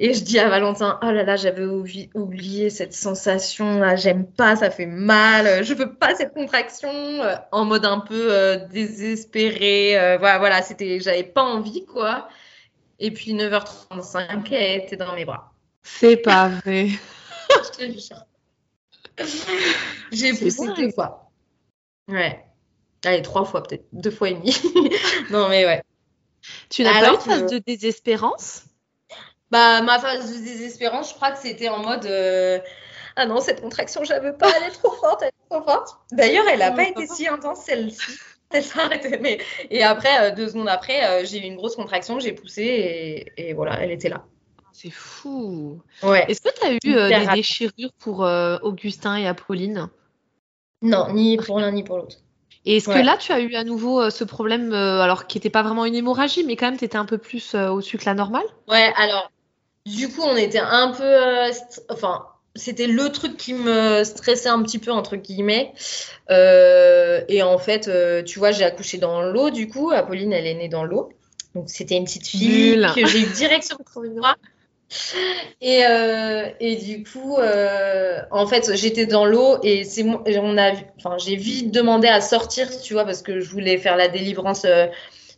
Et 0.00 0.14
je 0.14 0.22
dis 0.22 0.38
à 0.38 0.48
Valentin, 0.48 0.96
oh 1.02 1.10
là 1.10 1.24
là, 1.24 1.34
j'avais 1.34 1.64
oublié 1.64 2.70
cette 2.70 2.94
sensation 2.94 3.80
là, 3.80 3.96
j'aime 3.96 4.30
pas, 4.30 4.54
ça 4.54 4.70
fait 4.70 4.86
mal, 4.86 5.64
je 5.64 5.74
veux 5.74 5.92
pas 5.92 6.14
cette 6.14 6.34
contraction, 6.34 6.88
euh, 6.88 7.34
en 7.50 7.64
mode 7.64 7.84
un 7.84 7.98
peu 7.98 8.32
euh, 8.32 8.58
désespéré. 8.68 9.98
Euh, 9.98 10.16
voilà, 10.18 10.38
voilà, 10.38 10.62
c'était, 10.62 11.00
j'avais 11.00 11.24
pas 11.24 11.42
envie 11.42 11.84
quoi. 11.84 12.28
Et 13.00 13.10
puis 13.10 13.34
9h35, 13.34 14.52
elle 14.52 14.82
était 14.82 14.96
dans 14.96 15.16
mes 15.16 15.24
bras. 15.24 15.52
C'est 15.82 16.18
pas 16.18 16.48
vrai. 16.48 16.90
J'ai 20.12 20.32
poussé 20.32 20.68
deux 20.76 20.92
fois. 20.92 21.28
Ouais. 22.06 22.44
Allez, 23.04 23.22
trois 23.22 23.44
fois 23.44 23.64
peut-être, 23.64 23.86
deux 23.92 24.12
fois 24.12 24.28
et 24.28 24.34
demi. 24.34 24.56
non 25.30 25.48
mais 25.48 25.66
ouais. 25.66 25.82
Tu 26.70 26.84
n'as 26.84 27.00
pas 27.00 27.14
eu 27.14 27.16
de 27.16 27.22
phase 27.22 27.50
de 27.50 27.58
désespérance? 27.58 28.67
Bah, 29.50 29.80
ma 29.82 29.98
phase 29.98 30.32
de 30.32 30.44
désespérance, 30.44 31.10
je 31.10 31.14
crois 31.14 31.30
que 31.30 31.38
c'était 31.38 31.68
en 31.68 31.78
mode 31.78 32.04
euh, 32.04 32.58
Ah 33.16 33.26
non, 33.26 33.40
cette 33.40 33.62
contraction, 33.62 34.04
je 34.04 34.12
veux 34.20 34.36
pas, 34.36 34.50
elle 34.56 34.64
est 34.64 34.72
trop 34.72 34.90
forte, 34.90 35.22
elle 35.22 35.28
est 35.28 35.50
trop 35.50 35.62
forte. 35.62 35.98
D'ailleurs, 36.12 36.44
elle 36.50 36.58
n'a 36.58 36.72
pas 36.72 36.84
été 36.84 37.06
si 37.06 37.26
intense 37.28 37.60
celle-ci. 37.64 38.18
Elle 38.50 38.64
s'est 38.64 38.80
arrêtée. 38.80 39.18
Mais... 39.20 39.38
Et 39.68 39.82
après, 39.82 40.22
euh, 40.22 40.34
deux 40.34 40.48
secondes 40.48 40.70
après, 40.70 41.04
euh, 41.04 41.26
j'ai 41.26 41.38
eu 41.38 41.42
une 41.42 41.56
grosse 41.56 41.76
contraction, 41.76 42.18
j'ai 42.18 42.32
poussé 42.32 42.62
et... 42.62 43.50
et, 43.50 43.52
voilà, 43.52 43.78
elle 43.82 43.90
était 43.90 44.08
là. 44.08 44.24
C'est 44.72 44.88
fou. 44.88 45.82
Ouais. 46.02 46.24
Est-ce 46.28 46.40
que 46.40 46.48
tu 46.58 46.66
as 46.66 46.72
eu 46.72 46.78
des 46.78 47.26
déchirures 47.34 47.92
pour 47.98 48.20
Augustin 48.62 49.16
et 49.16 49.28
Apolline? 49.28 49.90
Non, 50.80 51.12
ni 51.12 51.36
pour 51.36 51.60
l'un 51.60 51.72
ni 51.72 51.84
pour 51.84 51.98
l'autre. 51.98 52.16
Et 52.64 52.78
est-ce 52.78 52.88
que 52.88 53.04
là, 53.04 53.18
tu 53.18 53.32
as 53.32 53.40
eu 53.40 53.54
à 53.54 53.64
nouveau 53.64 54.08
ce 54.08 54.24
problème, 54.24 54.72
alors 54.72 55.26
qui 55.26 55.36
n'était 55.36 55.50
pas 55.50 55.62
vraiment 55.62 55.84
une 55.84 55.94
hémorragie, 55.94 56.44
mais 56.44 56.56
quand 56.56 56.68
même, 56.68 56.78
tu 56.78 56.86
étais 56.86 56.96
un 56.96 57.04
peu 57.04 57.18
plus 57.18 57.54
au-dessus 57.54 57.98
que 57.98 58.06
la 58.06 58.14
normale? 58.14 58.46
Ouais, 58.66 58.94
alors, 58.96 59.30
du 59.96 60.08
coup, 60.08 60.22
on 60.22 60.36
était 60.36 60.58
un 60.58 60.92
peu. 60.92 61.50
enfin, 61.88 62.26
c'était 62.54 62.86
le 62.86 63.08
truc 63.10 63.36
qui 63.36 63.54
me 63.54 64.04
stressait 64.04 64.48
un 64.48 64.62
petit 64.62 64.78
peu, 64.78 64.90
entre 64.90 65.16
guillemets. 65.16 65.72
Euh, 66.30 67.22
et 67.28 67.42
en 67.42 67.58
fait, 67.58 67.88
euh, 67.88 68.22
tu 68.22 68.38
vois, 68.38 68.50
j'ai 68.50 68.64
accouché 68.64 68.98
dans 68.98 69.22
l'eau, 69.22 69.50
du 69.50 69.68
coup. 69.68 69.90
Apolline, 69.90 70.32
elle 70.32 70.46
est 70.46 70.54
née 70.54 70.68
dans 70.68 70.84
l'eau. 70.84 71.10
Donc, 71.54 71.64
c'était 71.68 71.96
une 71.96 72.04
petite 72.04 72.26
fille 72.26 72.86
que 72.94 73.06
j'ai 73.06 73.20
eu 73.20 73.26
direct 73.26 73.64
sur 73.64 73.78
le 74.02 74.10
bras. 74.10 74.36
Et, 75.60 75.84
euh, 75.84 76.48
et 76.60 76.76
du 76.76 77.04
coup, 77.04 77.36
en 78.30 78.46
fait, 78.46 78.74
j'étais 78.74 79.06
dans 79.06 79.26
l'eau 79.26 79.58
et 79.62 79.84
c'est 79.84 80.04
on 80.04 80.58
a, 80.58 80.72
enfin, 80.98 81.16
j'ai 81.18 81.36
vite 81.36 81.70
demandé 81.72 82.08
à 82.08 82.20
sortir, 82.20 82.68
tu 82.80 82.94
vois, 82.94 83.04
parce 83.04 83.22
que 83.22 83.40
je 83.40 83.50
voulais 83.50 83.78
faire 83.78 83.96
la 83.96 84.08
délivrance 84.08 84.66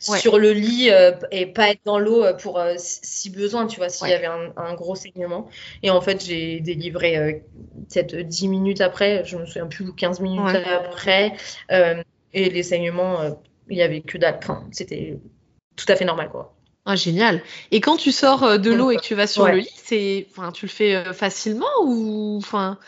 sur 0.01 0.39
le 0.39 0.53
lit 0.53 0.91
euh, 0.91 1.13
et 1.31 1.47
pas 1.47 1.71
être 1.71 1.81
dans 1.85 1.99
l'eau 1.99 2.25
euh, 2.25 2.33
pour 2.33 2.59
euh, 2.59 2.75
si 2.79 3.31
besoin, 3.31 3.67
tu 3.67 3.77
vois, 3.77 3.89
s'il 3.89 4.09
y 4.09 4.13
avait 4.13 4.27
un, 4.27 4.75
gros 4.75 4.95
saignement. 4.95 5.49
Et 5.83 5.91
en 5.91 6.01
fait, 6.01 6.25
j'ai 6.25 6.61
délivré 6.61 7.45
peut-être 7.89 8.17
10 8.17 8.49
minutes 8.49 8.81
après, 8.81 9.25
je 9.25 9.37
me 9.37 9.45
souviens 9.45 9.67
plus, 9.67 9.93
15 9.95 10.21
minutes 10.21 10.57
après. 10.67 11.33
et 12.33 12.51
les 12.51 12.63
saignements, 12.63 13.39
il 13.69 13.77
y 13.77 13.83
avait 13.83 14.01
que 14.01 14.17
dalle. 14.17 14.39
Enfin, 14.39 14.67
c'était 14.73 15.19
tout 15.77 15.87
à 15.89 15.97
fait 15.97 16.05
normal, 16.05 16.31
quoi. 16.31 16.55
Ah, 16.87 16.97
génial. 16.97 17.43
Et 17.71 17.81
quand 17.81 17.97
tu 17.97 18.11
sors 18.11 18.59
de 18.59 18.71
l'eau 18.73 18.91
et 18.91 18.97
que 18.97 19.03
tu 19.03 19.15
vas 19.15 19.27
sur 19.27 19.47
le 19.47 19.59
lit, 19.59 19.75
c'est, 19.77 20.27
enfin, 20.31 20.51
tu 20.51 20.67
le 20.67 20.71
fais 20.71 21.05
facilement 21.13 21.67
ou, 21.85 22.39
enfin, 22.39 22.79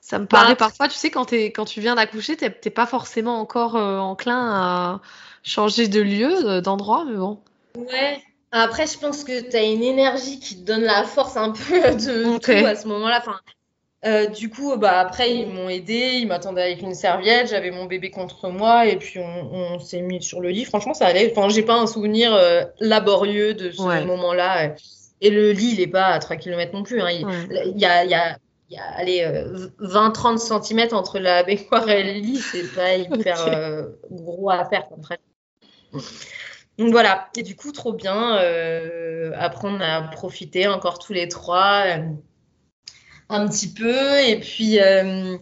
ça 0.00 0.18
me 0.18 0.26
paraît 0.26 0.52
bah, 0.52 0.56
parfois, 0.56 0.88
tu 0.88 0.96
sais, 0.96 1.10
quand, 1.10 1.32
es, 1.32 1.52
quand 1.52 1.64
tu 1.64 1.80
viens 1.80 1.94
d'accoucher, 1.94 2.36
t'es 2.36 2.70
pas 2.70 2.86
forcément 2.86 3.40
encore 3.40 3.76
enclin 3.76 4.50
à 4.52 5.00
changer 5.46 5.88
de 5.88 6.00
lieu, 6.00 6.44
euh, 6.44 6.60
d'endroit, 6.60 7.04
mais 7.08 7.16
bon. 7.16 7.38
Ouais. 7.76 8.20
Après, 8.52 8.86
je 8.86 8.98
pense 8.98 9.24
que 9.24 9.48
tu 9.48 9.56
as 9.56 9.62
une 9.62 9.82
énergie 9.82 10.40
qui 10.40 10.56
te 10.56 10.66
donne 10.66 10.82
la 10.82 11.04
force 11.04 11.36
un 11.36 11.50
peu 11.68 11.80
de 11.94 12.38
tout 12.38 12.66
à 12.66 12.74
ce 12.74 12.88
moment-là. 12.88 13.18
Enfin, 13.20 13.38
euh, 14.04 14.26
du 14.26 14.50
coup, 14.50 14.76
bah, 14.76 14.98
après, 14.98 15.34
ils 15.34 15.46
m'ont 15.46 15.68
aidé, 15.68 16.18
ils 16.18 16.26
m'attendaient 16.26 16.62
avec 16.62 16.82
une 16.82 16.94
serviette, 16.94 17.48
j'avais 17.48 17.70
mon 17.70 17.86
bébé 17.86 18.10
contre 18.10 18.48
moi, 18.50 18.86
et 18.86 18.96
puis 18.96 19.20
on, 19.20 19.78
s'est 19.78 20.00
mis 20.00 20.22
sur 20.22 20.40
le 20.40 20.50
lit. 20.50 20.64
Franchement, 20.64 20.94
ça 20.94 21.06
allait. 21.06 21.32
Enfin, 21.34 21.48
j'ai 21.48 21.62
pas 21.62 21.78
un 21.78 21.86
souvenir 21.86 22.34
euh, 22.34 22.62
laborieux 22.80 23.54
de 23.54 23.70
ce 23.70 24.04
moment-là. 24.04 24.74
Et 25.20 25.30
le 25.30 25.52
lit, 25.52 25.72
il 25.72 25.80
est 25.80 25.86
pas 25.86 26.06
à 26.06 26.18
3 26.18 26.36
km 26.36 26.72
non 26.74 26.82
plus. 26.82 27.00
Hein. 27.00 27.08
Il, 27.10 27.80
y 27.80 27.86
a, 27.86 28.04
il 28.04 28.10
y 28.10 28.14
a 28.14 28.36
il 28.68 28.76
y 29.08 29.20
a 29.22 29.44
20-30 29.80 30.38
cm 30.38 30.88
entre 30.92 31.20
la 31.20 31.44
baignoire 31.44 31.88
et 31.88 32.02
le 32.02 32.18
lit, 32.18 32.38
c'est 32.38 32.74
pas 32.74 32.96
hyper 32.96 33.86
gros 34.10 34.50
à 34.50 34.64
faire 34.64 34.88
comme 34.88 35.02
donc 36.78 36.90
voilà, 36.90 37.30
et 37.36 37.42
du 37.42 37.56
coup, 37.56 37.72
trop 37.72 37.92
bien. 37.92 38.38
Euh, 38.38 39.32
a 39.34 40.02
profité 40.12 40.66
encore 40.68 40.98
tous 40.98 41.12
les 41.12 41.28
trois 41.28 41.84
euh, 41.86 42.08
un 43.28 43.48
petit 43.48 43.72
peu. 43.72 44.20
Et 44.20 44.38
puis, 44.40 44.80
euh, 44.80 45.38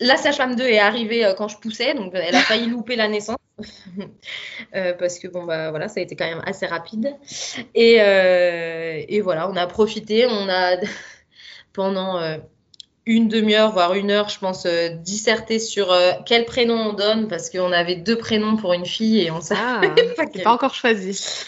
la 0.00 0.16
sage-femme 0.16 0.54
2 0.54 0.64
est 0.64 0.78
arrivée 0.78 1.32
quand 1.36 1.48
je 1.48 1.58
poussais, 1.58 1.94
donc 1.94 2.12
elle 2.14 2.34
a 2.34 2.40
failli 2.40 2.66
louper 2.66 2.96
la 2.96 3.08
naissance. 3.08 3.36
parce 4.72 5.18
que 5.18 5.26
bon, 5.26 5.44
bah 5.44 5.70
voilà, 5.70 5.88
ça 5.88 5.98
a 5.98 6.02
été 6.04 6.14
quand 6.14 6.28
même 6.28 6.42
assez 6.46 6.66
rapide. 6.66 7.16
Et, 7.74 7.94
et 7.96 9.20
voilà, 9.20 9.50
on 9.50 9.56
a 9.56 9.66
profité. 9.66 10.26
On 10.26 10.48
a 10.48 10.76
pendant 11.72 12.20
une 13.08 13.26
demi-heure, 13.26 13.72
voire 13.72 13.94
une 13.94 14.10
heure, 14.10 14.28
je 14.28 14.38
pense, 14.38 14.66
euh, 14.66 14.90
disserter 14.90 15.58
sur 15.58 15.90
euh, 15.90 16.12
quel 16.26 16.44
prénom 16.44 16.74
on 16.74 16.92
donne, 16.92 17.26
parce 17.26 17.48
qu'on 17.48 17.72
avait 17.72 17.96
deux 17.96 18.18
prénoms 18.18 18.56
pour 18.56 18.74
une 18.74 18.84
fille 18.84 19.22
et 19.22 19.30
on 19.30 19.40
savait 19.40 19.60
ah, 19.64 19.80
pas, 20.16 20.26
pas 20.26 20.52
encore 20.52 20.74
choisi. 20.74 21.46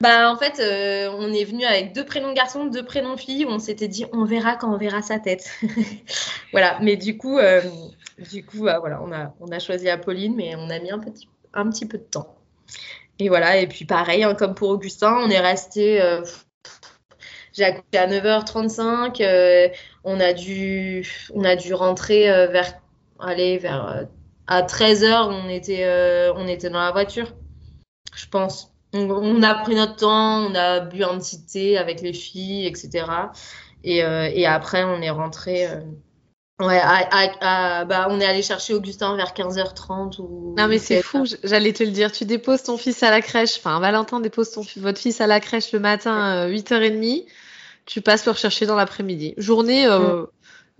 Bah 0.00 0.30
en 0.32 0.36
fait, 0.36 0.60
euh, 0.60 1.12
on 1.18 1.32
est 1.32 1.44
venu 1.44 1.64
avec 1.64 1.92
deux 1.92 2.04
prénoms 2.04 2.32
garçons, 2.32 2.66
deux 2.66 2.84
prénoms 2.84 3.16
filles. 3.16 3.46
On 3.46 3.58
s'était 3.58 3.88
dit, 3.88 4.06
on 4.12 4.24
verra 4.24 4.54
quand 4.54 4.72
on 4.72 4.78
verra 4.78 5.02
sa 5.02 5.18
tête. 5.18 5.50
voilà. 6.52 6.78
Mais 6.80 6.96
du 6.96 7.18
coup, 7.18 7.38
du 8.30 8.46
coup, 8.46 8.62
bah, 8.62 8.78
voilà, 8.78 9.02
on 9.02 9.12
a, 9.12 9.34
on 9.40 9.48
a 9.48 9.58
choisi 9.58 9.90
Apolline, 9.90 10.36
mais 10.36 10.54
on 10.56 10.70
a 10.70 10.78
mis 10.78 10.92
un 10.92 11.00
petit, 11.00 11.28
un 11.52 11.68
petit 11.68 11.84
peu 11.84 11.98
de 11.98 12.04
temps. 12.04 12.36
Et 13.18 13.28
voilà. 13.28 13.56
Et 13.56 13.66
puis 13.66 13.84
pareil, 13.84 14.22
hein, 14.22 14.34
comme 14.34 14.54
pour 14.54 14.70
Augustin, 14.70 15.18
on 15.20 15.28
est 15.28 15.40
resté 15.40 16.00
j'ai 17.52 17.64
accouché 17.64 17.98
à 17.98 18.06
9h35. 18.06 19.22
Euh, 19.22 19.68
on, 20.04 20.20
a 20.20 20.32
dû, 20.32 21.06
on 21.34 21.44
a 21.44 21.56
dû 21.56 21.74
rentrer 21.74 22.30
euh, 22.30 22.46
vers, 22.46 22.74
aller 23.18 23.58
vers 23.58 23.88
euh, 23.88 24.04
à 24.46 24.62
13h, 24.62 25.28
on 25.28 25.48
était, 25.48 25.86
on 26.34 26.48
était 26.48 26.70
dans 26.70 26.80
la 26.80 26.90
voiture, 26.90 27.32
je 28.14 28.26
pense. 28.26 28.72
On, 28.92 29.42
a 29.44 29.54
pris 29.54 29.76
notre 29.76 29.94
temps, 29.94 30.44
on 30.50 30.54
a 30.56 30.80
bu 30.80 31.04
un 31.04 31.18
petit 31.18 31.44
thé 31.44 31.78
avec 31.78 32.00
les 32.00 32.12
filles, 32.12 32.66
etc. 32.66 33.04
Et, 33.84 33.98
et 33.98 34.46
après, 34.46 34.82
on 34.82 35.00
est 35.00 35.10
rentré. 35.10 35.68
Ouais, 36.58 36.80
bah, 37.40 38.08
on 38.10 38.20
est 38.20 38.26
allé 38.26 38.42
chercher 38.42 38.74
Augustin 38.74 39.14
vers 39.14 39.34
15h30. 39.34 40.20
Ou 40.20 40.56
non, 40.58 40.66
mais 40.66 40.78
c'est 40.78 41.00
fou, 41.00 41.24
j'allais 41.44 41.72
te 41.72 41.84
le 41.84 41.92
dire. 41.92 42.10
Tu 42.10 42.24
déposes 42.24 42.64
ton 42.64 42.76
fils 42.76 43.04
à 43.04 43.10
la 43.10 43.20
crèche, 43.20 43.58
enfin, 43.58 43.78
Valentin 43.78 44.18
dépose 44.18 44.50
ton, 44.50 44.62
votre 44.78 44.98
fils 44.98 45.20
à 45.20 45.28
la 45.28 45.38
crèche 45.38 45.70
le 45.70 45.78
matin, 45.78 46.48
8h30 46.48 47.26
tu 47.86 48.00
passes 48.00 48.24
le 48.26 48.32
rechercher 48.32 48.66
dans 48.66 48.76
l'après-midi. 48.76 49.34
Journée 49.36 49.86
euh, 49.86 49.98
mm. 49.98 50.26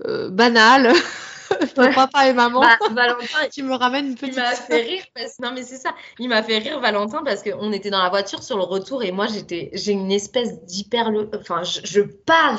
euh, 0.07 0.31
banale. 0.31 0.93
papa 1.95 2.29
et 2.29 2.33
maman. 2.33 2.61
Bah, 2.61 2.79
Valentin, 2.93 3.49
tu 3.53 3.63
me 3.63 3.75
ramènes 3.75 4.07
une 4.09 4.15
petite. 4.15 4.37
Il 4.37 4.41
m'a 4.41 4.55
fait 4.55 4.83
rire 4.83 5.05
parce 5.15 5.39
non 5.41 5.53
mais 5.53 5.63
c'est 5.63 5.77
ça. 5.77 5.95
Il 6.19 6.29
m'a 6.29 6.43
fait 6.43 6.59
rire 6.59 6.81
Valentin 6.81 7.23
parce 7.25 7.43
qu'on 7.43 7.73
était 7.73 7.91
dans 7.91 8.03
la 8.03 8.09
voiture 8.09 8.43
sur 8.43 8.57
le 8.57 8.65
retour 8.65 9.03
et 9.03 9.13
moi 9.13 9.27
j'étais, 9.27 9.71
j'ai 9.73 9.93
une 9.93 10.13
espèce 10.13 10.63
d'hyper, 10.65 11.11
enfin 11.35 11.63
je, 11.63 11.81
je 11.85 12.01
parle 12.01 12.59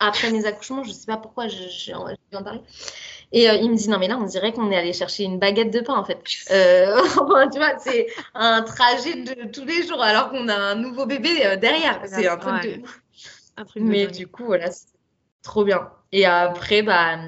après 0.00 0.30
mes 0.30 0.44
accouchements, 0.44 0.82
je 0.82 0.90
sais 0.90 1.06
pas 1.06 1.16
pourquoi 1.16 1.46
j'ai 1.48 1.94
envie 1.94 2.16
d'en 2.32 2.42
parler. 2.42 2.60
Et 3.32 3.48
euh, 3.48 3.54
il 3.54 3.70
me 3.70 3.76
dit 3.76 3.88
non 3.88 3.98
mais 3.98 4.08
là 4.08 4.18
on 4.20 4.26
dirait 4.26 4.52
qu'on 4.52 4.70
est 4.70 4.76
allé 4.76 4.92
chercher 4.92 5.24
une 5.24 5.38
baguette 5.38 5.72
de 5.72 5.80
pain 5.80 5.94
en 5.94 6.04
fait. 6.04 6.20
Euh, 6.50 7.00
tu 7.52 7.58
vois 7.58 7.78
c'est 7.78 8.08
un 8.34 8.62
trajet 8.62 9.22
de 9.22 9.48
tous 9.50 9.64
les 9.64 9.86
jours 9.86 10.02
alors 10.02 10.30
qu'on 10.30 10.48
a 10.48 10.54
un 10.54 10.74
nouveau 10.74 11.06
bébé 11.06 11.56
derrière. 11.60 12.02
C'est 12.06 12.28
un 12.28 12.36
truc 12.36 12.62
de 12.62 12.82
mais 13.76 14.06
du 14.06 14.26
coup, 14.26 14.44
voilà, 14.44 14.70
c'est 14.70 14.86
trop 15.42 15.64
bien. 15.64 15.90
Et 16.12 16.26
après, 16.26 16.82
bah, 16.82 17.18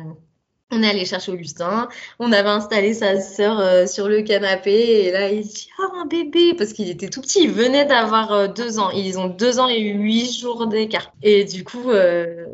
on 0.73 0.83
est 0.83 0.91
allé 0.91 1.05
chercher 1.05 1.31
Augustin. 1.31 1.89
On 2.19 2.33
avait 2.33 2.49
installé 2.49 2.93
sa 2.93 3.21
sœur 3.21 3.61
euh, 3.61 3.87
sur 3.87 4.09
le 4.09 4.23
canapé. 4.23 4.73
Et 4.73 5.13
là, 5.13 5.31
il 5.31 5.43
dit 5.43 5.69
Oh, 5.79 5.93
un 5.95 6.07
bébé 6.07 6.55
Parce 6.55 6.73
qu'il 6.73 6.91
était 6.91 7.09
tout 7.09 7.21
petit. 7.21 7.45
Il 7.45 7.53
venait 7.53 7.85
d'avoir 7.85 8.33
euh, 8.33 8.49
deux 8.49 8.81
ans. 8.81 8.91
Ils 8.91 9.19
ont 9.19 9.29
deux 9.29 9.61
ans 9.61 9.69
et 9.69 9.81
huit 9.81 10.33
jours 10.39 10.67
d'écart. 10.67 11.13
Et 11.23 11.45
du 11.45 11.63
coup, 11.63 11.91
euh, 11.91 12.47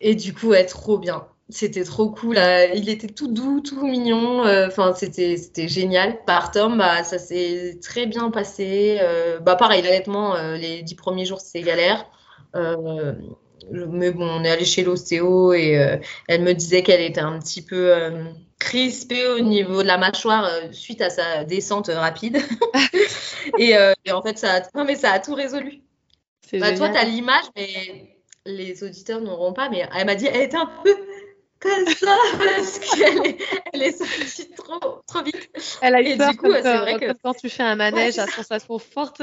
et 0.00 0.14
du 0.14 0.34
coup, 0.34 0.48
ouais, 0.48 0.66
trop 0.66 0.98
bien. 0.98 1.26
C'était 1.48 1.84
trop 1.84 2.10
cool. 2.10 2.38
Il 2.74 2.88
était 2.88 3.08
tout 3.08 3.28
doux, 3.28 3.60
tout 3.60 3.86
mignon. 3.86 4.42
Enfin, 4.66 4.94
c'était, 4.94 5.36
c'était 5.36 5.68
génial. 5.68 6.24
Par 6.24 6.50
Tom, 6.50 6.78
bah, 6.78 7.04
ça 7.04 7.18
s'est 7.18 7.78
très 7.82 8.06
bien 8.06 8.30
passé. 8.30 8.98
bah, 9.42 9.56
pareil, 9.56 9.86
honnêtement, 9.86 10.34
les 10.54 10.82
dix 10.82 10.94
premiers 10.94 11.26
jours, 11.26 11.40
c'était 11.40 11.62
galère. 11.62 12.06
Euh, 12.54 13.12
mais 13.70 14.10
bon, 14.10 14.28
on 14.28 14.44
est 14.44 14.50
allé 14.50 14.64
chez 14.64 14.82
l'ostéo 14.82 15.52
et 15.52 15.78
euh, 15.78 15.96
elle 16.28 16.42
me 16.42 16.52
disait 16.52 16.82
qu'elle 16.82 17.00
était 17.00 17.20
un 17.20 17.38
petit 17.38 17.62
peu 17.62 17.94
euh, 17.94 18.24
crispée 18.58 19.26
au 19.28 19.40
niveau 19.40 19.82
de 19.82 19.86
la 19.86 19.98
mâchoire 19.98 20.48
suite 20.72 21.00
à 21.00 21.10
sa 21.10 21.44
descente 21.44 21.88
rapide. 21.88 22.38
et, 23.58 23.76
en 24.10 24.22
fait, 24.22 24.38
ça 24.38 24.56
a, 24.56 24.60
non, 24.74 24.84
mais 24.84 24.96
ça 24.96 25.12
a 25.12 25.20
tout 25.20 25.34
résolu. 25.34 25.82
Bah, 26.54 26.76
toi, 26.76 26.90
tu 26.90 26.98
as 26.98 27.04
l'image, 27.04 27.44
mais 27.56 28.16
les 28.44 28.84
auditeurs 28.84 29.20
n'auront 29.20 29.52
pas. 29.52 29.68
Mais 29.70 29.88
elle 29.96 30.06
m'a 30.06 30.14
dit, 30.14 30.26
elle 30.26 30.42
était 30.42 30.56
un 30.56 30.70
peu 30.84 30.94
comme 31.60 31.86
ça 31.86 32.16
parce 32.38 32.78
qu'elle 32.80 33.26
est, 33.26 33.38
elle 33.72 33.82
est 33.82 33.92
sortie 33.92 34.50
trop, 34.50 35.00
trop 35.06 35.22
vite. 35.22 35.50
Elle 35.80 35.94
a 35.94 36.02
eu 36.02 36.16
peur 36.16 36.30
du 36.30 36.36
coup, 36.36 36.52
c'est 36.52 36.78
vrai 36.78 36.98
que 36.98 37.12
quand 37.22 37.34
tu 37.34 37.48
fais 37.48 37.62
un 37.62 37.76
manège 37.76 38.18
à 38.18 38.26
sensation 38.26 38.78
forte. 38.78 39.22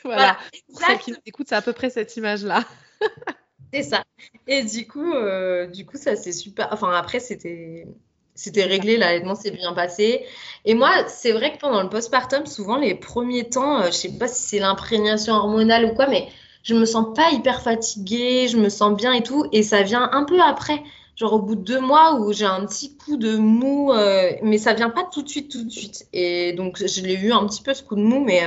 voilà. 0.04 0.36
Pour 0.68 0.80
celles 0.80 0.98
qui 0.98 1.14
écoutent, 1.26 1.48
c'est 1.48 1.54
à 1.54 1.62
peu 1.62 1.72
près 1.72 1.90
cette 1.90 2.16
image-là. 2.16 2.64
c'est 3.72 3.82
ça. 3.82 4.04
Et 4.46 4.62
du 4.64 4.86
coup, 4.86 5.12
euh, 5.12 5.66
du 5.66 5.86
coup, 5.86 5.96
ça 5.96 6.16
c'est 6.16 6.32
super. 6.32 6.68
Enfin, 6.72 6.92
après, 6.92 7.20
c'était. 7.20 7.86
C'était 8.34 8.66
réglé, 8.66 8.98
l'allaitement 8.98 9.34
s'est 9.34 9.50
bien 9.50 9.72
passé. 9.72 10.24
Et 10.64 10.74
moi, 10.74 10.92
c'est 11.08 11.32
vrai 11.32 11.52
que 11.52 11.58
pendant 11.58 11.82
le 11.82 11.88
postpartum, 11.88 12.46
souvent 12.46 12.76
les 12.76 12.94
premiers 12.94 13.48
temps, 13.48 13.80
euh, 13.80 13.86
je 13.86 13.90
sais 13.90 14.16
pas 14.16 14.28
si 14.28 14.42
c'est 14.42 14.58
l'imprégnation 14.60 15.34
hormonale 15.34 15.86
ou 15.86 15.94
quoi, 15.94 16.06
mais 16.06 16.28
je 16.62 16.76
me 16.76 16.84
sens 16.84 17.06
pas 17.16 17.32
hyper 17.32 17.62
fatiguée, 17.62 18.46
je 18.46 18.56
me 18.56 18.68
sens 18.68 18.96
bien 18.96 19.12
et 19.12 19.24
tout. 19.24 19.44
Et 19.50 19.64
ça 19.64 19.82
vient 19.82 20.08
un 20.12 20.22
peu 20.22 20.40
après, 20.40 20.80
genre 21.16 21.32
au 21.32 21.38
bout 21.40 21.56
de 21.56 21.62
deux 21.62 21.80
mois 21.80 22.20
où 22.20 22.32
j'ai 22.32 22.44
un 22.44 22.64
petit 22.64 22.96
coup 22.96 23.16
de 23.16 23.36
mou, 23.36 23.92
euh, 23.92 24.30
mais 24.44 24.58
ça 24.58 24.72
vient 24.72 24.90
pas 24.90 25.02
tout 25.02 25.22
de 25.22 25.28
suite, 25.28 25.50
tout 25.50 25.64
de 25.64 25.70
suite. 25.70 26.06
Et 26.12 26.52
donc, 26.52 26.78
je 26.78 27.00
l'ai 27.00 27.14
eu 27.14 27.32
un 27.32 27.44
petit 27.44 27.64
peu 27.64 27.74
ce 27.74 27.82
coup 27.82 27.96
de 27.96 28.02
mou, 28.02 28.20
mais 28.20 28.44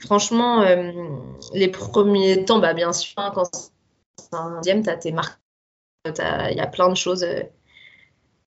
franchement, 0.00 0.64
les 1.52 1.68
premiers 1.68 2.44
temps, 2.44 2.58
bah, 2.58 2.74
bien 2.74 2.92
sûr, 2.92 3.14
hein, 3.16 3.32
quand 3.34 3.48
c'est 3.52 4.34
un 4.34 4.56
deuxième, 4.56 4.82
tu 4.82 4.90
as 4.90 4.96
tes 4.96 5.12
marques. 5.12 5.40
Il 6.06 6.56
y 6.56 6.60
a 6.60 6.66
plein 6.66 6.88
de 6.88 6.96
choses. 6.96 7.26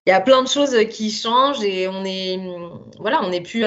il 0.05 0.09
y 0.09 0.13
a 0.13 0.21
plein 0.21 0.41
de 0.41 0.47
choses 0.47 0.75
qui 0.89 1.11
changent 1.11 1.63
et 1.63 1.87
on 1.87 2.03
est, 2.03 2.39
voilà, 2.99 3.21
on 3.23 3.41
plus, 3.41 3.65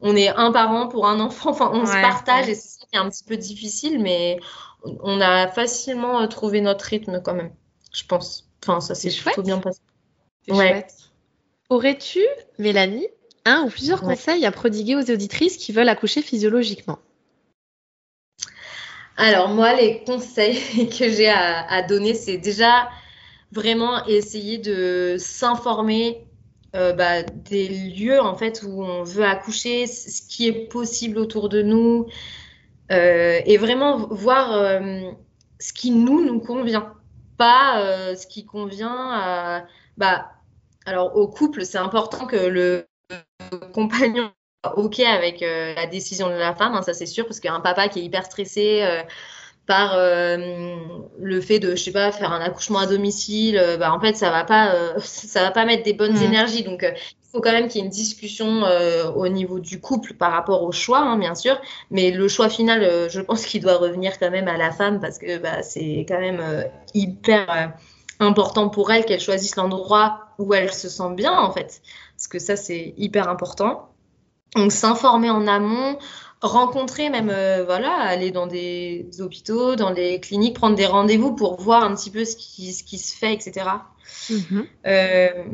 on 0.00 0.16
est 0.16 0.28
un 0.28 0.52
parent 0.52 0.88
pour 0.88 1.06
un 1.06 1.20
enfant. 1.20 1.50
Enfin, 1.50 1.70
on 1.72 1.86
se 1.86 1.92
partage 1.92 2.48
et 2.48 2.54
c'est 2.54 2.80
ça 2.80 2.86
qui 2.90 2.96
est 2.96 3.00
un 3.00 3.08
petit 3.08 3.24
peu 3.24 3.36
difficile, 3.36 4.00
mais 4.00 4.38
on 4.84 5.20
a 5.20 5.48
facilement 5.48 6.26
trouvé 6.28 6.60
notre 6.60 6.84
rythme 6.84 7.20
quand 7.22 7.34
même, 7.34 7.52
je 7.92 8.04
pense. 8.04 8.48
Enfin, 8.62 8.80
ça 8.80 8.94
s'est 8.94 9.10
plutôt 9.10 9.42
bien 9.42 9.58
passé. 9.58 9.80
Ouais. 10.48 10.86
Aurais-tu, 11.70 12.20
Mélanie, 12.58 13.08
un 13.44 13.62
ou 13.62 13.68
plusieurs 13.68 14.00
conseils 14.00 14.46
à 14.46 14.52
prodiguer 14.52 14.96
aux 14.96 15.10
auditrices 15.10 15.56
qui 15.56 15.72
veulent 15.72 15.88
accoucher 15.88 16.22
physiologiquement. 16.22 16.98
Alors, 19.16 19.48
moi, 19.48 19.74
les 19.74 20.02
conseils 20.04 20.88
que 20.98 21.08
j'ai 21.08 21.28
à, 21.28 21.82
donner, 21.82 22.14
c'est 22.14 22.38
déjà 22.38 22.88
vraiment 23.52 24.04
essayer 24.06 24.58
de 24.58 25.16
s'informer 25.18 26.26
euh, 26.74 26.92
bah, 26.92 27.22
des 27.22 27.68
lieux 27.68 28.20
en 28.20 28.34
fait 28.34 28.62
où 28.66 28.82
on 28.82 29.04
veut 29.04 29.24
accoucher, 29.24 29.86
ce 29.86 30.22
qui 30.26 30.48
est 30.48 30.68
possible 30.68 31.18
autour 31.18 31.48
de 31.48 31.62
nous, 31.62 32.06
euh, 32.90 33.40
et 33.46 33.56
vraiment 33.58 34.08
voir 34.08 34.52
euh, 34.52 35.00
ce 35.60 35.72
qui 35.72 35.92
nous 35.92 36.24
nous 36.24 36.40
convient, 36.40 36.92
pas 37.36 38.14
ce 38.16 38.26
qui 38.26 38.44
convient 38.44 39.10
à 39.12 39.66
bah 39.96 40.32
alors 40.86 41.16
au 41.16 41.28
couple, 41.28 41.64
c'est 41.64 41.78
important 41.78 42.26
que 42.26 42.36
le 42.36 42.86
compagnon 43.72 44.32
soit 44.64 44.78
OK 44.78 45.00
avec 45.00 45.42
euh, 45.42 45.74
la 45.74 45.86
décision 45.86 46.28
de 46.28 46.34
la 46.34 46.54
femme, 46.54 46.74
hein, 46.74 46.82
ça 46.82 46.94
c'est 46.94 47.06
sûr, 47.06 47.26
parce 47.26 47.40
qu'un 47.40 47.60
papa 47.60 47.88
qui 47.88 48.00
est 48.00 48.02
hyper 48.02 48.24
stressé 48.24 48.82
euh, 48.82 49.02
par 49.66 49.94
euh, 49.94 50.76
le 51.18 51.40
fait 51.40 51.58
de, 51.58 51.70
je 51.70 51.82
sais 51.82 51.92
pas, 51.92 52.12
faire 52.12 52.32
un 52.32 52.40
accouchement 52.40 52.80
à 52.80 52.86
domicile, 52.86 53.60
bah, 53.78 53.92
en 53.92 54.00
fait, 54.00 54.14
ça 54.14 54.30
va 54.30 54.44
pas, 54.44 54.74
ça 54.98 55.42
va 55.42 55.50
pas 55.50 55.64
mettre 55.64 55.84
des 55.84 55.94
bonnes 55.94 56.18
mm. 56.18 56.22
énergies. 56.22 56.62
Donc, 56.64 56.82
il 56.82 57.30
faut 57.32 57.40
quand 57.40 57.52
même 57.52 57.68
qu'il 57.68 57.80
y 57.80 57.82
ait 57.82 57.86
une 57.86 57.90
discussion 57.90 58.62
au 59.16 59.26
niveau 59.28 59.60
du 59.60 59.80
couple 59.80 60.14
par 60.14 60.32
rapport 60.32 60.62
au 60.64 60.72
choix, 60.72 61.00
hein, 61.00 61.16
bien 61.18 61.34
sûr. 61.34 61.58
Mais 61.90 62.10
le 62.10 62.28
choix 62.28 62.50
final, 62.50 63.08
je 63.08 63.20
pense 63.22 63.46
qu'il 63.46 63.62
doit 63.62 63.78
revenir 63.78 64.18
quand 64.18 64.30
même 64.30 64.48
à 64.48 64.58
la 64.58 64.70
femme 64.70 65.00
parce 65.00 65.16
que 65.16 65.38
bah, 65.38 65.62
c'est 65.62 66.04
quand 66.06 66.20
même 66.20 66.42
hyper 66.92 67.72
important 68.20 68.68
pour 68.68 68.92
elle 68.92 69.06
qu'elle 69.06 69.20
choisisse 69.20 69.56
l'endroit 69.56 70.20
où 70.38 70.52
elle 70.52 70.72
se 70.74 70.90
sent 70.90 71.14
bien, 71.14 71.32
en 71.32 71.52
fait. 71.52 71.80
Parce 72.24 72.28
que 72.28 72.38
ça, 72.38 72.56
c'est 72.56 72.94
hyper 72.96 73.28
important. 73.28 73.90
Donc, 74.56 74.72
s'informer 74.72 75.28
en 75.28 75.46
amont, 75.46 75.98
rencontrer 76.40 77.10
même, 77.10 77.28
euh, 77.28 77.64
voilà, 77.66 77.92
aller 77.92 78.30
dans 78.30 78.46
des 78.46 79.06
hôpitaux, 79.18 79.76
dans 79.76 79.90
des 79.90 80.20
cliniques, 80.20 80.56
prendre 80.56 80.74
des 80.74 80.86
rendez-vous 80.86 81.34
pour 81.34 81.60
voir 81.60 81.84
un 81.84 81.94
petit 81.94 82.10
peu 82.10 82.24
ce 82.24 82.34
qui, 82.34 82.72
ce 82.72 82.82
qui 82.82 82.96
se 82.96 83.14
fait, 83.14 83.34
etc. 83.34 83.66
Mhm. 84.30 84.66
Euh, 84.86 85.44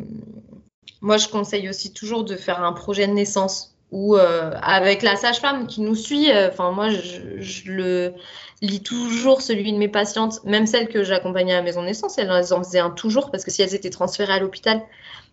moi, 1.00 1.16
je 1.16 1.26
conseille 1.26 1.68
aussi 1.68 1.92
toujours 1.92 2.22
de 2.22 2.36
faire 2.36 2.62
un 2.62 2.72
projet 2.72 3.08
de 3.08 3.14
naissance 3.14 3.76
ou 3.90 4.16
euh, 4.16 4.52
avec 4.62 5.02
la 5.02 5.16
sage-femme 5.16 5.66
qui 5.66 5.80
nous 5.80 5.96
suit. 5.96 6.28
Enfin, 6.32 6.70
moi, 6.70 6.88
je, 6.90 7.40
je, 7.40 7.68
le 7.68 8.14
lis 8.62 8.84
toujours 8.84 9.42
celui 9.42 9.72
de 9.72 9.78
mes 9.78 9.88
patientes, 9.88 10.44
même 10.44 10.68
celles 10.68 10.86
que 10.86 11.02
j'accompagnais 11.02 11.54
à 11.54 11.56
la 11.56 11.62
maison 11.62 11.80
de 11.80 11.86
naissance, 11.86 12.16
elles 12.16 12.30
en 12.30 12.62
faisaient 12.62 12.78
un 12.78 12.90
toujours 12.90 13.32
parce 13.32 13.44
que 13.44 13.50
si 13.50 13.60
elles 13.60 13.74
étaient 13.74 13.90
transférées 13.90 14.34
à 14.34 14.38
l'hôpital, 14.38 14.80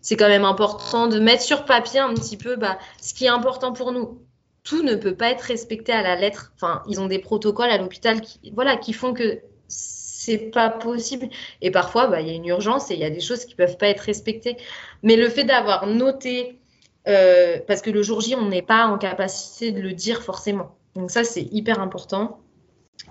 c'est 0.02 0.15
quand 0.15 0.28
même 0.28 0.45
important 0.45 1.07
de 1.07 1.19
mettre 1.19 1.41
sur 1.41 1.65
papier 1.65 1.99
un 1.99 2.14
petit 2.14 2.38
peu 2.38 2.56
bah, 2.56 2.78
ce 3.02 3.14
qui 3.14 3.26
est 3.26 3.30
important 3.30 3.74
pour 3.74 3.91
nous. 3.91 4.22
Tout 4.64 4.84
ne 4.84 4.95
peut 4.95 5.15
pas 5.15 5.30
être 5.30 5.41
respecté 5.41 5.91
à 5.91 6.02
la 6.02 6.15
lettre. 6.15 6.52
Enfin, 6.56 6.84
ils 6.88 6.99
ont 6.99 7.07
des 7.07 7.19
protocoles 7.19 7.69
à 7.69 7.78
l'hôpital 7.78 8.22
qui, 8.22 8.52
voilà, 8.53 8.76
qui 8.78 8.94
font 8.94 9.14
que 9.14 9.40
c'est 9.68 10.52
pas 10.52 10.69
possible. 10.69 11.30
Et 11.61 11.72
parfois, 11.72 12.07
bah, 12.07 12.22
il 12.22 12.28
y 12.28 12.32
a 12.32 12.34
une 12.34 12.45
urgence 12.45 12.91
et 12.91 12.95
il 12.95 12.99
y 12.99 13.06
a 13.06 13.10
des 13.10 13.22
choses 13.22 13.45
qui 13.45 13.56
peuvent 13.56 13.78
pas 13.78 13.88
être 13.88 14.02
respectées. 14.02 14.57
Mais 15.03 15.15
le 15.15 15.30
fait 15.30 15.45
d'avoir 15.45 15.88
noté, 15.88 16.60
euh, 17.07 17.60
parce 17.65 17.82
que 17.82 17.90
le 17.90 18.03
jour 18.03 18.19
J, 18.19 18.36
on 18.36 18.49
n'est 18.49 18.61
pas 18.61 18.88
en 18.88 18.98
capacité 18.98 19.72
de 19.72 19.80
le 19.80 19.94
dire 19.94 20.22
forcément. 20.22 20.76
Donc 20.95 21.11
ça, 21.11 21.24
c'est 21.24 21.48
hyper 21.52 21.80
important. 21.80 22.41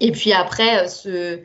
Et 0.00 0.12
puis 0.12 0.32
après, 0.32 0.84
euh, 0.84 0.88
se 0.88 1.40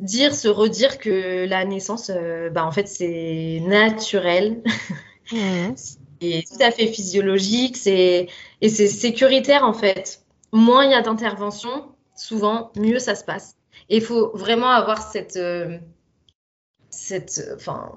dire, 0.00 0.34
se 0.34 0.48
redire 0.48 0.98
que 0.98 1.46
la 1.46 1.64
naissance, 1.64 2.10
euh, 2.14 2.50
bah, 2.50 2.66
en 2.66 2.72
fait, 2.72 2.88
c'est 2.88 3.60
naturel. 3.66 4.62
Mmh. 5.32 5.72
c'est 6.20 6.44
tout 6.48 6.62
à 6.62 6.70
fait 6.70 6.86
physiologique 6.86 7.76
c'est, 7.76 8.28
et 8.60 8.68
c'est 8.68 8.88
sécuritaire, 8.88 9.64
en 9.64 9.72
fait. 9.72 10.22
Moins 10.52 10.84
il 10.84 10.92
y 10.92 10.94
a 10.94 11.02
d'intervention, 11.02 11.70
souvent, 12.14 12.72
mieux 12.76 12.98
ça 12.98 13.14
se 13.14 13.24
passe. 13.24 13.56
Et 13.88 13.96
il 13.96 14.02
faut 14.02 14.30
vraiment 14.34 14.70
avoir 14.70 15.02
cette, 15.10 15.36
euh, 15.36 15.78
cette, 16.90 17.42
enfin, 17.54 17.92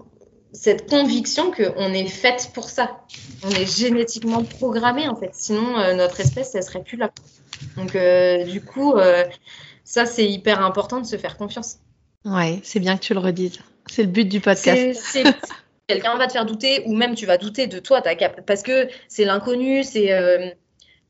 cette 0.52 0.90
conviction 0.90 1.52
qu'on 1.52 1.94
est 1.94 2.08
faite 2.08 2.52
pour 2.54 2.70
ça. 2.70 3.02
On 3.44 3.50
est 3.50 3.66
génétiquement 3.66 4.44
programmé, 4.44 5.08
en 5.08 5.16
fait. 5.16 5.32
Sinon, 5.34 5.96
notre 5.96 6.20
espèce, 6.20 6.56
elle 6.56 6.64
serait 6.64 6.84
plus 6.84 6.98
là. 6.98 7.12
Donc, 7.78 7.96
du 8.48 8.62
coup, 8.62 8.96
ça, 9.84 10.06
c'est 10.06 10.26
hyper 10.26 10.62
important 10.62 11.00
de 11.00 11.06
se 11.06 11.18
faire 11.18 11.38
confiance. 11.38 11.80
Ouais, 12.26 12.60
c'est 12.64 12.80
bien 12.80 12.98
que 12.98 13.02
tu 13.02 13.14
le 13.14 13.20
redises. 13.20 13.60
C'est 13.88 14.04
le 14.04 14.10
but 14.10 14.26
du 14.26 14.40
podcast. 14.40 15.18
quelqu'un 15.90 16.16
va 16.18 16.28
te 16.28 16.34
faire 16.34 16.46
douter 16.46 16.84
ou 16.86 16.96
même 16.96 17.16
tu 17.16 17.26
vas 17.26 17.38
douter 17.38 17.66
de 17.66 17.80
toi 17.80 18.04
parce 18.46 18.62
que 18.62 18.88
c'est 19.08 19.26
l'inconnu, 19.26 19.84
c'est 19.84 20.14
euh, 20.14 20.52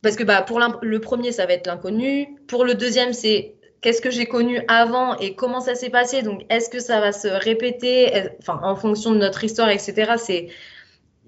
parce 0.02 0.16
que 0.16 0.24
bah 0.24 0.42
pour 0.42 0.62
le 0.82 1.00
premier 1.02 1.34
ça 1.34 1.46
va 1.46 1.54
être 1.54 1.68
l'inconnu, 1.68 2.38
pour 2.48 2.64
le 2.64 2.76
deuxième 2.76 3.12
c'est 3.12 3.56
qu'est-ce 3.82 4.02
que 4.02 4.10
j'ai 4.10 4.26
connu 4.26 4.62
avant 4.70 5.18
et 5.18 5.36
comment 5.36 5.60
ça 5.60 5.76
s'est 5.76 5.90
passé. 5.90 6.22
Donc 6.22 6.46
est-ce 6.50 6.70
que 6.70 6.80
ça 6.80 7.02
va 7.02 7.12
se 7.12 7.28
répéter? 7.28 8.30
Enfin 8.40 8.62
en 8.64 8.78
fonction 8.78 9.12
de 9.12 9.18
notre 9.18 9.44
histoire 9.44 9.70
etc 9.70 10.14
c'est 10.18 10.48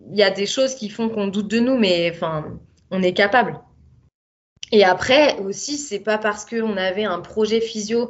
il 0.10 0.18
y 0.18 0.24
a 0.24 0.32
des 0.32 0.46
choses 0.46 0.74
qui 0.74 0.90
font 0.90 1.10
qu'on 1.10 1.28
doute 1.28 1.50
de 1.50 1.60
nous 1.60 1.78
mais 1.78 2.10
enfin 2.10 2.46
on 2.90 3.04
est 3.04 3.14
capable. 3.14 3.60
Et 4.72 4.86
après 4.86 5.38
aussi, 5.40 5.78
c'est 5.78 6.00
pas 6.00 6.18
parce 6.18 6.46
qu'on 6.46 6.78
avait 6.78 7.04
un 7.04 7.20
projet 7.20 7.60
physio 7.60 8.10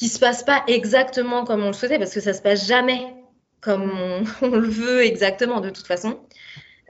qui 0.00 0.08
se 0.08 0.18
passe 0.18 0.42
pas 0.42 0.64
exactement 0.66 1.44
comme 1.44 1.62
on 1.62 1.66
le 1.66 1.72
souhaitait, 1.74 1.98
parce 1.98 2.14
que 2.14 2.20
ça 2.20 2.32
se 2.32 2.40
passe 2.40 2.66
jamais 2.66 3.14
comme 3.60 3.92
on, 4.42 4.48
le 4.48 4.66
veut 4.66 5.04
exactement 5.04 5.60
de 5.60 5.68
toute 5.68 5.86
façon. 5.86 6.20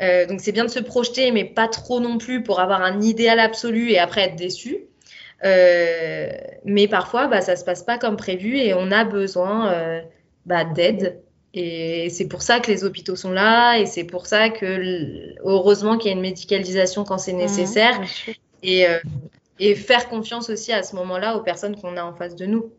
Euh, 0.01 0.27
donc 0.27 0.41
c'est 0.41 0.53
bien 0.53 0.65
de 0.65 0.71
se 0.71 0.79
projeter, 0.79 1.33
mais 1.33 1.45
pas 1.45 1.67
trop 1.67 1.99
non 1.99 2.19
plus 2.19 2.45
pour 2.45 2.61
avoir 2.61 2.83
un 2.83 3.01
idéal 3.03 3.41
absolu 3.41 3.91
et 3.91 3.99
après 3.99 4.23
être 4.23 4.37
déçu. 4.37 4.85
Euh, 5.45 6.31
mais 6.65 6.87
parfois, 6.87 7.27
bah, 7.27 7.41
ça 7.41 7.57
se 7.57 7.65
passe 7.65 7.83
pas 7.83 7.99
comme 7.99 8.17
prévu 8.17 8.57
et 8.59 8.75
on 8.75 8.93
a 8.93 9.03
besoin 9.03 9.73
euh, 9.73 10.01
bah, 10.47 10.65
d'aide. 10.65 11.21
Et 11.53 12.11
c'est 12.11 12.29
pour 12.29 12.43
ça 12.43 12.61
que 12.61 12.71
les 12.71 12.85
hôpitaux 12.85 13.17
sont 13.17 13.33
là 13.33 13.77
et 13.77 13.87
c'est 13.87 14.05
pour 14.05 14.27
ça 14.27 14.51
que 14.51 15.35
heureusement 15.45 15.99
qu'il 15.99 16.13
y 16.13 16.15
a 16.15 16.17
une 16.17 16.23
médicalisation 16.23 17.03
quand 17.03 17.19
c'est 17.19 17.33
mmh, 17.33 17.39
nécessaire 17.39 18.01
et, 18.63 18.87
et 19.59 19.75
faire 19.75 20.09
confiance 20.09 20.49
aussi 20.49 20.73
à 20.73 20.85
ce 20.85 20.95
moment-là 20.95 21.37
aux 21.37 21.43
personnes 21.43 21.75
qu'on 21.75 21.97
a 21.97 22.05
en 22.05 22.15
face 22.15 22.37
de 22.37 22.47
nous. 22.47 22.71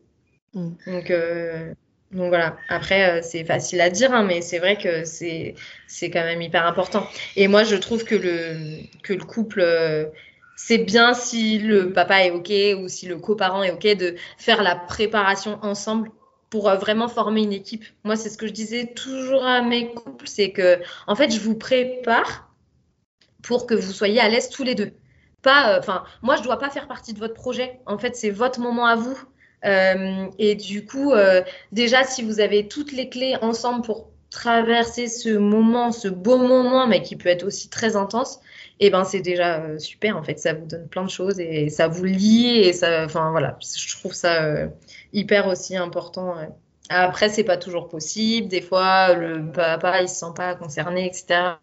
Mm. 0.54 0.70
Donc, 0.88 1.12
euh, 1.12 1.74
donc 2.12 2.30
voilà, 2.30 2.58
après, 2.70 3.20
euh, 3.20 3.22
c'est 3.24 3.44
facile 3.44 3.82
à 3.82 3.90
dire, 3.90 4.14
hein, 4.14 4.24
mais 4.24 4.42
c'est 4.42 4.60
vrai 4.60 4.78
que 4.78 5.06
c'est 5.06 5.56
quand 6.02 6.24
même 6.24 6.42
hyper 6.42 6.66
important. 6.66 7.08
Et 7.36 7.48
moi, 7.48 7.64
je 7.64 7.76
trouve 7.76 8.04
que 8.04 8.16
le, 8.16 8.84
que 9.04 9.14
le 9.14 9.24
couple, 9.24 9.66
c'est 10.56 10.80
bien 10.80 11.14
si 11.14 11.60
le 11.60 11.94
papa 11.94 12.26
est 12.26 12.32
OK 12.32 12.52
ou 12.82 12.88
si 12.88 13.08
le 13.08 13.18
coparent 13.18 13.64
est 13.64 13.72
OK 13.72 13.88
de 13.98 14.16
faire 14.38 14.62
la 14.64 14.76
préparation 14.76 15.60
ensemble 15.64 16.12
pour 16.50 16.70
vraiment 16.72 17.08
former 17.08 17.44
une 17.44 17.54
équipe. 17.54 17.86
Moi, 18.04 18.18
c'est 18.18 18.30
ce 18.30 18.38
que 18.38 18.48
je 18.48 18.52
disais 18.52 18.88
toujours 18.88 19.46
à 19.46 19.62
mes 19.62 19.94
couples, 19.94 20.28
c'est 20.28 20.52
que, 20.52 20.80
en 21.08 21.16
fait, 21.16 21.32
je 21.32 21.40
vous 21.40 21.56
prépare 21.56 22.50
pour 23.42 23.66
que 23.66 23.74
vous 23.74 23.94
soyez 23.94 24.20
à 24.20 24.28
l'aise 24.28 24.50
tous 24.50 24.64
les 24.64 24.76
deux 24.76 24.92
pas, 25.42 25.74
euh, 25.74 25.80
enfin, 25.80 26.04
moi, 26.22 26.36
je 26.36 26.44
dois 26.44 26.58
pas 26.58 26.70
faire 26.70 26.88
partie 26.88 27.14
de 27.14 27.20
votre 27.20 27.34
projet. 27.34 27.80
En 27.86 27.98
fait, 27.98 28.16
c'est 28.16 28.30
votre 28.30 28.60
moment 28.60 28.86
à 28.86 28.96
vous. 28.96 29.18
Euh, 29.66 30.28
et 30.40 30.56
du 30.56 30.86
coup, 30.86 31.12
euh, 31.12 31.42
déjà, 31.72 32.04
si 32.04 32.24
vous 32.24 32.40
avez 32.40 32.68
toutes 32.68 32.92
les 32.92 33.10
clés 33.10 33.36
ensemble 33.42 33.84
pour 33.84 34.10
traverser 34.30 35.08
ce 35.08 35.30
moment, 35.30 35.92
ce 35.92 36.08
beau 36.08 36.38
moment, 36.38 36.88
mais 36.88 37.02
qui 37.02 37.16
peut 37.16 37.30
être 37.30 37.44
aussi 37.44 37.70
très 37.70 37.96
intense, 37.96 38.40
eh 38.80 38.90
ben 38.90 39.04
c'est 39.04 39.22
déjà 39.22 39.78
super 39.78 40.18
en 40.18 40.24
fait. 40.24 40.40
Ça 40.40 40.54
vous 40.54 40.66
donne 40.66 40.88
plein 40.88 41.04
de 41.04 41.10
choses 41.10 41.40
et 41.40 41.70
ça 41.70 41.88
vous 41.88 42.06
lie 42.06 42.60
et 42.60 42.74
ça, 42.74 43.04
enfin 43.06 43.32
voilà, 43.32 43.58
je 43.62 43.98
trouve 43.98 44.14
ça 44.14 44.70
hyper 45.14 45.48
aussi 45.48 45.76
important. 45.76 46.36
Après, 46.94 47.30
c'est 47.30 47.44
pas 47.44 47.58
toujours 47.58 47.88
possible. 47.88 48.48
Des 48.48 48.62
fois, 48.62 49.14
le 49.14 49.50
papa, 49.52 50.02
il 50.02 50.10
se 50.10 50.16
sent 50.16 50.34
pas 50.36 50.56
concerné, 50.56 51.06
etc. 51.06 51.54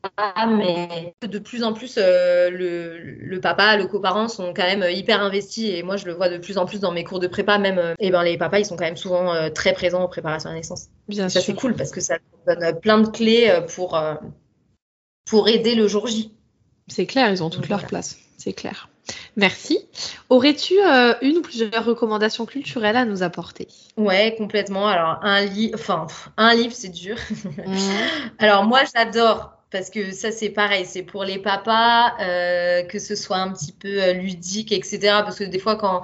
Mais 0.49 1.15
de 1.23 1.39
plus 1.39 1.63
en 1.63 1.75
plus, 1.75 1.99
euh, 1.99 2.51
le, 2.51 3.39
papa, 3.41 3.77
le 3.77 3.87
coparent 3.87 4.29
sont 4.29 4.55
quand 4.55 4.65
même 4.65 4.85
hyper 4.91 5.23
investis. 5.23 5.71
Et 5.71 5.83
moi, 5.83 5.97
je 5.97 6.07
le 6.07 6.15
vois 6.15 6.29
de 6.29 6.39
plus 6.39 6.57
en 6.57 6.65
plus 6.65 6.81
dans 6.81 6.93
mes 6.93 7.05
cours 7.05 7.21
de 7.21 7.27
prépa. 7.27 7.59
Même, 7.59 7.79
euh, 7.79 7.95
et 7.99 8.11
ben, 8.11 8.23
les 8.23 8.39
papas, 8.39 8.61
ils 8.61 8.65
sont 8.65 8.77
quand 8.77 8.85
même 8.85 8.97
souvent 8.97 9.35
euh, 9.35 9.51
très 9.51 9.75
présents 9.75 10.03
en 10.03 10.09
préparation 10.09 10.49
à 10.49 10.53
la 10.55 10.59
naissance. 10.59 10.87
Bien 11.09 11.29
ça, 11.29 11.41
c'est 11.41 11.55
cool 11.55 11.75
parce 11.75 11.91
que 11.91 12.01
ça 12.01 12.17
donne 12.47 12.81
plein 12.81 13.01
de 13.01 13.09
clés 13.09 13.61
pour, 13.75 14.01
pour 15.27 15.49
aider 15.49 15.75
le 15.75 15.89
jour 15.89 16.07
J. 16.07 16.33
C'est 16.87 17.07
clair, 17.07 17.31
ils 17.31 17.43
ont 17.43 17.51
toute 17.51 17.69
leur 17.69 17.87
place. 17.87 18.19
C'est 18.39 18.55
clair. 18.55 18.88
Merci. 19.37 19.79
Aurais-tu 20.29 20.75
euh, 20.81 21.15
une 21.23 21.39
ou 21.39 21.43
plusieurs 21.43 21.85
recommandations 21.85 22.47
culturelles 22.47 22.97
à 22.97 23.05
nous 23.05 23.23
apporter? 23.23 23.69
Ouais, 23.97 24.35
complètement. 24.37 24.89
Alors, 24.89 25.19
un, 25.23 25.45
livre, 25.45 25.75
enfin, 25.75 26.07
un 26.37 26.55
livre, 26.55 26.75
c'est 26.75 26.89
dur. 26.89 27.17
Mmh. 27.31 27.77
Alors, 28.39 28.65
moi, 28.65 28.81
j'adore 28.95 29.59
parce 29.71 29.91
que 29.91 30.13
ça 30.13 30.33
c'est 30.33 30.49
pareil, 30.49 30.87
c'est 30.87 31.03
pour 31.03 31.25
les 31.25 31.39
papas, 31.39 32.15
euh, 32.21 32.83
que 32.85 32.99
ce 32.99 33.15
soit 33.15 33.37
un 33.37 33.53
petit 33.53 33.73
peu 33.73 34.03
euh, 34.03 34.13
ludique, 34.15 34.73
etc. 34.73 34.99
Parce 35.23 35.39
que 35.39 35.45
des 35.45 35.59
fois 35.59 35.77
quand 35.77 36.03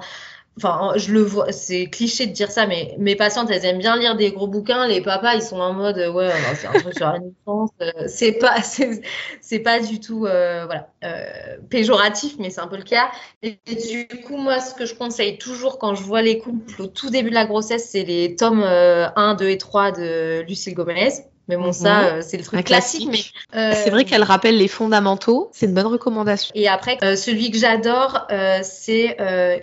Enfin, 0.57 0.93
je 0.95 1.11
le 1.11 1.21
vois, 1.21 1.51
c'est 1.51 1.87
cliché 1.87 2.27
de 2.27 2.31
dire 2.31 2.49
ça, 2.49 2.65
mais 2.65 2.95
mes 2.97 3.17
patientes, 3.17 3.49
elles 3.51 3.65
aiment 3.65 3.79
bien 3.79 3.97
lire 3.97 4.15
des 4.15 4.31
gros 4.31 4.47
bouquins. 4.47 4.87
Les 4.87 5.01
papas, 5.01 5.35
ils 5.35 5.41
sont 5.41 5.59
en 5.59 5.73
mode, 5.73 5.97
ouais, 5.97 6.31
c'est 6.55 6.67
un 6.67 6.79
truc 6.79 6.95
sur 6.95 7.07
la 7.07 7.19
naissance. 7.19 7.71
Euh, 7.81 7.91
c'est 8.07 8.31
pas, 8.33 8.55
c'est 9.41 9.59
pas 9.59 9.81
du 9.81 9.99
tout, 9.99 10.25
euh, 10.25 10.65
voilà, 10.65 10.87
euh, 11.03 11.57
péjoratif, 11.69 12.35
mais 12.39 12.49
c'est 12.49 12.61
un 12.61 12.67
peu 12.67 12.77
le 12.77 12.83
cas. 12.83 13.11
Et, 13.43 13.59
du 13.65 14.07
coup, 14.25 14.37
moi, 14.37 14.61
ce 14.61 14.73
que 14.73 14.85
je 14.85 14.95
conseille 14.95 15.37
toujours 15.37 15.77
quand 15.77 15.93
je 15.93 16.03
vois 16.03 16.21
les 16.21 16.37
couples 16.37 16.81
au 16.81 16.87
tout 16.87 17.09
début 17.09 17.29
de 17.29 17.35
la 17.35 17.45
grossesse, 17.45 17.89
c'est 17.89 18.03
les 18.03 18.35
tomes 18.35 18.63
1, 18.63 19.35
2 19.35 19.49
et 19.49 19.57
3 19.57 19.91
de 19.91 20.41
Lucille 20.47 20.73
Gomez. 20.73 21.09
Mais 21.47 21.57
bon, 21.57 21.71
ça, 21.71 22.01
mhm. 22.01 22.05
euh, 22.05 22.21
c'est 22.21 22.37
le 22.37 22.43
truc 22.43 22.63
classique. 22.63 23.07
Mais 23.11 23.59
euh, 23.59 23.73
c'est 23.75 23.89
vrai 23.89 24.05
qu'elle 24.05 24.23
rappelle 24.23 24.57
les 24.57 24.67
fondamentaux. 24.67 25.49
C'est 25.53 25.67
une 25.67 25.73
bonne 25.73 25.85
recommandation. 25.87 26.51
Et 26.55 26.67
après, 26.67 26.97
euh, 27.03 27.15
celui 27.15 27.51
que 27.51 27.57
j'adore, 27.57 28.27
c'est 28.63 29.17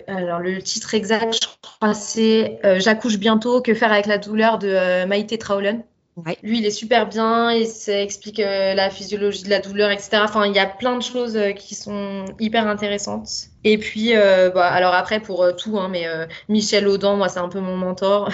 alors 0.07 0.39
le 0.39 0.61
titre 0.61 0.93
exact, 0.93 1.33
je 1.33 1.47
crois, 1.61 1.93
c'est 1.93 2.59
J'accouche 2.79 3.17
bientôt. 3.17 3.61
Que 3.61 3.73
faire 3.73 3.91
avec 3.91 4.05
la 4.05 4.17
douleur 4.17 4.57
de 4.59 5.05
Maïté 5.05 5.37
Traolen. 5.37 5.83
Lui, 6.43 6.59
il 6.59 6.65
est 6.65 6.71
super 6.71 7.07
bien, 7.07 7.51
il 7.51 7.67
explique 7.87 8.39
euh, 8.39 8.75
la 8.75 8.89
physiologie 8.91 9.43
de 9.43 9.49
la 9.49 9.59
douleur, 9.59 9.89
etc. 9.89 10.21
Enfin, 10.23 10.45
il 10.45 10.53
y 10.53 10.59
a 10.59 10.67
plein 10.67 10.95
de 10.95 11.01
choses 11.01 11.35
euh, 11.35 11.51
qui 11.51 11.73
sont 11.73 12.25
hyper 12.39 12.67
intéressantes. 12.67 13.47
Et 13.63 13.77
puis, 13.77 14.15
euh, 14.15 14.49
bah, 14.49 14.67
alors 14.67 14.93
après, 14.93 15.19
pour 15.19 15.45
tout, 15.55 15.79
hein, 15.79 15.87
mais 15.89 16.05
Michel 16.49 16.87
Audin, 16.87 17.15
moi, 17.15 17.29
c'est 17.29 17.39
un 17.39 17.49
peu 17.49 17.59
mon 17.59 17.77
mentor. 17.77 18.29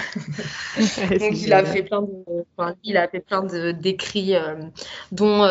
Donc, 0.76 1.32
il 1.40 1.52
a, 1.52 1.64
fait 1.64 1.82
plein 1.82 2.02
de, 2.02 2.08
enfin, 2.56 2.74
il 2.82 2.96
a 2.96 3.08
fait 3.08 3.20
plein 3.20 3.42
d'écrits, 3.72 4.34
dont 5.12 5.46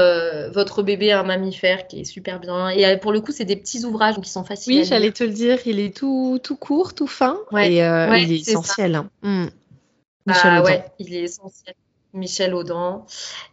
Votre 0.53 0.83
bébé 0.83 1.11
un 1.11 1.23
mammifère, 1.23 1.87
qui 1.87 2.01
est 2.01 2.05
super 2.05 2.39
bien. 2.39 2.69
Et 2.69 2.97
pour 2.97 3.11
le 3.11 3.21
coup, 3.21 3.31
c'est 3.31 3.45
des 3.45 3.55
petits 3.55 3.85
ouvrages 3.85 4.19
qui 4.19 4.29
sont 4.29 4.43
faciles. 4.43 4.79
Oui, 4.79 4.85
j'allais 4.85 5.11
te 5.11 5.23
le 5.23 5.31
dire, 5.31 5.59
il 5.65 5.79
est 5.79 5.95
tout, 5.95 6.39
tout 6.43 6.55
court, 6.55 6.93
tout 6.93 7.07
fin. 7.07 7.37
et 7.57 7.77
il 7.77 8.31
est, 8.31 8.49
essentiel. 8.49 8.95
Hein. 8.95 9.09
Hmm. 9.21 9.47
Bah, 10.25 10.61
ouais, 10.61 10.85
il 10.99 11.13
est 11.15 11.23
essentiel. 11.23 11.75
Michel 12.13 12.53
Audin. 12.53 13.05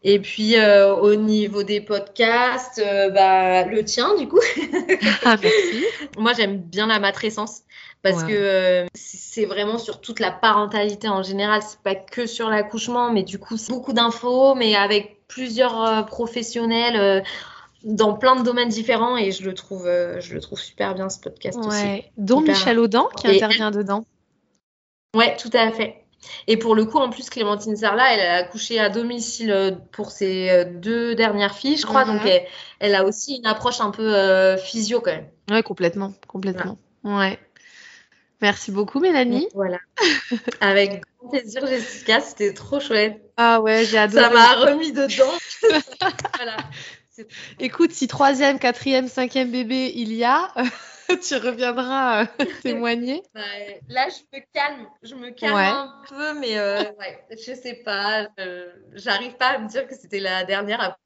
Et 0.02 0.18
puis 0.18 0.56
euh, 0.56 0.94
au 0.94 1.14
niveau 1.14 1.62
des 1.62 1.80
podcasts, 1.80 2.80
euh, 2.84 3.10
bah, 3.10 3.64
le 3.64 3.84
tien 3.84 4.16
du 4.16 4.28
coup. 4.28 4.40
ah, 5.24 5.36
merci. 5.42 5.84
Moi 6.18 6.32
j'aime 6.32 6.58
bien 6.58 6.86
la 6.86 6.98
matrescence 6.98 7.62
parce 8.02 8.22
que 8.22 8.32
euh, 8.32 8.86
c'est 8.94 9.46
vraiment 9.46 9.78
sur 9.78 10.00
toute 10.00 10.20
la 10.20 10.30
parentalité 10.30 11.08
en 11.08 11.22
général. 11.22 11.60
C'est 11.62 11.80
pas 11.80 11.96
que 11.96 12.26
sur 12.26 12.48
l'accouchement, 12.48 13.12
mais 13.12 13.24
du 13.24 13.38
coup 13.38 13.56
c'est 13.56 13.72
beaucoup 13.72 13.92
d'infos, 13.92 14.54
mais 14.54 14.74
avec 14.76 15.26
plusieurs 15.26 16.06
professionnels. 16.06 17.24
dans 17.82 18.14
plein 18.14 18.36
de 18.36 18.42
domaines 18.42 18.68
différents 18.68 19.16
et 19.16 19.32
je 19.32 19.44
le 19.44 19.54
trouve, 19.54 19.84
je 19.84 20.34
le 20.34 20.40
trouve 20.40 20.60
super 20.60 20.94
bien 20.94 21.08
ce 21.08 21.18
podcast 21.18 21.58
ouais. 21.58 21.66
aussi. 21.66 22.04
Dont 22.16 22.40
Michel 22.40 22.78
Audin 22.78 23.08
qui 23.16 23.26
intervient 23.26 23.72
dedans. 23.72 24.06
Ouais, 25.16 25.36
tout 25.36 25.50
à 25.52 25.72
fait. 25.72 26.05
Et 26.46 26.56
pour 26.56 26.74
le 26.74 26.84
coup, 26.84 26.98
en 26.98 27.10
plus, 27.10 27.30
Clémentine 27.30 27.76
Sarla, 27.76 28.14
elle 28.14 28.20
a 28.20 28.34
accouché 28.36 28.78
à 28.78 28.88
domicile 28.88 29.50
euh, 29.50 29.70
pour 29.92 30.10
ses 30.10 30.50
euh, 30.50 30.64
deux 30.64 31.14
dernières 31.14 31.54
filles, 31.54 31.76
je 31.76 31.86
crois. 31.86 32.04
Donc, 32.04 32.22
mhm. 32.24 32.40
elle, 32.80 32.94
a 32.94 33.04
aussi 33.04 33.36
une 33.36 33.46
approche 33.46 33.80
un 33.80 33.90
peu 33.90 34.14
euh, 34.14 34.56
physio 34.56 35.00
quand 35.00 35.12
même. 35.12 35.28
Ouais, 35.50 35.62
complètement. 35.62 36.12
Complètement. 36.26 36.78
Ouais. 37.04 37.38
Merci 38.42 38.70
beaucoup, 38.70 39.00
Mélanie. 39.00 39.48
voilà. 39.54 39.78
Avec 40.60 41.02
grand 41.18 41.30
plaisir, 41.30 41.66
Jessica. 41.66 42.20
C'était 42.20 42.52
trop 42.52 42.80
chouette. 42.80 43.22
Ah 43.36 43.60
ouais, 43.60 43.84
j'ai 43.84 43.98
adoré. 43.98 44.24
Ça 44.24 44.30
m'a 44.30 44.54
remis 44.54 44.92
dedans. 44.92 45.32
voilà. 46.36 46.56
Écoute, 47.58 47.92
si 47.92 48.08
troisième, 48.08 48.58
quatrième, 48.58 49.08
cinquième 49.08 49.50
bébé 49.50 49.92
il 49.94 50.12
y 50.12 50.24
a, 50.24 50.52
tu 51.28 51.36
reviendras 51.36 52.24
euh, 52.24 52.26
témoigner. 52.62 53.22
Bah, 53.34 53.40
là, 53.88 54.08
je 54.08 54.36
me 54.36 54.42
calme, 54.52 54.86
je 55.02 55.14
me 55.14 55.30
calme 55.30 55.54
un 55.56 56.02
peu, 56.08 56.38
mais 56.38 56.58
euh, 56.58 56.82
ouais, 56.98 57.24
je 57.30 57.54
sais 57.54 57.82
pas, 57.84 58.28
j'arrive 58.94 59.36
pas 59.36 59.48
à 59.48 59.58
me 59.58 59.68
dire 59.68 59.86
que 59.86 59.94
c'était 59.94 60.20
la 60.20 60.44
dernière. 60.44 60.96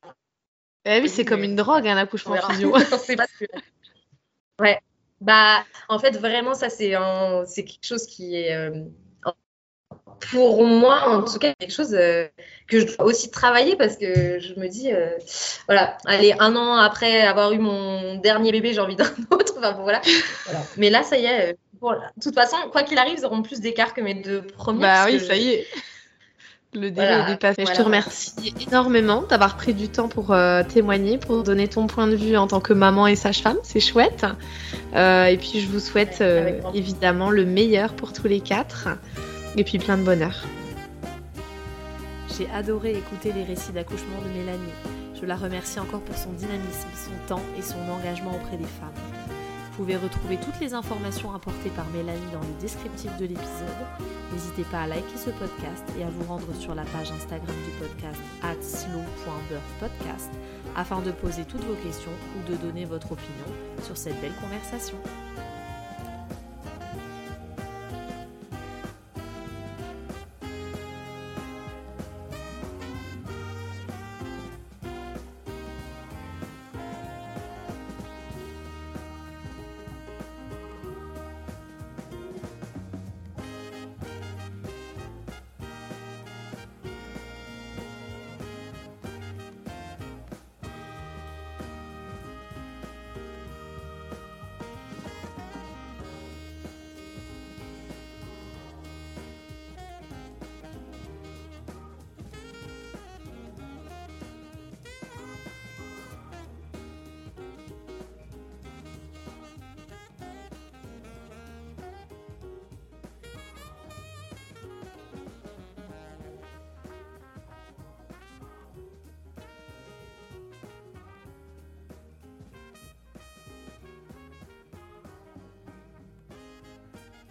Eh 0.84 1.00
oui, 1.00 1.08
c'est 1.08 1.24
comme 1.24 1.44
une 1.44 1.56
drogue, 1.56 1.86
un 1.86 1.96
hein, 1.96 1.98
accouchement 1.98 2.36
physio. 2.36 2.74
Ouais, 4.58 4.78
bah, 5.20 5.64
en 5.88 5.98
fait, 5.98 6.16
vraiment, 6.16 6.54
ça, 6.54 6.70
c'est 6.70 6.94
c'est 7.46 7.64
quelque 7.64 7.86
chose 7.86 8.06
qui 8.06 8.36
est 8.36 8.54
euh, 8.54 8.84
pour 10.30 10.64
moi, 10.64 11.08
en 11.08 11.22
tout 11.22 11.38
cas, 11.38 11.52
quelque 11.58 11.72
chose 11.72 11.94
euh, 11.94 12.26
que 12.68 12.80
je 12.80 12.96
dois 12.96 13.06
aussi 13.06 13.30
travailler 13.30 13.76
parce 13.76 13.96
que 13.96 14.38
je 14.38 14.58
me 14.60 14.68
dis, 14.68 14.92
euh, 14.92 15.10
voilà, 15.66 15.96
allez, 16.06 16.34
un 16.38 16.54
an 16.56 16.76
après 16.76 17.22
avoir 17.22 17.52
eu 17.52 17.58
mon 17.58 18.16
dernier 18.16 18.52
bébé, 18.52 18.72
j'ai 18.72 18.80
envie 18.80 18.96
d'un 18.96 19.10
autre. 19.30 19.54
Enfin, 19.58 19.76
voilà. 19.80 20.00
Mais 20.76 20.90
là, 20.90 21.02
ça 21.02 21.16
y 21.16 21.24
est. 21.24 21.50
Euh, 21.50 21.52
de 21.82 22.22
toute 22.22 22.34
façon, 22.34 22.56
quoi 22.70 22.82
qu'il 22.82 22.98
arrive, 22.98 23.14
ils 23.18 23.24
auront 23.24 23.40
plus 23.40 23.60
d'écart 23.60 23.94
que 23.94 24.02
mes 24.02 24.14
deux 24.14 24.42
premiers. 24.42 24.82
Bah 24.82 25.06
oui, 25.06 25.18
ça 25.18 25.34
y 25.34 25.48
est. 25.48 25.66
Le 26.72 26.90
délai 26.90 27.22
est 27.22 27.26
dépassé. 27.26 27.64
je 27.66 27.72
te 27.72 27.82
remercie 27.82 28.54
énormément 28.68 29.22
d'avoir 29.22 29.56
pris 29.56 29.74
du 29.74 29.88
temps 29.88 30.08
pour 30.08 30.36
témoigner, 30.68 31.18
pour 31.18 31.42
donner 31.42 31.66
ton 31.66 31.88
point 31.88 32.06
de 32.06 32.14
vue 32.14 32.36
en 32.36 32.46
tant 32.46 32.60
que 32.60 32.74
maman 32.74 33.08
et 33.08 33.16
sage-femme. 33.16 33.56
C'est 33.64 33.80
chouette. 33.80 34.24
et 34.94 35.38
puis, 35.40 35.60
je 35.60 35.66
vous 35.66 35.80
souhaite 35.80 36.22
évidemment 36.74 37.30
le 37.30 37.46
meilleur 37.46 37.94
pour 37.94 38.12
tous 38.12 38.28
les 38.28 38.40
quatre. 38.40 38.88
Et 39.56 39.64
puis 39.64 39.78
plein 39.78 39.98
de 39.98 40.04
bonheur. 40.04 40.44
J'ai 42.36 42.48
adoré 42.50 42.96
écouter 42.96 43.32
les 43.32 43.44
récits 43.44 43.72
d'accouchement 43.72 44.20
de 44.24 44.28
Mélanie. 44.38 44.72
Je 45.20 45.26
la 45.26 45.36
remercie 45.36 45.80
encore 45.80 46.00
pour 46.00 46.16
son 46.16 46.32
dynamisme, 46.32 46.88
son 46.94 47.34
temps 47.34 47.42
et 47.58 47.62
son 47.62 47.80
engagement 47.90 48.34
auprès 48.34 48.56
des 48.56 48.64
femmes. 48.64 48.94
Vous 49.70 49.84
pouvez 49.84 49.96
retrouver 49.96 50.36
toutes 50.36 50.60
les 50.60 50.74
informations 50.74 51.34
apportées 51.34 51.70
par 51.70 51.86
Mélanie 51.88 52.32
dans 52.32 52.40
le 52.40 52.60
descriptif 52.60 53.10
de 53.16 53.26
l'épisode. 53.26 53.86
N'hésitez 54.32 54.64
pas 54.64 54.82
à 54.82 54.86
liker 54.86 55.16
ce 55.16 55.30
podcast 55.30 55.84
et 55.98 56.04
à 56.04 56.10
vous 56.10 56.24
rendre 56.24 56.54
sur 56.58 56.74
la 56.74 56.84
page 56.84 57.10
Instagram 57.10 57.56
du 57.64 57.86
podcast 57.86 58.20
at 58.42 58.62
slow.birthpodcast 58.62 60.30
afin 60.76 61.00
de 61.00 61.10
poser 61.10 61.44
toutes 61.44 61.64
vos 61.64 61.76
questions 61.82 62.12
ou 62.36 62.50
de 62.50 62.56
donner 62.56 62.84
votre 62.84 63.12
opinion 63.12 63.46
sur 63.82 63.96
cette 63.96 64.20
belle 64.20 64.34
conversation. 64.40 64.96